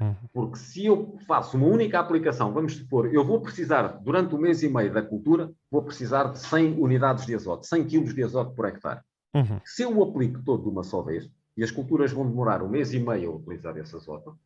Uhum. 0.00 0.14
Porque 0.32 0.56
se 0.56 0.86
eu 0.86 1.18
faço 1.26 1.56
uma 1.56 1.66
única 1.66 2.00
aplicação, 2.00 2.52
vamos 2.52 2.74
supor, 2.74 3.12
eu 3.12 3.24
vou 3.24 3.40
precisar, 3.40 3.88
durante 4.02 4.34
o 4.34 4.38
mês 4.38 4.62
e 4.62 4.68
meio 4.68 4.92
da 4.92 5.02
cultura, 5.02 5.52
vou 5.70 5.82
precisar 5.82 6.24
de 6.24 6.38
100 6.38 6.80
unidades 6.80 7.26
de 7.26 7.34
azoto, 7.34 7.66
100 7.66 7.84
kg 7.84 8.14
de 8.14 8.22
azoto 8.22 8.54
por 8.54 8.66
hectare. 8.66 9.00
Uhum. 9.34 9.60
Se 9.64 9.82
eu 9.82 9.96
o 9.96 10.02
aplico 10.02 10.42
todo 10.42 10.62
de 10.62 10.68
uma 10.70 10.82
só 10.82 11.02
vez, 11.02 11.28
e 11.56 11.62
as 11.62 11.70
culturas 11.70 12.10
vão 12.12 12.26
demorar 12.26 12.62
um 12.62 12.68
mês 12.68 12.94
e 12.94 12.98
meio 12.98 13.32
a 13.32 13.34
utilizar 13.36 13.76
esse 13.76 13.94
azoto, 13.94 14.38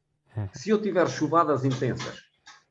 se 0.52 0.70
eu 0.70 0.82
tiver 0.82 1.08
chuvadas 1.08 1.64
intensas 1.64 2.22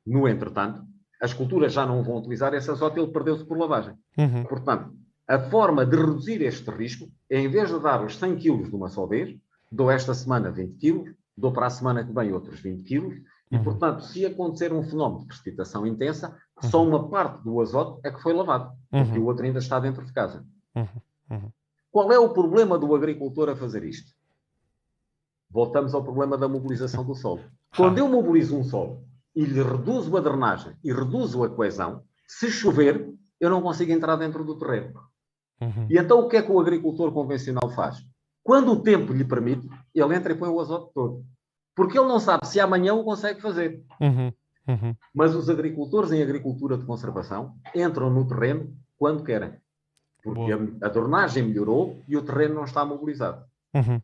no 0.05 0.27
entretanto, 0.27 0.83
as 1.21 1.33
culturas 1.33 1.71
já 1.71 1.85
não 1.85 2.03
vão 2.03 2.17
utilizar 2.17 2.53
esse 2.53 2.69
azoto, 2.69 2.99
ele 2.99 3.11
perdeu-se 3.11 3.45
por 3.45 3.57
lavagem. 3.57 3.93
Uhum. 4.17 4.43
Portanto, 4.43 4.93
a 5.25 5.39
forma 5.39 5.85
de 5.85 5.95
reduzir 5.95 6.41
este 6.41 6.69
risco 6.69 7.09
é, 7.29 7.39
em 7.39 7.47
vez 7.47 7.69
de 7.69 7.79
dar 7.79 8.03
os 8.03 8.17
100 8.17 8.35
kg 8.35 8.69
de 8.69 8.75
uma 8.75 8.89
só 8.89 9.05
vez, 9.05 9.33
dou 9.71 9.89
esta 9.89 10.13
semana 10.13 10.51
20 10.51 10.77
kg, 10.77 11.15
dou 11.37 11.51
para 11.51 11.67
a 11.67 11.69
semana 11.69 12.03
que 12.03 12.13
vem 12.13 12.31
outros 12.31 12.59
20 12.59 12.83
kg, 12.83 13.23
e, 13.51 13.57
uhum. 13.57 13.63
portanto, 13.63 14.03
se 14.03 14.25
acontecer 14.25 14.73
um 14.73 14.83
fenómeno 14.83 15.21
de 15.21 15.27
precipitação 15.27 15.85
intensa, 15.85 16.37
uhum. 16.61 16.69
só 16.69 16.83
uma 16.83 17.07
parte 17.09 17.43
do 17.43 17.61
azoto 17.61 17.99
é 18.03 18.11
que 18.11 18.21
foi 18.21 18.33
lavado, 18.33 18.71
porque 18.89 19.17
uhum. 19.17 19.23
o 19.23 19.25
outro 19.25 19.45
ainda 19.45 19.59
está 19.59 19.79
dentro 19.79 20.05
de 20.05 20.11
casa. 20.11 20.45
Uhum. 20.75 20.87
Uhum. 21.29 21.51
Qual 21.91 22.11
é 22.11 22.17
o 22.17 22.33
problema 22.33 22.77
do 22.77 22.95
agricultor 22.95 23.49
a 23.49 23.55
fazer 23.55 23.83
isto? 23.83 24.11
voltamos 25.53 25.93
ao 25.93 26.03
problema 26.03 26.35
da 26.35 26.49
mobilização 26.49 27.05
do 27.05 27.13
solo. 27.13 27.43
Quando 27.77 27.99
eu 27.99 28.09
mobilizo 28.09 28.57
um 28.57 28.63
solo 28.63 29.05
e 29.35 29.45
lhe 29.45 29.61
reduzo 29.61 30.17
a 30.17 30.19
drenagem 30.19 30.75
e 30.83 30.91
reduzo 30.91 31.43
a 31.43 31.49
coesão, 31.49 32.03
se 32.27 32.49
chover, 32.49 33.07
eu 33.39 33.49
não 33.49 33.61
consigo 33.61 33.91
entrar 33.91 34.15
dentro 34.15 34.43
do 34.43 34.57
terreno. 34.57 34.99
E 35.89 35.97
então 35.97 36.19
o 36.19 36.27
que 36.27 36.35
é 36.35 36.41
que 36.41 36.51
o 36.51 36.59
agricultor 36.59 37.11
convencional 37.13 37.69
faz? 37.69 38.03
Quando 38.43 38.73
o 38.73 38.81
tempo 38.81 39.13
lhe 39.13 39.23
permite, 39.23 39.69
ele 40.01 40.15
entra 40.15 40.33
e 40.33 40.37
põe 40.37 40.49
o 40.49 40.59
azoto 40.59 40.91
todo. 40.93 41.25
Porque 41.75 41.97
ele 41.97 42.07
não 42.07 42.19
sabe 42.19 42.47
se 42.47 42.59
amanhã 42.59 42.93
o 42.93 43.03
consegue 43.03 43.41
fazer. 43.41 43.83
Uhum. 43.99 44.31
Uhum. 44.67 44.95
Mas 45.13 45.35
os 45.35 45.49
agricultores 45.49 46.11
em 46.11 46.21
agricultura 46.21 46.77
de 46.77 46.85
conservação 46.85 47.55
entram 47.75 48.09
no 48.09 48.27
terreno 48.27 48.75
quando 48.97 49.23
querem. 49.23 49.53
Porque 50.23 50.53
a, 50.53 50.87
a 50.87 50.89
drenagem 50.89 51.43
melhorou 51.43 52.01
e 52.07 52.15
o 52.15 52.21
terreno 52.21 52.55
não 52.55 52.63
está 52.63 52.85
mobilizado. 52.85 53.43
Uhum. 53.73 54.01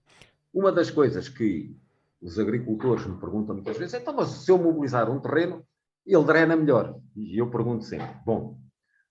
Uma 0.54 0.72
das 0.72 0.92
coisas 0.92 1.30
que 1.30 1.78
os 2.22 2.38
agricultores 2.38 3.06
me 3.06 3.18
perguntam 3.18 3.56
muitas 3.56 3.78
vezes 3.78 3.94
é: 3.94 4.00
então, 4.00 4.14
mas 4.14 4.30
se 4.30 4.52
eu 4.52 4.58
mobilizar 4.58 5.10
um 5.10 5.20
terreno, 5.20 5.64
ele 6.06 6.24
drena 6.24 6.56
melhor. 6.56 7.00
E 7.16 7.40
eu 7.40 7.50
pergunto 7.50 7.86
sempre: 7.86 8.10
bom, 8.26 8.60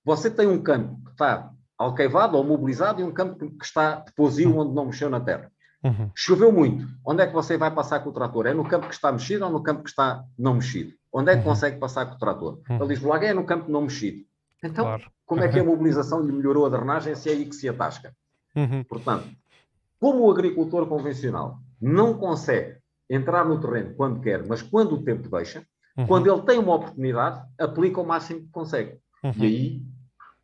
você 0.05 0.31
tem 0.31 0.47
um 0.47 0.63
campo 0.63 1.03
que 1.05 1.13
está 1.13 1.51
alqueivado 1.79 2.37
ou 2.37 2.45
mobilizado 2.45 3.01
e 3.01 3.05
um 3.05 3.13
campo 3.13 3.39
que 3.39 3.65
está 3.65 3.97
deposio 4.01 4.57
onde 4.59 4.75
não 4.75 4.87
mexeu 4.87 5.09
na 5.09 5.21
terra. 5.21 5.51
Uhum. 5.83 6.11
Choveu 6.15 6.53
muito. 6.53 6.87
Onde 7.05 7.23
é 7.23 7.27
que 7.27 7.33
você 7.33 7.57
vai 7.57 7.73
passar 7.73 8.01
com 8.01 8.11
o 8.11 8.13
trator? 8.13 8.47
É 8.47 8.55
no 8.55 8.69
campo 8.69 8.89
que 8.89 8.95
está 8.95 9.13
mexido 9.13 9.45
ou 9.45 9.51
no 9.51 9.63
campo 9.63 9.83
que 9.85 9.91
está 9.91 10.25
não 10.39 10.55
mexido? 10.55 10.93
Onde 11.13 11.31
é 11.31 11.35
que 11.35 11.39
uhum. 11.41 11.45
consegue 11.45 11.79
passar 11.79 12.07
com 12.07 12.17
o 12.17 12.19
trator? 12.19 12.61
Uhum. 12.69 12.77
Ele 12.77 12.95
diz: 12.95 13.03
logo 13.03 13.25
é 13.25 13.33
no 13.33 13.45
campo 13.45 13.71
não 13.71 13.83
mexido. 13.83 14.25
Então, 14.63 14.85
claro. 14.85 15.11
como 15.25 15.43
é 15.43 15.49
que 15.49 15.59
a 15.59 15.65
mobilização 15.65 16.21
lhe 16.21 16.33
melhorou 16.33 16.67
a 16.67 16.69
drenagem 16.69 17.15
se 17.15 17.29
é 17.29 17.33
aí 17.33 17.45
que 17.45 17.55
se 17.55 17.69
atasca? 17.69 18.13
Uhum. 18.57 18.83
Portanto, 18.85 19.29
como 20.01 20.25
o 20.25 20.31
agricultor 20.31 20.87
convencional 20.87 21.59
não 21.81 22.15
consegue 22.15 22.79
entrar 23.09 23.45
no 23.45 23.61
terreno 23.61 23.95
quando 23.95 24.21
quer, 24.21 24.47
mas 24.47 24.63
quando 24.63 24.97
o 24.97 25.03
tempo 25.03 25.29
deixa, 25.29 25.65
uhum. 25.97 26.07
quando 26.07 26.31
ele 26.31 26.43
tem 26.43 26.59
uma 26.59 26.75
oportunidade, 26.75 27.43
aplica 27.59 28.01
o 28.01 28.07
máximo 28.07 28.41
que 28.41 28.51
consegue. 28.51 28.99
Uhum. 29.23 29.33
E 29.37 29.47
aí 29.47 29.83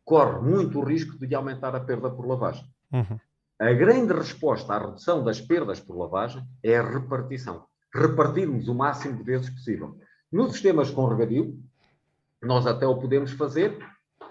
corre 0.03 0.39
muito 0.39 0.79
o 0.79 0.83
risco 0.83 1.17
de 1.17 1.35
aumentar 1.35 1.75
a 1.75 1.79
perda 1.79 2.09
por 2.09 2.25
lavagem. 2.25 2.65
Uhum. 2.91 3.19
A 3.59 3.71
grande 3.71 4.13
resposta 4.13 4.73
à 4.73 4.79
redução 4.79 5.23
das 5.23 5.39
perdas 5.39 5.79
por 5.79 5.97
lavagem 5.97 6.43
é 6.61 6.77
a 6.77 6.87
repartição. 6.87 7.63
Repartirmos 7.93 8.67
o 8.67 8.75
máximo 8.75 9.17
de 9.17 9.23
vezes 9.23 9.49
possível. 9.49 9.97
Nos 10.29 10.51
sistemas 10.51 10.91
com 10.91 11.07
regadio, 11.07 11.57
nós 12.41 12.67
até 12.67 12.85
o 12.85 12.97
podemos 12.97 13.31
fazer 13.31 13.77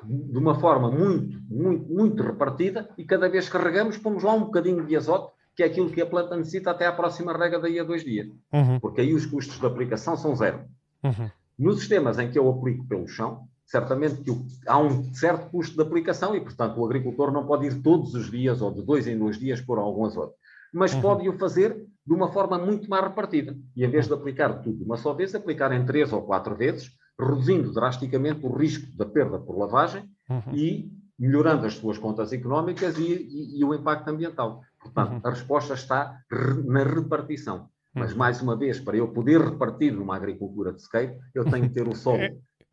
de 0.03 0.39
uma 0.39 0.55
forma 0.57 0.91
muito, 0.91 1.41
muito, 1.49 1.91
muito 1.91 2.23
repartida 2.23 2.91
e 2.99 3.05
cada 3.05 3.27
vez 3.29 3.49
que 3.49 3.57
regamos 3.57 3.97
pomos 3.97 4.23
lá 4.23 4.35
um 4.35 4.45
bocadinho 4.45 4.85
de 4.85 4.95
azote, 4.95 5.33
que 5.57 5.63
é 5.63 5.67
aquilo 5.67 5.91
que 5.91 6.03
a 6.03 6.07
planta 6.07 6.37
necessita 6.37 6.73
até 6.73 6.87
à 6.87 6.93
próxima 6.93 7.33
rega 7.33 7.59
daí 7.59 7.79
a 7.79 7.85
dois 7.85 8.05
dias. 8.05 8.29
Uhum. 8.53 8.79
Porque 8.81 9.01
aí 9.01 9.15
os 9.15 9.25
custos 9.25 9.59
de 9.59 9.67
aplicação 9.67 10.17
são 10.19 10.37
zero. 10.37 10.65
Uhum. 11.03 11.31
Nos 11.59 11.79
sistemas 11.79 12.19
em 12.19 12.31
que 12.31 12.39
eu 12.39 12.51
aplico 12.51 12.85
pelo 12.87 13.09
chão, 13.09 13.49
certamente 13.67 14.23
que 14.23 14.31
há 14.67 14.79
um 14.79 15.13
certo 15.15 15.51
custo 15.51 15.75
de 15.77 15.83
aplicação 15.83 16.35
e, 16.35 16.41
portanto, 16.41 16.79
o 16.79 16.85
agricultor 16.85 17.33
não 17.33 17.47
pode 17.47 17.67
ir 17.67 17.83
todos 17.83 18.15
os 18.15 18.31
dias 18.31 18.61
ou 18.61 18.71
de 18.71 18.83
dois 18.83 19.07
em 19.07 19.19
dois 19.19 19.39
dias 19.39 19.61
por 19.61 19.79
algum 19.79 20.05
azote. 20.05 20.35
Mas 20.73 20.93
uhum. 20.95 21.01
pode 21.01 21.29
o 21.29 21.39
fazer 21.39 21.85
de 22.07 22.13
uma 22.13 22.31
forma 22.31 22.59
muito 22.59 22.89
mais 22.89 23.05
repartida. 23.05 23.57
E 23.75 23.85
em 23.85 23.89
vez 23.89 24.07
de 24.07 24.13
aplicar 24.13 24.61
tudo 24.61 24.79
de 24.79 24.85
uma 24.85 24.97
só 24.97 25.13
vez, 25.15 25.35
aplicar 25.35 25.73
em 25.73 25.85
três 25.85 26.13
ou 26.13 26.23
quatro 26.23 26.55
vezes, 26.55 26.91
reduzindo 27.19 27.73
drasticamente 27.73 28.45
o 28.45 28.53
risco 28.53 28.95
da 28.97 29.07
perda 29.07 29.39
por 29.39 29.57
lavagem 29.57 30.05
uhum. 30.29 30.55
e 30.55 30.91
melhorando 31.19 31.65
as 31.65 31.75
suas 31.75 31.97
contas 31.97 32.33
económicas 32.33 32.99
e, 32.99 33.03
e, 33.03 33.61
e 33.61 33.65
o 33.65 33.73
impacto 33.73 34.09
ambiental. 34.09 34.63
Portanto, 34.81 35.13
uhum. 35.13 35.21
a 35.23 35.31
resposta 35.31 35.75
está 35.75 36.19
na 36.65 36.83
repartição. 36.83 37.69
Mas, 37.95 38.11
uhum. 38.11 38.19
mais 38.19 38.43
uma 38.43 38.57
vez, 38.57 38.81
para 38.81 38.97
eu 38.97 39.09
poder 39.09 39.41
repartir 39.41 39.93
numa 39.93 40.17
agricultura 40.17 40.73
de 40.73 40.83
sequeiro, 40.83 41.15
eu 41.33 41.45
tenho 41.45 41.69
que 41.69 41.75
ter 41.75 41.87
o 41.87 41.95
solo 41.95 42.19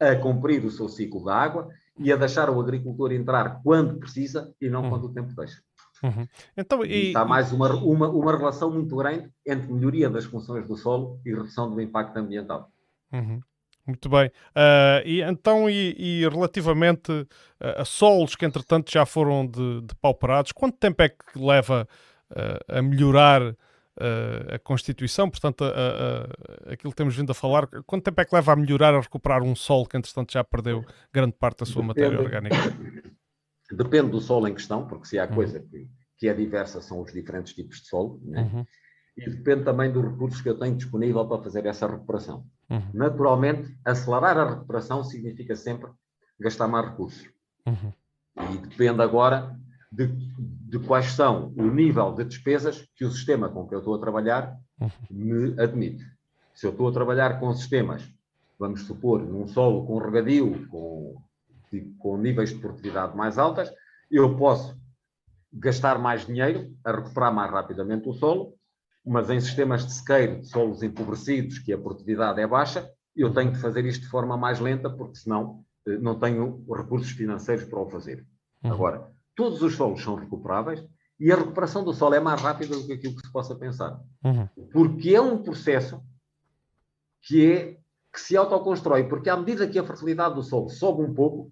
a 0.01 0.15
cumprir 0.15 0.65
o 0.65 0.71
seu 0.71 0.89
ciclo 0.89 1.23
da 1.23 1.35
água 1.35 1.69
e 1.99 2.11
a 2.11 2.15
deixar 2.15 2.49
o 2.49 2.59
agricultor 2.59 3.11
entrar 3.11 3.61
quando 3.61 3.99
precisa 3.99 4.51
e 4.59 4.67
não 4.67 4.83
uhum. 4.83 4.89
quando 4.89 5.03
o 5.05 5.13
tempo 5.13 5.33
deixa. 5.35 5.61
Uhum. 6.03 6.27
Então, 6.57 6.83
e... 6.83 7.09
Está 7.09 7.23
mais 7.23 7.51
uma, 7.51 7.71
uma, 7.75 8.09
uma 8.09 8.35
relação 8.35 8.71
muito 8.71 8.95
grande 8.95 9.29
entre 9.45 9.71
melhoria 9.71 10.09
das 10.09 10.25
funções 10.25 10.67
do 10.67 10.75
solo 10.75 11.21
e 11.23 11.29
redução 11.29 11.69
do 11.69 11.79
impacto 11.79 12.17
ambiental. 12.17 12.71
Uhum. 13.13 13.39
Muito 13.85 14.09
bem. 14.09 14.27
Uh, 14.27 15.05
e 15.05 15.21
então, 15.21 15.69
e, 15.69 15.95
e 15.97 16.29
relativamente 16.29 17.27
a, 17.59 17.81
a 17.81 17.85
solos 17.85 18.35
que 18.35 18.45
entretanto 18.45 18.91
já 18.91 19.05
foram 19.05 19.45
de, 19.45 19.81
de 19.81 20.53
quanto 20.55 20.77
tempo 20.77 21.01
é 21.03 21.09
que 21.09 21.37
leva 21.37 21.87
uh, 22.31 22.77
a 22.77 22.81
melhorar 22.81 23.55
a 24.53 24.59
constituição? 24.59 25.29
Portanto, 25.29 25.63
a, 25.63 25.67
a, 25.67 26.73
aquilo 26.73 26.91
que 26.91 26.97
temos 26.97 27.15
vindo 27.15 27.31
a 27.31 27.35
falar, 27.35 27.67
quanto 27.85 28.03
tempo 28.03 28.21
é 28.21 28.25
que 28.25 28.35
leva 28.35 28.53
a 28.53 28.55
melhorar, 28.55 28.93
a 28.93 28.99
recuperar 28.99 29.43
um 29.43 29.55
solo 29.55 29.85
que 29.85 29.97
entretanto 29.97 30.33
já 30.33 30.43
perdeu 30.43 30.83
grande 31.13 31.33
parte 31.33 31.59
da 31.59 31.65
sua 31.65 31.81
Depende. 31.81 32.01
matéria 32.01 32.21
orgânica? 32.21 32.55
Depende 33.71 34.11
do 34.11 34.19
solo 34.19 34.47
em 34.47 34.53
questão, 34.53 34.87
porque 34.87 35.07
se 35.07 35.19
há 35.19 35.25
uhum. 35.25 35.35
coisa 35.35 35.59
que, 35.59 35.87
que 36.17 36.27
é 36.27 36.33
diversa 36.33 36.81
são 36.81 37.01
os 37.01 37.11
diferentes 37.11 37.53
tipos 37.53 37.81
de 37.81 37.87
solo. 37.87 38.19
Né? 38.23 38.41
Uhum 38.41 38.65
e 39.17 39.29
depende 39.29 39.63
também 39.63 39.91
dos 39.91 40.03
recursos 40.03 40.41
que 40.41 40.49
eu 40.49 40.57
tenho 40.57 40.75
disponível 40.75 41.27
para 41.27 41.43
fazer 41.43 41.65
essa 41.65 41.87
recuperação. 41.87 42.45
Uhum. 42.69 42.89
Naturalmente, 42.93 43.77
acelerar 43.83 44.37
a 44.37 44.49
recuperação 44.51 45.03
significa 45.03 45.55
sempre 45.55 45.91
gastar 46.39 46.67
mais 46.67 46.89
recursos. 46.89 47.29
Uhum. 47.65 47.93
E 48.53 48.57
depende 48.67 49.01
agora 49.01 49.59
de, 49.91 50.07
de, 50.71 50.79
quais 50.79 51.11
são 51.11 51.53
o 51.57 51.63
nível 51.63 52.13
de 52.13 52.25
despesas 52.25 52.87
que 52.95 53.05
o 53.05 53.11
sistema 53.11 53.49
com 53.49 53.67
que 53.67 53.75
eu 53.75 53.79
estou 53.79 53.95
a 53.95 53.99
trabalhar 53.99 54.55
me 55.09 55.59
admite. 55.61 56.03
Se 56.53 56.65
eu 56.65 56.71
estou 56.71 56.87
a 56.87 56.91
trabalhar 56.91 57.39
com 57.39 57.53
sistemas, 57.53 58.03
vamos 58.57 58.81
supor, 58.81 59.21
num 59.21 59.47
solo 59.47 59.85
com 59.85 59.97
regadio, 59.97 60.67
com, 60.69 61.21
com 61.99 62.17
níveis 62.17 62.49
de 62.49 62.59
produtividade 62.59 63.15
mais 63.15 63.37
altas, 63.37 63.71
eu 64.09 64.35
posso 64.35 64.79
gastar 65.53 65.99
mais 65.99 66.25
dinheiro 66.25 66.73
a 66.83 66.91
recuperar 66.91 67.33
mais 67.33 67.51
rapidamente 67.51 68.07
o 68.07 68.13
solo 68.13 68.53
mas 69.05 69.29
em 69.29 69.39
sistemas 69.39 69.85
de 69.85 69.93
sequeiro, 69.93 70.41
de 70.41 70.47
solos 70.47 70.83
empobrecidos, 70.83 71.59
que 71.59 71.73
a 71.73 71.77
produtividade 71.77 72.39
é 72.39 72.47
baixa, 72.47 72.89
eu 73.15 73.33
tenho 73.33 73.51
de 73.51 73.59
fazer 73.59 73.85
isto 73.85 74.03
de 74.03 74.09
forma 74.09 74.37
mais 74.37 74.59
lenta, 74.59 74.89
porque 74.89 75.15
senão 75.15 75.63
eh, 75.87 75.97
não 75.97 76.17
tenho 76.17 76.63
recursos 76.71 77.11
financeiros 77.11 77.65
para 77.65 77.79
o 77.79 77.89
fazer. 77.89 78.25
Uhum. 78.63 78.71
Agora, 78.71 79.11
todos 79.41 79.63
os 79.63 79.75
solos 79.75 80.03
são 80.03 80.13
recuperáveis 80.13 80.85
e 81.19 81.31
a 81.31 81.35
recuperação 81.35 81.83
do 81.83 81.93
solo 81.93 82.13
é 82.13 82.19
mais 82.19 82.39
rápida 82.39 82.75
do 82.75 82.85
que 82.85 82.93
aquilo 82.93 83.15
que 83.15 83.25
se 83.25 83.33
possa 83.33 83.55
pensar. 83.55 83.99
Uhum. 84.23 84.47
Porque 84.71 85.15
é 85.15 85.19
um 85.19 85.41
processo 85.41 85.99
que 87.23 87.51
é 87.51 87.77
que 88.13 88.21
se 88.21 88.37
autoconstrói, 88.37 89.05
porque 89.05 89.31
à 89.31 89.37
medida 89.37 89.67
que 89.67 89.79
a 89.79 89.83
fertilidade 89.83 90.35
do 90.35 90.43
solo 90.43 90.69
sobe 90.69 91.01
um 91.01 91.11
pouco, 91.11 91.51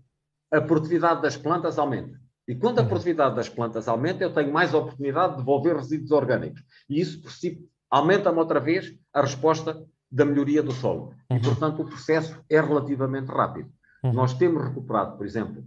a 0.52 0.62
produtividade 0.62 1.24
das 1.24 1.36
plantas 1.36 1.80
aumenta. 1.80 2.20
E 2.48 2.54
quando 2.54 2.78
a 2.78 2.84
uhum. 2.84 2.90
produtividade 2.90 3.36
das 3.36 3.50
plantas 3.50 3.88
aumenta, 3.88 4.24
eu 4.24 4.32
tenho 4.32 4.54
mais 4.54 4.72
oportunidade 4.72 5.34
de 5.34 5.40
devolver 5.40 5.76
resíduos 5.76 6.12
orgânicos. 6.12 6.64
E 6.88 7.02
isso, 7.02 7.20
por 7.24 7.32
si, 7.32 7.60
aumenta-me 7.90 8.38
outra 8.38 8.60
vez 8.60 8.94
a 9.12 9.22
resposta 9.22 9.84
da 10.12 10.26
melhoria 10.26 10.62
do 10.62 10.74
solo. 10.74 11.16
Uhum. 11.28 11.38
E, 11.38 11.42
portanto, 11.42 11.82
o 11.82 11.86
processo 11.86 12.40
é 12.48 12.62
relativamente 12.62 13.32
rápido. 13.32 13.72
Uhum. 14.04 14.14
Nós 14.14 14.36
temos 14.36 14.64
recuperado, 14.64 15.18
por 15.18 15.26
exemplo, 15.26 15.64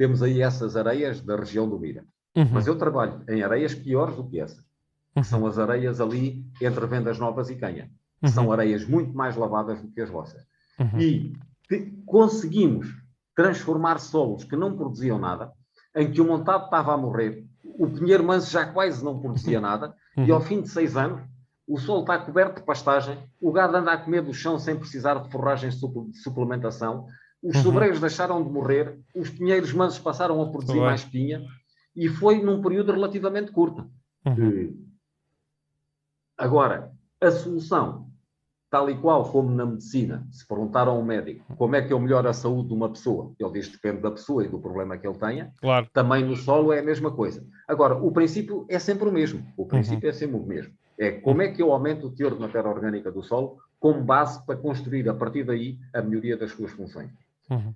temos 0.00 0.22
aí 0.22 0.40
essas 0.40 0.78
areias 0.78 1.20
da 1.20 1.36
região 1.36 1.68
do 1.68 1.78
Mira. 1.78 2.06
Uhum. 2.34 2.48
Mas 2.52 2.66
eu 2.66 2.74
trabalho 2.78 3.22
em 3.28 3.42
areias 3.42 3.74
piores 3.74 4.16
do 4.16 4.26
que 4.26 4.40
essas. 4.40 4.64
Que 5.14 5.22
são 5.22 5.46
as 5.46 5.58
areias 5.58 6.00
ali 6.00 6.42
entre 6.58 6.86
Vendas 6.86 7.18
Novas 7.18 7.50
e 7.50 7.56
Canha. 7.56 7.90
Que 8.18 8.30
são 8.30 8.46
uhum. 8.46 8.52
areias 8.52 8.86
muito 8.86 9.14
mais 9.14 9.36
lavadas 9.36 9.78
do 9.82 9.88
que 9.88 10.00
as 10.00 10.08
vossas. 10.08 10.42
Uhum. 10.78 10.98
E 10.98 11.34
conseguimos 12.06 12.88
transformar 13.36 13.98
solos 13.98 14.42
que 14.42 14.56
não 14.56 14.74
produziam 14.74 15.18
nada, 15.18 15.52
em 15.94 16.10
que 16.10 16.22
o 16.22 16.24
montado 16.24 16.64
estava 16.64 16.94
a 16.94 16.96
morrer, 16.96 17.44
o 17.62 17.86
pinheiro 17.86 18.24
manso 18.24 18.50
já 18.50 18.64
quase 18.64 19.04
não 19.04 19.20
produzia 19.20 19.60
nada, 19.60 19.94
e 20.16 20.30
ao 20.30 20.40
fim 20.40 20.62
de 20.62 20.70
seis 20.70 20.96
anos 20.96 21.20
o 21.68 21.78
solo 21.78 22.00
está 22.00 22.18
coberto 22.18 22.60
de 22.60 22.66
pastagem, 22.66 23.18
o 23.38 23.52
gado 23.52 23.76
anda 23.76 23.92
a 23.92 23.98
comer 23.98 24.22
do 24.22 24.32
chão 24.32 24.58
sem 24.58 24.76
precisar 24.76 25.18
de 25.18 25.30
forragem 25.30 25.68
de 25.68 25.78
suplementação, 26.22 27.06
os 27.42 27.56
uhum. 27.56 27.62
sobreiros 27.62 28.00
deixaram 28.00 28.42
de 28.42 28.50
morrer, 28.50 28.98
os 29.14 29.30
pinheiros 29.30 29.72
mansos 29.72 29.98
passaram 29.98 30.40
a 30.42 30.50
produzir 30.50 30.78
mais 30.78 31.04
pinha, 31.04 31.42
e 31.96 32.08
foi 32.08 32.42
num 32.42 32.62
período 32.62 32.92
relativamente 32.92 33.50
curto. 33.50 33.90
Uhum. 34.26 34.86
Agora, 36.36 36.92
a 37.20 37.30
solução, 37.30 38.08
tal 38.70 38.88
e 38.88 38.96
qual 38.96 39.30
como 39.30 39.50
na 39.50 39.66
medicina, 39.66 40.26
se 40.30 40.46
perguntaram 40.46 40.92
ao 40.92 41.02
médico 41.02 41.44
como 41.56 41.76
é 41.76 41.82
que 41.82 41.92
eu 41.92 41.98
melhoro 41.98 42.28
a 42.28 42.32
saúde 42.32 42.68
de 42.68 42.74
uma 42.74 42.88
pessoa, 42.88 43.32
ele 43.38 43.52
diz 43.52 43.66
que 43.66 43.74
depende 43.74 44.02
da 44.02 44.10
pessoa 44.10 44.44
e 44.44 44.48
do 44.48 44.60
problema 44.60 44.96
que 44.96 45.06
ele 45.06 45.18
tenha, 45.18 45.52
claro. 45.60 45.88
também 45.92 46.24
no 46.24 46.36
solo 46.36 46.72
é 46.72 46.78
a 46.78 46.82
mesma 46.82 47.10
coisa. 47.10 47.44
Agora, 47.66 47.96
o 47.96 48.12
princípio 48.12 48.64
é 48.68 48.78
sempre 48.78 49.08
o 49.08 49.12
mesmo. 49.12 49.44
O 49.56 49.66
princípio 49.66 50.08
uhum. 50.08 50.10
é 50.10 50.12
sempre 50.12 50.36
o 50.36 50.46
mesmo. 50.46 50.72
É 50.98 51.10
como 51.12 51.42
é 51.42 51.48
que 51.48 51.62
eu 51.62 51.72
aumento 51.72 52.06
o 52.06 52.10
teor 52.10 52.34
de 52.34 52.40
matéria 52.40 52.70
orgânica 52.70 53.10
do 53.10 53.22
solo 53.22 53.58
como 53.78 54.02
base 54.02 54.44
para 54.44 54.56
construir 54.56 55.08
a 55.08 55.14
partir 55.14 55.44
daí 55.44 55.78
a 55.94 56.02
melhoria 56.02 56.36
das 56.36 56.52
suas 56.52 56.70
funções. 56.72 57.10
Uhum. 57.50 57.74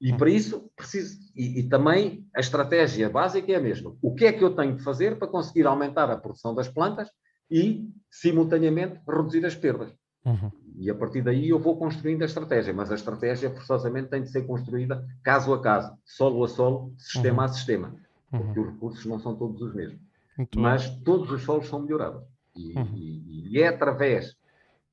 E 0.00 0.12
para 0.12 0.30
isso 0.30 0.68
preciso. 0.74 1.16
E, 1.36 1.60
e, 1.60 1.68
também 1.68 2.26
a 2.34 2.40
estratégia 2.40 3.08
básica 3.08 3.52
é 3.52 3.54
a 3.54 3.60
mesma. 3.60 3.96
O 4.02 4.14
que 4.14 4.24
é 4.24 4.32
que 4.32 4.42
eu 4.42 4.54
tenho 4.54 4.76
de 4.76 4.82
fazer 4.82 5.16
para 5.16 5.28
conseguir 5.28 5.66
aumentar 5.66 6.10
a 6.10 6.16
produção 6.16 6.54
das 6.54 6.68
plantas 6.68 7.08
e, 7.48 7.88
simultaneamente, 8.10 9.00
reduzir 9.08 9.46
as 9.46 9.54
perdas? 9.54 9.94
Uhum. 10.24 10.50
E 10.76 10.90
a 10.90 10.94
partir 10.94 11.22
daí 11.22 11.48
eu 11.48 11.58
vou 11.58 11.76
construindo 11.76 12.22
a 12.22 12.24
estratégia, 12.24 12.72
mas 12.72 12.90
a 12.90 12.94
estratégia 12.94 13.50
forçosamente 13.50 14.08
tem 14.08 14.22
de 14.22 14.30
ser 14.30 14.46
construída 14.46 15.06
caso 15.22 15.52
a 15.52 15.60
caso, 15.60 15.96
solo 16.04 16.42
a 16.44 16.48
solo, 16.48 16.94
sistema 16.98 17.42
uhum. 17.42 17.44
a 17.44 17.48
sistema, 17.48 17.96
porque 18.30 18.58
uhum. 18.58 18.66
os 18.66 18.72
recursos 18.72 19.06
não 19.06 19.18
são 19.20 19.36
todos 19.36 19.60
os 19.60 19.74
mesmos. 19.74 20.00
Muito 20.36 20.58
mas 20.58 20.88
todos 21.00 21.30
os 21.30 21.42
solos 21.42 21.68
são 21.68 21.80
melhorados. 21.82 22.22
E, 22.56 22.76
uhum. 22.78 22.92
e, 22.96 23.50
e, 23.52 23.60
é 23.60 23.68
através 23.68 24.36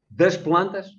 das 0.10 0.36
plantas 0.36 0.98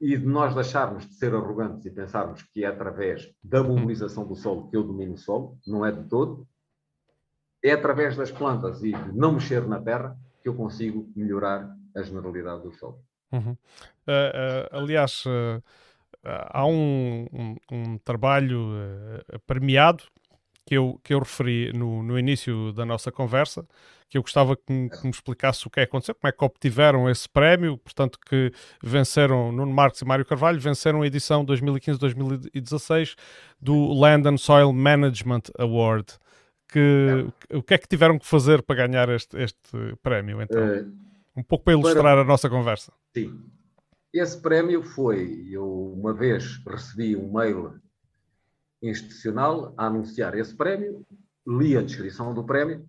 e 0.00 0.16
de 0.16 0.26
nós 0.26 0.54
deixarmos 0.54 1.06
de 1.06 1.14
ser 1.14 1.34
arrogantes 1.34 1.84
e 1.84 1.90
pensarmos 1.90 2.42
que 2.42 2.64
é 2.64 2.68
através 2.68 3.28
da 3.42 3.62
mobilização 3.62 4.26
do 4.26 4.36
solo 4.36 4.68
que 4.68 4.76
eu 4.76 4.84
domino 4.84 5.14
o 5.14 5.18
solo, 5.18 5.58
não 5.66 5.84
é 5.84 5.90
de 5.90 6.04
todo. 6.08 6.46
É 7.62 7.72
através 7.72 8.16
das 8.16 8.30
plantas 8.30 8.82
e 8.84 8.92
de 8.92 9.12
não 9.12 9.32
mexer 9.32 9.66
na 9.66 9.80
terra 9.80 10.16
que 10.40 10.48
eu 10.48 10.54
consigo 10.54 11.10
melhorar 11.16 11.68
a 11.96 12.02
generalidade 12.02 12.62
do 12.62 12.72
solo. 12.72 13.02
Uhum. 13.32 13.56
Uh, 14.06 14.76
uh, 14.76 14.76
aliás, 14.76 15.24
uh, 15.26 15.62
há 16.24 16.64
um, 16.64 17.26
um, 17.32 17.56
um 17.70 17.98
trabalho 17.98 18.68
premiado 19.46 20.04
que 20.68 20.74
eu, 20.74 21.00
que 21.02 21.14
eu 21.14 21.20
referi 21.20 21.72
no, 21.72 22.02
no 22.02 22.18
início 22.18 22.74
da 22.74 22.84
nossa 22.84 23.10
conversa, 23.10 23.66
que 24.06 24.18
eu 24.18 24.22
gostava 24.22 24.54
que 24.54 24.70
me, 24.70 24.90
que 24.90 25.02
me, 25.02 25.08
explicasse 25.08 25.66
o 25.66 25.70
que 25.70 25.80
é 25.80 25.86
que 25.86 25.88
aconteceu, 25.88 26.14
como 26.14 26.28
é 26.28 26.32
que 26.32 26.44
obtiveram 26.44 27.08
esse 27.08 27.26
prémio, 27.26 27.78
portanto 27.78 28.18
que 28.20 28.52
venceram, 28.82 29.50
Nuno 29.50 29.72
Marques 29.72 30.02
e 30.02 30.04
Mário 30.04 30.26
Carvalho, 30.26 30.60
venceram 30.60 31.00
a 31.00 31.06
edição 31.06 31.42
2015-2016 31.46 33.16
do 33.58 33.94
Land 33.94 34.28
and 34.28 34.36
Soil 34.36 34.70
Management 34.70 35.44
Award. 35.58 36.18
Que, 36.70 37.26
o 37.50 37.62
que 37.62 37.72
é 37.72 37.78
que 37.78 37.88
tiveram 37.88 38.18
que 38.18 38.26
fazer 38.26 38.60
para 38.60 38.86
ganhar 38.86 39.08
este, 39.08 39.38
este 39.38 39.96
prémio, 40.02 40.42
então? 40.42 40.60
Uh, 40.60 40.92
um 41.34 41.42
pouco 41.42 41.64
para 41.64 41.72
ilustrar 41.72 42.02
para... 42.02 42.20
a 42.20 42.24
nossa 42.24 42.50
conversa. 42.50 42.92
Sim. 43.16 43.40
Esse 44.12 44.38
prémio 44.38 44.82
foi, 44.82 45.48
eu 45.50 45.94
uma 45.94 46.12
vez 46.12 46.62
recebi 46.66 47.16
um 47.16 47.32
mail 47.32 47.80
institucional 48.82 49.74
a 49.76 49.86
anunciar 49.86 50.36
esse 50.36 50.54
prémio, 50.54 51.06
li 51.46 51.76
a 51.76 51.82
descrição 51.82 52.34
do 52.34 52.44
prémio 52.44 52.88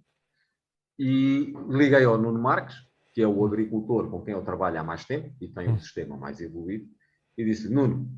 e 0.97 1.53
liguei 1.69 2.03
ao 2.03 2.17
Nuno 2.17 2.39
Marques, 2.39 2.75
que 3.13 3.21
é 3.21 3.27
o 3.27 3.45
agricultor 3.45 4.09
com 4.09 4.21
quem 4.21 4.33
eu 4.33 4.43
trabalho 4.43 4.79
há 4.79 4.83
mais 4.83 5.05
tempo 5.05 5.33
e 5.39 5.47
tem 5.47 5.69
um 5.69 5.73
hum. 5.73 5.79
sistema 5.79 6.17
mais 6.17 6.41
evoluído, 6.41 6.85
e 7.37 7.45
disse: 7.45 7.69
Nuno, 7.69 8.09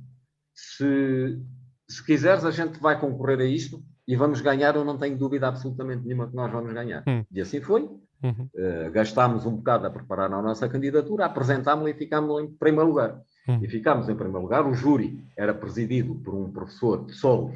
se, 0.54 1.40
se 1.88 2.06
quiseres, 2.06 2.44
a 2.44 2.52
gente 2.52 2.80
vai 2.80 3.00
concorrer 3.00 3.40
a 3.40 3.46
isto 3.46 3.84
e 4.08 4.16
vamos 4.16 4.42
ganhar. 4.42 4.76
Eu 4.76 4.84
não 4.84 4.98
tenho 4.98 5.18
dúvida 5.18 5.48
absolutamente 5.48 6.06
nenhuma 6.06 6.28
que 6.28 6.36
nós 6.36 6.52
vamos 6.52 6.74
ganhar. 6.74 7.04
Hum. 7.08 7.24
E 7.32 7.40
assim 7.40 7.62
foi. 7.62 7.84
Uhum. 8.24 8.48
Uh, 8.54 8.92
gastámos 8.92 9.48
um 9.48 9.56
bocado 9.56 9.88
a 9.88 9.90
preparar 9.90 10.32
a 10.32 10.42
nossa 10.42 10.70
candidatura, 10.70 11.26
apresentámos-la 11.26 11.90
e 11.90 11.96
ficámos 11.96 12.44
em 12.44 12.52
primeiro 12.52 12.90
lugar. 12.90 13.20
Uhum. 13.48 13.64
E 13.64 13.68
ficámos 13.68 14.08
em 14.08 14.16
primeiro 14.16 14.42
lugar. 14.42 14.66
O 14.66 14.74
júri 14.74 15.24
era 15.36 15.54
presidido 15.54 16.16
por 16.16 16.34
um 16.34 16.52
professor 16.52 17.06
de 17.06 17.14
solos 17.14 17.56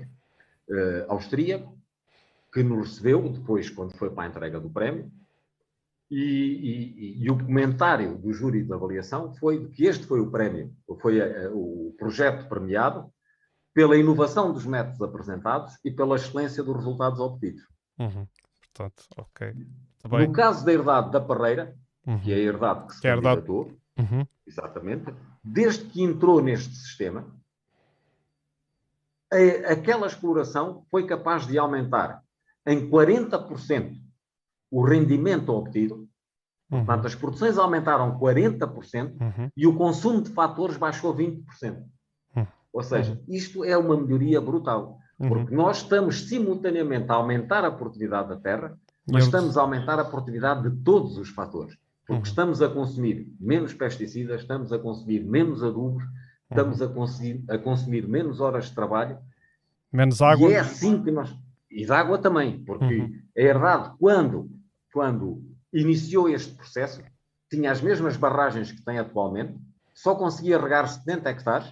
uh, 0.70 1.06
austríaco, 1.10 1.76
que 2.52 2.64
nos 2.64 2.88
recebeu 2.88 3.30
depois, 3.30 3.70
quando 3.70 3.96
foi 3.98 4.10
para 4.10 4.24
a 4.24 4.28
entrega 4.28 4.60
do 4.60 4.70
prémio, 4.70 5.12
e, 6.10 6.22
e, 6.22 7.24
e, 7.24 7.32
o 7.32 7.38
comentário 7.38 8.16
do 8.18 8.32
júri 8.32 8.64
de 8.64 8.72
avaliação 8.72 9.34
foi 9.34 9.68
que 9.70 9.86
este 9.86 10.06
foi 10.06 10.20
o 10.20 10.30
prémio, 10.30 10.72
foi 11.02 11.20
a, 11.20 11.48
a, 11.48 11.52
o 11.52 11.96
projeto 11.98 12.48
premiado 12.48 13.12
pela 13.74 13.98
inovação 13.98 14.54
dos 14.54 14.66
métodos 14.66 15.02
apresentados 15.02 15.78
e 15.84 15.92
pela 15.92 16.16
excelência 16.16 16.64
dos 16.64 16.76
resultados 16.76 17.20
obtidos. 17.20 17.64
Uhum. 18.00 18.28
Portanto, 18.74 19.04
ok. 19.18 19.54
Tá 20.02 20.20
no 20.20 20.32
caso 20.32 20.64
da 20.64 20.72
herdade 20.72 21.12
da 21.12 21.20
Parreira, 21.20 21.76
uhum. 22.06 22.20
que 22.20 22.32
é 22.32 22.36
a 22.36 22.40
herdade 22.40 22.88
que 22.88 22.96
se 22.96 23.02
que 23.02 23.08
é 23.08 23.12
candidatou, 23.16 23.72
uhum. 23.98 24.28
exatamente, 24.46 25.14
desde 25.46 25.86
que 25.86 26.02
entrou 26.02 26.42
neste 26.42 26.74
sistema, 26.74 27.28
a, 29.32 29.72
aquela 29.72 30.08
exploração 30.08 30.84
foi 30.90 31.06
capaz 31.06 31.46
de 31.46 31.58
aumentar 31.58 32.24
em 32.66 32.90
40% 32.90 33.96
o 34.72 34.84
rendimento 34.84 35.50
obtido. 35.50 36.08
Uhum. 36.72 36.84
Portanto, 36.84 37.06
as 37.06 37.14
produções 37.14 37.60
aumentaram 37.60 38.20
40% 38.20 39.22
uhum. 39.22 39.50
e 39.56 39.68
o 39.68 39.76
consumo 39.76 40.22
de 40.22 40.32
fatores 40.32 40.78
baixou 40.78 41.16
20%. 41.16 41.44
Uhum. 42.36 42.48
Ou 42.74 42.82
seja, 42.82 43.22
isto 43.28 43.64
é 43.64 43.78
uma 43.78 43.96
melhoria 43.96 44.42
brutal, 44.42 44.98
uhum. 45.20 45.30
porque 45.30 45.54
nós 45.54 45.78
estamos 45.78 46.28
simultaneamente 46.28 47.12
a 47.12 47.16
aumentar 47.16 47.64
a 47.64 47.72
produtividade 47.72 48.30
da 48.30 48.38
terra, 48.38 48.76
mas 49.08 49.26
estamos 49.26 49.56
a 49.56 49.62
aumentar 49.62 50.00
a 50.00 50.06
produtividade 50.06 50.68
de 50.68 50.84
todos 50.84 51.20
os 51.20 51.30
fatores. 51.30 51.78
Porque 52.06 52.22
uhum. 52.22 52.28
estamos 52.28 52.62
a 52.62 52.70
consumir 52.70 53.28
menos 53.40 53.74
pesticidas, 53.74 54.42
estamos 54.42 54.72
a 54.72 54.78
consumir 54.78 55.24
menos 55.24 55.64
adubos, 55.64 56.04
estamos 56.50 56.82
a, 56.82 56.88
conseguir, 56.88 57.44
a 57.50 57.58
consumir 57.58 58.08
menos 58.08 58.40
horas 58.40 58.66
de 58.66 58.76
trabalho. 58.76 59.18
Menos 59.92 60.22
água. 60.22 60.50
E 60.50 60.54
é 60.54 60.60
assim 60.60 61.02
que 61.02 61.10
nós. 61.10 61.36
E 61.70 61.84
de 61.84 61.92
água 61.92 62.18
também, 62.18 62.64
porque 62.64 62.96
uhum. 62.96 63.22
é 63.36 63.44
verdade, 63.44 63.92
quando, 64.00 64.50
quando 64.94 65.44
iniciou 65.74 66.30
este 66.30 66.54
processo, 66.54 67.02
tinha 67.50 67.72
as 67.72 67.82
mesmas 67.82 68.16
barragens 68.16 68.72
que 68.72 68.84
tem 68.84 69.00
atualmente, 69.00 69.56
só 69.94 70.14
conseguia 70.14 70.60
regar 70.60 70.88
70 70.88 71.30
hectares 71.30 71.68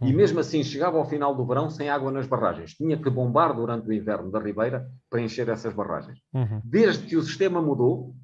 uhum. 0.00 0.08
e 0.08 0.12
mesmo 0.12 0.40
assim 0.40 0.64
chegava 0.64 0.98
ao 0.98 1.08
final 1.08 1.34
do 1.34 1.46
verão 1.46 1.68
sem 1.68 1.90
água 1.90 2.10
nas 2.10 2.26
barragens. 2.26 2.74
Tinha 2.74 2.96
que 2.96 3.10
bombar 3.10 3.54
durante 3.54 3.88
o 3.88 3.92
inverno 3.92 4.30
da 4.30 4.40
Ribeira 4.40 4.90
para 5.10 5.20
encher 5.20 5.48
essas 5.48 5.74
barragens. 5.74 6.18
Uhum. 6.32 6.60
Desde 6.64 7.06
que 7.06 7.16
o 7.16 7.22
sistema 7.22 7.60
mudou, 7.60 8.14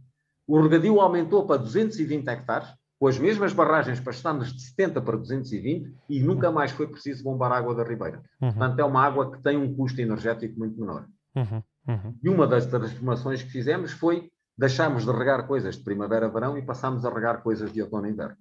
o 0.47 0.61
regadio 0.61 1.01
aumentou 1.01 1.47
para 1.47 1.59
220 1.59 2.27
hectares, 2.29 2.69
com 2.99 3.09
as 3.09 3.19
mesmas 3.19 3.53
barragens 3.53 3.99
passámos 3.99 4.53
de 4.53 4.63
70 4.63 5.03
para 5.03 5.17
220 5.17 5.93
e 6.09 6.21
nunca 6.21 6.53
mais 6.53 6.71
foi 6.71 6.87
preciso 6.87 7.25
bombar 7.25 7.51
água 7.51 7.75
da 7.75 7.83
Ribeira. 7.83 8.23
Uhum. 8.41 8.53
Portanto, 8.53 8.79
é 8.79 8.85
uma 8.85 9.05
água 9.05 9.33
que 9.33 9.43
tem 9.43 9.57
um 9.57 9.75
custo 9.75 10.01
energético 10.01 10.59
muito 10.59 10.79
menor. 10.79 11.07
Uhum. 11.35 11.63
Uhum. 11.89 12.15
E 12.23 12.29
uma 12.29 12.47
das 12.47 12.67
transformações 12.67 13.43
que 13.43 13.51
fizemos 13.51 13.91
foi 13.91 14.31
deixarmos 14.57 15.05
de 15.05 15.11
regar 15.11 15.47
coisas 15.49 15.77
de 15.77 15.83
primavera-verão 15.83 16.57
e 16.57 16.63
passámos 16.63 17.05
a 17.05 17.13
regar 17.13 17.43
coisas 17.43 17.73
de 17.73 17.83
outono-inverno. 17.83 18.37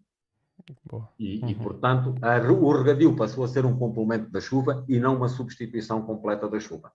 E, 1.17 1.39
e, 1.39 1.43
uhum. 1.43 1.55
portanto, 1.55 2.15
a, 2.21 2.37
o 2.51 2.71
regadio 2.71 3.15
passou 3.15 3.43
a 3.43 3.47
ser 3.47 3.65
um 3.65 3.75
complemento 3.75 4.29
da 4.29 4.39
chuva 4.39 4.85
e 4.87 4.99
não 4.99 5.15
uma 5.15 5.27
substituição 5.27 6.03
completa 6.03 6.47
da 6.47 6.59
chuva. 6.59 6.91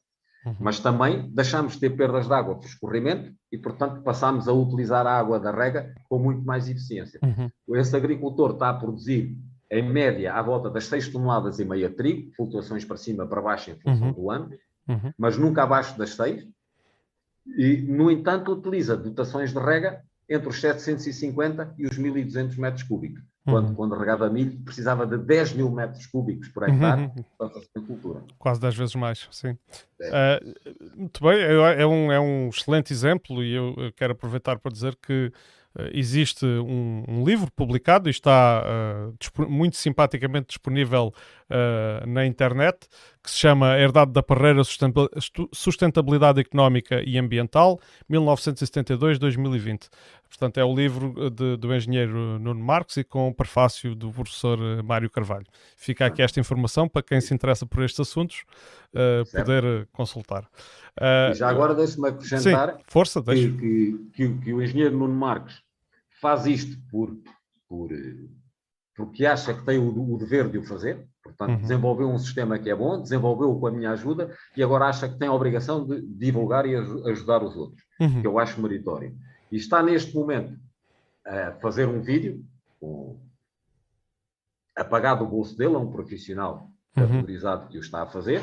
Uhum. 0.47 0.55
Mas 0.61 0.79
também 0.79 1.29
deixamos 1.31 1.73
de 1.73 1.81
ter 1.81 1.91
perdas 1.91 2.29
de 2.29 2.33
água 2.33 2.55
por 2.55 2.65
escorrimento 2.65 3.35
e, 3.51 3.59
portanto, 3.59 4.01
passamos 4.03 4.47
a 4.47 4.53
utilizar 4.53 5.05
a 5.05 5.19
água 5.19 5.41
da 5.41 5.51
rega 5.51 5.93
com 6.09 6.21
muito 6.21 6.43
mais 6.43 6.69
eficiência. 6.69 7.19
Uhum. 7.21 7.51
Esse 7.77 7.97
agricultor 7.97 8.53
está 8.53 8.71
a 8.71 8.75
produzir 8.75 9.37
em 9.69 9.83
média, 9.83 10.33
à 10.33 10.41
volta 10.41 10.71
das 10.71 10.87
6 10.87 11.09
toneladas 11.09 11.59
e 11.59 11.65
meia 11.65 11.89
de 11.89 11.97
trigo, 11.97 12.31
flutuações 12.37 12.85
para 12.85 12.97
cima, 12.97 13.27
para 13.27 13.43
baixo 13.43 13.73
em 13.73 13.75
função 13.75 14.09
uhum. 14.09 14.13
do 14.13 14.31
ano, 14.31 14.51
uhum. 14.89 15.13
mas 15.19 15.37
nunca 15.37 15.65
abaixo 15.65 15.99
das 15.99 16.11
6. 16.11 16.47
E, 17.59 17.79
no 17.79 18.09
entanto, 18.09 18.53
utiliza 18.53 18.97
dotações 18.97 19.53
de 19.53 19.59
rega 19.59 20.01
entre 20.29 20.49
os 20.49 20.61
750 20.61 21.75
e 21.77 21.87
os 21.87 21.99
1.200 21.99 22.57
metros 22.57 22.85
cúbicos. 22.85 23.21
Quando, 23.47 23.69
uhum. 23.69 23.75
quando 23.75 23.95
regava 23.95 24.29
milho, 24.29 24.59
precisava 24.65 25.07
de 25.07 25.17
10 25.17 25.53
mil 25.53 25.71
metros 25.71 26.05
cúbicos 26.07 26.49
por 26.49 26.69
hectare 26.69 27.03
uhum. 27.03 27.25
para 27.39 27.49
fazer 27.51 27.69
a 27.77 27.81
cultura. 27.81 28.21
Quase 28.39 28.61
10 28.61 28.75
vezes 28.75 28.95
mais, 28.97 29.29
sim. 29.31 29.57
É. 30.01 30.41
Uh, 30.43 30.99
muito 30.99 31.23
bem, 31.23 31.41
é, 31.41 31.87
um, 31.87 32.11
é 32.11 32.19
um 32.19 32.49
excelente 32.49 32.93
exemplo 32.93 33.45
e 33.45 33.55
eu 33.55 33.75
quero 33.95 34.13
aproveitar 34.13 34.59
para 34.59 34.73
dizer 34.73 34.97
que 34.97 35.33
Uh, 35.79 35.91
existe 35.93 36.47
um, 36.47 37.05
um, 37.07 37.23
livro 37.23 37.53
publicado 37.53 38.09
e 38.09 38.11
está 38.11 38.65
uh, 38.65 39.47
muito 39.47 39.77
simpaticamente 39.77 40.47
disponível 40.47 41.13
uh, 41.51 42.07
na 42.07 42.27
internet, 42.27 42.87
que 43.23 43.31
se 43.31 43.39
chama 43.39 43.79
Herdade 43.79 44.13
da 44.13 44.23
Parreira 44.23 44.63
Sustentabilidade 45.53 46.41
Económica 46.41 47.03
e 47.05 47.19
Ambiental, 47.19 47.81
1972-2020. 48.11 49.89
Portanto, 50.29 50.59
é 50.59 50.65
o 50.65 50.75
livro 50.75 51.31
de, 51.31 51.57
do 51.57 51.75
engenheiro 51.75 52.39
Nuno 52.39 52.61
Marques 52.61 52.97
e 52.99 53.05
com 53.05 53.29
o 53.29 53.35
prefácio 53.35 53.95
do 53.95 54.11
professor 54.11 54.59
Mário 54.83 55.09
Carvalho. 55.11 55.47
Fica 55.77 56.07
aqui 56.07 56.23
esta 56.23 56.39
informação 56.41 56.89
para 56.89 57.03
quem 57.03 57.21
se 57.21 57.33
interessa 57.33 57.65
por 57.65 57.83
estes 57.83 58.01
assuntos 58.01 58.45
poder 59.33 59.89
consultar. 59.93 60.49
e 61.31 61.35
já 61.35 61.49
agora 61.49 61.75
deixe-me 61.75 62.09
acrescentar 62.09 62.75
sim, 62.75 62.83
força, 62.87 63.23
que, 63.23 63.53
que, 63.53 64.11
que, 64.15 64.39
que 64.39 64.53
o 64.53 64.63
engenheiro 64.63 64.97
Nuno 64.97 65.15
Marques 65.15 65.63
faz 66.21 66.47
isto 66.47 66.77
por, 66.91 67.17
por, 67.69 67.91
porque 68.95 69.27
acha 69.27 69.55
que 69.55 69.65
tem 69.65 69.79
o, 69.79 70.15
o 70.15 70.19
dever 70.19 70.49
de 70.49 70.59
o 70.59 70.65
fazer, 70.65 71.07
portanto, 71.27 71.51
uhum. 71.51 71.61
desenvolveu 71.61 72.09
um 72.09 72.19
sistema 72.19 72.59
que 72.59 72.71
é 72.71 72.75
bom, 72.75 73.01
desenvolveu 73.01 73.55
com 73.59 73.67
a 73.67 73.71
minha 73.71 73.91
ajuda 73.91 74.35
e 74.57 74.63
agora 74.63 74.87
acha 74.87 75.09
que 75.09 75.19
tem 75.19 75.29
a 75.29 75.33
obrigação 75.33 75.87
de 75.87 76.01
divulgar 76.03 76.67
e 76.67 76.75
ajudar 76.75 77.43
os 77.43 77.57
outros, 77.57 77.83
uhum. 78.01 78.21
que 78.21 78.27
eu 78.27 78.39
acho 78.39 78.61
meritório. 78.61 79.15
E 79.51 79.57
está 79.57 79.83
neste 79.83 80.15
momento 80.15 80.59
a 81.25 81.53
fazer 81.61 81.89
um 81.89 82.01
vídeo 82.01 82.45
com, 82.81 83.21
a 84.77 84.85
pagar 84.85 85.15
do 85.17 85.27
bolso 85.27 85.57
dele 85.57 85.75
a 85.75 85.79
um 85.79 85.91
profissional 85.91 86.71
valorizado 86.95 87.65
uhum. 87.65 87.69
que 87.69 87.79
o 87.79 87.81
está 87.81 88.03
a 88.03 88.07
fazer, 88.07 88.41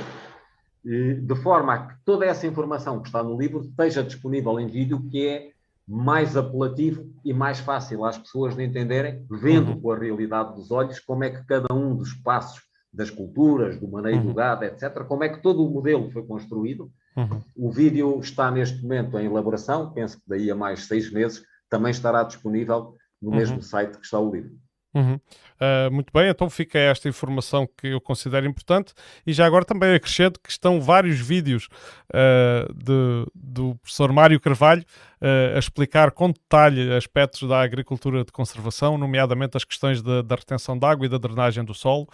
de 0.84 1.36
forma 1.36 1.74
a 1.74 1.88
que 1.88 1.96
toda 2.06 2.26
essa 2.26 2.46
informação 2.46 3.02
que 3.02 3.08
está 3.08 3.24
no 3.24 3.38
livro 3.38 3.62
esteja 3.62 4.04
disponível 4.04 4.60
em 4.60 4.68
vídeo, 4.68 5.02
que 5.10 5.28
é 5.28 5.54
mais 5.88 6.38
apelativo 6.38 7.10
e 7.24 7.34
mais 7.34 7.60
fácil 7.60 8.06
às 8.06 8.18
pessoas 8.18 8.56
de 8.56 8.64
entenderem, 8.64 9.26
vendo 9.30 9.72
uhum. 9.72 9.82
com 9.82 9.92
a 9.92 9.98
realidade 9.98 10.56
dos 10.56 10.72
olhos, 10.72 11.00
como 11.00 11.24
é 11.24 11.30
que 11.30 11.46
cada 11.46 11.74
um 11.74 11.96
dos 11.96 12.14
passos 12.14 12.62
das 12.94 13.10
culturas, 13.10 13.80
do 13.80 13.88
maneio 13.88 14.18
uhum. 14.18 14.28
do 14.28 14.34
gado, 14.34 14.66
etc., 14.66 15.04
como 15.06 15.24
é 15.24 15.30
que 15.30 15.42
todo 15.42 15.66
o 15.66 15.70
modelo 15.70 16.12
foi 16.12 16.24
construído. 16.24 16.92
Uhum. 17.18 17.42
O 17.56 17.72
vídeo 17.72 18.20
está 18.20 18.52
neste 18.52 18.82
momento 18.82 19.18
em 19.18 19.26
elaboração, 19.26 19.92
penso 19.92 20.18
que 20.18 20.24
daí 20.28 20.52
a 20.52 20.56
mais 20.56 20.86
seis 20.86 21.12
meses 21.12 21.44
também 21.70 21.92
estará 21.92 22.22
disponível 22.24 22.96
no 23.22 23.32
uhum. 23.32 23.38
mesmo 23.38 23.62
site 23.64 23.98
que 23.98 24.06
está 24.06 24.20
o 24.20 24.32
livro. 24.32 24.52
Uhum. 24.94 25.16
Uh, 25.16 25.92
muito 25.92 26.12
bem, 26.14 26.30
então 26.30 26.50
fica 26.50 26.78
esta 26.78 27.10
informação 27.10 27.68
que 27.78 27.88
eu 27.88 28.02
considero 28.02 28.46
importante 28.46 28.94
e 29.26 29.34
já 29.34 29.46
agora 29.46 29.66
também 29.66 29.96
acrescento 29.96 30.40
que 30.40 30.52
estão 30.52 30.80
vários 30.80 31.20
vídeos 31.20 31.68
uh, 32.10 32.72
de, 32.74 33.26
do 33.34 33.76
professor 33.76 34.12
Mário 34.12 34.40
Carvalho 34.40 34.84
uh, 35.20 35.56
a 35.56 35.60
explicar 35.60 36.12
com 36.12 36.30
detalhe 36.30 36.94
aspectos 36.94 37.48
da 37.48 37.62
agricultura 37.62 38.24
de 38.24 38.32
conservação, 38.32 38.96
nomeadamente 38.98 39.58
as 39.58 39.64
questões 39.64 40.02
de, 40.02 40.22
da 40.22 40.36
retenção 40.36 40.78
de 40.78 40.86
água 40.86 41.08
e 41.08 41.10
da 41.10 41.18
drenagem 41.18 41.64
do 41.64 41.74
solo. 41.74 42.08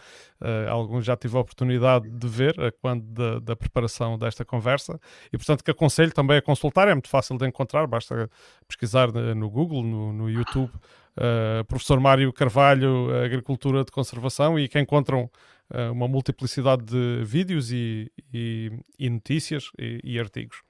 alguns 0.69 1.03
já 1.03 1.17
tive 1.17 1.35
a 1.35 1.41
oportunidade 1.41 2.09
de 2.09 2.27
ver 2.27 2.55
quando 2.81 3.03
da, 3.03 3.39
da, 3.39 3.55
preparação 3.57 4.17
desta 4.17 4.45
conversa 4.45 4.97
e 5.33 5.37
portanto 5.37 5.63
que 5.63 5.71
aconselho 5.71 6.13
também 6.13 6.37
a 6.37 6.41
consultar, 6.41 6.87
é 6.87 6.93
muito 6.93 7.09
fácil 7.09 7.37
de 7.37 7.45
encontrar, 7.45 7.87
basta 7.87 8.29
pesquisar 8.67 9.11
no 9.11 9.49
Google, 9.49 9.83
no, 9.83 10.13
no 10.13 10.29
YouTube 10.29 10.71
uh, 11.19 11.65
professor 11.65 11.99
Mário 11.99 12.31
Carvalho, 12.31 13.09
Agricultura 13.23 13.83
de 13.83 13.91
Conservação, 13.91 14.57
e 14.57 14.67
que 14.67 14.79
encontram 14.79 15.29
uh, 15.69 15.91
uma 15.91 16.07
multiplicidade 16.07 16.85
de 16.85 17.23
vídeos 17.23 17.71
e, 17.71 18.11
e, 18.33 18.71
e 18.97 19.09
notícias 19.09 19.69
e, 19.77 19.99
e 20.03 20.19
artigos. 20.19 20.61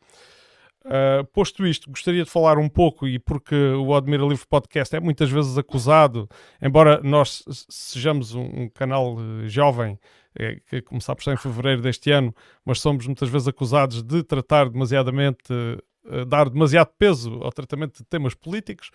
Uh, 0.85 1.26
posto 1.34 1.67
isto, 1.67 1.89
gostaria 1.89 2.23
de 2.23 2.30
falar 2.30 2.57
um 2.57 2.69
pouco, 2.69 3.07
e 3.07 3.19
porque 3.19 3.55
o 3.55 3.93
Admira 3.93 4.23
Livre 4.23 4.45
Podcast 4.47 4.95
é 4.95 4.99
muitas 4.99 5.30
vezes 5.30 5.57
acusado, 5.57 6.27
embora 6.61 7.01
nós 7.03 7.43
sejamos 7.69 8.34
um, 8.34 8.63
um 8.63 8.69
canal 8.69 9.15
uh, 9.15 9.47
jovem, 9.47 9.99
é, 10.38 10.57
que 10.69 10.81
começámos 10.81 11.27
em 11.27 11.35
fevereiro 11.35 11.81
deste 11.81 12.11
ano, 12.11 12.34
mas 12.63 12.80
somos 12.80 13.05
muitas 13.05 13.30
vezes 13.30 13.47
acusados 13.47 14.01
de 14.01 14.23
tratar 14.23 14.69
demasiadamente 14.69 15.51
dar 16.27 16.49
demasiado 16.49 16.90
peso 16.98 17.40
ao 17.41 17.52
tratamento 17.52 17.98
de 17.98 18.03
temas 18.03 18.34
políticos 18.34 18.90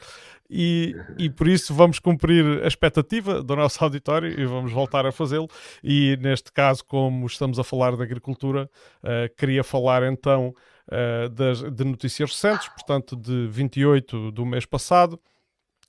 e, 0.49 0.95
e 1.19 1.31
por 1.31 1.49
isso 1.49 1.75
vamos 1.75 1.99
cumprir 1.99 2.63
a 2.63 2.67
expectativa 2.67 3.43
do 3.43 3.57
nosso 3.57 3.83
auditório 3.83 4.39
e 4.39 4.45
vamos 4.45 4.73
voltar 4.73 5.07
a 5.07 5.13
fazê-lo. 5.13 5.49
E 5.83 6.17
neste 6.21 6.53
caso, 6.53 6.85
como 6.85 7.27
estamos 7.27 7.59
a 7.59 7.65
falar 7.65 7.97
de 7.97 8.03
agricultura, 8.03 8.71
uh, 9.03 9.35
queria 9.37 9.65
falar 9.65 10.03
então 10.05 10.55
uh, 10.89 11.29
das, 11.29 11.63
de 11.63 11.85
notícias 11.85 12.31
recentes, 12.31 12.69
portanto, 12.69 13.17
de 13.17 13.47
28 13.49 14.33
do 14.33 14.45
mês 14.45 14.67
passado. 14.67 15.21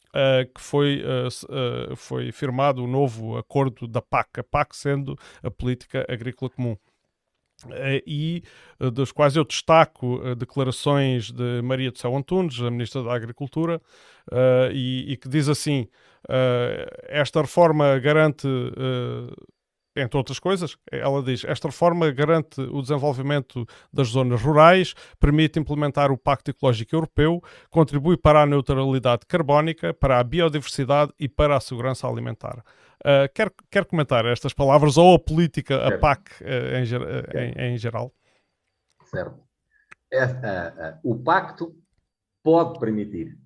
Uh, 0.10 0.47
que 0.53 0.61
foi, 0.61 1.03
foi 1.97 2.31
firmado 2.31 2.81
o 2.81 2.88
novo 2.88 3.38
acordo 3.38 3.85
da 3.85 4.02
PAC, 4.02 4.39
a 4.39 4.43
PAC 4.45 4.73
sendo 4.73 5.19
a 5.43 5.52
Política 5.52 6.06
Agrícola 6.07 6.49
Comum. 6.49 6.77
Eh, 7.71 8.03
e 8.05 8.43
eh, 8.79 8.89
dos 8.89 9.11
quais 9.11 9.35
eu 9.35 9.43
destaco 9.43 10.21
eh, 10.23 10.35
declarações 10.35 11.31
de 11.31 11.61
Maria 11.61 11.91
de 11.91 11.99
Céu 11.99 12.15
Antunes, 12.15 12.59
a 12.59 12.69
Ministra 12.69 13.03
da 13.03 13.13
Agricultura, 13.13 13.81
e, 14.73 15.05
e 15.13 15.17
que 15.17 15.29
diz 15.29 15.47
assim: 15.47 15.87
esta 17.07 17.41
reforma 17.41 17.99
garante 17.99 18.47
entre 19.95 20.17
outras 20.17 20.39
coisas, 20.39 20.75
ela 20.91 21.21
diz: 21.23 21.45
esta 21.45 21.67
reforma 21.67 22.11
garante 22.11 22.59
o 22.59 22.81
desenvolvimento 22.81 23.65
das 23.93 24.09
zonas 24.09 24.41
rurais, 24.41 24.93
permite 25.19 25.59
implementar 25.59 26.11
o 26.11 26.17
Pacto 26.17 26.51
Ecológico 26.51 26.95
Europeu, 26.95 27.41
contribui 27.69 28.17
para 28.17 28.41
a 28.41 28.45
neutralidade 28.45 29.25
carbónica, 29.27 29.93
para 29.93 30.19
a 30.19 30.23
biodiversidade 30.23 31.13
e 31.19 31.29
para 31.29 31.55
a 31.55 31.61
segurança 31.61 32.07
alimentar. 32.07 32.63
Uh, 33.01 33.31
quer, 33.34 33.51
quer 33.69 33.85
comentar 33.85 34.26
estas 34.26 34.53
palavras 34.53 34.97
ou 34.97 35.15
a 35.15 35.19
política, 35.19 35.77
certo. 35.77 35.93
a 35.93 35.99
PAC 35.99 36.31
uh, 36.41 36.45
em, 36.76 37.39
em, 37.39 37.73
em, 37.73 37.77
geral? 37.77 38.13
Certo. 39.05 39.39
É, 40.11 40.97
o 41.03 41.15
pacto 41.15 41.76
pode 42.43 42.80
permitir. 42.80 43.38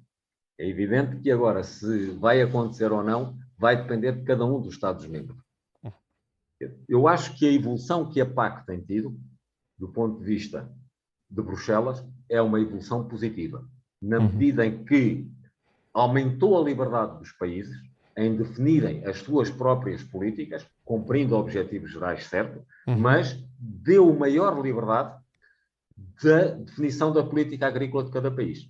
É 0.58 0.68
evidente 0.68 1.18
que 1.18 1.32
agora, 1.32 1.64
se 1.64 2.12
vai 2.12 2.42
acontecer 2.42 2.92
ou 2.92 3.04
não, 3.04 3.38
vai 3.58 3.76
depender 3.76 4.12
de 4.12 4.24
cada 4.24 4.46
um 4.46 4.62
dos 4.62 4.74
Estados-membros. 4.74 5.38
Eu 6.88 7.08
acho 7.08 7.38
que 7.38 7.48
a 7.48 7.52
evolução 7.52 8.10
que 8.10 8.20
a 8.20 8.26
PAC 8.26 8.66
tem 8.66 8.82
tido, 8.82 9.18
do 9.78 9.88
ponto 9.88 10.20
de 10.20 10.26
vista 10.26 10.70
de 11.30 11.42
Bruxelas, 11.42 12.06
é 12.28 12.42
uma 12.42 12.60
evolução 12.60 13.08
positiva, 13.08 13.66
na 14.02 14.18
uhum. 14.18 14.30
medida 14.30 14.66
em 14.66 14.84
que 14.84 15.32
aumentou 15.94 16.60
a 16.60 16.64
liberdade 16.64 17.18
dos 17.20 17.32
países 17.32 17.78
em 18.20 18.36
definirem 18.36 19.06
as 19.06 19.20
suas 19.20 19.50
próprias 19.50 20.04
políticas, 20.04 20.66
cumprindo 20.84 21.38
objetivos 21.38 21.92
gerais, 21.92 22.26
certo, 22.26 22.62
uhum. 22.86 23.00
mas 23.00 23.42
deu 23.58 24.14
maior 24.14 24.62
liberdade 24.62 25.18
da 26.22 26.50
definição 26.56 27.14
da 27.14 27.24
política 27.24 27.68
agrícola 27.68 28.04
de 28.04 28.12
cada 28.12 28.30
país. 28.30 28.70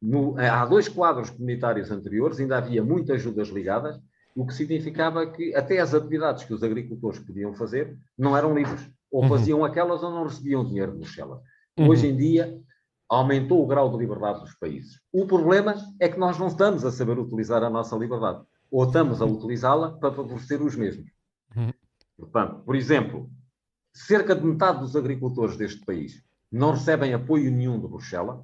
No, 0.00 0.38
há 0.38 0.64
dois 0.66 0.88
quadros 0.88 1.30
comunitários 1.30 1.90
anteriores, 1.90 2.38
ainda 2.38 2.58
havia 2.58 2.82
muitas 2.84 3.16
ajudas 3.16 3.48
ligadas, 3.48 3.98
o 4.36 4.46
que 4.46 4.54
significava 4.54 5.26
que 5.26 5.54
até 5.54 5.78
as 5.80 5.94
atividades 5.94 6.44
que 6.44 6.54
os 6.54 6.62
agricultores 6.62 7.18
podiam 7.18 7.54
fazer 7.54 7.96
não 8.16 8.36
eram 8.36 8.54
livres. 8.54 8.88
Ou 9.10 9.22
uhum. 9.22 9.28
faziam 9.28 9.64
aquelas 9.64 10.02
ou 10.02 10.10
não 10.10 10.24
recebiam 10.24 10.64
dinheiro 10.64 10.92
de 10.92 10.98
Bruxelas. 10.98 11.40
Uhum. 11.78 11.88
Hoje 11.88 12.06
em 12.06 12.16
dia, 12.16 12.60
aumentou 13.08 13.64
o 13.64 13.66
grau 13.66 13.90
de 13.90 13.98
liberdade 13.98 14.40
dos 14.40 14.54
países. 14.54 15.00
O 15.12 15.26
problema 15.26 15.74
é 15.98 16.08
que 16.08 16.18
nós 16.18 16.38
não 16.38 16.48
estamos 16.48 16.84
a 16.84 16.92
saber 16.92 17.18
utilizar 17.18 17.62
a 17.62 17.70
nossa 17.70 17.96
liberdade 17.96 18.44
ou 18.70 18.84
estamos 18.84 19.20
a 19.20 19.24
utilizá-la 19.24 19.92
para 19.92 20.12
favorecer 20.12 20.62
os 20.62 20.74
mesmos. 20.76 21.10
Uhum. 21.54 21.72
Portanto, 22.18 22.62
por 22.64 22.74
exemplo, 22.74 23.30
cerca 23.92 24.34
de 24.34 24.44
metade 24.44 24.80
dos 24.80 24.96
agricultores 24.96 25.56
deste 25.56 25.84
país 25.84 26.22
não 26.50 26.72
recebem 26.72 27.14
apoio 27.14 27.50
nenhum 27.50 27.80
de 27.80 27.88
Bruxelas 27.88 28.40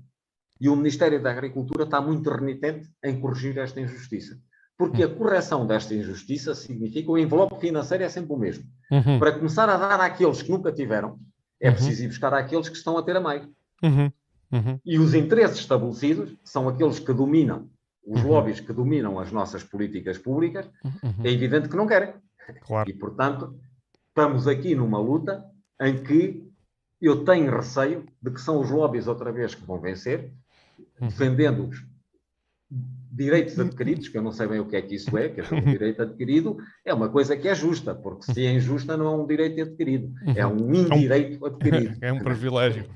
e 0.61 0.69
o 0.69 0.77
Ministério 0.77 1.23
da 1.23 1.31
Agricultura 1.31 1.85
está 1.85 2.01
muito 2.01 2.31
renitente 2.31 2.90
em 3.05 3.20
corrigir 3.20 3.59
esta 3.59 3.81
injustiça. 3.81 4.39
Porque 4.77 5.03
a 5.03 5.07
uhum. 5.07 5.15
correção 5.15 5.66
desta 5.66 5.94
injustiça 5.94 6.55
significa 6.55 7.11
o 7.11 7.19
envelope 7.19 7.61
financeiro 7.61 8.05
é 8.05 8.09
sempre 8.09 8.32
o 8.32 8.36
mesmo. 8.36 8.65
Uhum. 8.90 9.19
Para 9.19 9.32
começar 9.32 9.69
a 9.69 9.77
dar 9.77 10.01
àqueles 10.01 10.43
que 10.43 10.51
nunca 10.51 10.73
tiveram, 10.73 11.19
é 11.61 11.69
uhum. 11.69 11.74
preciso 11.74 12.05
ir 12.05 12.09
buscar 12.09 12.35
àqueles 12.35 12.69
que 12.69 12.77
estão 12.77 12.97
a 12.97 13.03
ter 13.03 13.16
a 13.16 13.20
meio. 13.20 13.49
Uhum. 13.82 14.12
Uhum. 14.53 14.78
E 14.85 14.99
os 14.99 15.15
interesses 15.15 15.59
estabelecidos 15.59 16.36
são 16.44 16.69
aqueles 16.69 16.99
que 16.99 17.12
dominam 17.12 17.70
os 18.07 18.23
uhum. 18.23 18.31
lobbies 18.31 18.61
que 18.61 18.73
dominam 18.73 19.19
as 19.19 19.31
nossas 19.31 19.62
políticas 19.62 20.19
públicas, 20.19 20.69
uhum. 20.85 21.24
é 21.24 21.31
evidente 21.31 21.69
que 21.69 21.77
não 21.77 21.87
querem. 21.87 22.15
Claro. 22.62 22.89
E, 22.91 22.93
portanto, 22.93 23.59
estamos 24.09 24.47
aqui 24.49 24.74
numa 24.74 24.99
luta 24.99 25.45
em 25.81 26.03
que 26.03 26.51
eu 27.01 27.24
tenho 27.24 27.51
receio 27.51 28.07
de 28.20 28.31
que 28.31 28.41
são 28.41 28.61
os 28.61 28.70
lobbies 28.70 29.07
outra 29.07 29.33
vez 29.33 29.55
que 29.55 29.65
vão 29.65 29.81
vencer, 29.81 30.33
uhum. 31.01 31.09
defendendo 31.09 31.69
os 31.69 31.85
direitos 33.12 33.59
adquiridos, 33.59 34.09
que 34.09 34.16
eu 34.16 34.23
não 34.23 34.33
sei 34.33 34.47
bem 34.47 34.59
o 34.59 34.66
que 34.66 34.77
é 34.77 34.83
que 34.83 34.95
isso 34.95 35.16
é, 35.19 35.29
que 35.29 35.41
é 35.41 35.45
um 35.45 35.61
direito 35.70 36.01
adquirido 36.01 36.57
é 36.85 36.95
uma 36.95 37.11
coisa 37.11 37.37
que 37.37 37.47
é 37.47 37.55
justa, 37.55 37.95
porque 37.95 38.33
se 38.33 38.47
é 38.47 38.53
injusta 38.53 38.97
não 38.97 39.07
é 39.07 39.16
um 39.16 39.27
direito 39.27 39.61
adquirido, 39.61 40.12
é 40.35 40.47
um 40.47 40.57
uhum. 40.57 40.74
indireito 40.74 41.45
adquirido. 41.45 41.99
É 42.01 42.12
um 42.12 42.20
privilégio. 42.20 42.87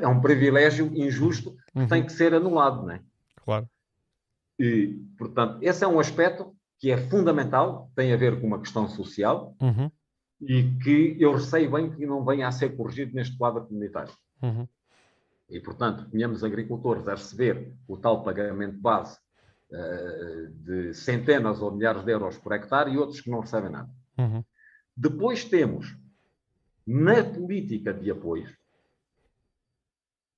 É 0.00 0.08
um 0.08 0.20
privilégio 0.20 0.90
injusto 0.94 1.56
que 1.72 1.86
tem 1.86 2.04
que 2.04 2.12
ser 2.12 2.34
anulado, 2.34 2.84
não 2.84 2.92
é? 2.92 3.00
Claro. 3.44 3.68
E, 4.58 4.98
portanto, 5.18 5.58
esse 5.62 5.84
é 5.84 5.88
um 5.88 6.00
aspecto 6.00 6.54
que 6.78 6.90
é 6.90 6.96
fundamental, 7.08 7.90
tem 7.94 8.12
a 8.12 8.16
ver 8.16 8.40
com 8.40 8.46
uma 8.46 8.60
questão 8.60 8.88
social 8.88 9.54
uhum. 9.60 9.90
e 10.40 10.62
que 10.82 11.16
eu 11.18 11.32
receio 11.32 11.70
bem 11.70 11.90
que 11.90 12.06
não 12.06 12.24
venha 12.24 12.48
a 12.48 12.52
ser 12.52 12.76
corrigido 12.76 13.14
neste 13.14 13.36
quadro 13.36 13.66
comunitário. 13.66 14.12
Uhum. 14.42 14.68
E, 15.48 15.60
portanto, 15.60 16.08
tínhamos 16.10 16.42
agricultores 16.42 17.06
a 17.08 17.12
receber 17.12 17.72
o 17.86 17.96
tal 17.96 18.22
pagamento 18.22 18.78
base 18.78 19.18
uh, 19.70 20.48
de 20.64 20.92
centenas 20.92 21.62
ou 21.62 21.72
milhares 21.72 22.04
de 22.04 22.12
euros 22.12 22.36
por 22.38 22.52
hectare 22.52 22.92
e 22.92 22.98
outros 22.98 23.20
que 23.20 23.30
não 23.30 23.40
recebem 23.40 23.70
nada. 23.70 23.88
Uhum. 24.18 24.44
Depois 24.96 25.44
temos, 25.44 25.96
na 26.86 27.22
política 27.22 27.94
de 27.94 28.10
apoios, 28.10 28.52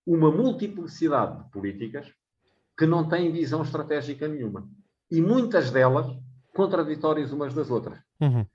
uma 0.06 0.30
multiplicidade 0.30 1.44
de 1.44 1.50
políticas 1.50 2.12
que 2.78 2.86
não 2.86 3.08
têm 3.08 3.32
visão 3.32 3.62
estratégica 3.62 4.28
nenhuma. 4.28 4.68
E 5.10 5.20
muitas 5.20 5.70
delas 5.72 6.06
contraditórias 6.54 7.32
umas 7.32 7.52
das 7.52 7.70
outras. 7.70 7.98
Uhum. 8.20 8.46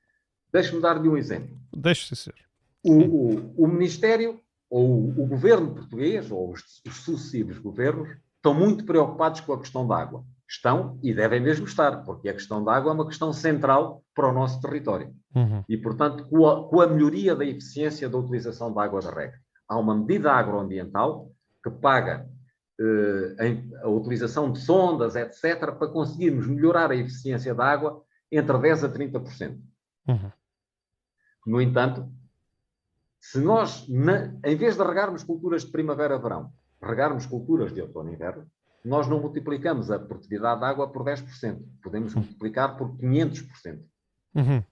Deixe-me 0.52 0.82
dar-lhe 0.82 1.10
um 1.10 1.18
exemplo. 1.18 1.58
Deixe-se 1.76 2.16
ser. 2.16 2.36
O, 2.84 2.94
o, 2.94 3.64
o, 3.64 3.68
Ministério, 3.68 4.40
ou 4.70 5.10
o 5.10 5.28
governo 5.28 5.74
português, 5.74 6.32
ou 6.32 6.52
os, 6.52 6.82
os, 6.88 6.98
sucessivos 6.98 7.58
governos, 7.58 8.10
estão 8.36 8.54
muito 8.54 8.86
preocupados 8.86 9.42
com 9.42 9.54
a 9.54 9.60
questão 9.60 9.86
da 9.86 9.98
água. 9.98 10.24
Estão 10.48 11.00
e 11.02 11.14
devem 11.14 11.42
mesmo 11.42 11.66
estar, 11.66 12.04
porque 12.04 12.30
a 12.30 12.34
questão 12.34 12.64
da 12.64 12.76
água 12.76 12.92
é 12.92 12.94
uma 12.94 13.08
questão 13.08 13.34
central 13.34 14.04
para 14.14 14.30
o 14.30 14.34
nosso 14.34 14.62
território. 14.62 15.14
Uhum. 15.36 15.64
E, 15.68 15.78
portanto, 15.78 16.26
com 16.28 16.48
a, 16.48 16.68
com 16.70 16.82
a 16.82 16.88
melhoria 16.88 17.36
da 17.36 17.46
eficiência 17.46 18.08
da 18.08 18.18
utilização 18.18 18.74
da 18.74 18.84
água 18.84 19.02
da 19.02 19.12
rega. 19.12 19.40
Há 19.68 19.78
uma 19.78 19.96
medida 19.96 20.32
agroambiental 20.32 21.32
que 21.64 21.72
paga 21.72 22.30
a 23.82 23.88
utilização 23.88 24.52
de 24.52 24.60
sondas, 24.60 25.16
etc., 25.16 25.60
para 25.60 25.88
conseguirmos 25.88 26.48
melhorar 26.48 26.92
a 26.92 26.96
eficiência 26.96 27.54
da 27.54 27.66
água 27.66 28.04
entre 28.32 28.54
10% 28.58 28.84
a 28.84 28.90
30%. 28.90 29.60
Uhum. 30.08 30.32
No 31.46 31.62
entanto, 31.62 32.12
se 33.20 33.40
nós, 33.40 33.88
na, 33.88 34.34
em 34.44 34.56
vez 34.56 34.76
de 34.76 34.84
regarmos 34.84 35.24
culturas 35.24 35.64
de 35.64 35.72
primavera-verão, 35.72 36.52
regarmos 36.82 37.26
culturas 37.26 37.74
de 37.74 37.82
outono 37.82 38.10
e 38.10 38.14
inverno, 38.16 38.48
nós 38.84 39.08
não 39.08 39.22
multiplicamos 39.22 39.90
a 39.90 40.00
produtividade 40.00 40.60
de 40.60 40.66
água 40.66 40.92
por 40.92 41.06
10%, 41.06 41.64
podemos 41.82 42.14
multiplicar 42.16 42.76
por 42.76 42.98
500%. 42.98 43.82
Uhum. 44.36 44.64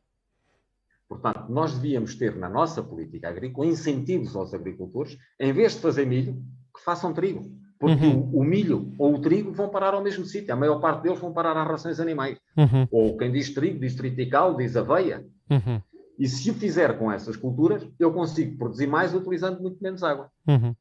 Portanto, 1.07 1.49
nós 1.49 1.75
devíamos 1.75 2.15
ter 2.15 2.35
na 2.35 2.49
nossa 2.49 2.81
política 2.81 3.29
agrícola 3.29 3.67
incentivos 3.67 4.35
aos 4.35 4.53
agricultores, 4.53 5.17
em 5.39 5.53
vez 5.53 5.73
de 5.73 5.79
fazer 5.79 6.05
milho, 6.05 6.41
que 6.75 6.83
façam 6.83 7.13
trigo. 7.13 7.60
Porque 7.81 8.05
uhum. 8.05 8.29
o, 8.31 8.41
o, 8.41 8.43
milho 8.43 8.93
ou 8.99 9.15
o 9.15 9.19
trigo 9.19 9.51
vão 9.51 9.67
parar 9.67 9.95
ao 9.95 10.03
mesmo 10.03 10.23
sítio. 10.23 10.53
A 10.53 10.55
maior 10.55 10.79
parte 10.79 11.01
deles 11.01 11.19
vão 11.19 11.33
parar 11.33 11.57
às 11.57 11.67
rações 11.67 11.99
animais. 11.99 12.37
Uhum. 12.55 12.87
Ou 12.91 13.17
quem 13.17 13.31
diz 13.31 13.51
trigo, 13.51 13.79
diz 13.79 13.95
tritical, 13.95 14.55
diz 14.55 14.77
aveia. 14.77 15.25
Uhum. 15.49 15.81
E 16.19 16.27
se 16.27 16.51
o 16.51 16.53
fizer 16.53 16.99
com 16.99 17.11
essas 17.11 17.35
culturas, 17.35 17.83
eu 17.97 18.13
consigo 18.13 18.55
produzir 18.55 18.85
mais 18.85 19.15
utilizando 19.15 19.59
muito 19.59 19.81
menos 19.81 20.03
água. 20.03 20.29
Uhum. 20.47 20.75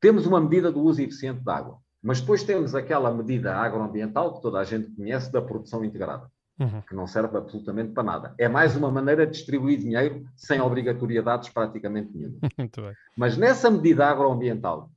Temos 0.00 0.24
uma 0.24 0.40
medida 0.40 0.72
do 0.72 0.80
uso 0.80 1.02
eficiente 1.02 1.44
da 1.44 1.56
água. 1.56 1.76
Mas 2.02 2.22
depois 2.22 2.42
temos 2.42 2.74
aquela 2.74 3.12
medida 3.12 3.54
agroambiental 3.54 4.36
que 4.36 4.40
toda 4.40 4.60
a 4.60 4.64
gente 4.64 4.90
conhece 4.92 5.30
da 5.30 5.42
produção 5.42 5.84
integrada. 5.84 6.30
Uhum. 6.58 6.80
Que 6.80 6.94
não 6.94 7.06
serve 7.06 7.36
absolutamente 7.36 7.92
para 7.92 8.02
nada. 8.02 8.34
É 8.38 8.48
mais 8.48 8.74
uma 8.74 8.90
maneira 8.90 9.26
de 9.26 9.32
distribuir 9.32 9.78
dinheiro 9.78 10.24
sem 10.34 10.62
obrigatoriedades 10.62 11.50
praticamente 11.50 12.10
nenhuma. 12.16 12.38
Mas 13.14 13.36
nessa 13.36 13.70
medida 13.70 14.06
agroambiental, 14.06 14.90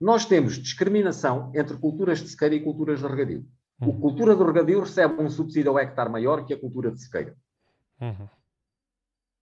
nós 0.00 0.24
temos 0.24 0.54
discriminação 0.56 1.50
entre 1.54 1.76
culturas 1.76 2.20
de 2.20 2.28
sequeira 2.28 2.54
e 2.54 2.62
culturas 2.62 3.00
de 3.00 3.06
regadio. 3.06 3.46
Uhum. 3.80 3.90
A 3.90 4.00
cultura 4.00 4.36
de 4.36 4.42
regadio 4.42 4.80
recebe 4.80 5.22
um 5.22 5.30
subsídio 5.30 5.70
ao 5.70 5.78
hectare 5.78 6.10
maior 6.10 6.44
que 6.44 6.54
a 6.54 6.58
cultura 6.58 6.90
de 6.90 7.00
sequeira. 7.00 7.36
Uhum. 8.00 8.28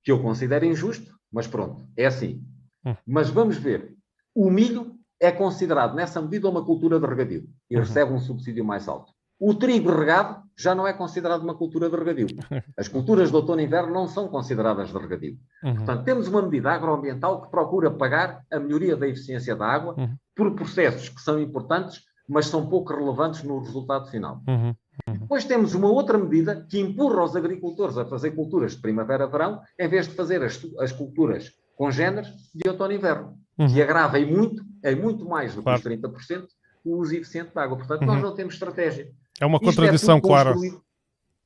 Que 0.03 0.13
eu 0.13 0.21
considero 0.23 0.65
injusto, 0.65 1.19
mas 1.33 1.47
pronto, 1.47 1.89
é 1.97 2.07
assim. 2.07 2.45
Uhum. 2.85 2.97
Mas 3.07 3.31
vamos 3.31 3.57
ver. 3.57 3.97
O 4.35 4.51
milho 4.51 4.99
é 5.21 5.31
considerado, 5.33 5.95
nessa 5.95 6.21
medida, 6.21 6.49
uma 6.49 6.65
cultura 6.65 7.01
de 7.01 7.07
regadio 7.07 7.49
e 7.71 7.77
uhum. 7.77 7.83
recebe 7.83 8.13
um 8.13 8.19
subsídio 8.19 8.65
mais 8.65 8.89
alto. 8.89 9.14
O 9.39 9.55
trigo 9.55 9.91
regado 9.91 10.45
já 10.57 10.75
não 10.75 10.87
é 10.87 10.93
considerado 10.93 11.43
uma 11.43 11.55
cultura 11.55 11.91
de 11.91 11.97
regadio. 11.97 12.29
As 12.79 12.89
culturas 12.89 13.31
de 13.31 13.37
outono 13.37 13.61
e 13.61 13.65
inverno 13.65 13.93
não 13.93 14.07
são 14.07 14.29
consideradas 14.29 14.91
de 14.91 14.99
regadio. 14.99 15.37
Uhum. 15.63 15.77
Portanto, 15.77 16.05
temos 16.05 16.29
uma 16.29 16.43
medida 16.43 16.71
agroambiental 16.71 17.43
que 17.43 17.51
procura 17.51 17.91
pagar 17.91 18.45
a 18.51 18.59
melhoria 18.59 18.97
da 18.97 19.09
eficiência 19.09 19.57
da 19.57 19.67
água 19.67 19.95
uhum. 19.99 20.15
por 20.35 20.55
processos 20.55 21.09
que 21.09 21.21
são 21.21 21.41
importantes, 21.41 22.03
mas 22.29 22.47
são 22.47 22.69
pouco 22.69 22.95
relevantes 22.95 23.43
no 23.43 23.59
resultado 23.61 24.09
final. 24.09 24.41
Uhum. 24.49 24.75
uhum. 25.09 25.19
Depois 25.21 25.45
temos 25.45 25.75
uma 25.75 25.89
outra 25.89 26.17
medida 26.17 26.65
que 26.71 26.79
empurra 26.79 27.25
os 27.25 27.35
agricultores 27.35 27.99
a 27.99 28.05
fazer 28.05 28.31
culturas 28.33 28.73
de 28.73 28.81
primavera-verão, 28.81 29.61
em 29.79 29.89
vez 29.89 30.07
de 30.07 30.15
fazer 30.15 30.43
as, 30.43 30.61
as 30.79 30.93
culturas 30.93 31.51
congêneres 31.77 32.29
de 32.55 32.69
outono 32.69 32.93
e 32.93 32.97
inverno, 32.97 33.37
que 33.57 33.63
uhum. 33.63 33.83
agrava 33.83 34.19
em 34.21 34.33
muito, 34.33 34.63
em 34.85 34.95
muito 34.95 35.29
mais 35.29 35.55
do 35.55 35.59
que 35.59 35.65
claro. 35.65 35.81
os 35.81 35.85
30%, 35.85 36.47
o 36.85 36.99
uso 36.99 37.15
eficiente 37.15 37.53
da 37.55 37.65
água. 37.65 37.79
Portanto, 37.79 38.03
nós 38.03 38.17
uhum. 38.17 38.23
não 38.23 38.35
temos 38.35 38.55
estratégia. 38.55 39.11
É 39.41 39.47
uma 39.47 39.59
é 39.59 39.61
contradição 39.61 40.19
é 40.19 40.21
clara. 40.21 40.55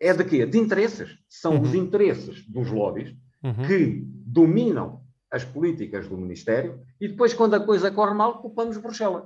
É 0.01 0.12
de 0.12 0.24
quê? 0.24 0.47
De 0.47 0.59
interesses. 0.59 1.19
São 1.28 1.56
uhum. 1.56 1.62
os 1.62 1.74
interesses 1.74 2.44
dos 2.47 2.70
lobbies 2.70 3.15
uhum. 3.43 3.66
que 3.66 4.02
dominam 4.05 5.02
as 5.31 5.44
políticas 5.44 6.09
do 6.09 6.16
Ministério 6.16 6.81
e 7.01 7.09
depois, 7.09 7.35
quando 7.35 7.55
a 7.55 7.60
coisa 7.60 7.90
corre 7.90 8.15
mal, 8.15 8.40
culpamos 8.40 8.77
Bruxelas. 8.78 9.24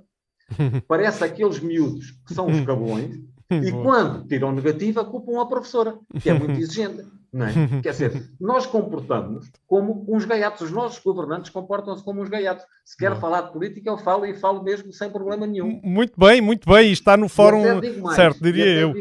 Parece 0.88 1.24
aqueles 1.24 1.60
miúdos 1.60 2.10
que 2.26 2.34
são 2.34 2.50
os 2.50 2.60
cabelões 2.66 3.20
e 3.52 3.72
quando 3.72 4.26
tiram 4.26 4.52
negativa, 4.52 5.04
culpam 5.04 5.40
a 5.40 5.46
professora, 5.46 5.98
que 6.20 6.30
é 6.30 6.34
muito 6.34 6.58
exigente. 6.60 7.04
Não 7.32 7.46
é? 7.46 7.52
Quer 7.82 7.90
dizer, 7.92 8.30
nós 8.38 8.66
comportamos 8.66 9.50
como 9.66 10.04
uns 10.06 10.24
gaiatos, 10.24 10.62
os 10.62 10.70
nossos 10.70 10.98
governantes 10.98 11.50
comportam-se 11.50 12.04
como 12.04 12.20
uns 12.20 12.28
gaiatos. 12.28 12.64
Se 12.84 12.96
quer 12.96 13.18
falar 13.18 13.42
de 13.42 13.52
política, 13.52 13.88
eu 13.88 13.96
falo 13.96 14.26
e 14.26 14.34
falo 14.34 14.62
mesmo 14.62 14.92
sem 14.92 15.10
problema 15.10 15.46
nenhum. 15.46 15.80
Muito 15.82 16.18
bem, 16.18 16.42
muito 16.42 16.68
bem, 16.68 16.92
está 16.92 17.16
no 17.16 17.28
fórum 17.28 17.62
mais, 18.02 18.16
certo, 18.16 18.42
diria 18.42 18.66
eu. 18.66 18.92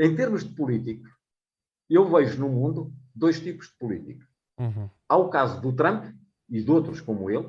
Em 0.00 0.16
termos 0.16 0.44
de 0.44 0.54
político, 0.54 1.06
eu 1.90 2.08
vejo 2.10 2.40
no 2.40 2.48
mundo 2.48 2.90
dois 3.14 3.38
tipos 3.38 3.66
de 3.66 3.74
políticos. 3.78 4.26
Uhum. 4.58 4.88
Há 5.08 5.16
o 5.16 5.28
caso 5.28 5.60
do 5.60 5.72
Trump 5.72 6.06
e 6.48 6.62
de 6.62 6.70
outros 6.70 7.00
como 7.00 7.30
ele, 7.30 7.48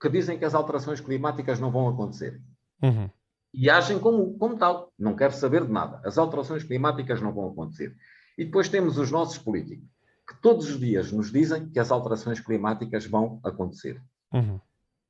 que 0.00 0.08
dizem 0.08 0.38
que 0.38 0.44
as 0.44 0.54
alterações 0.54 1.00
climáticas 1.00 1.60
não 1.60 1.70
vão 1.70 1.88
acontecer. 1.88 2.40
Uhum. 2.82 3.10
E 3.54 3.70
agem 3.70 3.98
como, 3.98 4.36
como 4.36 4.58
tal. 4.58 4.92
Não 4.98 5.14
quero 5.14 5.32
saber 5.32 5.64
de 5.64 5.72
nada. 5.72 6.00
As 6.04 6.18
alterações 6.18 6.64
climáticas 6.64 7.20
não 7.20 7.32
vão 7.32 7.48
acontecer. 7.48 7.94
E 8.36 8.44
depois 8.44 8.68
temos 8.68 8.98
os 8.98 9.10
nossos 9.10 9.38
políticos, 9.38 9.88
que 10.28 10.40
todos 10.42 10.68
os 10.68 10.78
dias 10.78 11.12
nos 11.12 11.30
dizem 11.30 11.68
que 11.68 11.78
as 11.78 11.92
alterações 11.92 12.40
climáticas 12.40 13.06
vão 13.06 13.40
acontecer. 13.44 14.02
Uhum. 14.32 14.60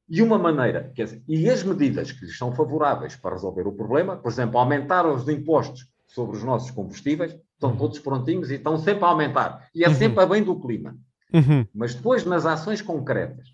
E 0.06 0.20
uma 0.20 0.38
maneira, 0.38 0.92
dizer, 0.94 1.22
e 1.26 1.48
as 1.48 1.62
medidas 1.62 2.12
que 2.12 2.26
lhes 2.26 2.36
são 2.36 2.54
favoráveis 2.54 3.16
para 3.16 3.34
resolver 3.34 3.66
o 3.66 3.72
problema, 3.72 4.16
por 4.16 4.30
exemplo, 4.30 4.58
aumentar 4.58 5.06
os 5.06 5.26
impostos 5.26 5.88
sobre 6.06 6.36
os 6.36 6.44
nossos 6.44 6.70
combustíveis, 6.70 7.32
estão 7.54 7.70
uhum. 7.70 7.78
todos 7.78 7.98
prontinhos 7.98 8.50
e 8.50 8.56
estão 8.56 8.76
sempre 8.76 9.04
a 9.04 9.08
aumentar. 9.08 9.68
E 9.74 9.82
é 9.82 9.88
uhum. 9.88 9.94
sempre 9.94 10.22
a 10.22 10.26
bem 10.26 10.44
do 10.44 10.60
clima. 10.60 10.98
Uhum. 11.32 11.66
Mas 11.74 11.94
depois, 11.94 12.24
nas 12.26 12.44
ações 12.44 12.82
concretas, 12.82 13.48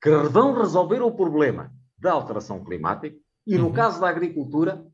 que 0.00 0.10
vão 0.10 0.52
resolver 0.52 1.00
o 1.00 1.10
problema 1.10 1.72
da 1.98 2.12
alteração 2.12 2.62
climática, 2.62 3.16
e 3.46 3.56
no 3.56 3.66
uhum. 3.66 3.72
caso 3.72 4.00
da 4.00 4.08
agricultura, 4.08 4.84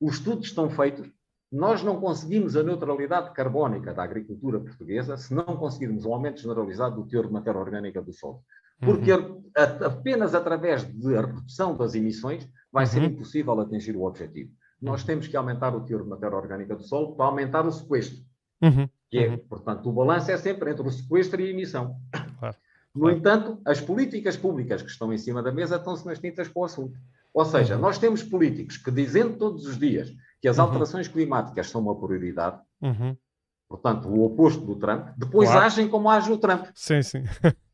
os 0.00 0.14
estudos 0.14 0.46
estão 0.46 0.70
feitos 0.70 1.10
nós 1.52 1.82
não 1.82 2.00
conseguimos 2.00 2.56
a 2.56 2.62
neutralidade 2.62 3.30
carbónica 3.34 3.92
da 3.92 4.02
agricultura 4.02 4.58
portuguesa 4.58 5.18
se 5.18 5.34
não 5.34 5.44
conseguirmos 5.44 6.06
um 6.06 6.14
aumento 6.14 6.40
generalizado 6.40 6.96
do 6.96 7.06
teor 7.06 7.26
de 7.26 7.32
matéria 7.32 7.60
orgânica 7.60 8.00
do 8.00 8.10
solo. 8.10 8.42
Porque 8.80 9.12
uhum. 9.12 9.44
a, 9.54 9.62
apenas 9.86 10.34
através 10.34 10.82
da 10.82 11.20
redução 11.20 11.76
das 11.76 11.94
emissões 11.94 12.48
vai 12.72 12.86
ser 12.86 13.00
uhum. 13.00 13.08
impossível 13.08 13.60
atingir 13.60 13.94
o 13.94 14.04
objetivo. 14.04 14.50
Nós 14.80 15.04
temos 15.04 15.28
que 15.28 15.36
aumentar 15.36 15.76
o 15.76 15.82
teor 15.82 16.02
de 16.02 16.08
matéria 16.08 16.36
orgânica 16.36 16.74
do 16.74 16.82
solo 16.82 17.14
para 17.14 17.26
aumentar 17.26 17.66
o 17.66 17.70
sequestro. 17.70 18.24
Uhum. 18.62 18.88
Que 19.10 19.18
é, 19.18 19.28
uhum. 19.28 19.38
portanto, 19.38 19.86
o 19.90 19.92
balanço 19.92 20.30
é 20.30 20.38
sempre 20.38 20.70
entre 20.70 20.88
o 20.88 20.90
sequestro 20.90 21.38
e 21.38 21.48
a 21.48 21.50
emissão. 21.50 21.96
Claro. 22.38 22.56
No 22.94 23.10
entanto, 23.10 23.60
as 23.64 23.80
políticas 23.80 24.36
públicas 24.36 24.82
que 24.82 24.90
estão 24.90 25.12
em 25.12 25.18
cima 25.18 25.42
da 25.42 25.52
mesa 25.52 25.76
estão-se 25.76 26.06
nas 26.06 26.18
tintas 26.18 26.48
para 26.48 26.60
o 26.60 26.64
assunto. 26.64 26.98
Ou 27.34 27.44
seja, 27.44 27.76
uhum. 27.76 27.80
nós 27.80 27.98
temos 27.98 28.22
políticos 28.22 28.76
que 28.76 28.90
dizendo 28.90 29.38
todos 29.38 29.66
os 29.66 29.78
dias 29.78 30.12
que 30.40 30.48
as 30.48 30.58
uhum. 30.58 30.64
alterações 30.64 31.08
climáticas 31.08 31.70
são 31.70 31.80
uma 31.80 31.98
prioridade, 31.98 32.60
uhum. 32.80 33.16
portanto, 33.68 34.08
o 34.08 34.24
oposto 34.24 34.64
do 34.64 34.76
Trump, 34.76 35.08
depois 35.16 35.48
claro. 35.48 35.66
agem 35.66 35.88
como 35.88 36.10
age 36.10 36.30
o 36.30 36.38
Trump. 36.38 36.66
Sim, 36.74 37.02
sim. 37.02 37.22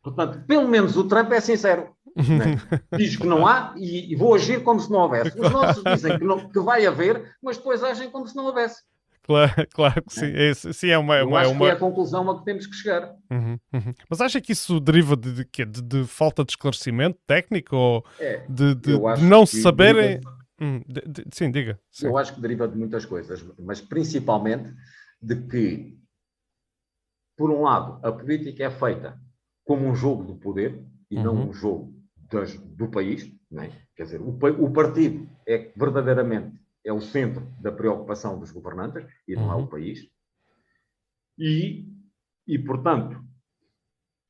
Portanto, 0.02 0.44
pelo 0.47 0.68
menos 0.68 0.97
o 0.97 1.05
Trump 1.05 1.30
é 1.32 1.40
sincero. 1.40 1.94
Né? 2.16 2.56
Diz 2.97 3.16
que 3.16 3.26
não 3.26 3.47
há 3.47 3.74
e, 3.76 4.12
e, 4.12 4.16
vou 4.16 4.35
agir 4.35 4.62
como 4.62 4.80
se 4.80 4.90
não 4.90 5.01
houvesse. 5.01 5.39
Os 5.39 5.51
nossos 5.51 5.85
dizem 5.85 6.18
que, 6.18 6.24
não, 6.24 6.48
que 6.48 6.60
vai 6.60 6.86
haver, 6.86 7.36
mas 7.43 7.56
depois 7.56 7.82
agem 7.82 8.10
como 8.10 8.26
se 8.26 8.35
não 8.35 8.47
houvesse. 8.47 8.82
Claro, 9.28 9.52
claro 9.74 10.02
que 10.05 10.14
sim. 10.14 10.32
É, 10.34 10.55
sim, 10.55 10.88
é 10.88 10.96
uma, 10.96 11.18
Eu 11.18 11.28
uma, 11.28 11.40
acho 11.40 11.52
uma... 11.52 11.66
que 11.66 11.70
é 11.70 11.74
a 11.74 11.78
conclusão 11.78 12.30
a 12.30 12.38
que 12.38 12.46
temos 12.46 12.66
que 12.66 12.74
chegar. 12.74 13.14
Uhum, 13.30 13.59
uhum. 13.74 13.94
Mas 14.09 14.22
acha 14.22 14.40
que 14.40 14.52
isso 14.52 14.80
deriva 14.80 15.14
de, 15.14 15.44
de, 15.44 15.64
de, 15.66 15.82
de 15.82 16.05
falta 16.06 16.42
de 16.42 16.52
esclarecimento 16.52 17.18
técnico 17.26 17.76
ou 17.76 18.05
é, 18.18 18.46
de, 18.48 18.74
de, 18.74 18.98
não 19.22 19.44
saberem. 19.44 20.20
Deriva... 20.20 20.38
Hum, 20.60 20.80
sim, 21.30 21.50
diga. 21.50 21.78
Sim. 21.92 22.06
Eu 22.06 22.16
acho 22.16 22.34
que 22.34 22.40
deriva 22.40 22.66
de 22.66 22.76
muitas 22.76 23.05
coisas, 23.05 23.44
mas 23.59 23.82
principalmente 23.82 24.74
de 25.20 25.36
que, 25.42 25.98
por 27.36 27.50
um 27.50 27.62
lado, 27.62 28.00
a 28.05 28.10
política 28.10 28.64
é 28.64 28.70
feita 28.70 29.20
como 29.62 29.86
um 29.86 29.94
jogo 29.94 30.24
do 30.24 30.36
poder 30.36 30.82
e 31.10 31.18
uhum. 31.18 31.22
não 31.22 31.48
um 31.50 31.52
jogo 31.52 31.94
das, 32.32 32.59
do 32.59 32.88
país. 32.88 33.30
É? 33.52 33.70
Quer 33.94 34.05
dizer, 34.05 34.20
o, 34.22 34.30
o 34.30 34.72
partido 34.72 35.28
é 35.46 35.70
verdadeiramente 35.76 36.57
é 36.89 36.93
o 36.93 37.01
centro 37.01 37.47
da 37.60 37.70
preocupação 37.70 38.39
dos 38.39 38.51
governantes 38.51 39.06
e 39.27 39.36
não 39.36 39.52
é 39.52 39.55
o 39.55 39.59
uhum. 39.59 39.66
país. 39.66 40.09
E, 41.36 41.86
e, 42.47 42.59
portanto, 42.59 43.23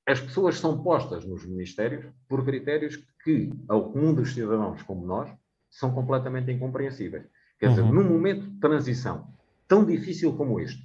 as 0.04 0.20
pessoas 0.20 0.58
são 0.58 0.82
postas 0.82 1.24
nos 1.24 1.46
ministérios 1.46 2.04
por 2.28 2.44
critérios 2.44 2.96
que, 3.22 3.52
ao 3.68 3.92
comum 3.92 4.12
dos 4.12 4.34
cidadãos 4.34 4.82
como 4.82 5.06
nós, 5.06 5.32
são 5.70 5.92
completamente 5.92 6.50
incompreensíveis. 6.50 7.26
Quer 7.60 7.70
dizer, 7.70 7.82
uhum. 7.82 7.92
num 7.92 8.08
momento 8.08 8.50
de 8.50 8.58
transição 8.58 9.32
tão 9.68 9.84
difícil 9.84 10.36
como 10.36 10.58
este, 10.58 10.82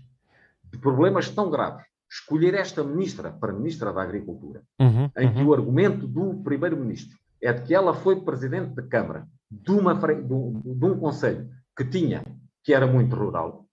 de 0.72 0.78
problemas 0.78 1.30
tão 1.30 1.50
graves, 1.50 1.86
escolher 2.10 2.54
esta 2.54 2.84
ministra 2.84 3.32
para 3.32 3.52
ministra 3.52 3.92
da 3.92 4.04
Agricultura, 4.04 4.62
uhum. 4.80 5.10
em 5.18 5.34
que 5.34 5.40
uhum. 5.40 5.48
o 5.48 5.54
argumento 5.54 6.08
do 6.08 6.36
primeiro-ministro 6.44 7.18
é 7.42 7.52
de 7.52 7.64
que 7.64 7.74
ela 7.74 7.96
foi 7.96 8.22
presidente 8.22 8.76
da 8.76 8.84
Câmara 8.84 9.28
de, 9.50 9.72
uma, 9.72 9.94
de, 9.96 10.24
de 10.24 10.86
um 10.86 11.00
conselho 11.00 11.50
que 11.76 11.86
tinha, 11.86 12.24
que 12.64 12.74
era 12.74 12.88
muito 12.88 13.16
rural, 13.16 13.66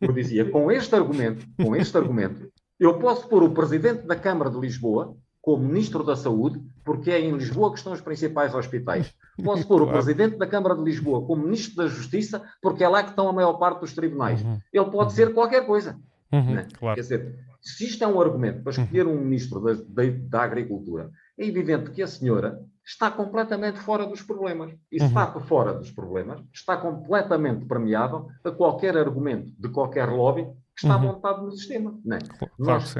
eu 0.00 0.12
dizia, 0.12 0.48
com 0.50 0.70
este 0.70 0.94
argumento, 0.94 1.44
com 1.60 1.74
este 1.74 1.96
argumento, 1.96 2.50
eu 2.78 2.98
posso 2.98 3.28
pôr 3.28 3.42
o 3.42 3.52
presidente 3.52 4.06
da 4.06 4.16
Câmara 4.16 4.50
de 4.50 4.58
Lisboa 4.58 5.16
como 5.40 5.62
ministro 5.62 6.02
da 6.02 6.16
Saúde, 6.16 6.58
porque 6.84 7.10
é 7.10 7.20
em 7.20 7.36
Lisboa 7.36 7.70
que 7.70 7.78
estão 7.78 7.92
os 7.92 8.00
principais 8.00 8.54
hospitais. 8.54 9.12
Posso 9.42 9.66
pôr 9.68 9.82
claro. 9.82 9.90
o 9.90 9.92
presidente 9.92 10.38
da 10.38 10.46
Câmara 10.46 10.74
de 10.74 10.82
Lisboa 10.82 11.26
como 11.26 11.44
ministro 11.44 11.76
da 11.76 11.86
Justiça, 11.86 12.42
porque 12.62 12.82
é 12.82 12.88
lá 12.88 13.02
que 13.02 13.10
estão 13.10 13.28
a 13.28 13.32
maior 13.32 13.54
parte 13.54 13.80
dos 13.80 13.92
tribunais. 13.92 14.42
Uhum. 14.42 14.58
Ele 14.72 14.84
pode 14.86 15.10
uhum. 15.10 15.16
ser 15.16 15.34
qualquer 15.34 15.66
coisa. 15.66 15.98
Uhum. 16.32 16.54
Né? 16.54 16.66
Claro. 16.78 16.94
Quer 16.94 17.02
dizer, 17.02 17.38
se 17.60 17.84
isto 17.84 18.02
é 18.02 18.06
um 18.06 18.20
argumento 18.20 18.62
para 18.62 18.72
escolher 18.72 19.06
um 19.06 19.20
ministro 19.20 19.60
da, 19.60 19.74
da, 19.74 20.02
da 20.16 20.42
Agricultura, 20.42 21.10
é 21.38 21.46
evidente 21.46 21.90
que 21.90 22.02
a 22.02 22.06
senhora 22.06 22.62
está 22.84 23.10
completamente 23.10 23.78
fora 23.80 24.06
dos 24.06 24.22
problemas. 24.22 24.74
E 24.92 24.98
se 24.98 25.04
uhum. 25.04 25.08
está 25.08 25.40
fora 25.40 25.72
dos 25.72 25.90
problemas, 25.90 26.42
está 26.52 26.76
completamente 26.76 27.64
permeável 27.66 28.28
a 28.44 28.50
qualquer 28.50 28.96
argumento 28.96 29.52
de 29.58 29.68
qualquer 29.68 30.08
lobby 30.08 30.44
que 30.76 30.84
está 30.84 30.96
uhum. 30.96 31.02
montado 31.02 31.42
no 31.42 31.52
sistema. 31.52 31.98
Não 32.04 32.16
é? 32.16 32.20
Claro 32.20 32.52
nós, 32.58 32.94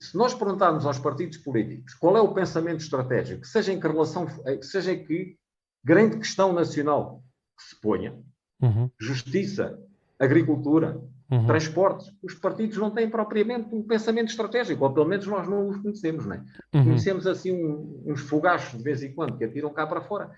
se 0.00 0.16
nós 0.16 0.34
perguntarmos 0.34 0.86
aos 0.86 0.98
partidos 0.98 1.38
políticos 1.38 1.94
qual 1.94 2.16
é 2.16 2.20
o 2.20 2.32
pensamento 2.32 2.80
estratégico, 2.80 3.46
seja 3.46 3.72
em 3.72 3.80
que 3.80 3.86
relação, 3.86 4.26
eh, 4.46 4.60
seja 4.62 4.92
em 4.92 5.04
que 5.04 5.36
grande 5.84 6.18
questão 6.18 6.52
nacional 6.52 7.22
que 7.56 7.64
se 7.64 7.80
ponha, 7.80 8.18
uhum. 8.62 8.90
justiça, 8.98 9.78
agricultura, 10.18 11.00
uhum. 11.30 11.46
transportes, 11.46 12.12
os 12.22 12.34
partidos 12.34 12.76
não 12.76 12.90
têm 12.90 13.08
propriamente 13.08 13.74
um 13.74 13.82
pensamento 13.82 14.28
estratégico, 14.28 14.84
ou 14.84 14.92
pelo 14.92 15.06
menos 15.06 15.26
nós 15.26 15.48
não 15.48 15.68
os 15.68 15.76
conhecemos, 15.78 16.26
não 16.26 16.34
é? 16.34 16.44
Uhum. 16.74 16.84
Conhecemos 16.84 17.26
assim 17.26 17.52
um, 17.52 18.02
uns 18.06 18.20
fogachos 18.20 18.76
de 18.76 18.84
vez 18.84 19.02
em 19.02 19.12
quando 19.12 19.38
que 19.38 19.44
atiram 19.44 19.72
cá 19.72 19.86
para 19.86 20.00
fora. 20.00 20.30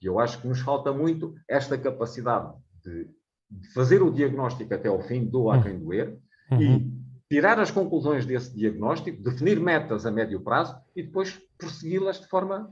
E 0.00 0.06
eu 0.06 0.18
acho 0.18 0.40
que 0.40 0.46
nos 0.46 0.60
falta 0.60 0.92
muito 0.92 1.34
esta 1.48 1.76
capacidade 1.76 2.52
de, 2.84 3.08
de 3.50 3.72
fazer 3.74 4.02
o 4.02 4.10
diagnóstico 4.10 4.72
até 4.72 4.88
ao 4.88 5.02
fim, 5.02 5.24
do 5.24 5.50
a 5.50 5.56
uhum. 5.56 5.62
quem 5.62 5.78
doer, 5.78 6.16
e 6.52 6.66
uhum. 6.66 7.02
tirar 7.28 7.58
as 7.58 7.70
conclusões 7.70 8.24
desse 8.24 8.54
diagnóstico, 8.54 9.22
definir 9.22 9.58
metas 9.58 10.06
a 10.06 10.12
médio 10.12 10.40
prazo 10.40 10.76
e 10.94 11.02
depois 11.02 11.40
persegui-las 11.58 12.20
de 12.20 12.28
forma, 12.28 12.70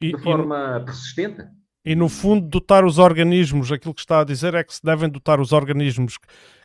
e, 0.00 0.12
de 0.12 0.22
forma 0.22 0.80
e... 0.80 0.84
persistente. 0.84 1.46
E, 1.84 1.94
no 1.94 2.08
fundo, 2.08 2.48
dotar 2.48 2.84
os 2.84 2.98
organismos, 2.98 3.70
aquilo 3.70 3.94
que 3.94 4.00
está 4.00 4.20
a 4.20 4.24
dizer 4.24 4.54
é 4.54 4.64
que 4.64 4.74
se 4.74 4.82
devem 4.82 5.08
dotar 5.08 5.38
os 5.38 5.52
organismos 5.52 6.18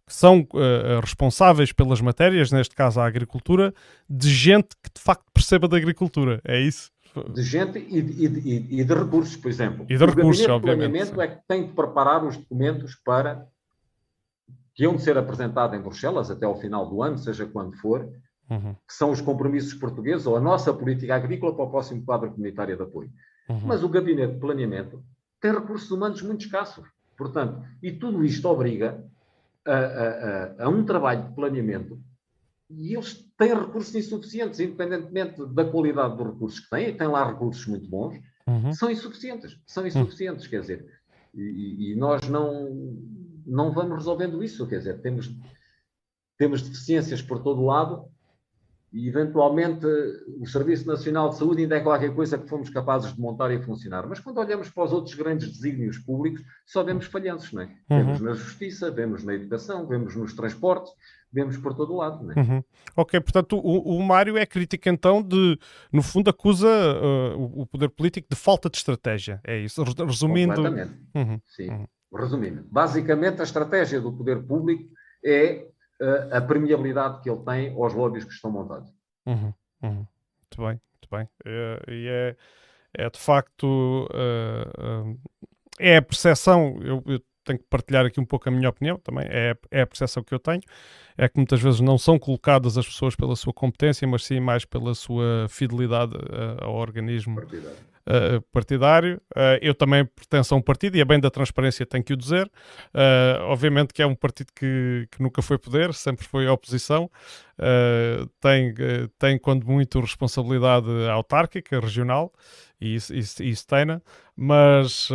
que 0.05 0.13
são 0.13 0.41
uh, 0.53 0.99
responsáveis 1.01 1.71
pelas 1.71 2.01
matérias, 2.01 2.51
neste 2.51 2.75
caso 2.75 2.99
a 2.99 3.05
agricultura, 3.05 3.73
de 4.09 4.29
gente 4.29 4.69
que 4.83 4.89
de 4.93 5.01
facto 5.01 5.25
perceba 5.33 5.67
da 5.67 5.77
agricultura. 5.77 6.41
É 6.45 6.59
isso? 6.59 6.91
De 7.33 7.43
gente 7.43 7.77
e, 7.77 7.99
e, 7.99 8.79
e 8.79 8.83
de 8.83 8.93
recursos, 8.93 9.35
por 9.35 9.49
exemplo. 9.49 9.85
E 9.89 9.97
de 9.97 10.05
recursos, 10.05 10.45
o 10.45 10.51
obviamente. 10.51 10.83
O 10.83 10.89
planeamento 10.89 11.21
é 11.21 11.27
que 11.27 11.41
tem 11.47 11.67
de 11.67 11.73
preparar 11.73 12.25
os 12.25 12.37
documentos 12.37 12.95
para 12.95 13.47
que 14.73 14.85
hão 14.85 14.95
de 14.95 15.01
ser 15.01 15.17
apresentados 15.17 15.77
em 15.77 15.81
Bruxelas 15.81 16.31
até 16.31 16.45
ao 16.45 16.59
final 16.59 16.89
do 16.89 17.03
ano, 17.03 17.17
seja 17.17 17.45
quando 17.45 17.75
for, 17.77 18.09
uhum. 18.49 18.73
que 18.87 18.93
são 18.93 19.11
os 19.11 19.19
compromissos 19.19 19.73
portugueses 19.73 20.25
ou 20.25 20.37
a 20.37 20.39
nossa 20.39 20.73
política 20.73 21.15
agrícola 21.15 21.53
para 21.53 21.65
o 21.65 21.69
próximo 21.69 22.03
quadro 22.03 22.31
comunitário 22.31 22.77
de 22.77 22.83
apoio. 22.83 23.11
Uhum. 23.49 23.61
Mas 23.65 23.83
o 23.83 23.89
gabinete 23.89 24.33
de 24.33 24.39
planeamento 24.39 25.03
tem 25.41 25.51
recursos 25.51 25.91
humanos 25.91 26.21
muito 26.21 26.45
escassos. 26.45 26.87
Portanto, 27.17 27.61
e 27.83 27.91
tudo 27.91 28.23
isto 28.23 28.47
obriga 28.47 29.03
a, 29.65 29.75
a, 29.75 30.65
a, 30.65 30.69
um 30.69 30.85
trabalho 30.85 31.27
de 31.27 31.35
planeamento 31.35 32.01
e 32.69 32.95
eles 32.95 33.29
têm 33.37 33.53
recursos 33.53 33.93
insuficientes, 33.95 34.59
independentemente 34.59 35.45
da 35.53 35.65
qualidade 35.65 36.15
dos 36.15 36.27
recursos 36.27 36.59
que 36.61 36.69
têm, 36.69 36.89
e 36.89 36.93
têm 36.93 37.07
lá 37.07 37.29
recursos 37.29 37.65
muito 37.67 37.89
bons, 37.89 38.17
uhum. 38.47 38.73
são 38.73 38.89
insuficientes. 38.89 39.59
São 39.65 39.85
insuficientes, 39.85 40.45
uhum. 40.45 40.49
quer 40.49 40.61
dizer, 40.61 40.85
e, 41.33 41.91
e, 41.91 41.95
nós 41.95 42.27
não, 42.29 42.69
não 43.45 43.71
vamos 43.71 43.97
resolvendo 43.97 44.43
isso, 44.43 44.67
quer 44.67 44.77
dizer, 44.77 45.01
temos, 45.01 45.29
temos 46.37 46.61
deficiências 46.61 47.21
por 47.21 47.43
todo 47.43 47.65
lado 47.65 48.05
e 48.91 49.07
eventualmente 49.07 49.85
o 50.37 50.45
Serviço 50.45 50.85
Nacional 50.85 51.29
de 51.29 51.37
Saúde 51.37 51.61
ainda 51.61 51.77
é 51.77 51.79
qualquer 51.79 52.13
coisa 52.13 52.37
que 52.37 52.47
fomos 52.47 52.69
capazes 52.69 53.13
de 53.13 53.21
montar 53.21 53.49
e 53.51 53.61
funcionar. 53.61 54.05
Mas 54.05 54.19
quando 54.19 54.39
olhamos 54.39 54.69
para 54.69 54.83
os 54.83 54.91
outros 54.91 55.15
grandes 55.15 55.49
desígnios 55.49 55.97
públicos, 55.97 56.41
só 56.65 56.83
vemos 56.83 57.05
falhanços, 57.05 57.53
não 57.53 57.61
é? 57.61 57.65
Uhum. 57.65 57.97
Vemos 57.97 58.19
na 58.19 58.33
justiça, 58.33 58.91
vemos 58.91 59.23
na 59.23 59.33
educação, 59.33 59.87
vemos 59.87 60.15
nos 60.15 60.33
transportes, 60.33 60.91
vemos 61.31 61.55
por 61.55 61.73
todo 61.73 61.93
o 61.93 61.97
lado, 61.97 62.21
não 62.21 62.33
é? 62.33 62.39
Uhum. 62.39 62.63
Ok, 62.97 63.19
portanto 63.21 63.57
o, 63.57 63.97
o 63.97 64.03
Mário 64.03 64.37
é 64.37 64.45
crítico 64.45 64.89
então 64.89 65.23
de, 65.23 65.57
no 65.91 66.01
fundo 66.01 66.29
acusa 66.29 66.67
uh, 66.67 67.61
o 67.61 67.65
poder 67.65 67.89
político 67.89 68.27
de 68.29 68.35
falta 68.35 68.69
de 68.69 68.75
estratégia, 68.77 69.39
é 69.45 69.57
isso? 69.57 69.81
Resumindo... 69.83 70.55
Completamente, 70.55 70.99
uhum. 71.15 71.39
sim. 71.47 71.69
Uhum. 71.69 71.87
Resumindo, 72.13 72.65
basicamente 72.69 73.39
a 73.39 73.45
estratégia 73.45 74.01
do 74.01 74.11
poder 74.11 74.43
público 74.43 74.91
é 75.23 75.65
a 76.31 76.41
permeabilidade 76.41 77.21
que 77.21 77.29
ele 77.29 77.43
tem 77.43 77.73
aos 77.75 77.93
lobbies 77.93 78.23
que 78.23 78.33
estão 78.33 78.51
montados. 78.51 78.91
Uhum, 79.25 79.53
uhum. 79.83 80.07
Muito 80.41 80.57
bem, 80.57 80.81
muito 80.91 81.09
bem. 81.11 81.29
É, 81.45 81.83
e 81.87 82.07
é, 82.07 82.35
é, 82.93 83.09
de 83.09 83.19
facto 83.19 84.07
uh, 84.11 85.09
uh, 85.09 85.19
é 85.79 85.97
a 85.97 86.01
percepção, 86.01 86.77
eu, 86.81 87.03
eu, 87.05 87.21
tenho 87.43 87.57
que 87.57 87.65
partilhar 87.65 88.05
aqui 88.05 88.19
um 88.19 88.25
pouco 88.25 88.47
a 88.49 88.51
minha 88.51 88.69
opinião 88.69 88.99
também, 88.99 89.25
é, 89.27 89.55
é 89.71 89.81
a 89.81 89.87
percepção 89.87 90.23
que 90.23 90.31
eu 90.31 90.37
tenho, 90.37 90.61
é 91.17 91.27
que 91.27 91.37
muitas 91.37 91.59
vezes 91.59 91.79
não 91.79 91.97
são 91.97 92.19
colocadas 92.19 92.77
as 92.77 92.85
pessoas 92.85 93.15
pela 93.15 93.35
sua 93.35 93.51
competência, 93.51 94.07
mas 94.07 94.23
sim 94.25 94.39
mais 94.39 94.63
pela 94.63 94.93
sua 94.93 95.47
fidelidade 95.49 96.15
uh, 96.15 96.63
ao 96.63 96.75
organismo. 96.75 97.35
Partidário 97.35 97.90
uh, 98.07 98.41
partidário. 98.51 99.21
Uh, 99.35 99.57
eu 99.61 99.73
também 99.73 100.05
pertenço 100.05 100.53
a 100.53 100.57
um 100.57 100.61
partido 100.61 100.95
e 100.97 101.01
é 101.01 101.05
bem 101.05 101.19
da 101.19 101.29
transparência, 101.29 101.85
tenho 101.85 102.03
que 102.03 102.13
o 102.13 102.17
dizer. 102.17 102.47
Uh, 102.93 103.41
obviamente 103.43 103.93
que 103.93 104.01
é 104.01 104.05
um 104.05 104.15
partido 104.15 104.51
que, 104.55 105.07
que 105.11 105.21
nunca 105.21 105.41
foi 105.41 105.57
poder, 105.57 105.93
sempre 105.93 106.25
foi 106.25 106.47
oposição. 106.47 107.09
tem, 108.39 108.73
tem, 109.19 109.37
quando 109.37 109.65
muito, 109.65 109.99
responsabilidade 109.99 110.87
autárquica, 111.09 111.79
regional 111.79 112.31
e 112.79 112.95
isso, 112.95 113.67
tem, 113.67 113.85
né? 113.85 114.01
mas, 114.35 115.09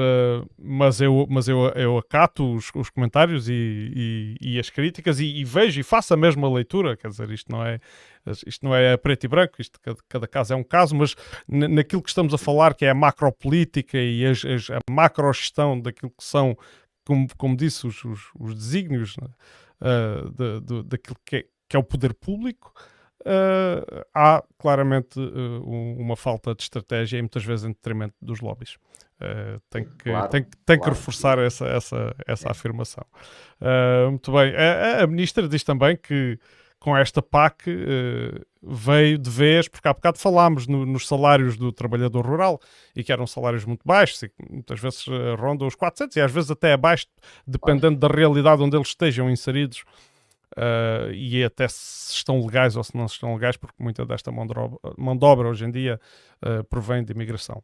mas, 0.56 1.00
eu, 1.00 1.26
mas 1.28 1.48
eu, 1.48 1.66
eu 1.74 1.98
acato 1.98 2.54
os, 2.54 2.70
os 2.72 2.88
comentários 2.88 3.48
e, 3.48 4.36
e, 4.40 4.52
e 4.52 4.60
as 4.60 4.70
críticas 4.70 5.18
e, 5.18 5.24
e, 5.24 5.44
vejo 5.44 5.80
e 5.80 5.82
faço 5.82 6.14
a 6.14 6.16
mesma 6.16 6.48
leitura, 6.48 6.96
quer 6.96 7.08
dizer, 7.08 7.28
isto 7.32 7.50
não 7.50 7.66
é, 7.66 7.80
isto 8.46 8.64
não 8.64 8.74
é 8.74 8.96
preto 8.96 9.24
e 9.24 9.28
branco, 9.28 9.60
isto, 9.60 9.80
cada, 9.80 9.98
cada 10.08 10.28
caso 10.28 10.52
é 10.52 10.56
um 10.56 10.64
caso, 10.64 10.94
mas 10.94 11.14
naquilo 11.48 12.02
que 12.02 12.08
estamos 12.08 12.32
a 12.34 12.38
falar, 12.38 12.74
que 12.74 12.84
é 12.84 12.90
a 12.90 12.94
macropolítica 12.94 13.98
e 13.98 14.24
as, 14.24 14.44
as, 14.44 14.70
a 14.70 14.78
macrogestão 14.90 15.80
daquilo 15.80 16.10
que 16.10 16.24
são, 16.24 16.56
como, 17.04 17.26
como 17.36 17.56
disse, 17.56 17.86
os, 17.86 18.04
os, 18.04 18.20
os 18.38 18.54
desígnios 18.54 19.16
né? 19.16 19.28
uh, 19.80 20.30
de, 20.30 20.60
de, 20.60 20.82
daquilo 20.84 21.16
que 21.24 21.36
é, 21.36 21.44
que 21.68 21.76
é 21.76 21.78
o 21.78 21.84
poder 21.84 22.14
público, 22.14 22.72
Uh, 23.26 24.04
há 24.14 24.40
claramente 24.56 25.18
uh, 25.18 25.64
uma 25.98 26.14
falta 26.14 26.54
de 26.54 26.62
estratégia 26.62 27.18
e 27.18 27.22
muitas 27.22 27.44
vezes 27.44 27.64
em 27.64 27.70
detrimento 27.70 28.14
dos 28.22 28.40
lobbies. 28.40 28.76
Uh, 29.20 29.60
tem 29.68 29.84
que, 29.84 30.10
claro, 30.10 30.28
tem, 30.28 30.44
tem 30.44 30.78
claro. 30.78 30.80
que 30.82 30.88
reforçar 30.90 31.36
essa, 31.40 31.66
essa, 31.66 32.14
essa 32.24 32.50
afirmação. 32.52 33.04
Muito 34.10 34.30
bem. 34.30 34.54
A, 34.54 35.02
a, 35.02 35.06
ministra 35.08 35.48
diz 35.48 35.64
também 35.64 35.96
que 35.96 36.38
com 36.78 36.96
esta 36.96 37.20
PAC 37.22 37.68
uh, 37.68 38.46
veio 38.62 39.18
de 39.18 39.30
vez, 39.30 39.68
porque 39.68 39.88
há 39.88 39.92
bocado 39.92 40.18
falámos 40.18 40.66
no, 40.66 40.84
nos 40.84 41.06
salários 41.06 41.56
do 41.56 41.72
trabalhador 41.72 42.26
rural 42.26 42.60
e 42.94 43.02
que 43.02 43.12
eram 43.12 43.26
salários 43.26 43.64
muito 43.64 43.82
baixos, 43.84 44.22
e 44.22 44.30
muitas 44.50 44.78
vezes 44.80 45.04
rondam 45.38 45.66
os 45.66 45.74
400 45.74 46.16
e 46.16 46.20
às 46.20 46.30
vezes 46.30 46.50
até 46.50 46.72
abaixo, 46.72 47.06
dependendo 47.46 47.98
da 47.98 48.08
realidade 48.08 48.62
onde 48.62 48.76
eles 48.76 48.88
estejam 48.88 49.30
inseridos. 49.30 49.84
Uh, 50.56 51.12
e 51.12 51.44
até 51.44 51.68
se 51.68 52.14
estão 52.14 52.40
legais 52.40 52.76
ou 52.76 52.84
se 52.84 52.96
não 52.96 53.04
estão 53.04 53.34
legais, 53.34 53.58
porque 53.58 53.82
muita 53.82 54.06
desta 54.06 54.32
mão 54.32 54.46
de 54.46 54.58
obra, 54.58 54.78
mão 54.96 55.14
de 55.14 55.24
obra 55.24 55.48
hoje 55.48 55.66
em 55.66 55.70
dia 55.70 56.00
uh, 56.42 56.64
provém 56.64 57.04
de 57.04 57.12
imigração 57.12 57.62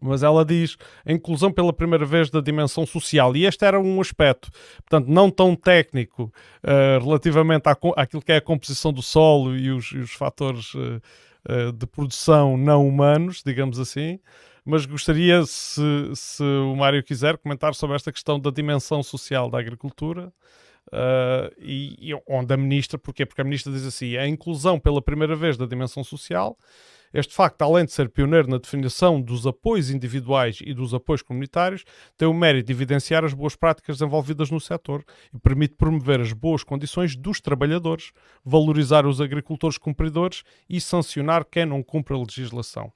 mas 0.00 0.22
ela 0.22 0.44
diz 0.44 0.76
a 1.04 1.12
inclusão 1.12 1.52
pela 1.52 1.72
primeira 1.72 2.04
vez 2.04 2.30
da 2.30 2.40
dimensão 2.40 2.86
social. 2.86 3.34
E 3.36 3.44
este 3.44 3.64
era 3.64 3.80
um 3.80 4.00
aspecto, 4.00 4.50
portanto, 4.78 5.08
não 5.08 5.30
tão 5.30 5.54
técnico 5.54 6.32
uh, 6.64 7.04
relativamente 7.04 7.68
à, 7.68 7.76
àquilo 7.96 8.22
que 8.22 8.32
é 8.32 8.36
a 8.36 8.40
composição 8.40 8.92
do 8.92 9.02
solo 9.02 9.56
e 9.56 9.70
os, 9.70 9.92
e 9.92 9.98
os 9.98 10.12
fatores 10.12 10.74
uh, 10.74 11.00
uh, 11.48 11.72
de 11.72 11.86
produção 11.86 12.56
não 12.56 12.86
humanos, 12.86 13.42
digamos 13.44 13.78
assim. 13.78 14.18
Mas 14.64 14.84
gostaria, 14.84 15.44
se, 15.46 15.80
se 16.14 16.42
o 16.42 16.74
Mário 16.74 17.02
quiser, 17.02 17.38
comentar 17.38 17.72
sobre 17.74 17.94
esta 17.94 18.10
questão 18.10 18.40
da 18.40 18.50
dimensão 18.50 19.00
social 19.00 19.48
da 19.48 19.60
agricultura. 19.60 20.32
Uh, 20.88 21.52
e, 21.58 22.10
e, 22.10 22.22
onde 22.28 22.54
a 22.54 22.56
ministra, 22.56 22.98
porquê? 22.98 23.26
Porque 23.26 23.40
a 23.40 23.44
ministra 23.44 23.72
diz 23.72 23.84
assim: 23.84 24.16
a 24.16 24.26
inclusão 24.26 24.78
pela 24.78 25.02
primeira 25.02 25.34
vez 25.34 25.56
da 25.56 25.66
dimensão 25.66 26.04
social 26.04 26.56
este 27.12 27.34
facto, 27.34 27.62
além 27.62 27.84
de 27.84 27.92
ser 27.92 28.10
pioneiro 28.10 28.48
na 28.48 28.58
definição 28.58 29.20
dos 29.20 29.46
apoios 29.46 29.90
individuais 29.90 30.58
e 30.62 30.74
dos 30.74 30.92
apoios 30.92 31.22
comunitários, 31.22 31.84
tem 32.16 32.28
o 32.28 32.34
mérito 32.34 32.66
de 32.66 32.72
evidenciar 32.72 33.24
as 33.24 33.32
boas 33.32 33.56
práticas 33.56 33.96
desenvolvidas 33.96 34.50
no 34.50 34.60
setor 34.60 35.02
e 35.34 35.38
permite 35.38 35.76
promover 35.76 36.20
as 36.20 36.32
boas 36.34 36.62
condições 36.62 37.16
dos 37.16 37.40
trabalhadores, 37.40 38.12
valorizar 38.44 39.06
os 39.06 39.20
agricultores 39.20 39.78
cumpridores 39.78 40.42
e 40.68 40.80
sancionar 40.80 41.44
quem 41.44 41.64
não 41.64 41.82
cumpre 41.82 42.14
a 42.14 42.18
legislação. 42.18 42.92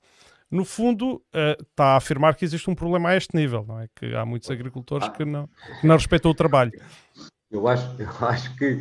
No 0.51 0.65
fundo, 0.65 1.15
uh, 1.15 1.63
está 1.63 1.95
a 1.95 1.97
afirmar 1.97 2.35
que 2.35 2.45
existe 2.45 2.69
um 2.69 2.75
problema 2.75 3.11
a 3.11 3.17
este 3.17 3.37
nível, 3.37 3.65
não 3.67 3.81
é? 3.81 3.89
Que 3.95 4.15
há 4.17 4.27
muitos 4.27 4.51
agricultores 4.51 5.09
que 5.11 5.25
não, 5.25 5.49
que 5.81 5.87
não 5.87 5.95
respeitam 5.95 6.31
o 6.31 6.35
trabalho. 6.35 6.73
Eu 7.51 7.67
acho, 7.67 7.85
eu 8.01 8.29
acho 8.29 8.57
que 8.57 8.81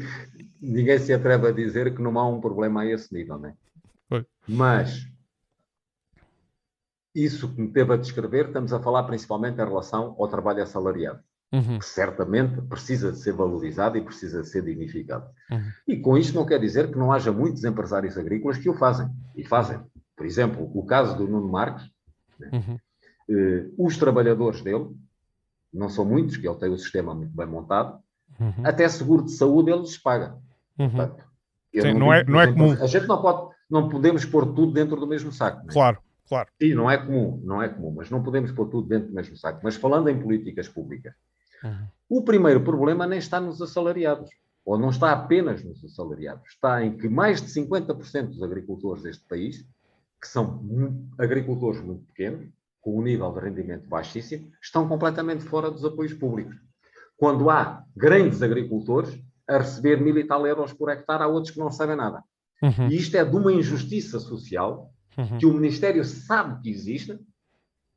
ninguém 0.61 0.99
se 0.99 1.13
atreve 1.13 1.47
a 1.47 1.51
dizer 1.51 1.95
que 1.95 2.01
não 2.01 2.17
há 2.19 2.27
um 2.27 2.39
problema 2.39 2.81
a 2.81 2.85
esse 2.85 3.13
nível, 3.13 3.39
não 3.39 3.49
é? 3.49 3.53
Foi. 4.07 4.25
Mas 4.47 5.07
isso 7.13 7.53
que 7.53 7.61
me 7.61 7.71
teve 7.71 7.93
a 7.93 7.97
descrever, 7.97 8.47
estamos 8.47 8.71
a 8.71 8.79
falar 8.79 9.03
principalmente 9.03 9.55
em 9.55 9.65
relação 9.65 10.15
ao 10.17 10.27
trabalho 10.27 10.63
assalariado, 10.63 11.19
uhum. 11.51 11.79
que 11.79 11.85
certamente 11.85 12.61
precisa 12.61 13.11
de 13.11 13.19
ser 13.19 13.33
valorizado 13.33 13.97
e 13.97 14.01
precisa 14.01 14.41
de 14.41 14.47
ser 14.47 14.63
dignificado. 14.63 15.27
Uhum. 15.51 15.71
E 15.87 15.97
com 15.97 16.17
isto 16.17 16.35
não 16.35 16.45
quer 16.45 16.59
dizer 16.59 16.91
que 16.91 16.97
não 16.97 17.11
haja 17.11 17.31
muitos 17.31 17.63
empresários 17.63 18.17
agrícolas 18.17 18.57
que 18.57 18.69
o 18.69 18.73
fazem, 18.73 19.09
e 19.35 19.43
fazem. 19.43 19.79
Por 20.15 20.25
exemplo, 20.25 20.69
o 20.73 20.85
caso 20.85 21.17
do 21.17 21.27
Nuno 21.27 21.49
Marques, 21.49 21.89
né? 22.39 22.49
uhum. 22.53 22.79
eh, 23.29 23.69
os 23.77 23.97
trabalhadores 23.97 24.61
dele, 24.61 24.89
não 25.73 25.89
são 25.89 26.03
muitos, 26.03 26.37
que 26.37 26.47
ele 26.47 26.57
tem 26.57 26.69
o 26.69 26.77
sistema 26.77 27.13
muito 27.13 27.35
bem 27.35 27.45
montado, 27.45 28.01
uhum. 28.39 28.65
até 28.65 28.87
seguro 28.87 29.25
de 29.25 29.31
saúde 29.31 29.71
ele 29.71 29.81
lhes 29.81 29.97
paga. 29.97 30.37
Uhum. 30.77 30.89
Portanto, 30.89 31.23
Sim, 31.73 31.93
não, 31.93 31.99
não, 31.99 32.13
é, 32.13 32.23
não 32.23 32.41
é 32.41 32.47
comum. 32.47 32.71
A 32.71 32.87
gente 32.87 33.07
não 33.07 33.21
pode, 33.21 33.55
não 33.69 33.89
podemos 33.89 34.25
pôr 34.25 34.45
tudo 34.53 34.71
dentro 34.71 34.95
do 34.95 35.07
mesmo 35.07 35.31
saco. 35.31 35.65
Né? 35.65 35.73
Claro. 35.73 35.99
Claro. 36.29 36.47
Sim, 36.61 36.75
não 36.75 36.89
é 36.89 36.95
comum, 36.95 37.41
não 37.43 37.61
é 37.61 37.67
comum, 37.67 37.91
mas 37.91 38.11
não 38.11 38.21
podemos 38.21 38.51
pôr 38.51 38.69
tudo 38.69 38.87
dentro 38.87 39.07
do 39.07 39.15
mesmo 39.15 39.35
saco. 39.35 39.61
Mas 39.63 39.75
falando 39.75 40.09
em 40.09 40.21
políticas 40.21 40.69
públicas, 40.69 41.11
uhum. 41.63 41.87
o 42.07 42.23
primeiro 42.23 42.61
problema 42.61 43.07
nem 43.07 43.17
está 43.17 43.41
nos 43.41 43.59
assalariados, 43.59 44.29
ou 44.63 44.77
não 44.77 44.91
está 44.91 45.11
apenas 45.11 45.63
nos 45.63 45.83
assalariados, 45.83 46.47
está 46.47 46.85
em 46.85 46.95
que 46.95 47.09
mais 47.09 47.41
de 47.41 47.47
50% 47.47 48.27
dos 48.27 48.43
agricultores 48.43 49.01
deste 49.01 49.25
país, 49.27 49.67
que 50.21 50.27
são 50.27 50.63
agricultores 51.17 51.81
muito 51.81 52.05
pequenos, 52.05 52.47
com 52.79 52.99
um 52.99 53.01
nível 53.01 53.31
de 53.33 53.39
rendimento 53.39 53.87
baixíssimo, 53.87 54.51
estão 54.61 54.87
completamente 54.87 55.43
fora 55.43 55.71
dos 55.71 55.83
apoios 55.83 56.13
públicos. 56.13 56.55
Quando 57.19 57.49
há 57.49 57.83
grandes 57.95 58.41
agricultores 58.41 59.21
a 59.45 59.57
receber 59.57 59.99
mil 60.01 60.17
e 60.17 60.23
tal 60.23 60.47
euros 60.47 60.71
por 60.71 60.89
hectare, 60.89 61.23
há 61.23 61.27
outros 61.27 61.53
que 61.53 61.59
não 61.59 61.69
sabem 61.69 61.97
nada. 61.97 62.23
Uhum. 62.63 62.87
E 62.89 62.95
isto 62.95 63.15
é 63.17 63.25
de 63.25 63.35
uma 63.35 63.51
injustiça 63.51 64.19
social 64.19 64.93
uhum. 65.17 65.37
que 65.37 65.45
o 65.45 65.53
Ministério 65.53 66.03
sabe 66.05 66.61
que 66.61 66.69
existe 66.69 67.19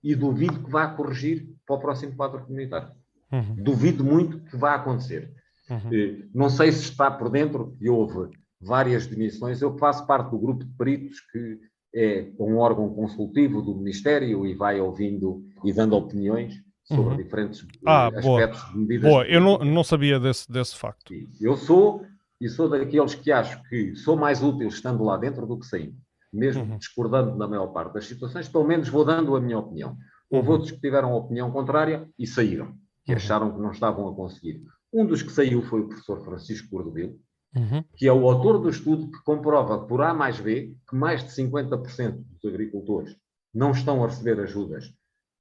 e 0.02 0.16
duvido 0.16 0.64
que 0.64 0.70
vá 0.70 0.88
corrigir 0.88 1.48
para 1.64 1.76
o 1.76 1.78
próximo 1.78 2.16
quadro 2.16 2.44
comunitário. 2.44 2.90
Uhum. 3.30 3.54
Duvido 3.62 4.02
muito 4.02 4.40
que 4.40 4.56
vá 4.56 4.74
acontecer. 4.74 5.32
Uhum. 5.70 5.92
Eh, 5.92 6.24
não 6.34 6.50
sei 6.50 6.72
se 6.72 6.82
está 6.82 7.08
por 7.08 7.30
dentro, 7.30 7.76
e 7.80 7.88
houve 7.88 8.30
várias 8.60 9.06
demissões. 9.06 9.62
Eu 9.62 9.78
faço 9.78 10.04
parte 10.04 10.30
do 10.30 10.38
grupo 10.38 10.64
de 10.64 10.72
peritos 10.72 11.20
que 11.20 11.60
é 11.94 12.32
um 12.40 12.56
órgão 12.56 12.92
consultivo 12.92 13.62
do 13.62 13.76
Ministério 13.76 14.44
e 14.44 14.54
vai 14.54 14.80
ouvindo 14.80 15.44
e 15.64 15.72
dando 15.72 15.94
opiniões 15.94 16.54
sobre 16.84 17.12
uhum. 17.12 17.16
diferentes 17.16 17.66
ah, 17.86 18.08
aspectos 18.08 18.60
boa. 18.60 18.72
de 18.72 18.78
medidas. 18.78 19.10
Boa, 19.10 19.24
eu 19.26 19.40
não, 19.40 19.58
não 19.58 19.84
sabia 19.84 20.18
desse, 20.18 20.50
desse 20.50 20.76
facto. 20.76 21.12
Eu 21.40 21.56
sou 21.56 22.04
e 22.40 22.48
sou 22.48 22.68
daqueles 22.68 23.14
que 23.14 23.30
acho 23.30 23.62
que 23.68 23.94
sou 23.94 24.16
mais 24.16 24.42
útil 24.42 24.68
estando 24.68 25.04
lá 25.04 25.16
dentro 25.16 25.46
do 25.46 25.58
que 25.58 25.66
saindo 25.66 25.96
mesmo 26.32 26.62
uhum. 26.62 26.78
discordando 26.78 27.36
na 27.36 27.46
maior 27.46 27.68
parte 27.68 27.92
das 27.92 28.06
situações, 28.06 28.48
pelo 28.48 28.64
menos 28.64 28.88
vou 28.88 29.04
dando 29.04 29.36
a 29.36 29.40
minha 29.40 29.58
opinião. 29.58 29.96
Houve 30.30 30.48
uhum. 30.48 30.54
outros 30.54 30.70
que 30.70 30.80
tiveram 30.80 31.12
a 31.12 31.16
opinião 31.16 31.50
contrária 31.50 32.08
e 32.18 32.26
saíram, 32.26 32.74
que 33.04 33.12
uhum. 33.12 33.16
acharam 33.16 33.52
que 33.52 33.60
não 33.60 33.70
estavam 33.70 34.08
a 34.08 34.14
conseguir. 34.14 34.62
Um 34.92 35.04
dos 35.04 35.22
que 35.22 35.30
saiu 35.30 35.62
foi 35.62 35.82
o 35.82 35.88
professor 35.88 36.24
Francisco 36.24 36.70
Cordovil, 36.70 37.20
uhum. 37.54 37.84
que 37.96 38.06
é 38.06 38.12
o 38.12 38.26
autor 38.26 38.58
do 38.58 38.70
estudo 38.70 39.10
que 39.10 39.22
comprova 39.24 39.86
por 39.86 40.00
A 40.00 40.14
mais 40.14 40.40
B 40.40 40.74
que 40.88 40.96
mais 40.96 41.22
de 41.22 41.30
50% 41.30 42.24
dos 42.40 42.44
agricultores 42.44 43.14
não 43.54 43.72
estão 43.72 44.02
a 44.02 44.06
receber 44.06 44.40
ajudas 44.40 44.90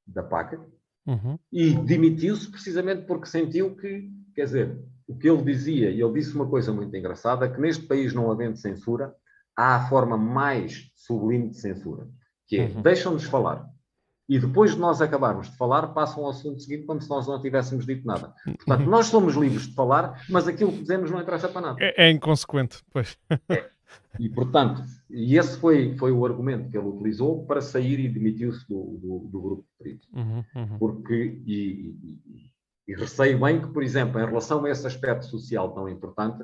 da 0.05 0.21
PAC 0.21 0.59
uhum. 1.05 1.37
e 1.51 1.73
demitiu-se 1.73 2.49
precisamente 2.49 3.03
porque 3.03 3.27
sentiu 3.27 3.75
que, 3.75 4.09
quer 4.35 4.45
dizer, 4.45 4.79
o 5.07 5.17
que 5.17 5.29
ele 5.29 5.43
dizia, 5.43 5.89
e 5.89 6.01
ele 6.01 6.13
disse 6.13 6.33
uma 6.35 6.47
coisa 6.47 6.71
muito 6.71 6.95
engraçada, 6.95 7.49
que 7.49 7.59
neste 7.59 7.85
país 7.85 8.13
não 8.13 8.31
havendo 8.31 8.57
censura, 8.57 9.13
há 9.55 9.75
a 9.75 9.89
forma 9.89 10.17
mais 10.17 10.89
sublime 10.95 11.49
de 11.49 11.57
censura, 11.57 12.07
que 12.47 12.57
é 12.57 12.65
uhum. 12.65 12.81
deixam-nos 12.81 13.23
falar. 13.25 13.69
E 14.29 14.39
depois 14.39 14.71
de 14.71 14.79
nós 14.79 15.01
acabarmos 15.01 15.49
de 15.49 15.57
falar, 15.57 15.87
passam 15.87 16.23
ao 16.23 16.29
assunto 16.29 16.61
seguinte 16.61 16.85
como 16.85 17.01
se 17.01 17.09
nós 17.09 17.27
não 17.27 17.41
tivéssemos 17.41 17.85
dito 17.85 18.07
nada. 18.07 18.33
Portanto, 18.45 18.89
nós 18.89 19.07
somos 19.07 19.35
livres 19.35 19.67
de 19.67 19.75
falar, 19.75 20.23
mas 20.29 20.47
aquilo 20.47 20.71
que 20.71 20.79
dizemos 20.79 21.11
não 21.11 21.21
interessa 21.21 21.49
para 21.49 21.59
nada. 21.59 21.77
É, 21.81 22.07
é 22.07 22.09
inconsequente, 22.09 22.81
pois. 22.93 23.17
É. 23.49 23.69
E, 24.19 24.29
portanto, 24.29 24.83
e 25.09 25.37
esse 25.37 25.57
foi, 25.57 25.95
foi 25.97 26.11
o 26.11 26.25
argumento 26.25 26.69
que 26.69 26.77
ele 26.77 26.87
utilizou 26.87 27.45
para 27.45 27.61
sair 27.61 27.99
e 27.99 28.09
demitiu-se 28.09 28.67
do, 28.67 28.99
do, 29.01 29.29
do, 29.31 29.41
grupo 29.41 29.63
de 29.63 29.83
peritos. 29.83 30.09
Uhum, 30.13 30.43
uhum. 30.55 30.77
Porque, 30.77 31.41
e, 31.45 31.95
e, 32.03 32.51
e 32.87 32.95
receio 32.95 33.39
bem 33.39 33.61
que, 33.61 33.67
por 33.67 33.83
exemplo, 33.83 34.19
em 34.19 34.25
relação 34.25 34.65
a 34.65 34.69
esse 34.69 34.85
aspecto 34.85 35.25
social 35.25 35.73
tão 35.73 35.87
importante, 35.87 36.43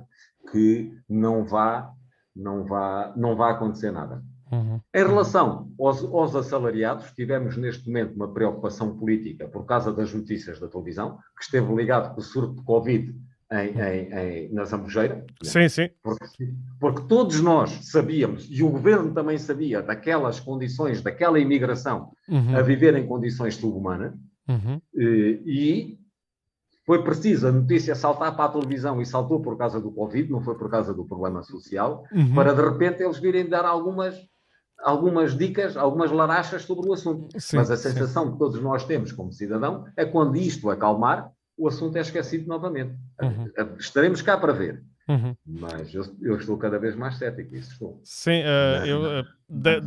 que 0.52 0.98
não 1.10 1.46
vá 1.46 1.94
não 2.38 2.64
vai, 2.64 3.14
não 3.16 3.36
vai 3.36 3.52
acontecer 3.52 3.92
nada. 3.92 4.24
Uhum. 4.52 4.80
Em 4.94 5.06
relação 5.06 5.74
aos, 5.80 6.04
aos, 6.04 6.36
assalariados, 6.36 7.12
tivemos 7.12 7.58
neste 7.58 7.88
momento 7.88 8.16
uma 8.16 8.32
preocupação 8.32 8.98
política 8.98 9.48
por 9.48 9.66
causa 9.66 9.92
das 9.92 10.14
notícias 10.14 10.60
da 10.60 10.68
televisão, 10.68 11.18
que 11.36 11.44
esteve 11.44 11.74
ligado 11.74 12.14
com 12.14 12.22
o 12.22 12.24
surto 12.24 12.56
de 12.56 12.64
Covid 12.64 13.14
em, 13.52 13.80
em, 13.80 14.14
em, 14.14 14.54
na 14.54 14.66
Zambujeira. 14.66 15.16
Né? 15.16 15.26
Sim, 15.44 15.70
sim. 15.70 15.90
Porque, 16.04 16.54
porque, 16.80 17.02
todos 17.08 17.40
nós 17.42 17.72
sabíamos, 17.84 18.48
e 18.50 18.62
o 18.64 18.70
governo 18.70 19.14
também 19.14 19.38
sabia, 19.38 19.82
daquelas 19.82 20.40
condições, 20.40 21.02
daquela 21.02 21.40
imigração 21.40 22.12
uhum. 22.28 22.56
a 22.56 22.62
viver 22.62 22.96
em 22.96 23.08
condições 23.08 23.56
subhumanas, 23.56 24.14
uhum. 24.48 24.82
e, 24.94 25.42
e 25.46 26.00
foi 26.86 27.04
preciso 27.04 27.48
a 27.48 27.52
notícia 27.52 27.96
saltar 27.96 28.36
para 28.36 28.46
a 28.46 28.50
televisão 28.50 29.02
e 29.02 29.06
saltou 29.06 29.42
por 29.42 29.58
causa 29.58 29.80
do 29.80 29.92
Covid, 29.92 30.32
não 30.32 30.42
foi 30.42 30.58
por 30.58 30.70
causa 30.70 30.94
do 30.94 31.06
problema 31.06 31.44
social, 31.44 32.04
uhum. 32.14 32.34
para 32.34 32.54
de 32.54 32.62
repente 32.62 33.04
eles 33.04 33.20
virem 33.20 33.48
dar 33.48 33.66
algumas, 33.66 34.18
algumas 34.80 35.38
dicas, 35.38 35.76
algumas 35.76 36.12
larachas 36.12 36.64
sobre 36.64 36.90
o 36.90 36.94
assunto. 36.94 37.28
Sim, 37.40 37.58
Mas 37.58 37.72
a 37.72 37.78
sensação 37.78 38.26
sim. 38.26 38.32
que 38.32 38.40
todos 38.40 38.62
nós 38.62 38.86
temos 38.86 39.12
como 39.12 39.32
cidadão 39.32 39.86
é 39.98 40.06
quando 40.06 40.38
isto 40.38 40.70
acalmar, 40.70 41.30
o 41.58 41.68
assunto 41.68 41.98
é 41.98 42.02
esquecido 42.02 42.48
novamente. 42.48 42.96
Uhum. 43.22 43.52
Estaremos 43.80 44.22
cá 44.22 44.38
para 44.38 44.54
ver. 44.54 44.84
Uhum. 45.08 45.36
Mas 45.46 45.94
eu, 45.94 46.04
eu, 46.22 46.36
estou 46.38 46.58
cada 46.58 46.78
vez 46.78 46.96
mais 46.96 47.18
cético, 47.18 47.56
isso 47.56 47.72
estou. 47.72 48.02
Sim, 48.04 48.42
uh, 48.42 48.86
eu, 48.86 49.02
uh, 49.22 49.26
de, 49.48 49.80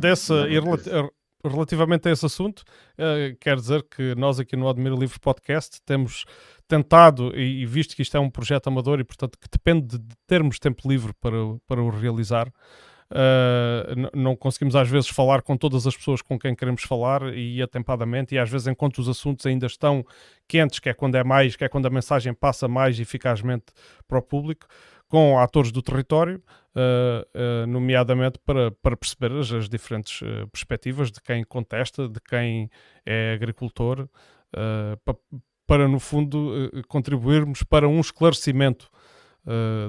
relativamente 1.43 2.07
a 2.07 2.11
esse 2.11 2.25
assunto, 2.25 2.59
uh, 2.59 3.35
quer 3.39 3.55
dizer 3.55 3.83
que 3.83 4.15
nós 4.15 4.39
aqui 4.39 4.55
no 4.55 4.67
Admiro 4.67 4.95
Livre 4.95 5.19
Podcast 5.19 5.81
temos 5.85 6.25
tentado, 6.67 7.37
e, 7.37 7.65
visto 7.65 7.95
que 7.95 8.01
isto 8.01 8.15
é 8.15 8.19
um 8.19 8.29
projeto 8.29 8.67
amador 8.67 8.99
e 8.99 9.03
portanto 9.03 9.37
que 9.37 9.47
depende 9.51 9.97
de 9.97 10.15
termos 10.25 10.57
tempo 10.57 10.87
livre 10.87 11.13
para, 11.19 11.37
para 11.67 11.81
o 11.81 11.89
realizar, 11.89 12.51
Uh, 13.11 14.09
não 14.15 14.37
conseguimos 14.37 14.73
às 14.73 14.87
vezes 14.87 15.09
falar 15.09 15.41
com 15.41 15.57
todas 15.57 15.85
as 15.85 15.97
pessoas 15.97 16.21
com 16.21 16.39
quem 16.39 16.55
queremos 16.55 16.83
falar 16.83 17.35
e 17.35 17.61
atempadamente, 17.61 18.35
e 18.35 18.39
às 18.39 18.49
vezes 18.49 18.67
enquanto 18.67 18.99
os 18.99 19.09
assuntos 19.09 19.45
ainda 19.45 19.65
estão 19.65 20.05
quentes, 20.47 20.79
que 20.79 20.87
é 20.87 20.93
quando 20.93 21.15
é 21.15 21.23
mais, 21.23 21.57
que 21.57 21.65
é 21.65 21.67
quando 21.67 21.87
a 21.87 21.89
mensagem 21.89 22.33
passa 22.33 22.69
mais 22.69 22.97
eficazmente 23.01 23.65
para 24.07 24.17
o 24.17 24.21
público, 24.21 24.65
com 25.09 25.37
atores 25.37 25.73
do 25.73 25.81
território, 25.81 26.41
uh, 26.73 27.63
uh, 27.63 27.67
nomeadamente 27.67 28.39
para, 28.45 28.71
para 28.71 28.95
perceber 28.95 29.33
as, 29.33 29.51
as 29.51 29.67
diferentes 29.67 30.21
perspectivas 30.49 31.11
de 31.11 31.19
quem 31.21 31.43
contesta, 31.43 32.07
de 32.07 32.19
quem 32.21 32.69
é 33.05 33.33
agricultor, 33.33 34.07
para, 35.03 35.17
para, 35.67 35.87
no 35.87 35.99
fundo, 35.99 36.69
contribuirmos 36.87 37.63
para 37.63 37.87
um 37.87 37.99
esclarecimento 38.01 38.89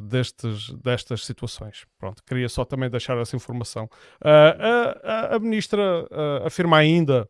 destes, 0.03 0.70
destas 0.70 1.24
situações. 1.24 1.85
Pronto, 1.99 2.23
queria 2.24 2.49
só 2.49 2.65
também 2.65 2.89
deixar 2.89 3.16
essa 3.19 3.37
informação. 3.37 3.89
A, 4.20 5.37
a, 5.37 5.39
Ministra 5.39 6.07
afirma 6.45 6.79
ainda, 6.79 7.29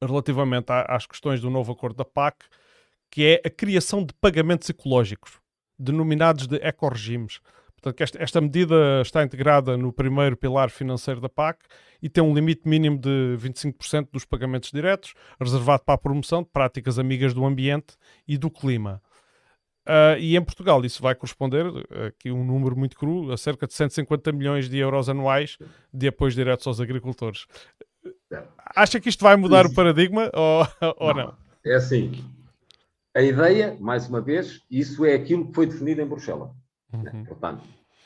relativamente 0.00 0.66
às 0.70 1.06
questões 1.06 1.40
do 1.40 1.50
novo 1.50 1.72
acordo 1.72 1.96
da 1.96 2.04
PAC, 2.04 2.46
que 3.10 3.24
é 3.24 3.42
a 3.46 3.50
criação 3.50 4.04
de 4.04 4.12
pagamentos 4.14 4.68
ecológicos 4.68 5.38
denominados 5.78 6.46
de 6.46 6.56
ecoregimes. 6.56 7.40
Portanto, 7.74 8.00
esta, 8.00 8.22
esta 8.22 8.40
medida 8.40 9.02
está 9.02 9.22
integrada 9.22 9.76
no 9.76 9.92
primeiro 9.92 10.36
pilar 10.36 10.70
financeiro 10.70 11.20
da 11.20 11.28
PAC 11.28 11.58
e 12.00 12.08
tem 12.08 12.22
um 12.24 12.34
limite 12.34 12.66
mínimo 12.66 12.98
de 12.98 13.36
25% 13.38 14.08
dos 14.10 14.24
pagamentos 14.24 14.70
diretos, 14.70 15.14
reservado 15.38 15.84
para 15.84 15.94
a 15.94 15.98
promoção 15.98 16.42
de 16.42 16.48
práticas 16.48 16.98
amigas 16.98 17.34
do 17.34 17.44
ambiente 17.44 17.94
e 18.26 18.38
do 18.38 18.50
clima. 18.50 19.02
Uh, 19.86 20.18
e 20.18 20.36
em 20.36 20.42
Portugal 20.42 20.82
isso 20.84 21.02
vai 21.02 21.14
corresponder, 21.14 21.66
aqui 22.06 22.30
um 22.30 22.44
número 22.44 22.74
muito 22.74 22.96
cru, 22.96 23.30
a 23.30 23.36
cerca 23.36 23.66
de 23.66 23.74
150 23.74 24.32
milhões 24.32 24.68
de 24.68 24.78
euros 24.78 25.08
anuais 25.08 25.58
de 25.92 26.08
apoios 26.08 26.34
diretos 26.34 26.66
aos 26.66 26.80
agricultores. 26.80 27.46
Acha 28.74 28.98
que 28.98 29.08
isto 29.08 29.22
vai 29.22 29.36
mudar 29.36 29.66
o 29.66 29.74
paradigma 29.74 30.30
ou, 30.34 30.66
ou 30.98 31.14
não, 31.14 31.26
não? 31.26 31.34
É 31.64 31.74
assim, 31.74 32.24
a 33.14 33.22
ideia, 33.22 33.76
mais 33.78 34.08
uma 34.08 34.20
vez, 34.20 34.60
isso 34.68 35.04
é 35.04 35.14
aquilo 35.14 35.46
que 35.46 35.54
foi 35.54 35.66
definido 35.66 36.00
em 36.00 36.06
Bruxelas. 36.06 36.50
Uhum. 36.92 37.24
Portanto, 37.24 37.62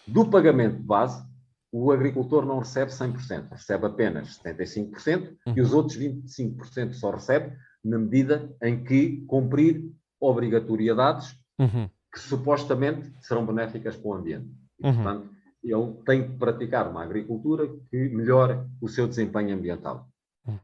do 0.06 0.28
pagamento 0.28 0.76
de 0.76 0.82
base, 0.82 1.26
o 1.72 1.90
agricultor 1.90 2.44
não 2.44 2.58
recebe 2.58 2.90
100%, 2.90 3.50
recebe 3.50 3.86
apenas 3.86 4.38
75% 4.38 5.36
uhum. 5.46 5.54
e 5.56 5.60
os 5.60 5.72
outros 5.72 5.98
25% 5.98 6.92
só 6.92 7.10
recebe 7.10 7.56
na 7.82 7.98
medida 7.98 8.54
em 8.62 8.84
que 8.84 9.24
cumprir 9.26 9.90
obrigatoriedades 10.20 11.38
uhum. 11.58 11.88
que 12.12 12.20
supostamente 12.20 13.12
serão 13.20 13.44
benéficas 13.44 13.96
para 13.96 14.08
o 14.08 14.14
ambiente. 14.14 14.48
E, 14.78 14.86
uhum. 14.86 14.94
portanto, 14.94 15.30
ele 15.62 15.92
tem 16.04 16.30
que 16.30 16.38
praticar 16.38 16.88
uma 16.88 17.02
agricultura 17.02 17.68
que 17.90 18.08
melhore 18.08 18.58
o 18.80 18.88
seu 18.88 19.08
desempenho 19.08 19.54
ambiental. 19.54 20.08
Uhum. 20.46 20.58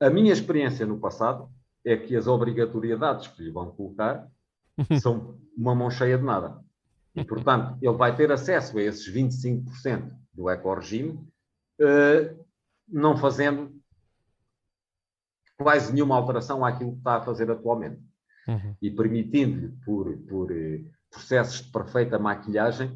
A 0.00 0.10
minha 0.10 0.32
experiência 0.32 0.86
no 0.86 0.98
passado 0.98 1.50
é 1.84 1.96
que 1.96 2.16
as 2.16 2.26
obrigatoriedades 2.26 3.28
que 3.28 3.42
lhe 3.42 3.50
vão 3.50 3.70
colocar 3.70 4.28
são 5.00 5.38
uma 5.56 5.74
mão 5.74 5.90
cheia 5.90 6.18
de 6.18 6.24
nada. 6.24 6.60
E, 7.14 7.24
portanto, 7.24 7.78
ele 7.80 7.96
vai 7.96 8.14
ter 8.14 8.30
acesso 8.30 8.78
a 8.78 8.82
esses 8.82 9.08
25% 9.10 10.12
do 10.34 10.50
ecoregime, 10.50 11.18
eh, 11.80 12.36
não 12.86 13.16
fazendo 13.16 13.74
quase 15.56 15.92
nenhuma 15.92 16.16
alteração 16.16 16.62
àquilo 16.62 16.92
que 16.92 16.98
está 16.98 17.16
a 17.16 17.22
fazer 17.22 17.50
atualmente. 17.50 18.02
Uhum. 18.46 18.74
E 18.80 18.90
permitindo-lhe, 18.90 19.72
por, 19.84 20.16
por 20.28 20.52
eh, 20.52 20.82
processos 21.10 21.62
de 21.62 21.72
perfeita 21.72 22.18
maquilhagem, 22.18 22.88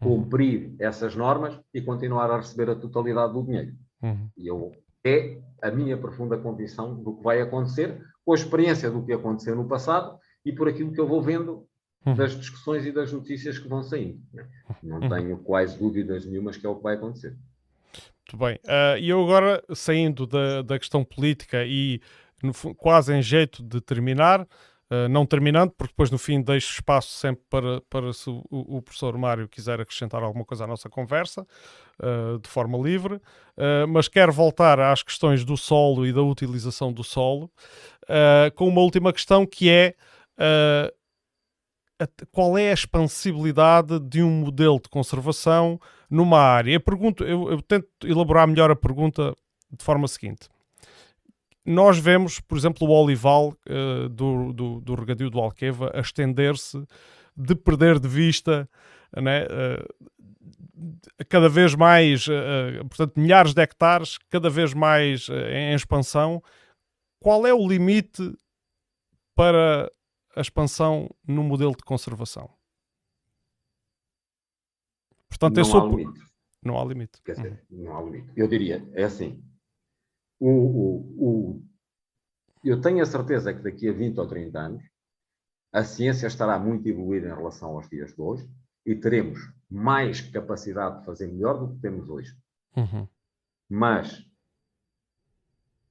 uhum. 0.00 0.22
cumprir 0.22 0.74
essas 0.78 1.16
normas 1.16 1.58
e 1.74 1.80
continuar 1.80 2.30
a 2.30 2.36
receber 2.36 2.70
a 2.70 2.76
totalidade 2.76 3.32
do 3.32 3.42
dinheiro. 3.42 3.74
Uhum. 4.02 4.28
E 4.36 4.46
eu, 4.46 4.72
é 5.04 5.38
a 5.60 5.70
minha 5.70 5.96
profunda 5.96 6.36
convicção 6.38 6.94
do 6.94 7.16
que 7.16 7.22
vai 7.22 7.40
acontecer, 7.40 8.00
com 8.24 8.32
a 8.32 8.36
experiência 8.36 8.90
do 8.90 9.04
que 9.04 9.12
aconteceu 9.12 9.56
no 9.56 9.66
passado 9.66 10.18
e 10.44 10.52
por 10.52 10.68
aquilo 10.68 10.92
que 10.92 11.00
eu 11.00 11.06
vou 11.06 11.20
vendo 11.20 11.66
uhum. 12.06 12.14
das 12.14 12.32
discussões 12.38 12.84
e 12.86 12.92
das 12.92 13.12
notícias 13.12 13.58
que 13.58 13.68
vão 13.68 13.82
saindo. 13.82 14.20
Não 14.82 15.00
uhum. 15.00 15.08
tenho 15.08 15.38
quase 15.38 15.78
dúvidas 15.78 16.26
nenhumas 16.26 16.56
que 16.56 16.66
é 16.66 16.68
o 16.68 16.76
que 16.76 16.82
vai 16.82 16.94
acontecer. 16.94 17.36
Muito 18.32 18.36
bem. 18.36 18.54
Uh, 18.64 18.98
e 18.98 19.08
eu 19.08 19.22
agora, 19.22 19.62
saindo 19.74 20.26
da, 20.26 20.62
da 20.62 20.78
questão 20.78 21.04
política 21.04 21.64
e 21.64 22.00
no, 22.42 22.52
quase 22.74 23.14
em 23.14 23.22
jeito 23.22 23.62
de 23.62 23.80
terminar, 23.80 24.46
Uh, 24.92 25.08
não 25.08 25.24
terminando, 25.24 25.70
porque 25.70 25.92
depois 25.94 26.10
no 26.10 26.18
fim 26.18 26.42
deixo 26.42 26.70
espaço 26.70 27.08
sempre 27.12 27.42
para, 27.48 27.80
para 27.88 28.12
se 28.12 28.28
o, 28.28 28.44
o, 28.50 28.82
professor 28.82 29.16
Mário 29.16 29.48
quiser 29.48 29.80
acrescentar 29.80 30.22
alguma 30.22 30.44
coisa 30.44 30.64
à 30.64 30.66
nossa 30.66 30.86
conversa, 30.90 31.46
uh, 31.98 32.38
de 32.38 32.46
forma 32.46 32.76
livre, 32.76 33.14
uh, 33.14 33.88
mas 33.88 34.06
quero 34.06 34.30
voltar 34.30 34.78
às 34.78 35.02
questões 35.02 35.46
do 35.46 35.56
solo 35.56 36.04
e 36.04 36.12
da 36.12 36.20
utilização 36.20 36.92
do 36.92 37.02
solo, 37.02 37.50
com 38.54 38.68
uma 38.68 38.82
última 38.82 39.12
questão 39.14 39.46
que 39.46 39.70
é 39.70 39.94
qual 42.30 42.58
é 42.58 42.70
a 42.70 42.74
expansibilidade 42.74 43.98
de 44.00 44.22
um 44.22 44.30
modelo 44.30 44.78
de 44.82 44.90
conservação 44.90 45.80
numa 46.10 46.40
área? 46.40 46.72
Eu, 46.72 46.80
pergunto, 46.80 47.24
eu, 47.24 47.50
eu 47.50 47.62
tento 47.62 47.86
elaborar 48.04 48.46
melhor 48.46 48.70
a 48.70 48.76
pergunta 48.76 49.34
de 49.70 49.82
forma 49.84 50.06
seguinte 50.08 50.48
nós 51.64 51.98
vemos, 51.98 52.40
por 52.40 52.58
exemplo, 52.58 52.86
o 52.86 52.90
olival 52.90 53.56
uh, 53.68 54.08
do, 54.08 54.52
do, 54.52 54.80
do 54.80 54.94
regadio 54.94 55.30
do 55.30 55.38
Alqueva 55.38 55.90
a 55.94 56.00
estender-se, 56.00 56.84
de 57.36 57.54
perder 57.54 57.98
de 58.00 58.08
vista, 58.08 58.68
né, 59.16 59.44
uh, 59.44 61.24
cada 61.28 61.48
vez 61.48 61.74
mais, 61.74 62.26
uh, 62.26 62.84
portanto, 62.88 63.18
milhares 63.18 63.54
de 63.54 63.62
hectares, 63.62 64.18
cada 64.28 64.50
vez 64.50 64.74
mais 64.74 65.28
em 65.28 65.74
expansão. 65.74 66.42
Qual 67.20 67.46
é 67.46 67.54
o 67.54 67.68
limite 67.68 68.36
para 69.36 69.90
a 70.34 70.40
expansão 70.40 71.08
no 71.26 71.44
modelo 71.44 71.76
de 71.76 71.84
conservação? 71.84 72.50
Portanto, 75.28 75.60
não, 75.60 75.80
há 75.80 75.88
limite. 75.88 76.20
não 76.62 76.80
há 76.80 76.84
limite. 76.84 77.22
Quer 77.24 77.36
dizer, 77.36 77.64
uhum. 77.70 77.84
não 77.84 77.96
há 77.96 78.02
limite. 78.02 78.32
Eu 78.36 78.48
diria, 78.48 78.86
é 78.92 79.04
assim, 79.04 79.42
o, 80.44 80.50
o, 80.50 81.28
o, 81.28 81.62
eu 82.64 82.80
tenho 82.80 83.00
a 83.00 83.06
certeza 83.06 83.54
que 83.54 83.62
daqui 83.62 83.88
a 83.88 83.92
20 83.92 84.18
ou 84.18 84.26
30 84.26 84.58
anos 84.58 84.82
a 85.72 85.84
ciência 85.84 86.26
estará 86.26 86.58
muito 86.58 86.88
evoluída 86.88 87.28
em 87.28 87.34
relação 87.34 87.70
aos 87.70 87.88
dias 87.88 88.12
de 88.12 88.20
hoje 88.20 88.50
e 88.84 88.96
teremos 88.96 89.38
mais 89.70 90.20
capacidade 90.20 90.98
de 90.98 91.06
fazer 91.06 91.28
melhor 91.28 91.58
do 91.58 91.72
que 91.72 91.80
temos 91.80 92.08
hoje. 92.08 92.36
Uhum. 92.76 93.06
Mas 93.70 94.26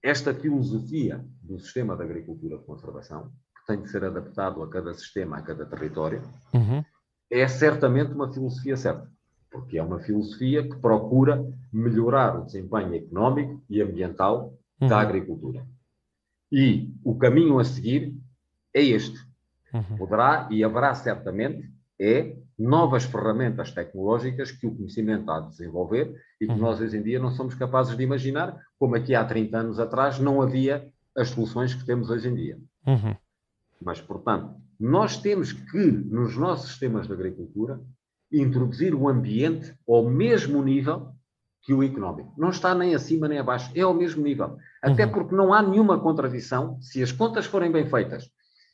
esta 0.03 0.33
filosofia 0.33 1.25
do 1.41 1.57
sistema 1.57 1.95
de 1.95 2.03
agricultura 2.03 2.57
de 2.57 2.65
conservação, 2.65 3.31
que 3.55 3.65
tem 3.65 3.81
de 3.81 3.89
ser 3.89 4.03
adaptado 4.03 4.61
a 4.61 4.69
cada 4.69 4.93
sistema, 4.93 5.37
a 5.37 5.41
cada 5.41 5.65
território, 5.65 6.21
uhum. 6.53 6.83
é 7.29 7.47
certamente 7.47 8.11
uma 8.11 8.31
filosofia 8.31 8.75
certa 8.75 9.09
porque 9.51 9.77
é 9.77 9.83
uma 9.83 9.99
filosofia 9.99 10.63
que 10.67 10.77
procura 10.77 11.45
melhorar 11.71 12.39
o 12.39 12.45
desempenho 12.45 12.95
económico 12.95 13.61
e 13.69 13.81
ambiental 13.81 14.57
uhum. 14.79 14.87
da 14.87 14.99
agricultura. 14.99 15.65
E 16.51 16.89
o 17.03 17.15
caminho 17.17 17.59
a 17.59 17.63
seguir 17.63 18.15
é 18.73 18.81
este. 18.81 19.19
Uhum. 19.73 19.97
Poderá 19.97 20.47
e 20.49 20.63
haverá 20.63 20.93
certamente 20.95 21.69
é 21.99 22.35
novas 22.57 23.03
ferramentas 23.03 23.71
tecnológicas 23.71 24.51
que 24.51 24.65
o 24.65 24.75
conhecimento 24.75 25.29
há 25.29 25.39
de 25.41 25.49
desenvolver 25.49 26.15
e 26.39 26.45
que 26.45 26.51
uhum. 26.51 26.57
nós 26.57 26.79
hoje 26.79 26.97
em 26.97 27.01
dia 27.01 27.19
não 27.19 27.31
somos 27.31 27.53
capazes 27.55 27.95
de 27.95 28.03
imaginar, 28.03 28.59
como 28.79 28.95
aqui 28.95 29.13
há 29.13 29.23
30 29.23 29.57
anos 29.57 29.79
atrás 29.79 30.19
não 30.19 30.41
havia 30.41 30.87
as 31.15 31.29
soluções 31.29 31.73
que 31.73 31.85
temos 31.85 32.09
hoje 32.09 32.29
em 32.29 32.35
dia. 32.35 32.57
Uhum. 32.87 33.15
Mas, 33.81 33.99
portanto, 33.99 34.55
nós 34.79 35.17
temos 35.17 35.53
que, 35.53 35.77
nos 35.77 36.37
nossos 36.37 36.69
sistemas 36.69 37.07
de 37.07 37.13
agricultura, 37.13 37.79
introduzir 38.31 38.95
o 38.95 39.09
ambiente 39.09 39.75
ao 39.87 40.09
mesmo 40.09 40.63
nível 40.63 41.13
que 41.63 41.73
o 41.73 41.83
económico. 41.83 42.33
Não 42.37 42.49
está 42.49 42.73
nem 42.73 42.95
acima 42.95 43.27
nem 43.27 43.37
abaixo, 43.37 43.71
é 43.75 43.81
ao 43.81 43.93
mesmo 43.93 44.23
nível. 44.23 44.57
Até 44.81 45.05
uhum. 45.05 45.11
porque 45.11 45.35
não 45.35 45.53
há 45.53 45.61
nenhuma 45.61 45.99
contradição, 45.99 46.81
se 46.81 47.03
as 47.03 47.11
contas 47.11 47.45
forem 47.45 47.71
bem 47.71 47.85
feitas 47.87 48.29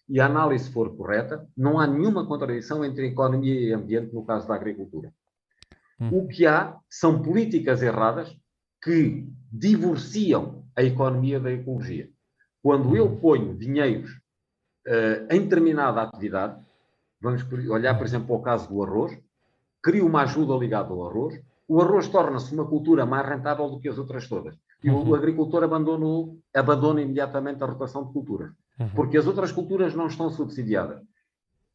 e 0.08 0.22
a 0.22 0.26
análise 0.26 0.72
for 0.72 0.96
correta, 0.96 1.46
não 1.56 1.80
há 1.80 1.86
nenhuma 1.86 2.26
contradição 2.26 2.86
entre 2.86 3.08
economia 3.08 3.60
e 3.60 3.74
ambiente 3.74 4.14
no 4.14 4.26
caso 4.26 4.48
da 4.48 4.56
agricultura. 4.56 5.12
Uhum. 6.00 6.20
O 6.20 6.28
que 6.28 6.46
há 6.46 6.78
são 6.90 7.22
políticas 7.22 7.82
erradas 7.82 8.34
que 8.82 9.28
divorciam 9.52 10.66
a 10.76 10.84
economia 10.84 11.40
da 11.40 11.52
ecologia. 11.52 12.10
Quando 12.62 12.96
eu 12.96 13.06
uhum. 13.06 13.20
ponho 13.20 13.58
dinheiros 13.58 14.12
uh, 14.88 15.28
em 15.30 15.42
determinada 15.42 16.02
atividade, 16.02 16.58
vamos 17.20 17.46
olhar, 17.70 17.98
por 17.98 18.06
exemplo, 18.06 18.28
para 18.28 18.36
o 18.36 18.42
caso 18.42 18.70
do 18.70 18.82
arroz, 18.82 19.18
cria 19.82 20.06
uma 20.06 20.24
ajuda 20.24 20.56
ligada 20.56 20.92
ao 20.92 21.08
arroz, 21.08 21.40
o 21.68 21.82
arroz 21.82 22.08
torna-se 22.08 22.54
uma 22.54 22.66
cultura 22.66 23.06
mais 23.06 23.28
rentável 23.28 23.70
do 23.70 23.80
que 23.80 23.90
as 23.90 23.98
outras 23.98 24.28
todas. 24.28 24.56
E 24.84 24.90
uhum. 24.90 25.10
o 25.10 25.16
agricultor 25.16 25.64
abandona, 25.64 26.34
abandona 26.54 27.02
imediatamente 27.02 27.64
a 27.64 27.68
rotação 27.68 28.06
de 28.06 28.14
culturas. 28.14 28.52
Uhum. 28.80 28.90
Porque 28.90 29.18
as 29.18 29.28
outras 29.28 29.52
culturas 29.52 29.96
não 29.96 30.08
estão 30.08 30.30
subsidiadas. 30.30 31.02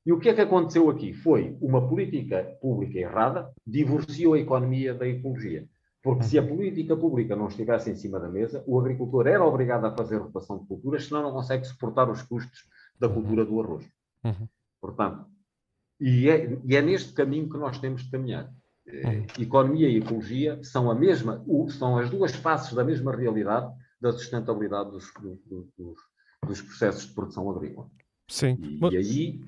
E 0.04 0.12
o 0.12 0.18
que 0.18 0.28
é 0.28 0.34
que 0.34 0.40
aconteceu 0.40 0.88
aqui? 0.90 1.12
Foi 1.12 1.56
uma 1.60 1.86
política 1.88 2.42
pública 2.60 2.98
errada, 2.98 3.52
divorciou 3.66 4.34
a 4.34 4.38
economia 4.38 4.94
da 4.94 5.06
ecologia. 5.06 5.68
Porque 6.02 6.24
se 6.24 6.36
a 6.36 6.42
política 6.42 6.96
pública 6.96 7.36
não 7.36 7.46
estivesse 7.46 7.90
em 7.90 7.94
cima 7.94 8.18
da 8.18 8.28
mesa, 8.28 8.64
o 8.66 8.80
agricultor 8.80 9.28
era 9.28 9.44
obrigado 9.44 9.84
a 9.84 9.94
fazer 9.94 10.16
rotação 10.16 10.58
de 10.58 10.66
culturas, 10.66 11.06
senão 11.06 11.22
não 11.22 11.32
consegue 11.32 11.64
suportar 11.64 12.10
os 12.10 12.22
custos 12.22 12.66
da 12.98 13.08
cultura 13.08 13.44
do 13.44 13.60
arroz. 13.60 13.88
Uhum. 14.24 14.48
Portanto, 14.80 15.26
e 16.02 16.28
é, 16.28 16.58
e 16.64 16.76
é, 16.76 16.82
neste 16.82 17.12
caminho 17.12 17.48
que 17.48 17.56
nós 17.56 17.78
temos 17.78 18.02
de 18.02 18.10
caminhar. 18.10 18.52
Uhum. 18.84 19.26
Economia 19.38 19.88
e 19.88 19.98
ecologia 19.98 20.58
são 20.64 20.90
a 20.90 20.94
mesma, 20.94 21.44
são 21.78 21.96
as 21.96 22.10
duas 22.10 22.34
faces 22.34 22.74
da 22.74 22.82
mesma 22.82 23.14
realidade 23.14 23.72
da 24.00 24.10
sustentabilidade 24.10 24.90
dos, 24.90 25.06
dos, 25.46 25.96
dos 26.44 26.60
processos 26.60 27.06
de 27.06 27.14
produção 27.14 27.48
agrícola. 27.48 27.88
Sim. 28.28 28.58
E, 28.60 28.80
e 28.92 28.96
aí 28.96 29.40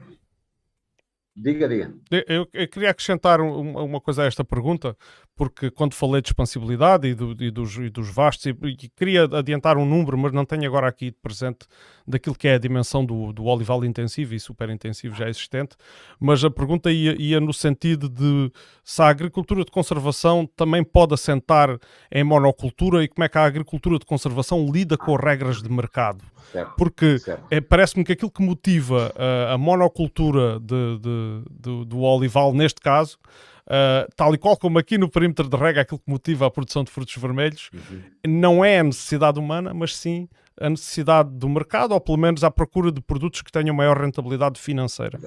Diga, 1.36 1.69
diga. 1.69 1.93
Eu, 2.28 2.47
eu 2.52 2.69
queria 2.69 2.90
acrescentar 2.90 3.40
uma, 3.40 3.82
uma, 3.82 4.01
coisa 4.01 4.23
a 4.23 4.27
esta 4.27 4.44
pergunta, 4.44 4.97
porque 5.35 5.69
quando 5.69 5.93
falei 5.93 6.23
de 6.23 6.28
expansibilidade 6.28 7.09
e, 7.09 7.15
do, 7.15 7.32
e, 7.43 7.51
dos, 7.51 7.77
e 7.77 7.90
dos, 7.90 8.09
vastos, 8.09 8.47
e, 8.47 8.51
e, 8.62 8.89
queria 8.89 9.24
adiantar 9.24 9.77
um 9.77 9.85
número, 9.85 10.16
mas 10.16 10.31
não 10.32 10.44
tenho 10.44 10.65
agora 10.65 10.86
aqui 10.86 11.11
presente 11.11 11.66
daquilo 12.06 12.36
que 12.36 12.47
é 12.47 12.55
a 12.55 12.59
dimensão 12.59 13.05
do, 13.05 13.32
do 13.32 13.47
olival 13.47 13.85
intensivo 13.85 14.32
e 14.32 14.39
super 14.39 14.70
intensivo 14.70 15.16
já 15.16 15.28
existente, 15.28 15.74
mas 16.20 16.44
a 16.44 16.51
pergunta 16.51 16.93
ia, 16.93 17.20
ia, 17.20 17.40
no 17.40 17.52
sentido 17.52 18.09
de 18.09 18.52
se 18.85 19.02
a 19.02 19.09
agricultura 19.09 19.65
de 19.65 19.73
conservação 19.73 20.48
também 20.55 20.85
pode 20.85 21.15
assentar 21.15 21.81
em 22.12 22.23
monocultura 22.23 23.02
e 23.02 23.09
como 23.09 23.24
é 23.24 23.28
que 23.28 23.39
a 23.39 23.44
agricultura 23.44 23.98
de 23.98 24.06
conservação 24.06 24.70
lida 24.70 24.97
com 24.97 25.16
regras 25.16 25.61
de 25.61 25.69
mercado. 25.69 26.23
Certo, 26.52 26.74
Porque 26.77 27.16
é, 27.51 27.61
parece-me 27.61 28.05
que 28.05 28.12
aquilo 28.12 28.31
que 28.31 28.43
motiva 28.43 29.12
uh, 29.16 29.55
a 29.55 29.59
monocultura 29.59 30.61
de, 30.61 30.98
de, 30.98 31.24
de, 31.51 31.85
do 31.85 32.01
olival, 32.01 32.53
neste 32.53 32.81
caso, 32.81 33.19
uh, 33.67 34.11
tal 34.17 34.35
e 34.35 34.39
qual 34.39 34.57
como 34.57 34.79
aqui 34.79 34.99
no 34.99 35.09
perímetro 35.09 35.49
de 35.49 35.57
rega, 35.57 35.81
aquilo 35.81 35.99
que 35.99 36.11
motiva 36.11 36.47
a 36.47 36.51
produção 36.51 36.85
de 36.85 36.91
frutos 36.91 37.17
vermelhos, 37.17 37.71
uhum. 37.73 38.03
não 38.27 38.65
é 38.65 38.79
a 38.79 38.85
necessidade 38.85 39.39
humana, 39.39 39.73
mas 39.75 39.97
sim 39.97 40.29
a 40.61 40.71
necessidade 40.71 41.31
do 41.31 41.49
mercado, 41.49 41.93
ou 41.93 42.01
pelo 42.01 42.19
menos 42.19 42.45
a 42.45 42.51
procura 42.51 42.93
de 42.93 43.01
produtos 43.01 43.43
que 43.43 43.51
tenham 43.51 43.75
maior 43.75 43.99
rentabilidade 43.99 44.61
financeira. 44.61 45.19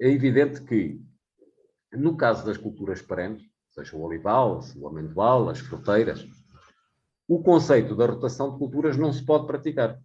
É 0.00 0.08
evidente 0.08 0.62
que, 0.62 1.00
no 1.92 2.16
caso 2.16 2.44
das 2.44 2.56
culturas 2.56 3.02
perenes, 3.02 3.42
seja 3.70 3.96
o 3.96 4.02
olival, 4.02 4.60
o 4.76 4.88
amendoal, 4.88 5.48
as 5.48 5.58
fruteiras, 5.58 6.26
o 7.28 7.42
conceito 7.42 7.94
da 7.94 8.06
rotação 8.06 8.52
de 8.52 8.58
culturas 8.58 8.96
não 8.96 9.12
se 9.12 9.24
pode 9.24 9.46
praticar, 9.46 9.98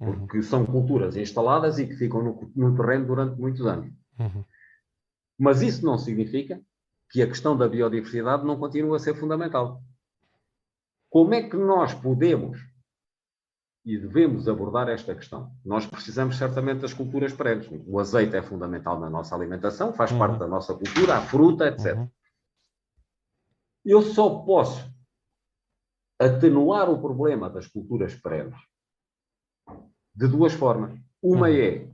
uhum. 0.00 0.18
porque 0.20 0.42
são 0.42 0.64
culturas 0.64 1.16
instaladas 1.16 1.78
e 1.78 1.86
que 1.86 1.96
ficam 1.96 2.22
no, 2.22 2.52
no 2.54 2.76
terreno 2.76 3.06
durante 3.06 3.40
muitos 3.40 3.66
anos. 3.66 3.92
Uhum. 4.18 4.44
Mas 5.38 5.62
isso 5.62 5.84
não 5.84 5.98
significa 5.98 6.60
que 7.10 7.22
a 7.22 7.26
questão 7.26 7.56
da 7.56 7.68
biodiversidade 7.68 8.44
não 8.44 8.58
continue 8.58 8.96
a 8.96 8.98
ser 8.98 9.14
fundamental. 9.14 9.82
Como 11.10 11.32
é 11.34 11.48
que 11.48 11.56
nós 11.56 11.94
podemos 11.94 12.58
e 13.84 13.96
devemos 13.96 14.46
abordar 14.46 14.88
esta 14.88 15.14
questão? 15.14 15.50
Nós 15.64 15.86
precisamos 15.86 16.36
certamente 16.36 16.80
das 16.80 16.92
culturas 16.92 17.32
perenes. 17.32 17.68
O 17.86 17.98
azeite 17.98 18.36
é 18.36 18.42
fundamental 18.42 19.00
na 19.00 19.08
nossa 19.08 19.34
alimentação, 19.34 19.92
faz 19.94 20.10
uhum. 20.10 20.18
parte 20.18 20.38
da 20.38 20.46
nossa 20.46 20.74
cultura, 20.74 21.16
a 21.16 21.22
fruta, 21.22 21.68
etc. 21.68 21.96
Uhum. 21.96 22.10
Eu 23.84 24.02
só 24.02 24.40
posso 24.40 24.92
atenuar 26.18 26.90
o 26.90 27.00
problema 27.00 27.48
das 27.48 27.66
culturas 27.68 28.14
perenes 28.14 28.58
de 30.18 30.26
duas 30.26 30.52
formas. 30.52 30.92
Uma 31.22 31.48
uhum. 31.48 31.54
é 31.54 31.86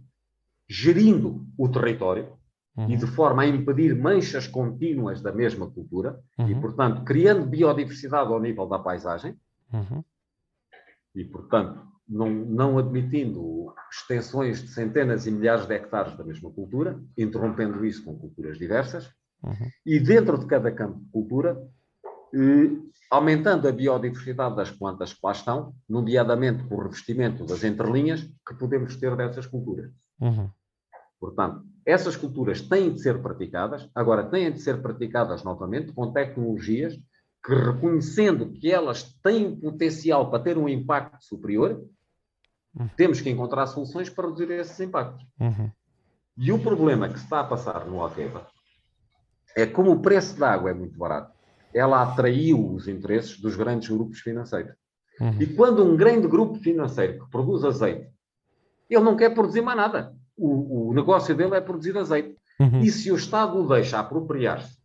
gerindo 0.66 1.46
o 1.59 1.68
território 1.68 2.32
uhum. 2.74 2.88
e 2.88 2.96
de 2.96 3.06
forma 3.06 3.42
a 3.42 3.46
impedir 3.46 3.94
manchas 3.94 4.46
contínuas 4.46 5.20
da 5.20 5.30
mesma 5.30 5.70
cultura 5.70 6.18
uhum. 6.38 6.48
e, 6.48 6.55
portanto, 6.55 7.05
criando 7.05 7.46
biodiversidade 7.46 8.32
ao 8.32 8.40
nível 8.40 8.66
da 8.66 8.78
paisagem 8.78 9.36
uhum. 9.70 10.02
e, 11.14 11.24
portanto, 11.24 11.86
não, 12.09 12.30
não 12.30 12.78
admitindo 12.78 13.74
extensões 13.92 14.62
de 14.62 14.68
centenas 14.68 15.26
e 15.26 15.30
milhares 15.30 15.66
de 15.66 15.74
hectares 15.74 16.16
da 16.16 16.24
mesma 16.24 16.51
cultura, 16.51 16.98
interrompendo 17.18 17.84
isso 17.84 18.05
com 18.05 18.18
culturas 18.18 18.59
diversas. 18.59 19.12
Uhum. 19.42 19.68
E 19.84 20.01
dentro 20.01 20.38
de 20.38 20.46
cada 20.46 20.72
campo 20.72 20.98
de 20.98 21.10
cultura, 21.10 21.62
aumentando 23.11 23.69
a 23.69 23.73
biodiversidade 23.73 24.56
das 24.56 24.70
plantas 24.70 25.12
que 25.12 25.20
lá 25.23 25.32
estão, 25.32 25.74
nomeadamente 25.89 26.65
com 26.65 26.74
o 26.74 26.82
revestimento 26.82 27.44
das 27.44 27.62
entrelinhas 27.62 28.23
que 28.47 28.55
podemos 28.55 28.97
ter 28.97 29.15
dessas 29.16 29.47
culturas. 29.47 29.90
Uhum. 30.20 30.51
Portanto, 31.20 31.65
essas 31.86 32.16
culturas 32.16 32.61
têm 32.61 32.93
de 32.93 33.01
ser 33.01 33.20
praticadas, 33.23 33.89
agora 33.94 34.24
têm 34.24 34.51
de 34.51 34.61
ser 34.61 34.82
praticadas 34.82 35.44
novamente 35.44 35.93
com 35.93 36.12
tecnologias 36.12 36.98
que, 37.44 37.55
reconhecendo 37.55 38.51
que 38.51 38.70
elas 38.70 39.02
têm 39.23 39.55
potencial 39.55 40.31
para 40.31 40.43
ter 40.43 40.59
um 40.59 40.69
impacto 40.69 41.24
superior, 41.24 41.85
uhum. 42.74 42.89
temos 42.97 43.20
que 43.20 43.31
encontrar 43.31 43.66
soluções 43.66 44.09
para 44.09 44.27
reduzir 44.27 44.51
esses 44.51 44.81
impactos. 44.81 45.27
Uhum. 45.39 45.70
E 46.36 46.51
o 46.51 46.59
problema 46.59 47.09
que 47.09 47.19
se 47.19 47.24
está 47.24 47.40
a 47.40 47.44
passar 47.44 47.86
no 47.86 48.01
Alqueva 48.01 48.47
é 49.56 49.66
como 49.66 49.93
o 49.93 50.01
preço 50.01 50.39
da 50.39 50.52
água 50.52 50.70
é 50.70 50.74
muito 50.74 50.98
barato 50.98 51.34
ela 51.74 52.02
atraiu 52.02 52.72
os 52.72 52.86
interesses 52.86 53.40
dos 53.40 53.56
grandes 53.56 53.88
grupos 53.88 54.20
financeiros. 54.20 54.72
Uhum. 55.20 55.40
E 55.40 55.46
quando 55.46 55.84
um 55.84 55.96
grande 55.96 56.26
grupo 56.28 56.59
financeiro 56.59 57.24
que 57.24 57.30
produz 57.30 57.64
azeite, 57.64 58.09
ele 58.88 59.02
não 59.02 59.16
quer 59.16 59.34
produzir 59.34 59.60
mais 59.60 59.76
nada. 59.76 60.14
O, 60.36 60.88
o 60.88 60.94
negócio 60.94 61.34
dele 61.34 61.55
é 61.55 61.60
produzir 61.60 61.96
azeite. 61.98 62.36
Uhum. 62.60 62.80
E 62.80 62.90
se 62.90 63.10
o 63.10 63.16
Estado 63.16 63.59
o 63.59 63.66
deixa 63.66 63.98
apropriar-se 63.98 64.78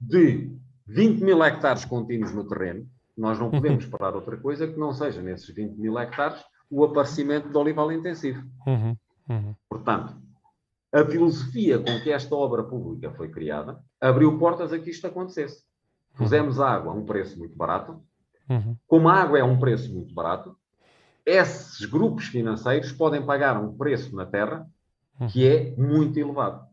de 0.00 0.50
20 0.86 1.22
mil 1.22 1.42
hectares 1.44 1.84
contínuos 1.84 2.32
no 2.32 2.46
terreno, 2.48 2.86
nós 3.16 3.38
não 3.38 3.50
podemos 3.50 3.84
uhum. 3.84 3.90
esperar 3.90 4.14
outra 4.14 4.36
coisa 4.36 4.66
que 4.66 4.78
não 4.78 4.92
seja, 4.92 5.20
nesses 5.20 5.54
20 5.54 5.76
mil 5.76 5.98
hectares, 5.98 6.42
o 6.70 6.84
aparecimento 6.84 7.48
do 7.48 7.58
olival 7.58 7.92
intensivo. 7.92 8.42
Uhum. 8.66 8.96
Uhum. 9.28 9.54
Portanto, 9.68 10.16
a 10.92 11.04
filosofia 11.04 11.78
com 11.78 12.00
que 12.02 12.10
esta 12.10 12.34
obra 12.34 12.64
pública 12.64 13.12
foi 13.12 13.28
criada 13.28 13.80
abriu 14.00 14.38
portas 14.38 14.72
a 14.72 14.78
que 14.78 14.90
isto 14.90 15.06
acontecesse. 15.06 15.62
Pusemos 16.16 16.60
água 16.60 16.92
a 16.92 16.94
um 16.94 17.04
preço 17.04 17.38
muito 17.38 17.56
barato. 17.56 18.00
Uhum. 18.48 18.76
Como 18.86 19.08
a 19.08 19.14
água 19.14 19.38
é 19.38 19.44
um 19.44 19.58
preço 19.58 19.92
muito 19.92 20.12
barato, 20.14 20.56
esses 21.24 21.84
grupos 21.86 22.26
financeiros 22.26 22.92
podem 22.92 23.24
pagar 23.24 23.60
um 23.62 23.76
preço 23.76 24.14
na 24.14 24.26
terra 24.26 24.66
que 25.30 25.46
é 25.46 25.74
muito 25.76 26.18
elevado. 26.18 26.66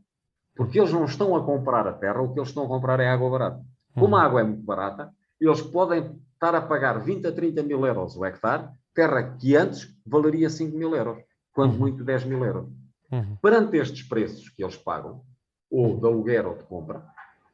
Porque 0.56 0.80
eles 0.80 0.92
não 0.92 1.06
estão 1.06 1.36
a 1.36 1.44
comprar 1.44 1.86
a 1.88 1.94
terra, 1.94 2.22
o 2.22 2.34
que 2.34 2.40
eles 2.40 2.50
estão 2.50 2.64
a 2.64 2.68
comprar 2.68 3.00
é 3.00 3.08
água 3.08 3.30
barata. 3.30 3.64
Como 3.94 4.16
a 4.16 4.24
água 4.24 4.42
é 4.42 4.44
muito 4.44 4.64
barata, 4.64 5.12
eles 5.40 5.62
podem 5.62 6.20
estar 6.34 6.56
a 6.56 6.62
pagar 6.62 7.00
20 7.00 7.28
a 7.28 7.32
30 7.32 7.64
mil 7.64 7.86
euros 7.86 8.16
o 8.16 8.26
hectare, 8.26 8.70
terra 8.94 9.36
que 9.38 9.56
antes 9.56 9.88
valeria 10.06 10.50
5 10.50 10.76
mil 10.78 10.96
euros, 10.96 11.20
quando 11.54 11.74
uhum. 11.74 11.80
muito 11.80 12.04
10 12.04 12.26
mil 12.26 12.44
euros. 12.44 12.68
Uhum. 13.12 13.36
Perante 13.42 13.78
estes 13.78 14.04
preços 14.04 14.50
que 14.50 14.64
eles 14.64 14.76
pagam, 14.76 15.22
ou 15.70 16.00
de 16.00 16.06
aluguer 16.06 16.46
ou 16.46 16.56
de 16.56 16.64
compra, 16.64 17.06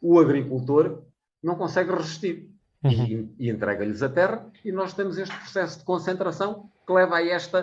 o 0.01 0.19
agricultor 0.19 1.02
não 1.43 1.55
consegue 1.55 1.91
resistir. 1.91 2.49
Uhum. 2.83 2.91
E, 2.91 3.35
e 3.39 3.49
entrega-lhes 3.49 4.03
a 4.03 4.09
terra, 4.09 4.45
e 4.63 4.71
nós 4.71 4.93
temos 4.93 5.17
este 5.17 5.33
processo 5.37 5.79
de 5.79 5.85
concentração 5.85 6.69
que 6.85 6.91
leva 6.91 7.15
a 7.15 7.25
esta, 7.25 7.59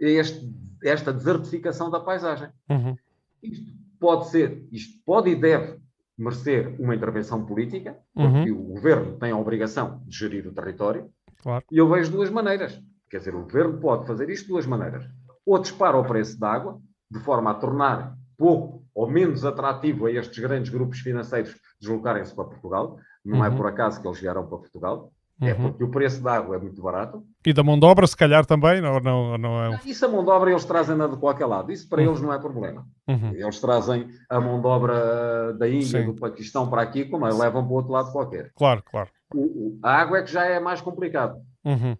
a 0.00 0.04
este, 0.04 0.48
esta 0.84 1.12
desertificação 1.12 1.90
da 1.90 1.98
paisagem. 1.98 2.48
Uhum. 2.68 2.96
Isto 3.42 3.72
pode 3.98 4.28
ser, 4.28 4.64
isto 4.70 5.02
pode 5.04 5.30
e 5.30 5.34
deve 5.34 5.80
merecer 6.16 6.80
uma 6.80 6.94
intervenção 6.94 7.44
política, 7.44 7.98
porque 8.14 8.50
uhum. 8.50 8.60
o 8.60 8.62
governo 8.74 9.18
tem 9.18 9.32
a 9.32 9.36
obrigação 9.36 10.02
de 10.06 10.16
gerir 10.16 10.46
o 10.46 10.52
território, 10.52 11.10
claro. 11.42 11.64
e 11.70 11.78
eu 11.78 11.88
vejo 11.88 12.12
duas 12.12 12.30
maneiras. 12.30 12.80
Quer 13.10 13.18
dizer, 13.18 13.34
o 13.34 13.42
governo 13.42 13.80
pode 13.80 14.06
fazer 14.06 14.30
isto 14.30 14.44
de 14.44 14.50
duas 14.50 14.66
maneiras. 14.66 15.04
Ou 15.44 15.58
dispara 15.58 15.96
o 15.96 16.04
preço 16.04 16.38
da 16.38 16.52
água, 16.52 16.80
de 17.10 17.18
forma 17.20 17.50
a 17.50 17.54
tornar 17.54 18.16
pouco 18.40 18.82
ou 18.94 19.06
menos 19.08 19.44
atrativo 19.44 20.06
a 20.06 20.12
estes 20.12 20.38
grandes 20.38 20.72
grupos 20.72 21.00
financeiros 21.00 21.54
deslocarem-se 21.78 22.34
para 22.34 22.46
Portugal, 22.46 22.96
não 23.22 23.44
é 23.44 23.48
uhum. 23.48 23.54
é 23.54 23.56
por 23.56 23.66
acaso 23.66 24.00
que 24.00 24.08
eles 24.08 24.18
vieram 24.18 24.46
para 24.46 24.56
Portugal, 24.56 25.12
é 25.42 25.52
uhum. 25.52 25.62
porque 25.62 25.84
o 25.84 25.90
preço 25.90 26.22
da 26.22 26.36
água 26.36 26.56
é 26.56 26.58
muito 26.58 26.82
barato. 26.82 27.22
E 27.44 27.52
da 27.52 27.62
mão 27.62 27.78
de 27.78 27.84
obra, 27.84 28.06
se 28.06 28.16
calhar 28.16 28.44
também, 28.46 28.80
não, 28.80 28.98
não, 28.98 29.38
não 29.38 29.62
é? 29.62 29.80
Isso 29.84 30.06
a 30.06 30.08
mão 30.08 30.24
de 30.24 30.30
obra 30.30 30.50
eles 30.50 30.64
trazem 30.64 30.96
de 30.96 31.16
qualquer 31.18 31.46
lado, 31.46 31.70
isso 31.70 31.86
para 31.86 32.00
uhum. 32.00 32.08
eles 32.08 32.20
não 32.22 32.32
é 32.32 32.38
problema. 32.38 32.86
Uhum. 33.06 33.34
Eles 33.34 33.60
trazem 33.60 34.08
a 34.28 34.40
mão 34.40 34.58
de 34.60 34.66
obra 34.66 35.52
da 35.54 35.68
Índia, 35.68 36.00
Sim. 36.00 36.06
do 36.06 36.14
Paquistão 36.14 36.68
para 36.68 36.80
aqui, 36.80 37.04
como 37.04 37.26
é, 37.26 37.32
levam 37.32 37.62
para 37.62 37.72
o 37.72 37.76
outro 37.76 37.92
lado 37.92 38.10
qualquer. 38.10 38.52
Claro, 38.54 38.82
claro. 38.90 39.10
O, 39.34 39.78
a 39.82 39.96
água 40.00 40.18
é 40.18 40.22
que 40.22 40.32
já 40.32 40.46
é 40.46 40.58
mais 40.58 40.80
complicado. 40.80 41.38
Uhum. 41.64 41.96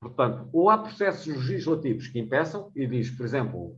Portanto, 0.00 0.48
ou 0.52 0.70
há 0.70 0.78
processos 0.78 1.26
legislativos 1.26 2.08
que 2.08 2.18
impeçam, 2.18 2.70
e 2.74 2.86
diz, 2.86 3.10
por 3.10 3.24
exemplo, 3.24 3.76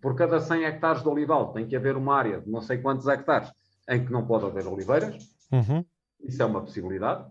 por 0.00 0.14
cada 0.14 0.40
100 0.40 0.64
hectares 0.64 1.02
de 1.02 1.08
olival 1.08 1.52
tem 1.52 1.66
que 1.66 1.76
haver 1.76 1.96
uma 1.96 2.14
área 2.14 2.40
de 2.40 2.50
não 2.50 2.60
sei 2.60 2.78
quantos 2.78 3.06
hectares 3.06 3.50
em 3.88 4.04
que 4.04 4.12
não 4.12 4.26
pode 4.26 4.46
haver 4.46 4.66
oliveiras. 4.66 5.16
Uhum. 5.50 5.84
Isso 6.20 6.42
é 6.42 6.44
uma 6.46 6.60
possibilidade. 6.60 7.26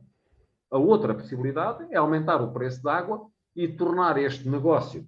A 0.72 0.77
outra 0.77 1.14
possibilidade 1.14 1.85
é 1.91 1.97
aumentar 1.97 2.41
o 2.41 2.51
preço 2.51 2.81
da 2.84 2.95
água 2.95 3.27
e 3.55 3.68
tornar 3.68 4.18
este 4.18 4.47
negócio 4.49 5.05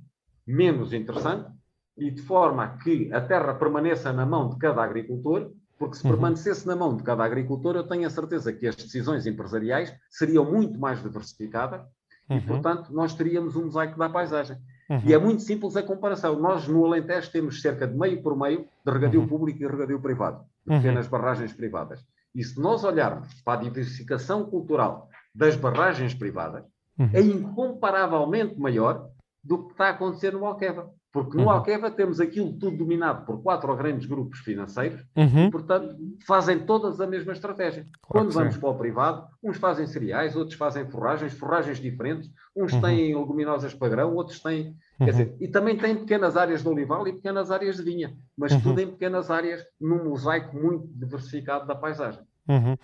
menos 0.48 0.94
interessante, 0.94 1.52
e 1.96 2.10
de 2.10 2.22
forma 2.22 2.64
a 2.64 2.78
que 2.78 3.14
a 3.14 3.22
terra 3.22 3.54
permaneça 3.54 4.12
na 4.12 4.26
mão 4.26 4.50
de 4.50 4.58
cada 4.58 4.82
agricultor, 4.82 5.52
porque 5.78 5.98
se 5.98 6.04
uhum. 6.04 6.12
permanecesse 6.12 6.66
na 6.66 6.76
mão 6.76 6.96
de 6.96 7.04
cada 7.04 7.24
agricultor, 7.24 7.76
eu 7.76 7.88
tenho 7.88 8.08
a 8.08 8.10
certeza 8.10 8.52
que 8.52 8.66
as 8.66 8.76
decisões 8.76 9.28
empresariais 9.28 9.94
seriam 10.10 10.50
muito 10.50 10.80
mais 10.80 11.04
diversificadas 11.04 11.82
uhum. 12.30 12.38
e, 12.38 12.42
portanto, 12.42 12.92
nós 12.92 13.14
teríamos 13.14 13.56
um 13.56 13.66
mosaico 13.66 13.98
da 13.98 14.10
paisagem. 14.10 14.58
Uhum. 14.90 15.02
E 15.06 15.14
é 15.14 15.18
muito 15.18 15.44
simples 15.44 15.76
a 15.78 15.84
comparação. 15.84 16.40
Nós, 16.40 16.68
no 16.68 16.84
Alentejo, 16.86 17.32
temos 17.32 17.62
cerca 17.62 17.88
de 17.88 17.96
meio 17.96 18.24
por 18.24 18.36
meio 18.36 18.66
de 18.84 18.92
regadio 18.92 19.22
uhum. 19.22 19.28
público 19.28 19.62
e 19.62 19.68
regadio 19.68 20.00
privado, 20.00 20.44
de 20.66 20.74
uhum. 20.74 20.82
pequenas 20.82 21.08
barragens 21.08 21.54
privadas. 21.54 22.04
E 22.34 22.44
se 22.44 22.60
nós 22.60 22.84
olharmos 22.84 23.34
para 23.42 23.60
a 23.60 23.64
diversificação 23.64 24.46
cultural 24.46 25.08
das 25.34 25.56
barragens 25.56 26.14
privadas, 26.14 26.64
uhum. 26.98 27.10
é 27.14 27.22
incomparavelmente 27.22 28.60
maior 28.60 29.10
do 29.50 29.66
que 29.66 29.72
está 29.72 29.88
a 29.88 29.90
acontecer 29.90 30.32
no 30.32 30.46
Alqueva. 30.46 30.94
Porque 31.12 31.36
no 31.36 31.46
uhum. 31.46 31.50
Alqueva 31.50 31.90
temos 31.90 32.20
aquilo 32.22 32.54
tudo 32.54 32.78
dominado 32.78 33.26
por 33.26 33.42
quatro 33.42 33.76
grandes 33.76 34.06
grupos 34.06 34.38
financeiros 34.42 35.04
uhum. 35.16 35.48
e, 35.48 35.50
portanto, 35.50 35.96
fazem 36.28 36.60
todas 36.60 37.02
a 37.02 37.08
mesma 37.08 37.34
estratégia. 37.34 37.88
Claro 38.04 38.28
Quando 38.28 38.32
vamos 38.32 38.54
sim. 38.54 38.60
para 38.60 38.70
o 38.70 38.78
privado, 38.78 39.28
uns 39.44 39.58
fazem 39.58 39.88
cereais, 39.88 40.36
outros 40.36 40.56
fazem 40.56 40.88
forragens, 40.88 41.34
forragens 41.34 41.80
diferentes, 41.80 42.30
uns 42.56 42.74
uhum. 42.74 42.82
têm 42.82 43.18
leguminosas 43.18 43.74
para 43.74 43.90
grão, 43.90 44.14
outros 44.14 44.40
têm. 44.40 44.76
Quer 45.00 45.04
uhum. 45.06 45.10
dizer, 45.10 45.36
e 45.40 45.48
também 45.48 45.76
têm 45.78 45.96
pequenas 45.96 46.38
áreas 46.38 46.62
de 46.62 46.70
olival 46.70 47.08
e 47.08 47.14
pequenas 47.14 47.50
áreas 47.50 47.78
de 47.78 47.82
vinha, 47.82 48.16
mas 48.38 48.52
uhum. 48.52 48.62
tudo 48.62 48.80
em 48.80 48.88
pequenas 48.88 49.32
áreas, 49.32 49.66
num 49.82 50.04
mosaico 50.04 50.56
muito 50.56 50.88
diversificado 50.94 51.66
da 51.66 51.74
paisagem. 51.74 52.22
Uhum. 52.48 52.78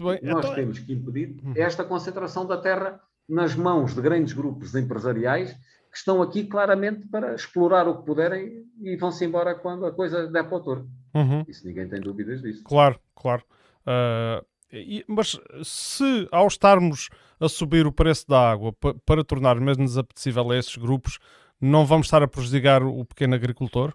Nós 0.00 0.18
então... 0.22 0.54
temos 0.54 0.78
que 0.78 0.94
impedir 0.94 1.36
esta 1.54 1.84
concentração 1.84 2.46
da 2.46 2.56
terra 2.56 3.00
nas 3.28 3.54
mãos 3.54 3.94
de 3.94 4.00
grandes 4.00 4.32
grupos 4.32 4.74
empresariais 4.74 5.54
que 5.96 6.00
estão 6.00 6.20
aqui 6.20 6.44
claramente 6.44 7.06
para 7.08 7.34
explorar 7.34 7.88
o 7.88 7.98
que 7.98 8.04
puderem 8.04 8.66
e 8.82 8.96
vão-se 8.96 9.24
embora 9.24 9.54
quando 9.54 9.86
a 9.86 9.92
coisa 9.92 10.26
der 10.26 10.44
para 10.44 10.52
o 10.52 10.56
autor. 10.56 10.86
Uhum. 11.14 11.42
Isso 11.48 11.66
ninguém 11.66 11.88
tem 11.88 12.02
dúvidas 12.02 12.42
disso. 12.42 12.62
Claro, 12.64 13.00
claro. 13.14 13.42
Uh, 13.80 14.44
e, 14.70 15.02
mas 15.08 15.40
se 15.64 16.28
ao 16.30 16.46
estarmos 16.48 17.08
a 17.40 17.48
subir 17.48 17.86
o 17.86 17.92
preço 17.92 18.28
da 18.28 18.50
água 18.50 18.74
para 19.06 19.24
tornar 19.24 19.58
menos 19.58 19.96
apetecível 19.96 20.50
a 20.50 20.58
esses 20.58 20.76
grupos, 20.76 21.18
não 21.58 21.86
vamos 21.86 22.08
estar 22.08 22.22
a 22.22 22.28
prejudicar 22.28 22.82
o 22.82 23.02
pequeno 23.06 23.34
agricultor? 23.34 23.94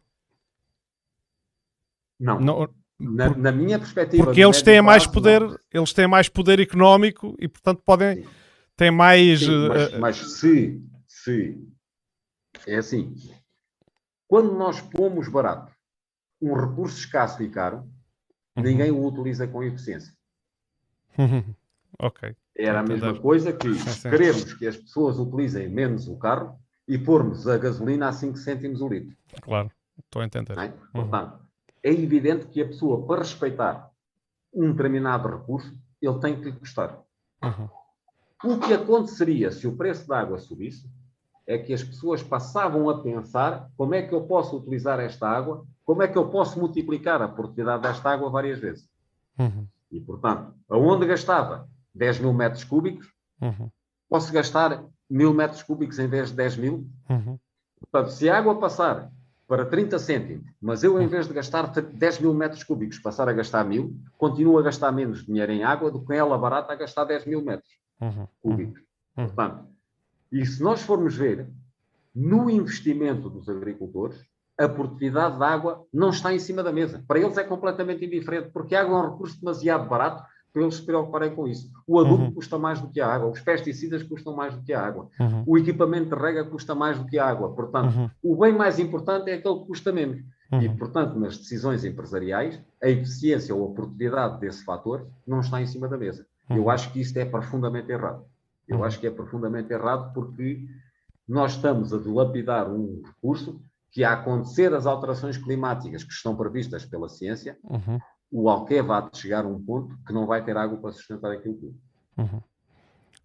Não. 2.20 2.40
não 2.40 2.68
na, 3.00 3.28
por, 3.28 3.38
na, 3.38 3.52
minha 3.52 3.78
perspectiva. 3.78 4.26
Porque 4.26 4.44
eles 4.44 4.64
têm 4.64 4.82
mais 4.82 5.06
poder, 5.06 5.42
não. 5.42 5.56
eles 5.72 5.94
têm 5.94 6.08
mais 6.08 6.28
poder 6.30 6.60
económico 6.60 7.36
e, 7.40 7.48
portanto, 7.48 7.84
podem. 7.86 8.24
Sim. 8.24 8.30
Têm 8.76 8.90
mais. 8.90 9.42
Sim, 9.42 9.68
mas, 9.68 9.94
uh, 9.94 10.00
mas 10.00 10.18
se, 10.18 10.82
se 11.08 11.71
é 12.68 12.78
assim: 12.78 13.16
quando 14.28 14.54
nós 14.54 14.80
pomos 14.82 15.28
barato 15.28 15.72
um 16.42 16.54
recurso 16.54 16.98
escasso 16.98 17.44
e 17.44 17.50
caro, 17.50 17.88
uhum. 18.56 18.64
ninguém 18.64 18.92
o 18.92 19.06
utiliza 19.06 19.48
com 19.48 19.64
eficiência. 19.64 20.14
ok. 22.00 22.36
Era 22.56 22.80
a 22.80 22.84
mesma 22.84 23.20
coisa 23.20 23.54
que 23.54 23.68
queremos 24.10 24.54
que 24.54 24.68
as 24.68 24.78
pessoas 24.78 25.20
utilizem 25.20 25.70
menos 25.70 26.08
o 26.08 26.18
carro 26.18 26.60
e 26.88 26.98
pormos 26.98 27.48
a 27.48 27.58
gasolina 27.58 28.10
a 28.10 28.12
5 28.12 28.38
cêntimos 28.38 28.82
o 28.82 28.88
litro. 28.88 29.16
Claro, 29.42 29.72
estou 30.00 30.22
a 30.22 30.26
entender. 30.26 30.58
É? 30.58 30.74
Portanto, 30.92 31.40
é 31.84 31.92
evidente 31.92 32.48
que 32.48 32.62
a 32.62 32.68
pessoa, 32.68 33.06
para 33.06 33.22
respeitar 33.22 33.92
um 34.54 34.72
determinado 34.72 35.30
recurso, 35.30 35.78
ele 36.02 36.20
tem 36.20 36.38
que 36.38 36.46
lhe 36.46 36.52
custar. 36.54 37.00
Uhum. 37.44 37.70
O 38.44 38.60
que 38.60 38.74
aconteceria 38.74 39.52
se 39.52 39.68
o 39.68 39.78
preço 39.78 40.08
da 40.08 40.20
água 40.20 40.38
subisse 40.40 40.90
é 41.48 41.58
que 41.58 41.74
as 41.74 41.84
pessoas 41.84 42.22
passavam 42.22 42.90
a 42.90 43.02
pensar 43.02 43.70
como 43.76 43.96
é 43.96 44.02
que 44.02 44.14
eu 44.14 44.22
posso 44.22 44.58
utilizar 44.58 45.00
esta 45.00 45.28
água, 45.28 45.66
como 45.84 46.04
é 46.04 46.08
que 46.08 46.18
eu 46.18 46.30
posso 46.30 46.60
multiplicar 46.60 47.22
a 47.22 47.28
produtividade 47.28 47.84
desta 47.84 48.10
água 48.10 48.30
várias 48.30 48.60
vezes. 48.60 48.88
Uhum. 49.38 49.68
E, 49.92 50.00
portanto, 50.00 50.54
aonde 50.70 51.06
gastava 51.06 51.68
10 51.94 52.20
mil 52.20 52.34
metros 52.34 52.64
cúbicos, 52.64 53.08
uhum. 53.42 53.70
posso 54.10 54.32
gastar 54.32 54.84
mil 55.10 55.34
metros 55.34 55.64
cúbicos 55.64 56.00
em 56.00 56.08
vez 56.08 56.30
de 56.30 56.36
10 56.36 56.58
mil. 56.58 56.88
Uhum. 57.10 57.38
Portanto, 57.80 58.12
se 58.12 58.30
a 58.30 58.38
água 58.38 58.58
passar 58.60 59.12
para 59.48 59.66
30 59.66 60.00
cêntimos, 60.00 60.46
mas 60.62 60.82
eu, 60.82 61.02
em 61.02 61.08
vez 61.08 61.28
de 61.28 61.34
gastar 61.34 61.68
10 61.68 62.20
mil 62.22 62.34
metros 62.34 62.64
cúbicos, 62.64 63.00
passar 63.00 63.28
a 63.28 63.34
gastar 63.34 63.66
mil, 63.66 63.94
continuo 64.18 64.58
a 64.58 64.62
gastar 64.62 64.94
menos 64.94 65.26
dinheiro 65.26 65.52
em 65.52 65.64
água 65.64 65.92
do 65.92 66.06
que 66.06 66.14
ela 66.14 66.38
barata 66.38 66.72
a 66.72 66.76
gastar 66.78 67.04
10 67.04 67.26
mil 67.26 67.42
metros 67.42 67.70
uhum. 68.00 68.28
cúbicos. 68.42 68.80
Uhum. 69.18 69.26
Portanto, 69.26 69.66
e 70.32 70.46
se 70.46 70.62
nós 70.64 70.82
formos 70.82 71.16
ver 71.16 71.48
no 72.16 72.50
investimento 72.50 73.30
dos 73.30 73.48
agricultores, 73.50 74.20
a 74.58 74.68
produtividade 74.68 75.40
da 75.40 75.48
água 75.48 75.86
não 75.94 76.10
está 76.10 76.34
em 76.34 76.40
cima 76.40 76.62
da 76.62 76.72
mesa. 76.72 77.04
Para 77.08 77.20
eles 77.20 77.38
é 77.38 77.44
completamente 77.44 78.06
indiferente, 78.06 78.50
porque 78.54 78.76
a 78.76 78.82
água 78.82 78.98
é 78.98 79.02
um 79.02 79.12
recurso 79.12 79.40
demasiado 79.40 79.90
barato 79.90 80.24
para 80.54 80.64
eles 80.64 80.76
se 80.76 80.86
preocuparem 80.86 81.34
com 81.34 81.48
isso. 81.48 81.72
O 81.88 82.00
adubo 82.00 82.24
uhum. 82.24 82.34
custa 82.34 82.58
mais 82.58 82.82
do 82.82 82.90
que 82.90 83.00
a 83.00 83.08
água, 83.08 83.30
os 83.30 83.40
pesticidas 83.40 84.04
custam 84.04 84.36
mais 84.36 84.54
do 84.54 84.62
que 84.62 84.74
a 84.74 84.86
água, 84.86 85.08
uhum. 85.20 85.44
o 85.48 85.58
equipamento 85.58 86.14
de 86.14 86.22
rega 86.22 86.44
custa 86.44 86.76
mais 86.76 87.00
do 87.00 87.06
que 87.06 87.18
a 87.18 87.26
água. 87.26 87.54
Portanto, 87.54 87.96
uhum. 87.96 88.10
o 88.22 88.36
bem 88.36 88.54
mais 88.54 88.78
importante 88.78 89.30
é 89.30 89.36
aquele 89.36 89.60
que 89.60 89.66
custa 89.66 89.92
menos. 89.92 90.22
E, 90.52 90.68
uhum. 90.68 90.76
portanto, 90.76 91.18
nas 91.18 91.38
decisões 91.38 91.86
empresariais, 91.86 92.62
a 92.84 92.90
eficiência 92.90 93.56
ou 93.56 93.72
a 93.72 93.74
produtividade 93.74 94.40
desse 94.42 94.66
fator 94.66 95.08
não 95.26 95.40
está 95.40 95.62
em 95.62 95.66
cima 95.66 95.88
da 95.88 95.98
mesa. 95.98 96.26
Eu 96.50 96.64
uhum. 96.64 96.70
acho 96.70 96.92
que 96.92 97.00
isto 97.00 97.16
é 97.18 97.24
profundamente 97.24 97.90
errado. 97.90 98.26
Eu 98.72 98.84
acho 98.84 99.00
que 99.00 99.08
é 99.08 99.12
profundamente 99.12 99.72
errado 99.74 100.14
porque 100.14 100.66
nós 101.28 101.56
estamos 101.56 101.94
a 101.94 101.98
dilapidar 101.98 102.72
um 102.72 103.02
recurso 103.06 103.62
que, 103.92 104.04
a 104.04 104.14
acontecer 104.14 104.74
as 104.74 104.86
alterações 104.86 105.38
climáticas 105.38 106.04
que 106.04 106.14
estão 106.14 106.36
previstas 106.36 106.86
pela 106.86 107.10
ciência, 107.10 107.58
uhum. 107.64 108.00
o 108.32 108.50
Alqueva 108.50 109.02
vai 109.02 109.10
chegar 109.14 109.44
a 109.44 109.48
um 109.48 109.62
ponto 109.62 109.98
que 110.06 110.14
não 110.14 110.26
vai 110.26 110.44
ter 110.44 110.56
água 110.56 110.78
para 110.78 110.92
sustentar 110.94 111.32
aquilo 111.32 111.56
tudo. 111.56 111.76
Uhum. 112.18 112.42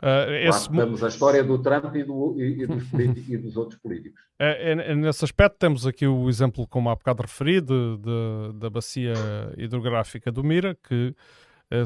Uh, 0.03 0.31
esse... 0.47 0.69
temos 0.69 1.03
a 1.03 1.09
história 1.09 1.43
do 1.43 1.59
Trump 1.59 1.95
e, 1.97 2.05
do, 2.05 2.35
e, 2.39 2.63
e, 2.63 2.67
dos, 2.67 2.93
e 3.29 3.37
dos, 3.39 3.57
outros 3.57 3.81
políticos. 3.81 4.21
É, 4.39 4.73
é, 4.73 4.93
é, 4.93 4.95
nesse 4.95 5.25
aspecto, 5.25 5.57
temos 5.59 5.87
aqui 5.87 6.07
o 6.07 6.29
exemplo, 6.29 6.67
como 6.69 6.91
há 6.91 6.95
bocado 6.95 7.23
referi, 7.23 7.59
de, 7.59 7.97
de, 7.97 8.59
da 8.59 8.69
bacia 8.69 9.15
hidrográfica 9.57 10.31
do 10.31 10.45
Mira, 10.45 10.77
que 10.87 11.17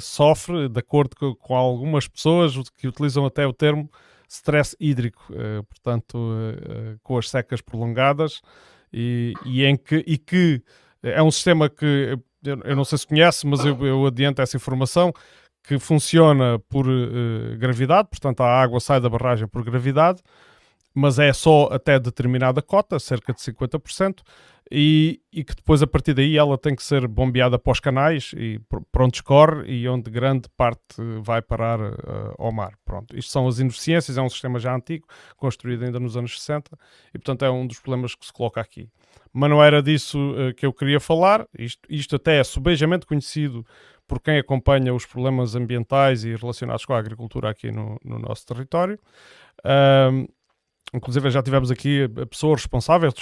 sofre, 0.01 0.69
de 0.69 0.79
acordo 0.79 1.17
com, 1.17 1.35
com, 1.35 1.55
algumas 1.55 2.07
pessoas 2.07 2.55
que 2.77 2.87
utilizam 2.87 3.25
até 3.25 3.47
o 3.47 3.53
termo 3.53 3.91
stress 4.29 4.77
hídrico, 4.79 5.25
uh, 5.33 5.65
portanto, 5.65 6.17
uh, 6.17 6.99
com 7.03 7.19
as 7.19 7.29
secas 7.29 7.61
prolongadas, 7.61 8.41
e, 8.93 9.35
e, 9.45 9.65
em 9.65 9.77
que, 9.77 10.05
e 10.07 10.19
que 10.19 10.63
é 11.03 11.23
um 11.23 11.31
sistema 11.31 11.69
que 11.69 12.19
eu, 12.45 12.77
não 12.77 12.85
sei 12.85 12.99
se 12.99 13.07
conhece, 13.07 13.47
mas 13.47 13.65
eu, 13.65 13.87
eu 13.87 14.07
adianto 14.07 14.43
essa 14.43 14.57
informação 14.57 15.13
que 15.63 15.79
funciona 15.79 16.59
por 16.69 16.87
gravidade, 17.59 18.09
portanto, 18.09 18.41
a 18.41 18.49
água 18.49 18.81
sai 18.81 19.01
da 19.01 19.09
barragem 19.09 19.47
por 19.47 19.63
gravidade 19.63 20.23
mas 20.95 21.19
é 21.19 21.33
só 21.33 21.69
até 21.71 21.99
determinada 21.99 22.61
cota, 22.61 22.99
cerca 22.99 23.33
de 23.33 23.41
50%, 23.41 24.21
e, 24.73 25.21
e 25.33 25.43
que 25.43 25.55
depois 25.55 25.83
a 25.83 25.87
partir 25.87 26.15
daí 26.15 26.37
ela 26.37 26.57
tem 26.57 26.77
que 26.77 26.83
ser 26.83 27.09
bombeada 27.09 27.59
para 27.59 27.73
os 27.73 27.81
canais 27.81 28.33
e 28.37 28.61
para 28.93 29.05
onde 29.05 29.17
escorre 29.17 29.69
e 29.69 29.89
onde 29.89 30.09
grande 30.11 30.49
parte 30.57 30.97
vai 31.23 31.43
parar 31.43 31.81
uh, 31.81 32.35
ao 32.39 32.53
mar. 32.53 32.75
Pronto, 32.85 33.17
isto 33.17 33.33
são 33.33 33.49
as 33.49 33.59
ineficiências, 33.59 34.17
é 34.17 34.23
um 34.23 34.29
sistema 34.29 34.61
já 34.61 34.75
antigo, 34.75 35.07
construído 35.37 35.85
ainda 35.85 35.99
nos 35.99 36.17
anos 36.17 36.41
60, 36.41 36.71
e 37.09 37.19
portanto 37.19 37.45
é 37.45 37.51
um 37.51 37.67
dos 37.67 37.81
problemas 37.81 38.15
que 38.15 38.25
se 38.25 38.33
coloca 38.33 38.61
aqui. 38.61 38.89
Mas 39.33 39.51
não 39.51 39.63
era 39.63 39.83
disso 39.83 40.19
uh, 40.19 40.55
que 40.55 40.65
eu 40.65 40.73
queria 40.73 41.01
falar, 41.01 41.47
isto, 41.59 41.81
isto 41.89 42.15
até 42.15 42.39
é 42.39 42.45
subejamente 42.45 43.07
conhecido 43.07 43.67
por 44.07 44.21
quem 44.21 44.39
acompanha 44.39 44.95
os 44.95 45.05
problemas 45.05 45.57
ambientais 45.57 46.25
e 46.25 46.35
relacionados 46.35 46.85
com 46.85 46.93
a 46.93 46.99
agricultura 46.99 47.51
aqui 47.51 47.73
no, 47.73 47.97
no 48.05 48.19
nosso 48.19 48.47
território. 48.47 48.99
Uh, 49.65 50.29
Inclusive 50.93 51.31
já 51.31 51.43
tivemos 51.43 51.71
aqui 51.71 52.09
a 52.21 52.27
pessoa 52.27 52.57
responsável 52.57 53.13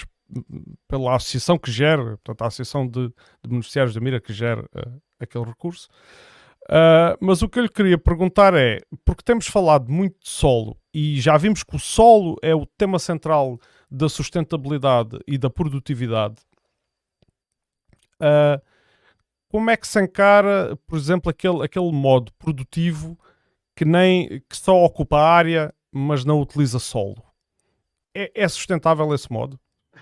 pela 0.86 1.16
associação 1.16 1.58
que 1.58 1.70
gera, 1.70 2.16
portanto, 2.18 2.42
a 2.42 2.46
Associação 2.46 2.86
de, 2.86 3.08
de 3.08 3.48
Beneficiários 3.48 3.94
da 3.94 4.00
Mira 4.00 4.20
que 4.20 4.32
gera 4.32 4.62
uh, 4.62 5.02
aquele 5.18 5.44
recurso. 5.44 5.88
Uh, 6.64 7.16
mas 7.20 7.40
o 7.40 7.48
que 7.48 7.58
eu 7.58 7.62
lhe 7.62 7.68
queria 7.68 7.96
perguntar 7.96 8.52
é, 8.54 8.80
porque 9.04 9.22
temos 9.22 9.46
falado 9.46 9.90
muito 9.90 10.18
de 10.20 10.28
solo 10.28 10.76
e 10.92 11.18
já 11.18 11.36
vimos 11.38 11.62
que 11.62 11.76
o 11.76 11.78
solo 11.78 12.36
é 12.42 12.54
o 12.54 12.66
tema 12.66 12.98
central 12.98 13.58
da 13.90 14.06
sustentabilidade 14.06 15.18
e 15.26 15.38
da 15.38 15.48
produtividade, 15.48 16.36
uh, 18.20 18.60
como 19.50 19.70
é 19.70 19.76
que 19.78 19.88
se 19.88 19.98
encara, 19.98 20.76
por 20.86 20.98
exemplo, 20.98 21.30
aquele, 21.30 21.64
aquele 21.64 21.90
modo 21.90 22.32
produtivo 22.34 23.18
que, 23.74 23.86
nem, 23.86 24.42
que 24.46 24.56
só 24.56 24.84
ocupa 24.84 25.18
área, 25.18 25.74
mas 25.90 26.22
não 26.22 26.38
utiliza 26.38 26.78
solo? 26.78 27.27
É, 28.22 28.32
é 28.34 28.48
sustentável 28.48 29.12
esse 29.14 29.30
modo? 29.30 29.58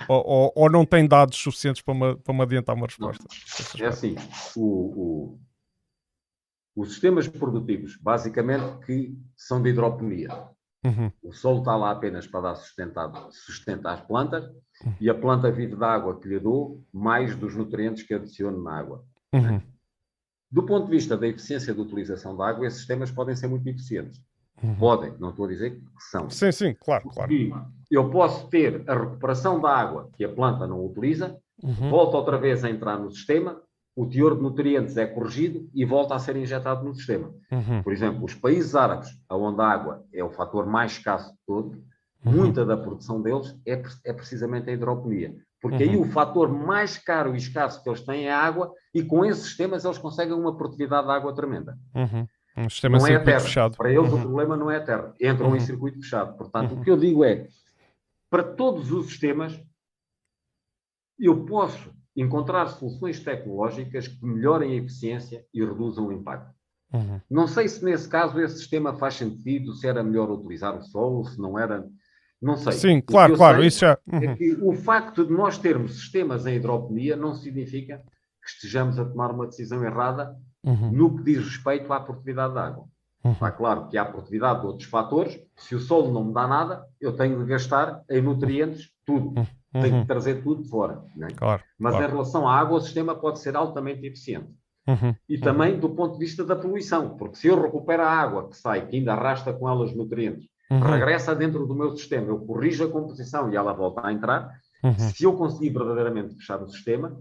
Ou, 0.08 0.26
ou, 0.26 0.52
ou, 0.54 0.70
não 0.70 0.84
tem 0.84 1.06
dados 1.08 1.38
suficientes 1.38 1.80
para 1.80 1.94
me, 1.94 2.16
para 2.16 2.34
me 2.34 2.42
adiantar 2.42 2.74
uma 2.74 2.86
resposta? 2.86 3.24
É 3.80 3.86
assim, 3.86 4.14
o, 4.54 4.60
o, 4.62 5.40
os 6.76 6.90
sistemas 6.90 7.26
produtivos, 7.26 7.96
basicamente, 7.96 8.84
que 8.84 9.16
são 9.34 9.62
de 9.62 9.70
hidroponia, 9.70 10.28
Uhum. 10.86 11.10
O 11.20 11.32
solo 11.32 11.58
está 11.58 11.74
lá 11.74 11.90
apenas 11.90 12.28
para 12.28 12.42
dar 12.42 12.54
sustentado, 12.54 13.32
sustento 13.32 13.86
às 13.86 14.00
plantas 14.00 14.48
e 15.00 15.10
a 15.10 15.14
planta 15.14 15.50
vive 15.50 15.74
da 15.74 15.90
água 15.90 16.20
que 16.20 16.28
lhe 16.28 16.38
dou, 16.38 16.84
mais 16.92 17.34
dos 17.34 17.56
nutrientes 17.56 18.04
que 18.04 18.14
adiciono 18.14 18.62
na 18.62 18.78
água. 18.78 19.04
Uhum. 19.32 19.60
Do 20.48 20.64
ponto 20.64 20.84
de 20.84 20.92
vista 20.92 21.16
da 21.16 21.26
eficiência 21.26 21.74
de 21.74 21.80
utilização 21.80 22.36
da 22.36 22.48
água, 22.48 22.66
esses 22.66 22.78
sistemas 22.78 23.10
podem 23.10 23.34
ser 23.34 23.48
muito 23.48 23.66
eficientes. 23.66 24.22
Uhum. 24.62 24.74
Podem, 24.76 25.12
não 25.18 25.30
estou 25.30 25.44
a 25.44 25.48
dizer 25.48 25.72
que 25.72 25.82
são. 26.10 26.30
Sim, 26.30 26.50
sim, 26.52 26.74
claro, 26.80 27.08
claro. 27.10 27.30
E 27.32 27.52
eu 27.90 28.10
posso 28.10 28.48
ter 28.48 28.82
a 28.88 28.94
recuperação 28.94 29.60
da 29.60 29.70
água 29.70 30.10
que 30.16 30.24
a 30.24 30.28
planta 30.32 30.66
não 30.66 30.84
utiliza, 30.84 31.36
Uhum. 31.62 31.88
volta 31.90 32.16
outra 32.18 32.36
vez 32.38 32.64
a 32.64 32.70
entrar 32.70 32.98
no 32.98 33.10
sistema, 33.10 33.60
o 33.96 34.04
teor 34.06 34.36
de 34.36 34.42
nutrientes 34.42 34.96
é 34.98 35.06
corrigido 35.06 35.68
e 35.74 35.84
volta 35.86 36.14
a 36.14 36.18
ser 36.18 36.36
injetado 36.36 36.84
no 36.84 36.94
sistema. 36.94 37.30
Uhum. 37.50 37.82
Por 37.82 37.92
exemplo, 37.92 38.24
os 38.24 38.34
países 38.34 38.74
árabes, 38.74 39.08
onde 39.30 39.60
a 39.62 39.66
água 39.66 40.04
é 40.12 40.22
o 40.22 40.30
fator 40.30 40.66
mais 40.66 40.92
escasso 40.92 41.30
de 41.32 41.38
todo, 41.46 41.82
Uhum. 42.24 42.32
muita 42.32 42.64
da 42.64 42.76
produção 42.76 43.22
deles 43.22 43.56
é, 43.66 43.80
é 44.04 44.12
precisamente 44.12 44.68
a 44.68 44.72
hidroponia. 44.72 45.34
Porque 45.62 45.82
aí 45.84 45.96
Uhum. 45.96 46.02
o 46.02 46.10
fator 46.10 46.48
mais 46.52 46.98
caro 46.98 47.34
e 47.34 47.38
escasso 47.38 47.82
que 47.82 47.88
eles 47.88 48.00
têm 48.02 48.26
é 48.26 48.32
a 48.32 48.38
água, 48.38 48.70
e 48.92 49.02
com 49.02 49.24
esses 49.24 49.44
sistemas 49.44 49.84
eles 49.84 49.96
conseguem 49.98 50.34
uma 50.34 50.56
produtividade 50.56 51.06
de 51.06 51.12
água 51.12 51.34
tremenda. 51.34 51.78
Uhum. 51.94 52.26
Um 52.56 52.68
sistema 52.70 52.98
não 52.98 53.06
é 53.06 53.16
a 53.16 53.24
terra. 53.24 53.40
fechado. 53.40 53.76
Para 53.76 53.92
eles 53.92 54.10
o 54.12 54.16
Uhum. 54.16 54.22
problema 54.22 54.56
não 54.56 54.70
é 54.70 54.76
a 54.76 54.84
terra. 54.84 55.14
Entram 55.20 55.48
Uhum. 55.50 55.56
em 55.56 55.60
circuito 55.60 56.00
fechado. 56.00 56.36
Portanto, 56.36 56.72
Uhum. 56.74 56.80
o 56.80 56.84
que 56.84 56.90
eu 56.90 56.96
digo 56.96 57.24
é, 57.24 57.48
para 58.30 58.42
todos 58.42 58.90
os 58.92 59.06
sistemas, 59.06 59.60
eu 61.18 61.44
posso 61.44 61.94
encontrar 62.14 62.66
soluções 62.68 63.20
tecnológicas 63.20 64.08
que 64.08 64.24
melhorem 64.24 64.72
a 64.72 64.76
eficiência 64.76 65.44
e 65.52 65.62
reduzam 65.64 66.06
o 66.06 66.12
impacto. 66.12 66.54
Uhum. 66.92 67.20
Não 67.28 67.46
sei 67.46 67.68
se 67.68 67.84
nesse 67.84 68.08
caso 68.08 68.40
esse 68.40 68.58
sistema 68.58 68.94
faz 68.96 69.14
sentido, 69.14 69.74
se 69.74 69.86
era 69.86 70.02
melhor 70.02 70.30
utilizar 70.30 70.76
o 70.76 70.82
sol, 70.82 71.24
se 71.24 71.38
não 71.38 71.58
era. 71.58 71.86
Não 72.40 72.56
sei. 72.56 72.72
Sim, 72.72 72.98
O 72.98 73.02
claro, 73.02 73.34
claro, 73.36 73.64
isso 73.64 73.80
já. 73.80 73.98
É 74.12 74.16
Uhum. 74.28 74.36
que 74.36 74.52
o 74.62 74.72
facto 74.74 75.24
de 75.26 75.32
nós 75.32 75.58
termos 75.58 75.94
sistemas 75.96 76.46
em 76.46 76.56
hidroponia 76.56 77.16
não 77.16 77.34
significa 77.34 77.98
que 78.42 78.48
estejamos 78.50 78.98
a 78.98 79.04
tomar 79.04 79.30
uma 79.30 79.46
decisão 79.46 79.82
errada 79.84 80.36
Uhum. 80.66 80.90
no 80.90 81.16
que 81.16 81.22
diz 81.22 81.38
respeito 81.44 81.92
à 81.92 82.00
produtividade 82.00 82.54
da 82.54 82.66
água. 82.66 82.84
Uhum. 83.24 83.32
Está 83.32 83.50
claro 83.52 83.88
que 83.88 83.96
há 83.96 84.04
produtividade 84.04 84.60
de 84.60 84.66
outros 84.66 84.88
fatores. 84.88 85.40
Se 85.56 85.74
o 85.74 85.80
solo 85.80 86.12
não 86.12 86.24
me 86.24 86.34
dá 86.34 86.46
nada, 86.46 86.84
eu 87.00 87.16
tenho 87.16 87.38
de 87.38 87.44
gastar 87.48 88.02
em 88.10 88.20
nutrientes 88.20 88.90
tudo. 89.04 89.32
Tenho 89.72 89.94
Uhum. 89.96 90.00
de 90.02 90.06
trazer 90.06 90.42
tudo 90.42 90.62
de 90.62 90.68
fora. 90.68 91.02
não 91.16 91.26
é? 91.28 91.30
Claro. 91.30 91.62
Mas 91.78 91.92
claro. 91.94 92.06
em 92.08 92.10
relação 92.12 92.48
à 92.48 92.54
água, 92.58 92.78
o 92.78 92.80
sistema 92.80 93.14
pode 93.14 93.38
ser 93.40 93.56
altamente 93.56 94.04
eficiente. 94.06 94.48
Uhum. 94.88 95.14
E 95.28 95.36
também 95.38 95.78
do 95.78 95.88
ponto 95.90 96.12
de 96.14 96.24
vista 96.24 96.44
da 96.44 96.54
poluição, 96.56 97.16
porque 97.16 97.36
se 97.36 97.48
eu 97.48 97.60
recupero 97.60 98.02
a 98.02 98.08
água 98.10 98.48
que 98.48 98.56
sai, 98.56 98.86
que 98.86 98.96
ainda 98.96 99.12
arrasta 99.14 99.52
com 99.52 99.68
ela 99.68 99.84
os 99.84 99.94
nutrientes, 99.94 100.46
Uhum. 100.70 100.80
regressa 100.80 101.34
dentro 101.34 101.64
do 101.66 101.74
meu 101.74 101.96
sistema, 101.96 102.28
eu 102.28 102.38
corrijo 102.40 102.84
a 102.84 102.90
composição 102.90 103.52
e 103.52 103.56
ela 103.56 103.72
volta 103.72 104.04
a 104.06 104.12
entrar, 104.12 104.50
Uhum. 104.82 104.98
se 104.98 105.24
eu 105.24 105.32
conseguir 105.36 105.70
verdadeiramente 105.70 106.34
fechar 106.36 106.62
o 106.62 106.68
sistema, 106.68 107.16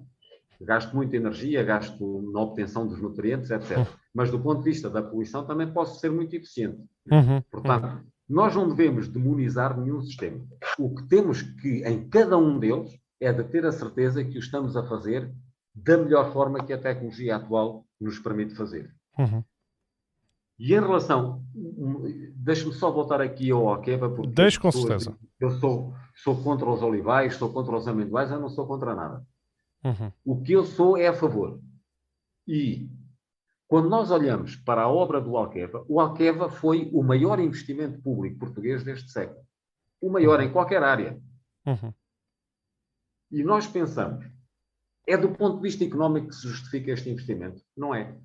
gasto 0.66 0.96
muita 0.96 1.16
energia, 1.16 1.64
gasto 1.64 2.30
na 2.34 2.42
obtenção 2.42 2.88
dos 2.88 3.02
nutrientes, 3.02 3.52
etc. 3.52 3.78
Uhum. 3.78 3.86
Mas 4.14 4.32
do 4.32 4.40
ponto 4.40 4.64
de 4.64 4.70
vista 4.70 4.90
da 4.90 5.02
poluição 5.02 5.46
também 5.46 5.72
posso 5.72 6.00
ser 6.00 6.12
muito 6.12 6.36
eficiente. 6.36 6.82
Uhum. 7.12 7.42
Portanto, 7.52 8.04
nós 8.28 8.56
não 8.56 8.68
devemos 8.68 9.08
demonizar 9.08 9.80
nenhum 9.80 10.02
sistema. 10.02 10.44
O 10.80 10.94
que 10.96 11.04
temos 11.04 11.42
que, 11.42 11.84
em 11.84 12.10
cada 12.10 12.38
um 12.38 12.60
deles, 12.60 13.00
é 13.20 13.32
de 13.32 13.44
ter 13.44 13.66
a 13.66 13.72
certeza 13.72 14.24
que 14.24 14.38
o 14.38 14.40
estamos 14.40 14.76
a 14.76 14.84
fazer 14.84 15.32
da 15.74 15.98
melhor 15.98 16.32
forma 16.34 16.64
que 16.64 16.74
a 16.74 16.78
tecnologia 16.78 17.36
atual 17.36 17.86
nos 18.00 18.20
permite 18.20 18.56
fazer. 18.56 18.94
Uhum. 19.18 19.44
E 20.58 20.74
em 20.74 20.80
relação, 20.80 21.44
deixe-me 22.34 22.74
só 22.74 22.90
voltar 22.90 23.20
aqui 23.20 23.52
ao 23.52 23.68
Alqueva, 23.68 24.10
porque 24.10 24.32
Deixe, 24.32 24.58
com 24.58 24.72
certeza. 24.72 25.18
eu 25.38 25.52
sou, 25.52 25.94
sou 26.16 26.42
contra 26.42 26.70
os 26.70 26.82
olivais, 26.82 27.36
sou 27.36 27.52
contra 27.52 27.76
os 27.76 27.88
amendoais, 27.88 28.32
eu 28.32 28.40
não 28.40 28.50
sou 28.50 28.66
contra 28.66 28.96
nada. 28.96 29.26
Uhum. 29.86 30.12
O 30.26 30.41
que 30.41 30.53
eu 30.53 30.66
sou 30.66 30.98
é 30.98 31.07
a 31.07 31.14
favor. 31.14 31.62
E 32.48 32.90
quando 33.68 33.88
nós 33.88 34.10
olhamos 34.10 34.56
para 34.56 34.82
a 34.82 34.90
obra 34.90 35.22
do 35.22 35.38
Alqueva, 35.38 35.86
o 35.88 35.99
Alqueva 35.99 36.49
foi 36.49 36.90
o 36.91 37.03
maior 37.03 37.40
investimento 37.40 38.02
público 38.02 38.40
português 38.40 38.84
deste 38.84 39.12
século. 39.12 39.45
O 40.02 40.10
maior 40.10 40.41
em 40.41 40.52
qualquer 40.52 40.82
área. 40.82 41.22
Uhum. 41.66 41.94
E 43.32 43.44
nós 43.44 43.68
pensamos, 43.68 44.26
é 45.07 45.16
do 45.16 45.30
ponto 45.30 45.57
de 45.57 45.62
vista 45.62 45.84
económico 45.84 46.30
que 46.30 46.36
se 46.36 46.48
justifica 46.48 46.91
este 46.91 47.10
investimento? 47.10 47.62
Não 47.78 47.94
é. 47.94 48.18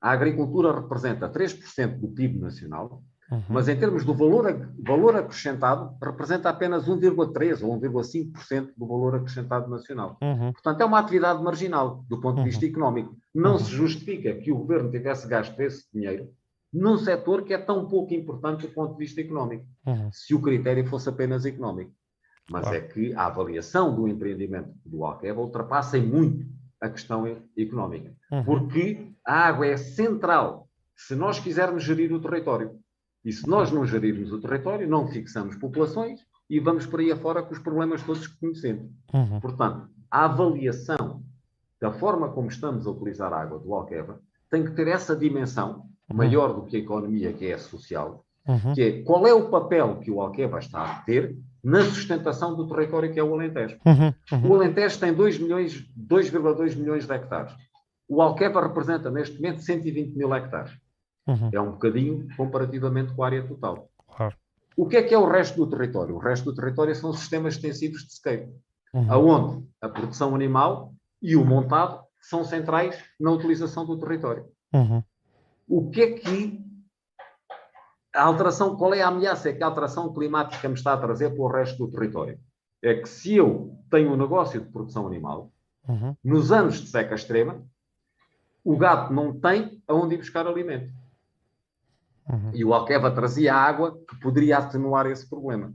A 0.00 0.10
agricultura 0.10 0.80
representa 0.80 1.30
3% 1.30 1.98
do 1.98 2.08
PIB 2.08 2.38
nacional, 2.38 3.04
Uhum. 3.32 3.42
mas 3.48 3.66
em 3.68 3.76
termos 3.78 4.04
do 4.04 4.12
valor, 4.14 4.44
valor 4.84 5.16
acrescentado, 5.16 5.96
representa 6.02 6.50
apenas 6.50 6.86
1,3% 6.86 7.62
ou 7.62 7.80
1,5% 7.80 8.72
do 8.76 8.86
valor 8.86 9.14
acrescentado 9.16 9.70
nacional. 9.70 10.18
Uhum. 10.22 10.52
Portanto, 10.52 10.80
é 10.80 10.84
uma 10.84 10.98
atividade 10.98 11.42
marginal 11.42 12.04
do 12.08 12.20
ponto 12.20 12.36
de 12.38 12.44
vista 12.44 12.66
económico. 12.66 13.16
Não 13.34 13.52
Uhum. 13.52 13.58
se 13.58 13.70
justifica 13.70 14.34
que 14.34 14.52
o 14.52 14.58
governo 14.58 14.90
tivesse 14.90 15.26
gasto 15.26 15.58
esse 15.60 15.86
dinheiro 15.92 16.28
num 16.72 16.96
setor 16.98 17.42
que 17.42 17.52
é 17.54 17.58
tão 17.58 17.86
pouco 17.88 18.12
importante 18.14 18.66
do 18.66 18.72
ponto 18.72 18.92
de 18.92 18.98
vista 18.98 19.20
económico, 19.20 19.64
Uhum. 19.86 20.10
se 20.12 20.34
o 20.34 20.40
critério 20.40 20.86
fosse 20.86 21.08
apenas 21.08 21.44
económico. 21.46 21.92
Mas 22.50 22.62
Claro. 22.64 22.76
é 22.76 22.80
que 22.80 23.14
a 23.14 23.26
avaliação 23.26 23.94
do 23.94 24.06
empreendimento 24.08 24.70
do 24.84 25.04
Alqueva 25.04 25.40
ultrapassa 25.40 25.96
em 25.96 26.04
muito 26.06 26.46
a 26.80 26.88
questão 26.90 27.24
económica. 27.56 28.12
Uhum. 28.30 28.44
Porque 28.44 29.12
a 29.24 29.46
água 29.46 29.66
é 29.66 29.76
central 29.76 30.68
se 30.96 31.14
nós 31.14 31.38
quisermos 31.38 31.82
gerir 31.84 32.12
o 32.12 32.20
território. 32.20 32.72
E 33.24 33.32
se 33.32 33.48
nós 33.48 33.70
não 33.70 33.86
gerirmos 33.86 34.32
o 34.32 34.40
território, 34.40 34.88
não 34.88 35.06
fixamos 35.06 35.56
populações 35.56 36.20
e 36.50 36.58
vamos 36.58 36.86
por 36.86 37.00
aí 37.00 37.12
afora 37.12 37.42
com 37.42 37.52
os 37.52 37.58
problemas 37.58 38.02
todos 38.02 38.26
que 38.26 38.38
conhecemos. 38.40 38.90
Uhum. 39.14 39.40
Portanto, 39.40 39.88
a 40.10 40.24
avaliação 40.24 41.22
da 41.80 41.92
forma 41.92 42.28
como 42.30 42.48
estamos 42.48 42.86
a 42.86 42.90
utilizar 42.90 43.32
a 43.32 43.40
água 43.40 43.58
do 43.58 43.72
Alqueva 43.74 44.20
tem 44.50 44.64
que 44.64 44.72
ter 44.72 44.88
essa 44.88 45.16
dimensão 45.16 45.86
maior 46.12 46.52
do 46.52 46.64
que 46.66 46.76
a 46.76 46.80
economia, 46.80 47.32
que 47.32 47.46
é 47.46 47.54
a 47.54 47.58
social, 47.58 48.24
Uhum. 48.46 48.74
que 48.74 48.82
é 48.82 49.02
qual 49.02 49.24
é 49.24 49.32
o 49.32 49.48
papel 49.50 50.00
que 50.00 50.10
o 50.10 50.20
Alqueva 50.20 50.58
está 50.58 50.82
a 50.82 50.94
ter 51.02 51.36
na 51.62 51.80
sustentação 51.84 52.56
do 52.56 52.66
território 52.66 53.12
que 53.12 53.20
é 53.20 53.22
o 53.22 53.32
Alentejo. 53.32 53.78
Uhum. 53.86 54.12
O 54.32 54.48
Uhum. 54.48 54.54
Alentejo 54.56 54.98
tem 54.98 55.14
2 55.14 55.38
milhões, 55.38 55.86
2,2 55.96 56.74
milhões 56.74 57.06
de 57.06 57.12
hectares. 57.12 57.52
O 58.08 58.20
Alqueva 58.20 58.60
representa 58.60 59.12
neste 59.12 59.36
momento 59.40 59.60
120 59.62 60.16
mil 60.16 60.34
hectares. 60.34 60.72
Uhum. 61.26 61.50
É 61.52 61.60
um 61.60 61.72
bocadinho 61.72 62.26
comparativamente 62.36 63.12
com 63.14 63.22
a 63.22 63.26
área 63.26 63.46
total. 63.46 63.88
Claro. 64.16 64.34
O 64.76 64.86
que 64.86 64.96
é 64.96 65.02
que 65.02 65.14
é 65.14 65.18
o 65.18 65.28
resto 65.28 65.56
do 65.56 65.70
território? 65.70 66.14
O 66.16 66.18
resto 66.18 66.44
do 66.46 66.54
território 66.54 66.94
são 66.94 67.12
sistemas 67.12 67.54
extensivos 67.54 68.02
de 68.04 68.12
sequeiro 68.14 68.52
Uhum. 68.94 69.10
aonde 69.10 69.66
a 69.80 69.88
produção 69.88 70.34
animal 70.34 70.92
e 71.22 71.34
o 71.34 71.44
montado 71.44 72.02
são 72.20 72.44
centrais 72.44 73.02
na 73.18 73.30
utilização 73.30 73.86
do 73.86 73.98
território. 73.98 74.46
Uhum. 74.74 75.02
O 75.68 75.88
que 75.90 76.02
é 76.02 76.12
que 76.12 76.60
a 78.14 78.24
alteração, 78.24 78.76
qual 78.76 78.92
é 78.92 79.00
a 79.00 79.08
ameaça 79.08 79.52
que 79.52 79.62
a 79.62 79.66
alteração 79.66 80.12
climática 80.12 80.68
me 80.68 80.74
está 80.74 80.92
a 80.92 80.98
trazer 80.98 81.30
para 81.30 81.42
o 81.42 81.48
resto 81.48 81.78
do 81.86 81.90
território? 81.90 82.38
É 82.82 82.94
que 82.94 83.08
se 83.08 83.34
eu 83.36 83.78
tenho 83.90 84.12
um 84.12 84.16
negócio 84.16 84.60
de 84.60 84.68
produção 84.68 85.06
animal, 85.06 85.50
Uhum. 85.88 86.14
nos 86.22 86.52
anos 86.52 86.80
de 86.80 86.88
seca 86.88 87.14
extrema, 87.14 87.62
o 88.64 88.76
gato 88.76 89.12
não 89.12 89.32
tem 89.40 89.82
aonde 89.88 90.14
ir 90.14 90.18
buscar 90.18 90.46
alimento. 90.46 90.92
Uhum. 92.28 92.50
E 92.54 92.64
o 92.64 92.72
Alqueva 92.72 93.10
trazia 93.10 93.54
água 93.54 93.98
que 94.08 94.18
poderia 94.20 94.58
atenuar 94.58 95.06
esse 95.06 95.28
problema. 95.28 95.72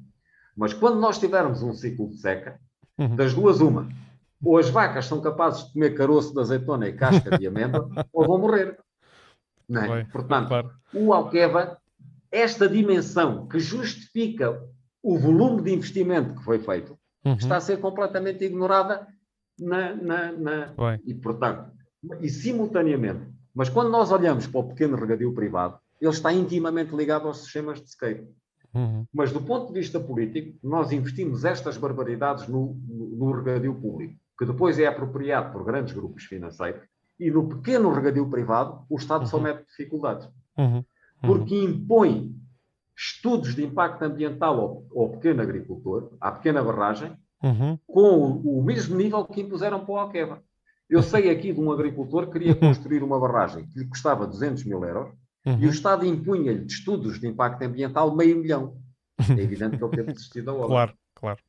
Mas 0.55 0.73
quando 0.73 0.99
nós 0.99 1.19
tivermos 1.19 1.61
um 1.61 1.73
ciclo 1.73 2.09
de 2.09 2.17
seca, 2.17 2.59
Uhum. 2.97 3.15
das 3.15 3.33
duas, 3.33 3.59
uma. 3.61 3.87
Ou 4.43 4.57
as 4.57 4.69
vacas 4.69 5.05
são 5.05 5.21
capazes 5.21 5.65
de 5.67 5.73
comer 5.73 5.91
caroço 5.95 6.33
de 6.33 6.39
azeitona 6.39 6.87
e 6.87 6.93
casca 6.93 7.37
de 7.37 7.45
amêndoa, 7.45 7.89
ou 8.13 8.25
vão 8.25 8.39
morrer. 8.39 8.77
Não 9.69 9.81
é? 9.83 9.87
Bem, 10.03 10.05
Portanto, 10.11 10.47
claro. 10.47 10.71
o 10.93 11.13
Alqueva, 11.13 11.77
esta 12.31 12.67
dimensão 12.67 13.47
que 13.47 13.59
justifica 13.59 14.59
o 15.03 15.17
volume 15.19 15.61
de 15.61 15.73
investimento 15.73 16.33
que 16.35 16.43
foi 16.43 16.59
feito, 16.59 16.97
Uhum. 17.25 17.33
está 17.33 17.57
a 17.57 17.61
ser 17.61 17.79
completamente 17.79 18.43
ignorada 18.45 19.05
na, 19.59 19.93
na- 19.95 20.31
na- 20.31 20.73
e, 21.05 21.13
portanto, 21.13 21.71
e 22.21 22.29
simultaneamente. 22.29 23.27
Mas 23.53 23.69
quando 23.69 23.89
nós 23.89 24.11
olhamos 24.11 24.47
para 24.47 24.59
o 24.59 24.69
pequeno 24.69 24.95
regadio 24.95 25.33
privado, 25.33 25.77
ele 25.99 26.11
está 26.11 26.31
intimamente 26.33 26.95
ligado 26.95 27.27
aos 27.27 27.39
sistemas 27.39 27.81
de 27.81 27.89
sequeiro. 27.89 28.27
Uhum. 28.73 29.05
Mas 29.13 29.31
do 29.31 29.41
ponto 29.41 29.71
de 29.73 29.79
vista 29.79 29.99
político, 29.99 30.57
nós 30.63 30.91
investimos 30.91 31.43
estas 31.45 31.77
barbaridades 31.77 32.47
no, 32.47 32.77
no, 32.87 33.07
no 33.17 33.31
regadio 33.31 33.73
público, 33.73 34.15
que 34.37 34.45
depois 34.45 34.77
é 34.77 34.85
apropriado 34.85 35.51
por 35.51 35.63
grandes 35.63 35.93
grupos 35.93 36.23
financeiros, 36.25 36.81
e 37.19 37.31
no 37.31 37.47
pequeno 37.49 37.91
regadio 37.91 38.29
privado, 38.29 38.85
o 38.89 38.97
Estado 38.97 39.27
só 39.27 39.37
Uhum. 39.37 39.43
mete 39.43 39.65
dificuldades. 39.65 40.27
Uhum. 40.57 40.75
Uhum. 40.77 40.83
Porque 41.21 41.55
impõe 41.55 42.35
estudos 42.95 43.55
de 43.55 43.63
impacto 43.63 44.03
ambiental 44.03 44.59
ao, 44.93 45.01
ao 45.03 45.09
pequeno 45.13 45.41
agricultor, 45.41 46.11
à 46.21 46.31
pequena 46.31 46.63
barragem, 46.63 47.17
Uhum. 47.43 47.77
com 47.85 48.01
o, 48.01 48.59
o 48.59 48.63
mesmo 48.63 48.95
nível 48.95 49.23
que 49.25 49.41
impuseram 49.41 49.79
para 49.85 49.91
o 49.93 49.97
Alqueva. 49.97 50.41
Eu 50.89 51.03
sei 51.03 51.29
aqui 51.29 51.53
de 51.53 51.59
um 51.59 51.71
agricultor 51.71 52.25
que 52.27 52.33
queria 52.33 52.55
construir 52.55 53.03
uma 53.03 53.19
barragem 53.19 53.67
que 53.67 53.79
lhe 53.79 53.85
custava 53.85 54.25
200 54.25 54.63
mil 54.63 54.83
euros, 54.83 55.11
e 55.47 55.49
o 55.49 55.53
Uhum. 55.65 55.69
Estado 55.69 56.05
impunha-lhe 56.05 56.65
de 56.65 56.73
estudos 56.73 57.19
de 57.19 57.27
impacto 57.27 57.61
ambiental 57.63 58.15
meio 58.15 58.37
milhão. 58.37 58.77
É 59.29 59.41
evidente 59.41 59.77
que 59.77 59.83
ele 59.83 59.95
teve 59.95 60.13
desistido 60.13 60.45
da 60.45 60.53
obra. 60.55 60.67
Claro, 60.67 60.93
claro. 61.15 61.39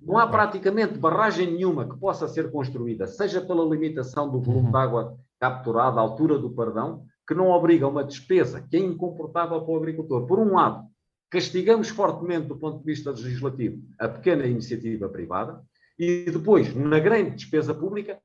Não 0.00 0.18
há 0.18 0.26
praticamente 0.26 0.98
barragem 0.98 1.50
nenhuma 1.52 1.88
que 1.88 1.98
possa 1.98 2.28
ser 2.28 2.50
construída, 2.50 3.06
seja 3.06 3.40
pela 3.40 3.64
limitação 3.64 4.30
do 4.30 4.40
volume 4.40 4.66
Uhum. 4.66 4.72
de 4.72 4.76
água 4.78 5.18
capturado 5.40 5.98
à 5.98 6.02
altura 6.02 6.38
do 6.38 6.50
perdão, 6.50 7.04
que 7.26 7.34
não 7.34 7.48
obriga 7.50 7.86
a 7.86 7.88
uma 7.88 8.04
despesa 8.04 8.60
que 8.60 8.76
é 8.76 8.80
incomportável 8.80 9.60
para 9.60 9.70
o 9.72 9.76
agricultor. 9.76 10.26
Por 10.26 10.38
um 10.38 10.54
lado, 10.54 10.84
castigamos 11.30 11.88
fortemente 11.88 12.46
do 12.46 12.56
ponto 12.56 12.78
de 12.78 12.84
vista 12.84 13.10
legislativo 13.10 13.82
a 13.98 14.06
pequena 14.08 14.46
iniciativa 14.46 15.08
privada 15.08 15.60
e 15.98 16.30
depois, 16.30 16.74
na 16.74 16.98
grande 17.00 17.30
despesa 17.30 17.74
pública, 17.74 18.18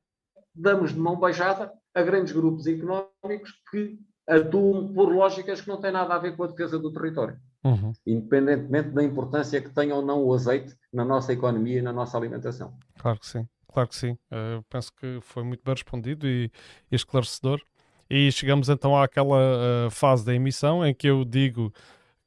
damos 0.53 0.94
de 0.94 0.99
mão 0.99 1.18
beijada 1.20 1.72
a 1.95 2.02
grandes 2.02 2.34
grupos 2.34 2.68
económicos 2.68 3.53
que 3.72 3.98
atuam 4.27 4.93
por 4.93 5.14
lógicas 5.14 5.61
que 5.61 5.68
não 5.68 5.80
têm 5.81 5.91
nada 5.91 6.14
a 6.15 6.19
ver 6.19 6.35
com 6.35 6.43
a 6.43 6.48
defesa 6.48 6.77
do 6.80 6.91
território 6.91 7.38
Uhum. 7.64 7.93
independentemente 8.06 8.89
da 8.89 9.03
importância 9.03 9.61
que 9.61 9.69
tenha 9.69 9.93
ou 9.93 10.02
não 10.02 10.23
o 10.23 10.34
azeite 10.34 10.76
na 10.91 11.06
nossa 11.06 11.31
economia 11.31 11.77
e 11.77 11.81
na 11.81 11.93
nossa 11.93 12.18
alimentação. 12.18 12.73
Claro 12.98 13.19
que 13.19 13.27
sim, 13.27 13.48
claro 13.72 13.88
que 13.89 13.95
sim. 13.95 14.18
Eh, 14.31 14.56
Eu 14.56 14.64
penso 14.64 14.91
que 14.93 15.19
foi 15.22 15.43
muito 15.43 15.64
bem 15.64 15.73
respondido 15.76 16.27
e, 16.27 16.52
e 16.91 16.95
esclarecedor. 16.95 17.61
E 18.10 18.31
chegamos 18.31 18.68
então 18.68 18.99
àquela 18.99 19.38
eh, 19.85 19.89
fase 19.91 20.26
da 20.26 20.34
emissão 20.34 20.84
em 20.85 20.93
que 20.93 21.07
eu 21.07 21.23
digo 21.23 21.72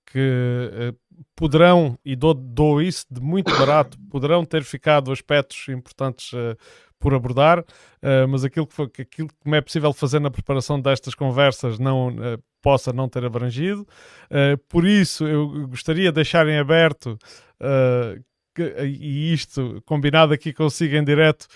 que 0.07 0.19
eh, 0.73 0.95
poderão, 1.37 1.99
e 2.05 2.15
dou, 2.17 2.35
dou 2.35 2.81
isso 2.83 3.07
de 3.11 3.21
muito 3.21 3.51
barato, 3.57 3.99
poderão 4.11 4.45
ter 4.45 4.63
ficado 4.65 5.11
aspectos 5.13 5.69
importantes 5.69 6.31
eh, 6.35 6.57
por 6.99 7.13
abordar, 7.15 7.65
eh, 8.03 8.27
mas 8.27 8.45
aquilo 8.45 8.67
que, 8.67 8.75
foi, 8.75 8.87
aquilo 8.87 9.29
que 9.29 9.51
me 9.51 9.57
é 9.57 9.61
possível 9.61 9.93
fazer 9.93 10.21
na 10.21 10.31
preparação 10.31 10.81
destas 10.81 11.15
conversas 11.15 11.79
não 11.79 12.11
eh, 12.11 12.39
possa 12.63 12.93
não 12.93 13.09
ter 13.09 13.25
abrangido. 13.25 13.87
Por 14.71 14.87
isso, 14.87 15.27
eu 15.27 15.69
gostaria 15.69 16.09
de 16.11 16.15
deixar 16.15 16.49
em 16.49 16.57
aberto 16.59 17.19
que- 18.55 18.75
e 18.85 19.35
isto 19.35 19.83
combinado 19.85 20.33
aqui 20.33 20.51
consigo 20.51 20.97
em 20.97 21.05
direto, 21.05 21.47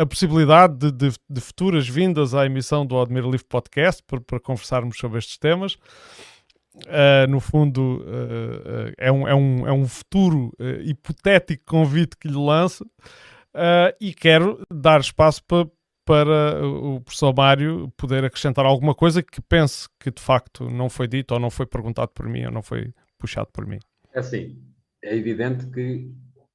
a 0.00 0.04
possibilidade 0.04 0.74
de, 0.76 0.90
de- 0.90 1.16
de 1.30 1.40
futuras 1.40 1.88
vindas 1.88 2.34
à 2.34 2.44
emissão 2.44 2.84
do 2.84 3.00
Admira 3.00 3.26
Livre 3.28 3.46
Podcast 3.48 4.02
para, 4.04 4.20
para 4.20 4.40
conversarmos 4.40 4.98
sobre 4.98 5.18
estes 5.20 5.38
temas. 5.38 5.76
Eh, 6.86 7.26
no 7.26 7.38
fundo, 7.38 8.02
eh, 8.06 8.92
eh, 8.98 9.08
é, 9.08 9.12
um, 9.12 9.28
é, 9.28 9.34
um, 9.34 9.66
é 9.66 9.72
um 9.72 9.86
futuro 9.86 10.52
hipotético 10.84 11.64
convite 11.66 12.16
que 12.16 12.28
lhe 12.28 12.36
lanço 12.36 12.84
e 14.00 14.14
quero 14.14 14.60
dar 14.72 15.00
espaço 15.00 15.44
pa- 15.44 15.68
para 16.04 16.66
o 16.66 17.00
professor 17.00 17.34
Mário 17.36 17.92
poder 17.96 18.24
acrescentar 18.24 18.64
alguma 18.64 18.94
coisa 18.94 19.22
que 19.22 19.40
pense 19.40 19.86
que 20.00 20.10
de 20.10 20.20
facto 20.20 20.68
não 20.68 20.88
foi 20.88 21.06
dito 21.06 21.32
ou 21.32 21.38
não 21.40 21.50
foi 21.50 21.66
perguntado 21.66 22.10
por 22.12 22.26
mim 22.26 22.44
ou 22.46 22.50
não 22.50 22.62
foi 22.62 22.92
puxado 23.18 23.48
por 23.52 23.66
mim. 23.66 23.78
É 24.12 24.18
assim, 24.18 24.58
é 25.04 25.14
evidente 25.16 25.66
que 25.66 26.10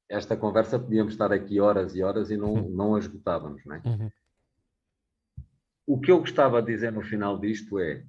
esta 0.10 0.35
conversa 0.35 0.80
podíamos 0.80 1.14
estar 1.14 1.31
aqui 1.31 1.60
horas 1.60 1.95
e 1.95 2.02
horas 2.02 2.31
e 2.31 2.38
não, 2.38 2.56
não 2.56 2.95
a 2.95 2.99
esgotávamos, 2.99 3.64
não 3.65 3.76
é? 3.76 3.81
Uhum. 3.85 4.10
O 5.85 5.99
que 5.99 6.11
eu 6.11 6.19
gostava 6.19 6.61
de 6.61 6.73
dizer 6.73 6.91
no 6.91 7.02
final 7.02 7.39
disto 7.39 7.80
é 7.80 8.03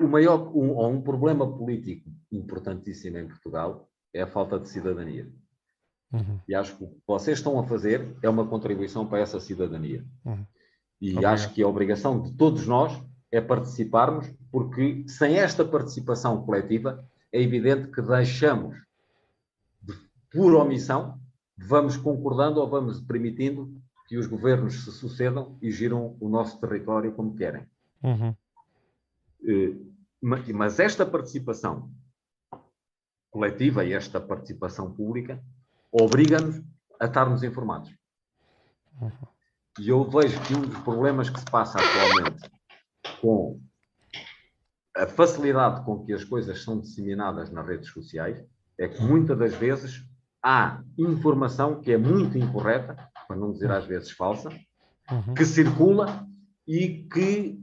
o 0.00 0.08
maior, 0.08 0.54
um, 0.56 0.70
ou 0.70 0.90
um 0.90 1.00
problema 1.00 1.50
político 1.50 2.10
importantíssimo 2.30 3.18
em 3.18 3.28
Portugal 3.28 3.88
é 4.12 4.22
a 4.22 4.26
falta 4.26 4.58
de 4.58 4.68
cidadania. 4.68 5.30
Uhum. 6.12 6.40
E 6.48 6.54
acho 6.54 6.76
que 6.76 6.84
o 6.84 6.88
que 6.88 7.02
vocês 7.06 7.38
estão 7.38 7.58
a 7.58 7.64
fazer 7.64 8.16
é 8.22 8.28
uma 8.28 8.46
contribuição 8.46 9.06
para 9.06 9.20
essa 9.20 9.40
cidadania. 9.40 10.04
Uhum. 10.24 10.44
E 11.00 11.10
Obrigado. 11.10 11.34
acho 11.34 11.52
que 11.52 11.62
a 11.62 11.68
obrigação 11.68 12.22
de 12.22 12.32
todos 12.32 12.66
nós 12.66 13.02
é 13.30 13.40
participarmos, 13.40 14.32
porque 14.50 15.04
sem 15.08 15.36
esta 15.36 15.64
participação 15.64 16.42
coletiva, 16.44 17.04
é 17.32 17.42
evidente 17.42 17.88
que 17.88 18.00
deixamos, 18.00 18.76
de, 19.82 19.94
por 20.30 20.54
omissão, 20.54 21.20
vamos 21.56 21.96
concordando 21.96 22.60
ou 22.60 22.68
vamos 22.68 23.00
permitindo 23.00 23.74
que 24.08 24.16
os 24.16 24.26
governos 24.26 24.84
se 24.84 24.92
sucedam 24.92 25.58
e 25.60 25.70
giram 25.70 26.16
o 26.20 26.28
nosso 26.28 26.58
território 26.60 27.12
como 27.12 27.34
querem. 27.34 27.66
Uhum. 28.02 28.34
Eh, 29.44 29.74
ma- 30.22 30.42
Mas 30.54 30.78
esta 30.80 31.04
participação 31.06 31.90
coletiva 33.30 33.84
e 33.84 33.92
esta 33.92 34.20
participação 34.20 34.92
pública 34.92 35.42
obriga-nos 35.92 36.62
a 37.00 37.06
estarmos 37.06 37.42
informados. 37.42 37.94
E 39.78 39.88
eu 39.90 40.08
vejo 40.08 40.40
que 40.44 40.54
um 40.54 40.62
dos 40.62 40.78
problemas 40.80 41.28
que 41.28 41.38
se 41.38 41.44
passa 41.46 41.78
atualmente 41.78 42.50
com 43.20 43.60
a 44.96 45.06
facilidade 45.06 45.84
com 45.84 46.02
que 46.04 46.14
as 46.14 46.24
coisas 46.24 46.62
são 46.62 46.80
disseminadas 46.80 47.50
nas 47.50 47.66
redes 47.66 47.90
sociais 47.90 48.42
é 48.78 48.88
que 48.88 49.02
muitas 49.02 49.38
das 49.38 49.54
vezes 49.54 50.02
há 50.42 50.82
informação 50.96 51.80
que 51.82 51.92
é 51.92 51.98
muito 51.98 52.38
incorreta, 52.38 52.94
para 53.28 53.36
não 53.36 53.52
dizer 53.52 53.70
às 53.70 53.84
vezes 53.84 54.10
falsa, 54.10 54.48
Uhum. 55.10 55.34
que 55.34 55.44
circula 55.44 56.26
e 56.66 57.04
que, 57.12 57.62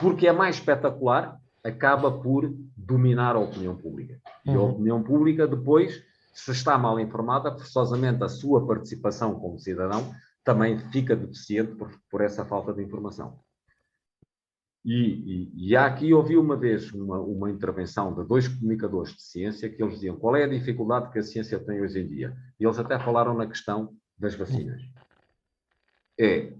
porque 0.00 0.26
é 0.26 0.32
mais 0.32 0.56
espetacular, 0.56 1.38
acaba 1.62 2.10
por 2.10 2.52
dominar 2.76 3.36
a 3.36 3.40
opinião 3.40 3.76
pública. 3.76 4.18
E 4.44 4.50
a 4.50 4.58
Uhum. 4.58 4.70
opinião 4.70 5.02
pública, 5.02 5.46
depois, 5.46 6.02
se 6.32 6.50
está 6.52 6.78
mal 6.78 6.98
informada, 6.98 7.52
forçosamente 7.52 8.22
a 8.24 8.28
sua 8.28 8.66
participação 8.66 9.38
como 9.38 9.58
cidadão 9.58 10.12
também 10.42 10.78
fica 10.90 11.14
deficiente 11.14 11.74
por, 11.74 11.90
por 12.10 12.22
essa 12.22 12.44
falta 12.44 12.72
de 12.72 12.82
informação. 12.82 13.38
E, 14.82 14.94
e, 14.94 15.68
e 15.68 15.76
há 15.76 15.84
aqui, 15.84 16.14
ouvi 16.14 16.38
uma 16.38 16.56
vez 16.56 16.90
uma, 16.92 17.20
uma 17.20 17.50
intervenção 17.50 18.14
de 18.14 18.26
dois 18.26 18.48
comunicadores 18.48 19.12
de 19.14 19.22
ciência 19.22 19.68
que 19.68 19.82
eles 19.82 19.94
diziam 19.96 20.16
qual 20.16 20.34
é 20.34 20.44
a 20.44 20.48
dificuldade 20.48 21.10
que 21.12 21.18
a 21.18 21.22
ciência 21.22 21.58
tem 21.58 21.82
hoje 21.82 22.00
em 22.00 22.08
dia. 22.08 22.34
E 22.58 22.64
eles 22.64 22.78
até 22.78 22.98
falaram 22.98 23.34
na 23.34 23.46
questão 23.46 23.94
das 24.18 24.34
vacinas. 24.34 24.80
É 26.18 26.54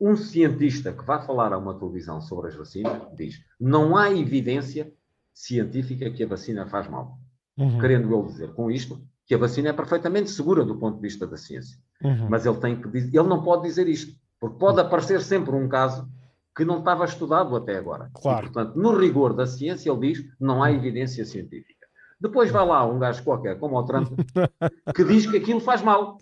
um 0.00 0.16
cientista 0.16 0.92
que 0.92 1.04
vai 1.04 1.24
falar 1.24 1.52
a 1.52 1.58
uma 1.58 1.78
televisão 1.78 2.20
sobre 2.20 2.48
as 2.48 2.54
vacinas 2.54 3.02
diz 3.14 3.40
não 3.58 3.96
há 3.96 4.10
evidência 4.10 4.92
científica 5.32 6.10
que 6.10 6.24
a 6.24 6.26
vacina 6.26 6.66
faz 6.66 6.88
mal. 6.88 7.18
Uhum. 7.56 7.78
Querendo 7.78 8.14
ele 8.14 8.26
dizer 8.26 8.52
com 8.52 8.70
isto 8.70 9.00
que 9.26 9.34
a 9.34 9.38
vacina 9.38 9.70
é 9.70 9.72
perfeitamente 9.72 10.30
segura 10.30 10.64
do 10.64 10.78
ponto 10.78 10.96
de 10.96 11.02
vista 11.02 11.26
da 11.26 11.36
ciência. 11.36 11.78
Uhum. 12.02 12.28
Mas 12.28 12.46
ele 12.46 12.58
tem 12.58 12.80
que 12.80 12.88
dizer, 12.88 13.18
ele 13.18 13.28
não 13.28 13.42
pode 13.42 13.62
dizer 13.62 13.88
isto, 13.88 14.14
porque 14.38 14.58
pode 14.58 14.80
aparecer 14.80 15.20
sempre 15.20 15.54
um 15.54 15.68
caso 15.68 16.08
que 16.56 16.64
não 16.64 16.78
estava 16.78 17.04
estudado 17.04 17.54
até 17.56 17.76
agora. 17.76 18.10
Claro. 18.14 18.46
E, 18.46 18.50
portanto, 18.50 18.76
no 18.76 18.96
rigor 18.96 19.34
da 19.34 19.46
ciência, 19.46 19.90
ele 19.90 20.12
diz 20.12 20.24
não 20.40 20.62
há 20.62 20.72
evidência 20.72 21.24
científica. 21.24 21.86
Depois 22.18 22.50
vai 22.50 22.66
lá 22.66 22.86
um 22.86 22.98
gajo 22.98 23.22
qualquer, 23.22 23.58
como 23.58 23.76
o 23.76 23.84
Trump, 23.84 24.08
que 24.94 25.04
diz 25.04 25.26
que 25.26 25.36
aquilo 25.36 25.60
faz 25.60 25.82
mal. 25.82 26.18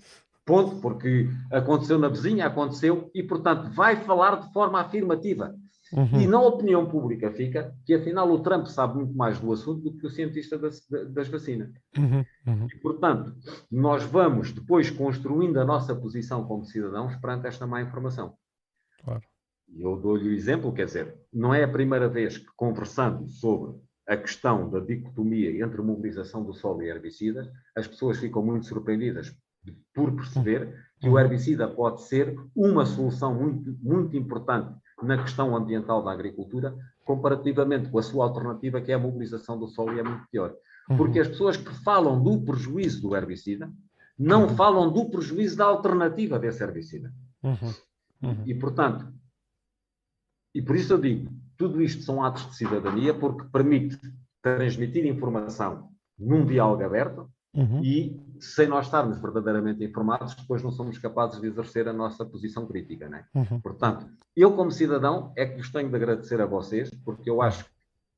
Ponto, 0.47 0.77
porque 0.81 1.29
aconteceu 1.51 1.99
na 1.99 2.09
vizinha, 2.09 2.47
aconteceu, 2.47 3.11
e, 3.15 3.23
portanto, 3.23 3.71
vai 3.71 3.97
falar 3.97 4.41
de 4.41 4.53
forma 4.53 4.81
afirmativa. 4.81 5.55
Uhum. 5.93 6.21
E 6.21 6.27
na 6.27 6.41
opinião 6.41 6.87
pública 6.87 7.31
fica 7.31 7.75
que, 7.87 7.95
afinal, 7.95 8.31
o 8.31 8.41
Trump 8.41 8.67
sabe 8.67 8.97
muito 8.97 9.15
mais 9.15 9.39
do 9.39 9.53
assunto 9.53 9.83
do 9.83 9.97
que 9.97 10.07
o 10.07 10.11
cientista 10.11 10.59
das, 10.59 10.87
das 11.11 11.29
vacinas. 11.29 11.71
Uhum. 11.97 12.25
Uhum. 12.47 12.67
E, 12.67 12.77
portanto, 12.81 13.35
nós 13.71 14.03
vamos 14.03 14.53
depois 14.53 14.91
construindo 14.91 15.59
a 15.59 15.65
nossa 15.65 15.95
posição 15.95 16.45
como 16.45 16.65
cidadãos 16.65 17.17
perante 17.17 17.47
esta 17.47 17.67
má 17.67 17.81
informação. 17.81 18.35
Claro. 19.03 19.23
Eu 19.77 19.97
dou-lhe 19.97 20.29
o 20.29 20.33
exemplo, 20.33 20.73
quer 20.73 20.87
dizer, 20.87 21.17
não 21.33 21.55
é 21.55 21.65
a 21.65 21.69
primeira 21.69 22.09
vez 22.09 22.39
que, 22.39 22.47
conversando 22.57 23.29
sobre 23.29 23.77
a 24.07 24.17
questão 24.17 24.69
da 24.69 24.81
dicotomia 24.81 25.65
entre 25.65 25.81
mobilização 25.81 26.45
do 26.45 26.53
solo 26.53 26.83
e 26.83 26.89
herbicidas, 26.89 27.49
as 27.75 27.87
pessoas 27.87 28.19
ficam 28.19 28.45
muito 28.45 28.67
surpreendidas 28.67 29.35
por 29.95 30.13
perceber 30.15 30.75
que 31.01 31.09
o 31.09 31.19
herbicida 31.19 31.69
pode 31.69 32.03
ser 32.03 32.39
uma 32.55 32.87
solução 32.87 33.35
muito, 33.35 33.77
muito 33.83 34.17
importante 34.17 34.75
na 35.03 35.19
questão 35.23 35.55
ambiental 35.57 36.03
da 36.03 36.13
agricultura, 36.13 36.75
comparativamente 37.05 37.91
com 37.91 37.99
a 37.99 38.03
sua 38.03 38.25
alternativa, 38.25 38.81
que 38.81 38.91
é 38.91 38.95
a 38.95 38.99
mobilização 38.99 39.59
do 39.59 39.69
solo, 39.69 39.95
e 39.95 40.01
é 40.01 40.03
muito 40.03 40.27
pior. 40.31 40.55
Porque 40.97 41.21
as 41.21 41.29
pessoas 41.29 41.57
que 41.57 41.75
falam 41.83 42.23
do 42.23 42.41
prejuízo 42.43 43.03
do 43.03 43.17
herbicida 43.17 43.71
não 44.19 44.43
Uhum. 44.45 44.57
falam 44.57 44.93
do 44.93 45.11
prejuízo 45.11 45.57
da 45.57 45.65
alternativa 45.65 46.39
desse 46.39 46.63
herbicida. 46.63 47.13
Uhum. 47.43 47.75
Uhum. 48.23 48.43
E, 48.47 48.55
portanto, 48.55 49.13
e 50.55 50.63
por 50.63 50.77
isso 50.77 50.93
eu 50.93 50.99
digo, 50.99 51.31
tudo 51.57 51.83
isto 51.83 52.03
são 52.03 52.23
atos 52.23 52.49
de 52.49 52.57
cidadania 52.57 53.13
porque 53.13 53.45
permite 53.51 53.99
transmitir 54.41 55.05
informação 55.05 55.91
num 56.19 56.47
diálogo 56.47 56.85
aberto 56.85 57.29
Uhum. 57.55 57.83
e, 57.85 58.21
sem 58.41 58.67
nós 58.67 58.87
estarmos 58.87 59.19
verdadeiramente 59.21 59.85
informados, 59.85 60.35
depois 60.35 60.63
não 60.63 60.73
somos 60.73 60.99
capazes 60.99 61.41
de 61.41 61.47
exercer 61.47 61.87
a 61.87 61.93
nossa 61.93 62.25
posição 62.25 62.67
crítica, 62.67 63.09
não 63.09 63.19
é? 63.19 63.25
Uhum. 63.35 63.61
Portanto, 63.61 64.07
eu 64.37 64.53
como 64.57 64.71
cidadão 64.73 65.33
é 65.37 65.47
que 65.47 65.57
vos 65.59 65.71
tenho 65.71 65.89
de 65.89 65.95
agradecer 65.95 66.41
a 66.41 66.47
vocês, 66.47 66.91
porque 67.05 67.31
eu 67.31 67.41
acho 67.41 67.65
que 67.65 67.71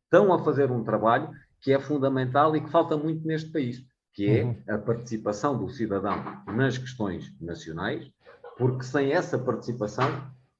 estão 0.04 0.32
a 0.32 0.38
fazer 0.42 0.70
um 0.70 0.82
trabalho 0.82 1.28
que 1.60 1.72
é 1.72 1.78
fundamental 1.78 2.56
e 2.56 2.60
que 2.62 2.70
falta 2.70 2.96
muito 2.96 3.26
neste 3.26 3.50
país, 3.52 3.84
que 4.14 4.26
é 4.26 4.44
Uhum. 4.44 4.56
a 4.68 4.78
participação 4.78 5.58
do 5.58 5.68
cidadão 5.68 6.14
nas 6.46 6.78
questões 6.78 7.30
nacionais, 7.40 8.10
porque 8.56 8.84
sem 8.84 9.12
essa 9.12 9.38
participação 9.38 10.08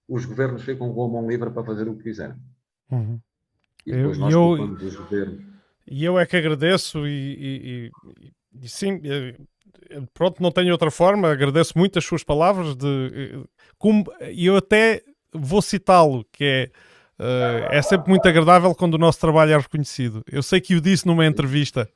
os 0.06 0.26
governos 0.26 0.62
ficam 0.62 0.92
com 0.92 1.04
a 1.04 1.08
mão 1.08 1.26
livre 1.28 1.50
para 1.50 1.64
fazer 1.64 1.88
o 1.88 1.96
que 1.96 2.02
quiserem. 2.04 2.36
Uhum. 2.90 3.18
E 3.86 3.90
Eu- 3.90 3.96
depois 3.98 4.18
nós 4.18 4.34
eu- 4.34 4.50
os 4.52 4.96
governos. 4.96 5.42
e 5.86 6.04
eu 6.04 6.18
é 6.18 6.26
que 6.26 6.36
agradeço 6.36 7.06
e, 7.06 7.10
e, 7.10 7.90
e 8.26 8.32
sim, 8.64 9.00
eh, 9.04 9.34
pronto, 10.14 10.42
não 10.42 10.50
tenho 10.50 10.72
outra 10.72 10.90
forma, 10.90 11.30
agradeço 11.30 11.76
muito 11.76 11.98
as 11.98 12.04
suas 12.04 12.24
palavras 12.24 12.74
de 12.76 13.44
como, 13.78 14.04
e 14.30 14.46
eu 14.46 14.56
até 14.56 15.02
vou 15.32 15.60
citá-lo, 15.60 16.24
que 16.32 16.44
é 16.44 16.70
Uh, 17.18 17.64
é 17.70 17.80
sempre 17.80 18.10
muito 18.10 18.28
agradável 18.28 18.74
quando 18.74 18.94
o 18.94 18.98
nosso 18.98 19.18
trabalho 19.18 19.52
é 19.52 19.56
reconhecido. 19.56 20.22
Eu 20.30 20.42
sei 20.42 20.60
que 20.60 20.74
o 20.74 20.82
disse 20.82 21.06
numa 21.06 21.24
entrevista 21.24 21.88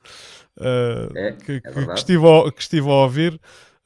uh, 0.57 1.15
é, 1.15 1.31
que, 1.33 1.51
é 1.53 1.59
que, 1.59 1.93
estive 1.93 2.27
a, 2.27 2.51
que 2.51 2.61
estive 2.61 2.89
a 2.89 2.93
ouvir. 2.93 3.39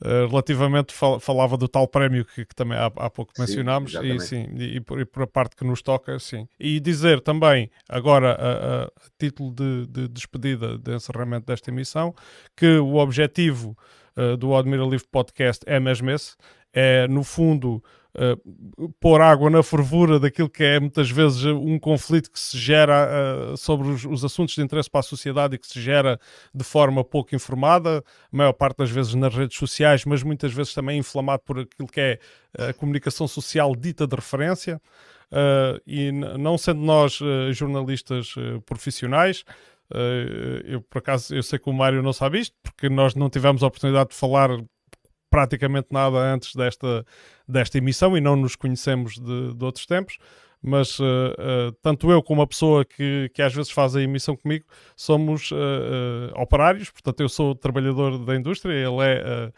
Uh, 0.04 0.28
relativamente 0.28 0.94
fal 0.94 1.22
falava 1.22 1.56
do 1.56 1.70
tal 1.70 1.88
prémio 1.88 2.26
que, 2.26 2.46
que 2.46 2.54
também 2.54 2.78
há, 2.78 2.88
há 2.98 3.10
pouco 3.10 3.32
sim, 3.34 3.42
mencionámos 3.42 3.94
e 3.96 4.20
sim 4.20 4.50
e, 4.54 4.76
e, 4.76 4.82
por, 4.82 5.00
e, 5.00 5.06
por, 5.06 5.24
a 5.24 5.28
parte 5.28 5.56
que 5.56 5.64
nos 5.64 5.82
toca 5.82 6.20
sim. 6.20 6.50
E 6.60 6.82
dizer 6.82 7.22
também 7.22 7.72
agora 7.88 8.34
a, 8.34 8.84
a 8.84 8.92
título 9.18 9.54
de, 9.54 9.88
de, 9.88 10.08
despedida 10.10 10.78
de 10.78 10.94
encerramento 10.96 11.46
desta 11.48 11.72
emissão 11.72 12.14
que 12.58 12.78
o 12.78 12.96
objetivo 12.96 13.78
uh, 14.18 14.36
do 14.36 14.54
Admira 14.54 14.84
Livre 14.84 15.08
Podcast 15.10 15.64
é 15.66 15.80
mesmo 15.80 16.10
esse 16.10 16.36
é 16.74 17.08
no 17.08 17.24
fundo 17.24 17.82
uh, 18.16 18.90
pôr 19.00 19.22
água 19.22 19.50
na 19.50 19.62
fervura 19.62 20.20
daquilo 20.20 20.50
que 20.50 20.64
é 20.64 20.80
muitas 20.80 21.10
vezes 21.10 21.46
um 21.46 21.78
conflito 21.78 22.32
que 22.32 22.40
se 22.40 22.58
gera 22.58 23.10
uh, 23.54 23.58
sobre 23.58 23.90
os, 23.90 24.06
os, 24.06 24.24
assuntos 24.24 24.56
de 24.56 24.62
interesse 24.62 24.90
para 24.90 25.00
a 25.00 25.04
sociedade 25.04 25.56
e 25.56 25.58
que 25.58 25.68
se 25.68 25.82
gera 25.82 26.20
de 26.54 26.64
forma 26.64 27.04
pouco 27.04 27.36
informada, 27.36 28.04
a 28.32 28.38
maior 28.38 28.54
parte 28.54 28.78
das 28.78 28.90
vezes 28.90 29.14
nas 29.14 29.36
redes 29.36 29.58
sociais, 29.58 30.06
mas 30.06 30.24
muitas 30.24 30.54
vezes 30.54 30.74
também 30.74 31.00
inflamado 31.00 31.44
por 31.46 31.60
aquilo 31.60 31.88
que 31.88 32.00
é 32.00 32.20
a 32.58 32.74
comunicação 32.74 33.28
social 33.28 33.76
dita 33.76 34.08
de 34.08 34.16
referência. 34.16 34.82
Uh, 35.32 35.82
e 35.86 36.12
não 36.12 36.58
sendo 36.58 36.82
nós 36.82 37.20
jornalistas 37.52 38.36
profissionais, 38.66 39.44
eu 40.64 40.82
por 40.82 41.00
acaso 41.00 41.36
eu 41.36 41.44
sei 41.44 41.60
que 41.60 41.70
o 41.70 41.74
Mário 41.74 42.02
não 42.02 42.14
sabe 42.14 42.40
isto, 42.40 42.56
porque 42.64 42.90
nós 42.90 43.16
não 43.16 43.30
tivemos 43.30 43.64
a 43.64 43.68
oportunidade 43.68 44.10
de 44.12 44.16
falar 44.16 44.50
praticamente 45.30 45.88
nada 45.92 46.18
antes 46.18 46.56
desta, 46.56 47.06
desta 47.48 47.78
emissão 47.78 48.18
e 48.18 48.22
não 48.22 48.36
nos 48.36 48.56
conhecemos 48.56 49.16
de, 49.16 49.54
de 49.54 49.66
outros 49.66 49.86
tempos. 49.86 50.18
Mas 50.68 50.98
uh, 51.00 51.04
uh, 51.04 51.72
tanto 51.80 52.10
eu 52.10 52.24
como 52.24 52.42
a 52.42 52.48
pessoa 52.48 52.84
que, 52.84 53.30
que 53.36 53.42
às 53.44 53.54
vezes 53.54 53.72
faz 53.72 53.96
a 53.96 54.02
emissão 54.02 54.36
comigo 54.36 54.66
somos 54.96 55.52
uh, 55.52 56.34
operários, 56.36 56.90
portanto, 56.90 57.20
eu 57.20 57.30
sou 57.30 57.54
trabalhador 57.54 58.18
da 58.26 58.36
indústria, 58.36 58.74
ele 58.74 59.04
é, 59.04 59.52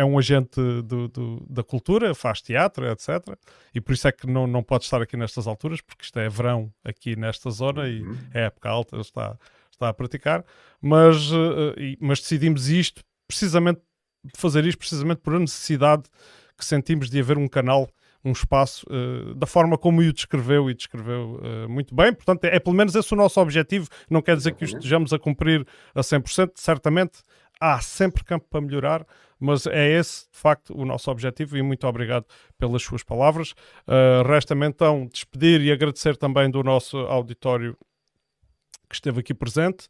é 0.00 0.02
um 0.02 0.18
agente 0.18 0.58
do, 0.82 1.08
do, 1.08 1.46
da 1.46 1.62
cultura, 1.62 2.14
faz 2.14 2.40
teatro, 2.40 2.90
etc. 2.90 3.36
E 3.74 3.82
por 3.82 3.92
isso 3.92 4.08
é 4.08 4.12
que 4.12 4.26
não, 4.26 4.46
não 4.46 4.62
pode 4.62 4.84
estar 4.84 5.02
aqui 5.02 5.14
nestas 5.14 5.46
alturas, 5.46 5.82
porque 5.82 6.04
isto 6.04 6.18
é 6.18 6.26
verão 6.26 6.72
aqui 6.82 7.14
nesta 7.16 7.50
zona 7.50 7.86
e 7.86 8.00
uhum. 8.00 8.16
é 8.32 8.44
época 8.44 8.70
alta, 8.70 8.96
ele 8.96 9.02
está, 9.02 9.36
está 9.70 9.90
a 9.90 9.94
praticar. 9.94 10.42
Mas, 10.80 11.30
mas 12.00 12.18
decidimos 12.20 12.70
isto 12.70 13.04
precisamente 13.28 13.82
fazer 14.36 14.64
isto 14.66 14.78
precisamente 14.78 15.20
por 15.20 15.34
a 15.34 15.38
necessidade 15.38 16.04
que 16.56 16.64
sentimos 16.64 17.08
de 17.08 17.18
haver 17.18 17.38
um 17.38 17.48
canal, 17.48 17.88
um 18.24 18.32
espaço, 18.32 18.86
uh, 18.90 19.34
da 19.34 19.46
forma 19.46 19.78
como 19.78 20.00
o 20.00 20.12
descreveu 20.12 20.70
e 20.70 20.74
descreveu 20.74 21.40
uh, 21.42 21.68
muito 21.68 21.94
bem. 21.94 22.12
Portanto, 22.12 22.44
é, 22.44 22.56
é, 22.56 22.60
pelo 22.60 22.76
menos 22.76 22.94
esse 22.94 23.12
o 23.12 23.16
nosso 23.16 23.40
objetivo. 23.40 23.88
Não 24.10 24.20
quer 24.20 24.36
dizer 24.36 24.52
que 24.52 24.64
o 24.64 24.66
estejamos 24.66 25.12
a 25.12 25.18
cumprir 25.18 25.66
a 25.94 26.00
100%, 26.00 26.52
certamente 26.54 27.22
há 27.60 27.80
sempre 27.80 28.24
campo 28.24 28.46
para 28.48 28.60
melhorar, 28.60 29.06
mas 29.38 29.66
é 29.66 29.98
esse, 29.98 30.30
de 30.32 30.38
facto, 30.38 30.74
o 30.74 30.84
nosso 30.84 31.10
objetivo 31.10 31.56
e 31.56 31.62
muito 31.62 31.86
obrigado 31.86 32.24
pelas 32.58 32.82
suas 32.82 33.02
palavras. 33.02 33.52
Uh, 33.86 34.26
Resta-me 34.26 34.66
então 34.66 35.06
despedir 35.06 35.60
e 35.60 35.70
agradecer 35.70 36.16
também 36.16 36.50
do 36.50 36.62
nosso 36.62 36.96
auditório 36.98 37.76
que 38.88 38.94
esteve 38.94 39.20
aqui 39.20 39.32
presente. 39.32 39.88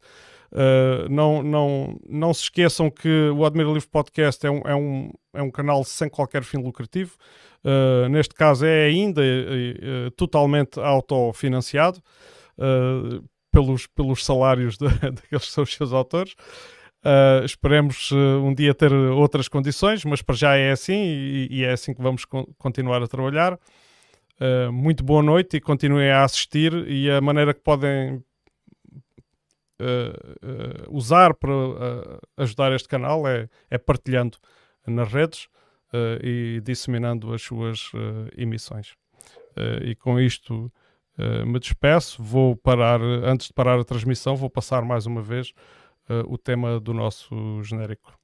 Uh, 0.51 1.07
não, 1.09 1.41
não, 1.41 1.97
não 2.07 2.33
se 2.33 2.43
esqueçam 2.43 2.91
que 2.91 3.29
o 3.29 3.45
Admira 3.45 3.69
Livre 3.69 3.87
Podcast 3.87 4.45
é 4.45 4.51
um, 4.51 4.61
é, 4.65 4.75
um, 4.75 5.11
é 5.33 5.41
um 5.41 5.49
canal 5.49 5.83
sem 5.85 6.09
qualquer 6.09 6.43
fim 6.43 6.57
lucrativo. 6.57 7.15
Uh, 7.63 8.09
neste 8.09 8.35
caso 8.35 8.65
é 8.65 8.85
ainda 8.85 9.21
uh, 9.21 10.11
totalmente 10.11 10.79
autofinanciado 10.79 12.01
pelos, 13.51 13.87
pelos 13.87 14.23
salários 14.23 14.77
daqueles 14.77 15.45
que 15.45 15.51
são 15.51 15.63
os 15.63 15.73
seus 15.73 15.93
autores. 15.93 16.35
esperemos 17.43 18.11
um 18.11 18.53
dia 18.53 18.73
ter 18.75 18.93
outras 18.93 19.47
condições, 19.47 20.05
mas 20.05 20.21
para 20.21 20.35
já 20.35 20.55
é 20.55 20.71
assim 20.71 20.93
e, 20.93 21.47
e 21.49 21.63
é 21.63 21.71
assim 21.71 21.93
que 21.93 22.01
vamos 22.01 22.23
con 22.23 22.45
continuar 22.59 23.01
a 23.01 23.07
trabalhar. 23.07 23.57
muito 24.71 25.03
boa 25.03 25.23
noite 25.23 25.57
e 25.57 25.61
continuem 25.61 26.11
a 26.11 26.23
assistir 26.23 26.71
e 26.87 27.09
a 27.09 27.19
maneira 27.19 27.51
que 27.51 27.61
podem 27.61 28.23
uh, 29.81 30.95
usar 30.95 31.33
para 31.33 31.51
uh, 31.51 32.19
ajudar 32.37 32.71
este 32.73 32.87
canal 32.87 33.27
é, 33.27 33.49
é 33.69 33.77
partilhando 33.77 34.37
nas 34.85 35.11
redes 35.11 35.47
e 36.23 36.61
disseminando 36.63 37.33
as 37.33 37.41
suas 37.41 37.91
emissões. 38.37 38.95
e 39.83 39.93
com 39.93 40.17
isto 40.17 40.71
me 41.45 41.59
despeço. 41.59 42.23
Vou 42.23 42.55
parar, 42.55 43.01
antes 43.01 43.47
de 43.47 43.53
parar 43.53 43.77
a 43.77 43.83
transmissão, 43.83 44.37
vou 44.37 44.49
passar 44.49 44.83
mais 44.83 45.05
uma 45.05 45.21
vez 45.21 45.53
o 46.27 46.37
tema 46.37 46.79
do 46.79 46.93
nosso 46.93 47.61
genérico. 47.61 48.17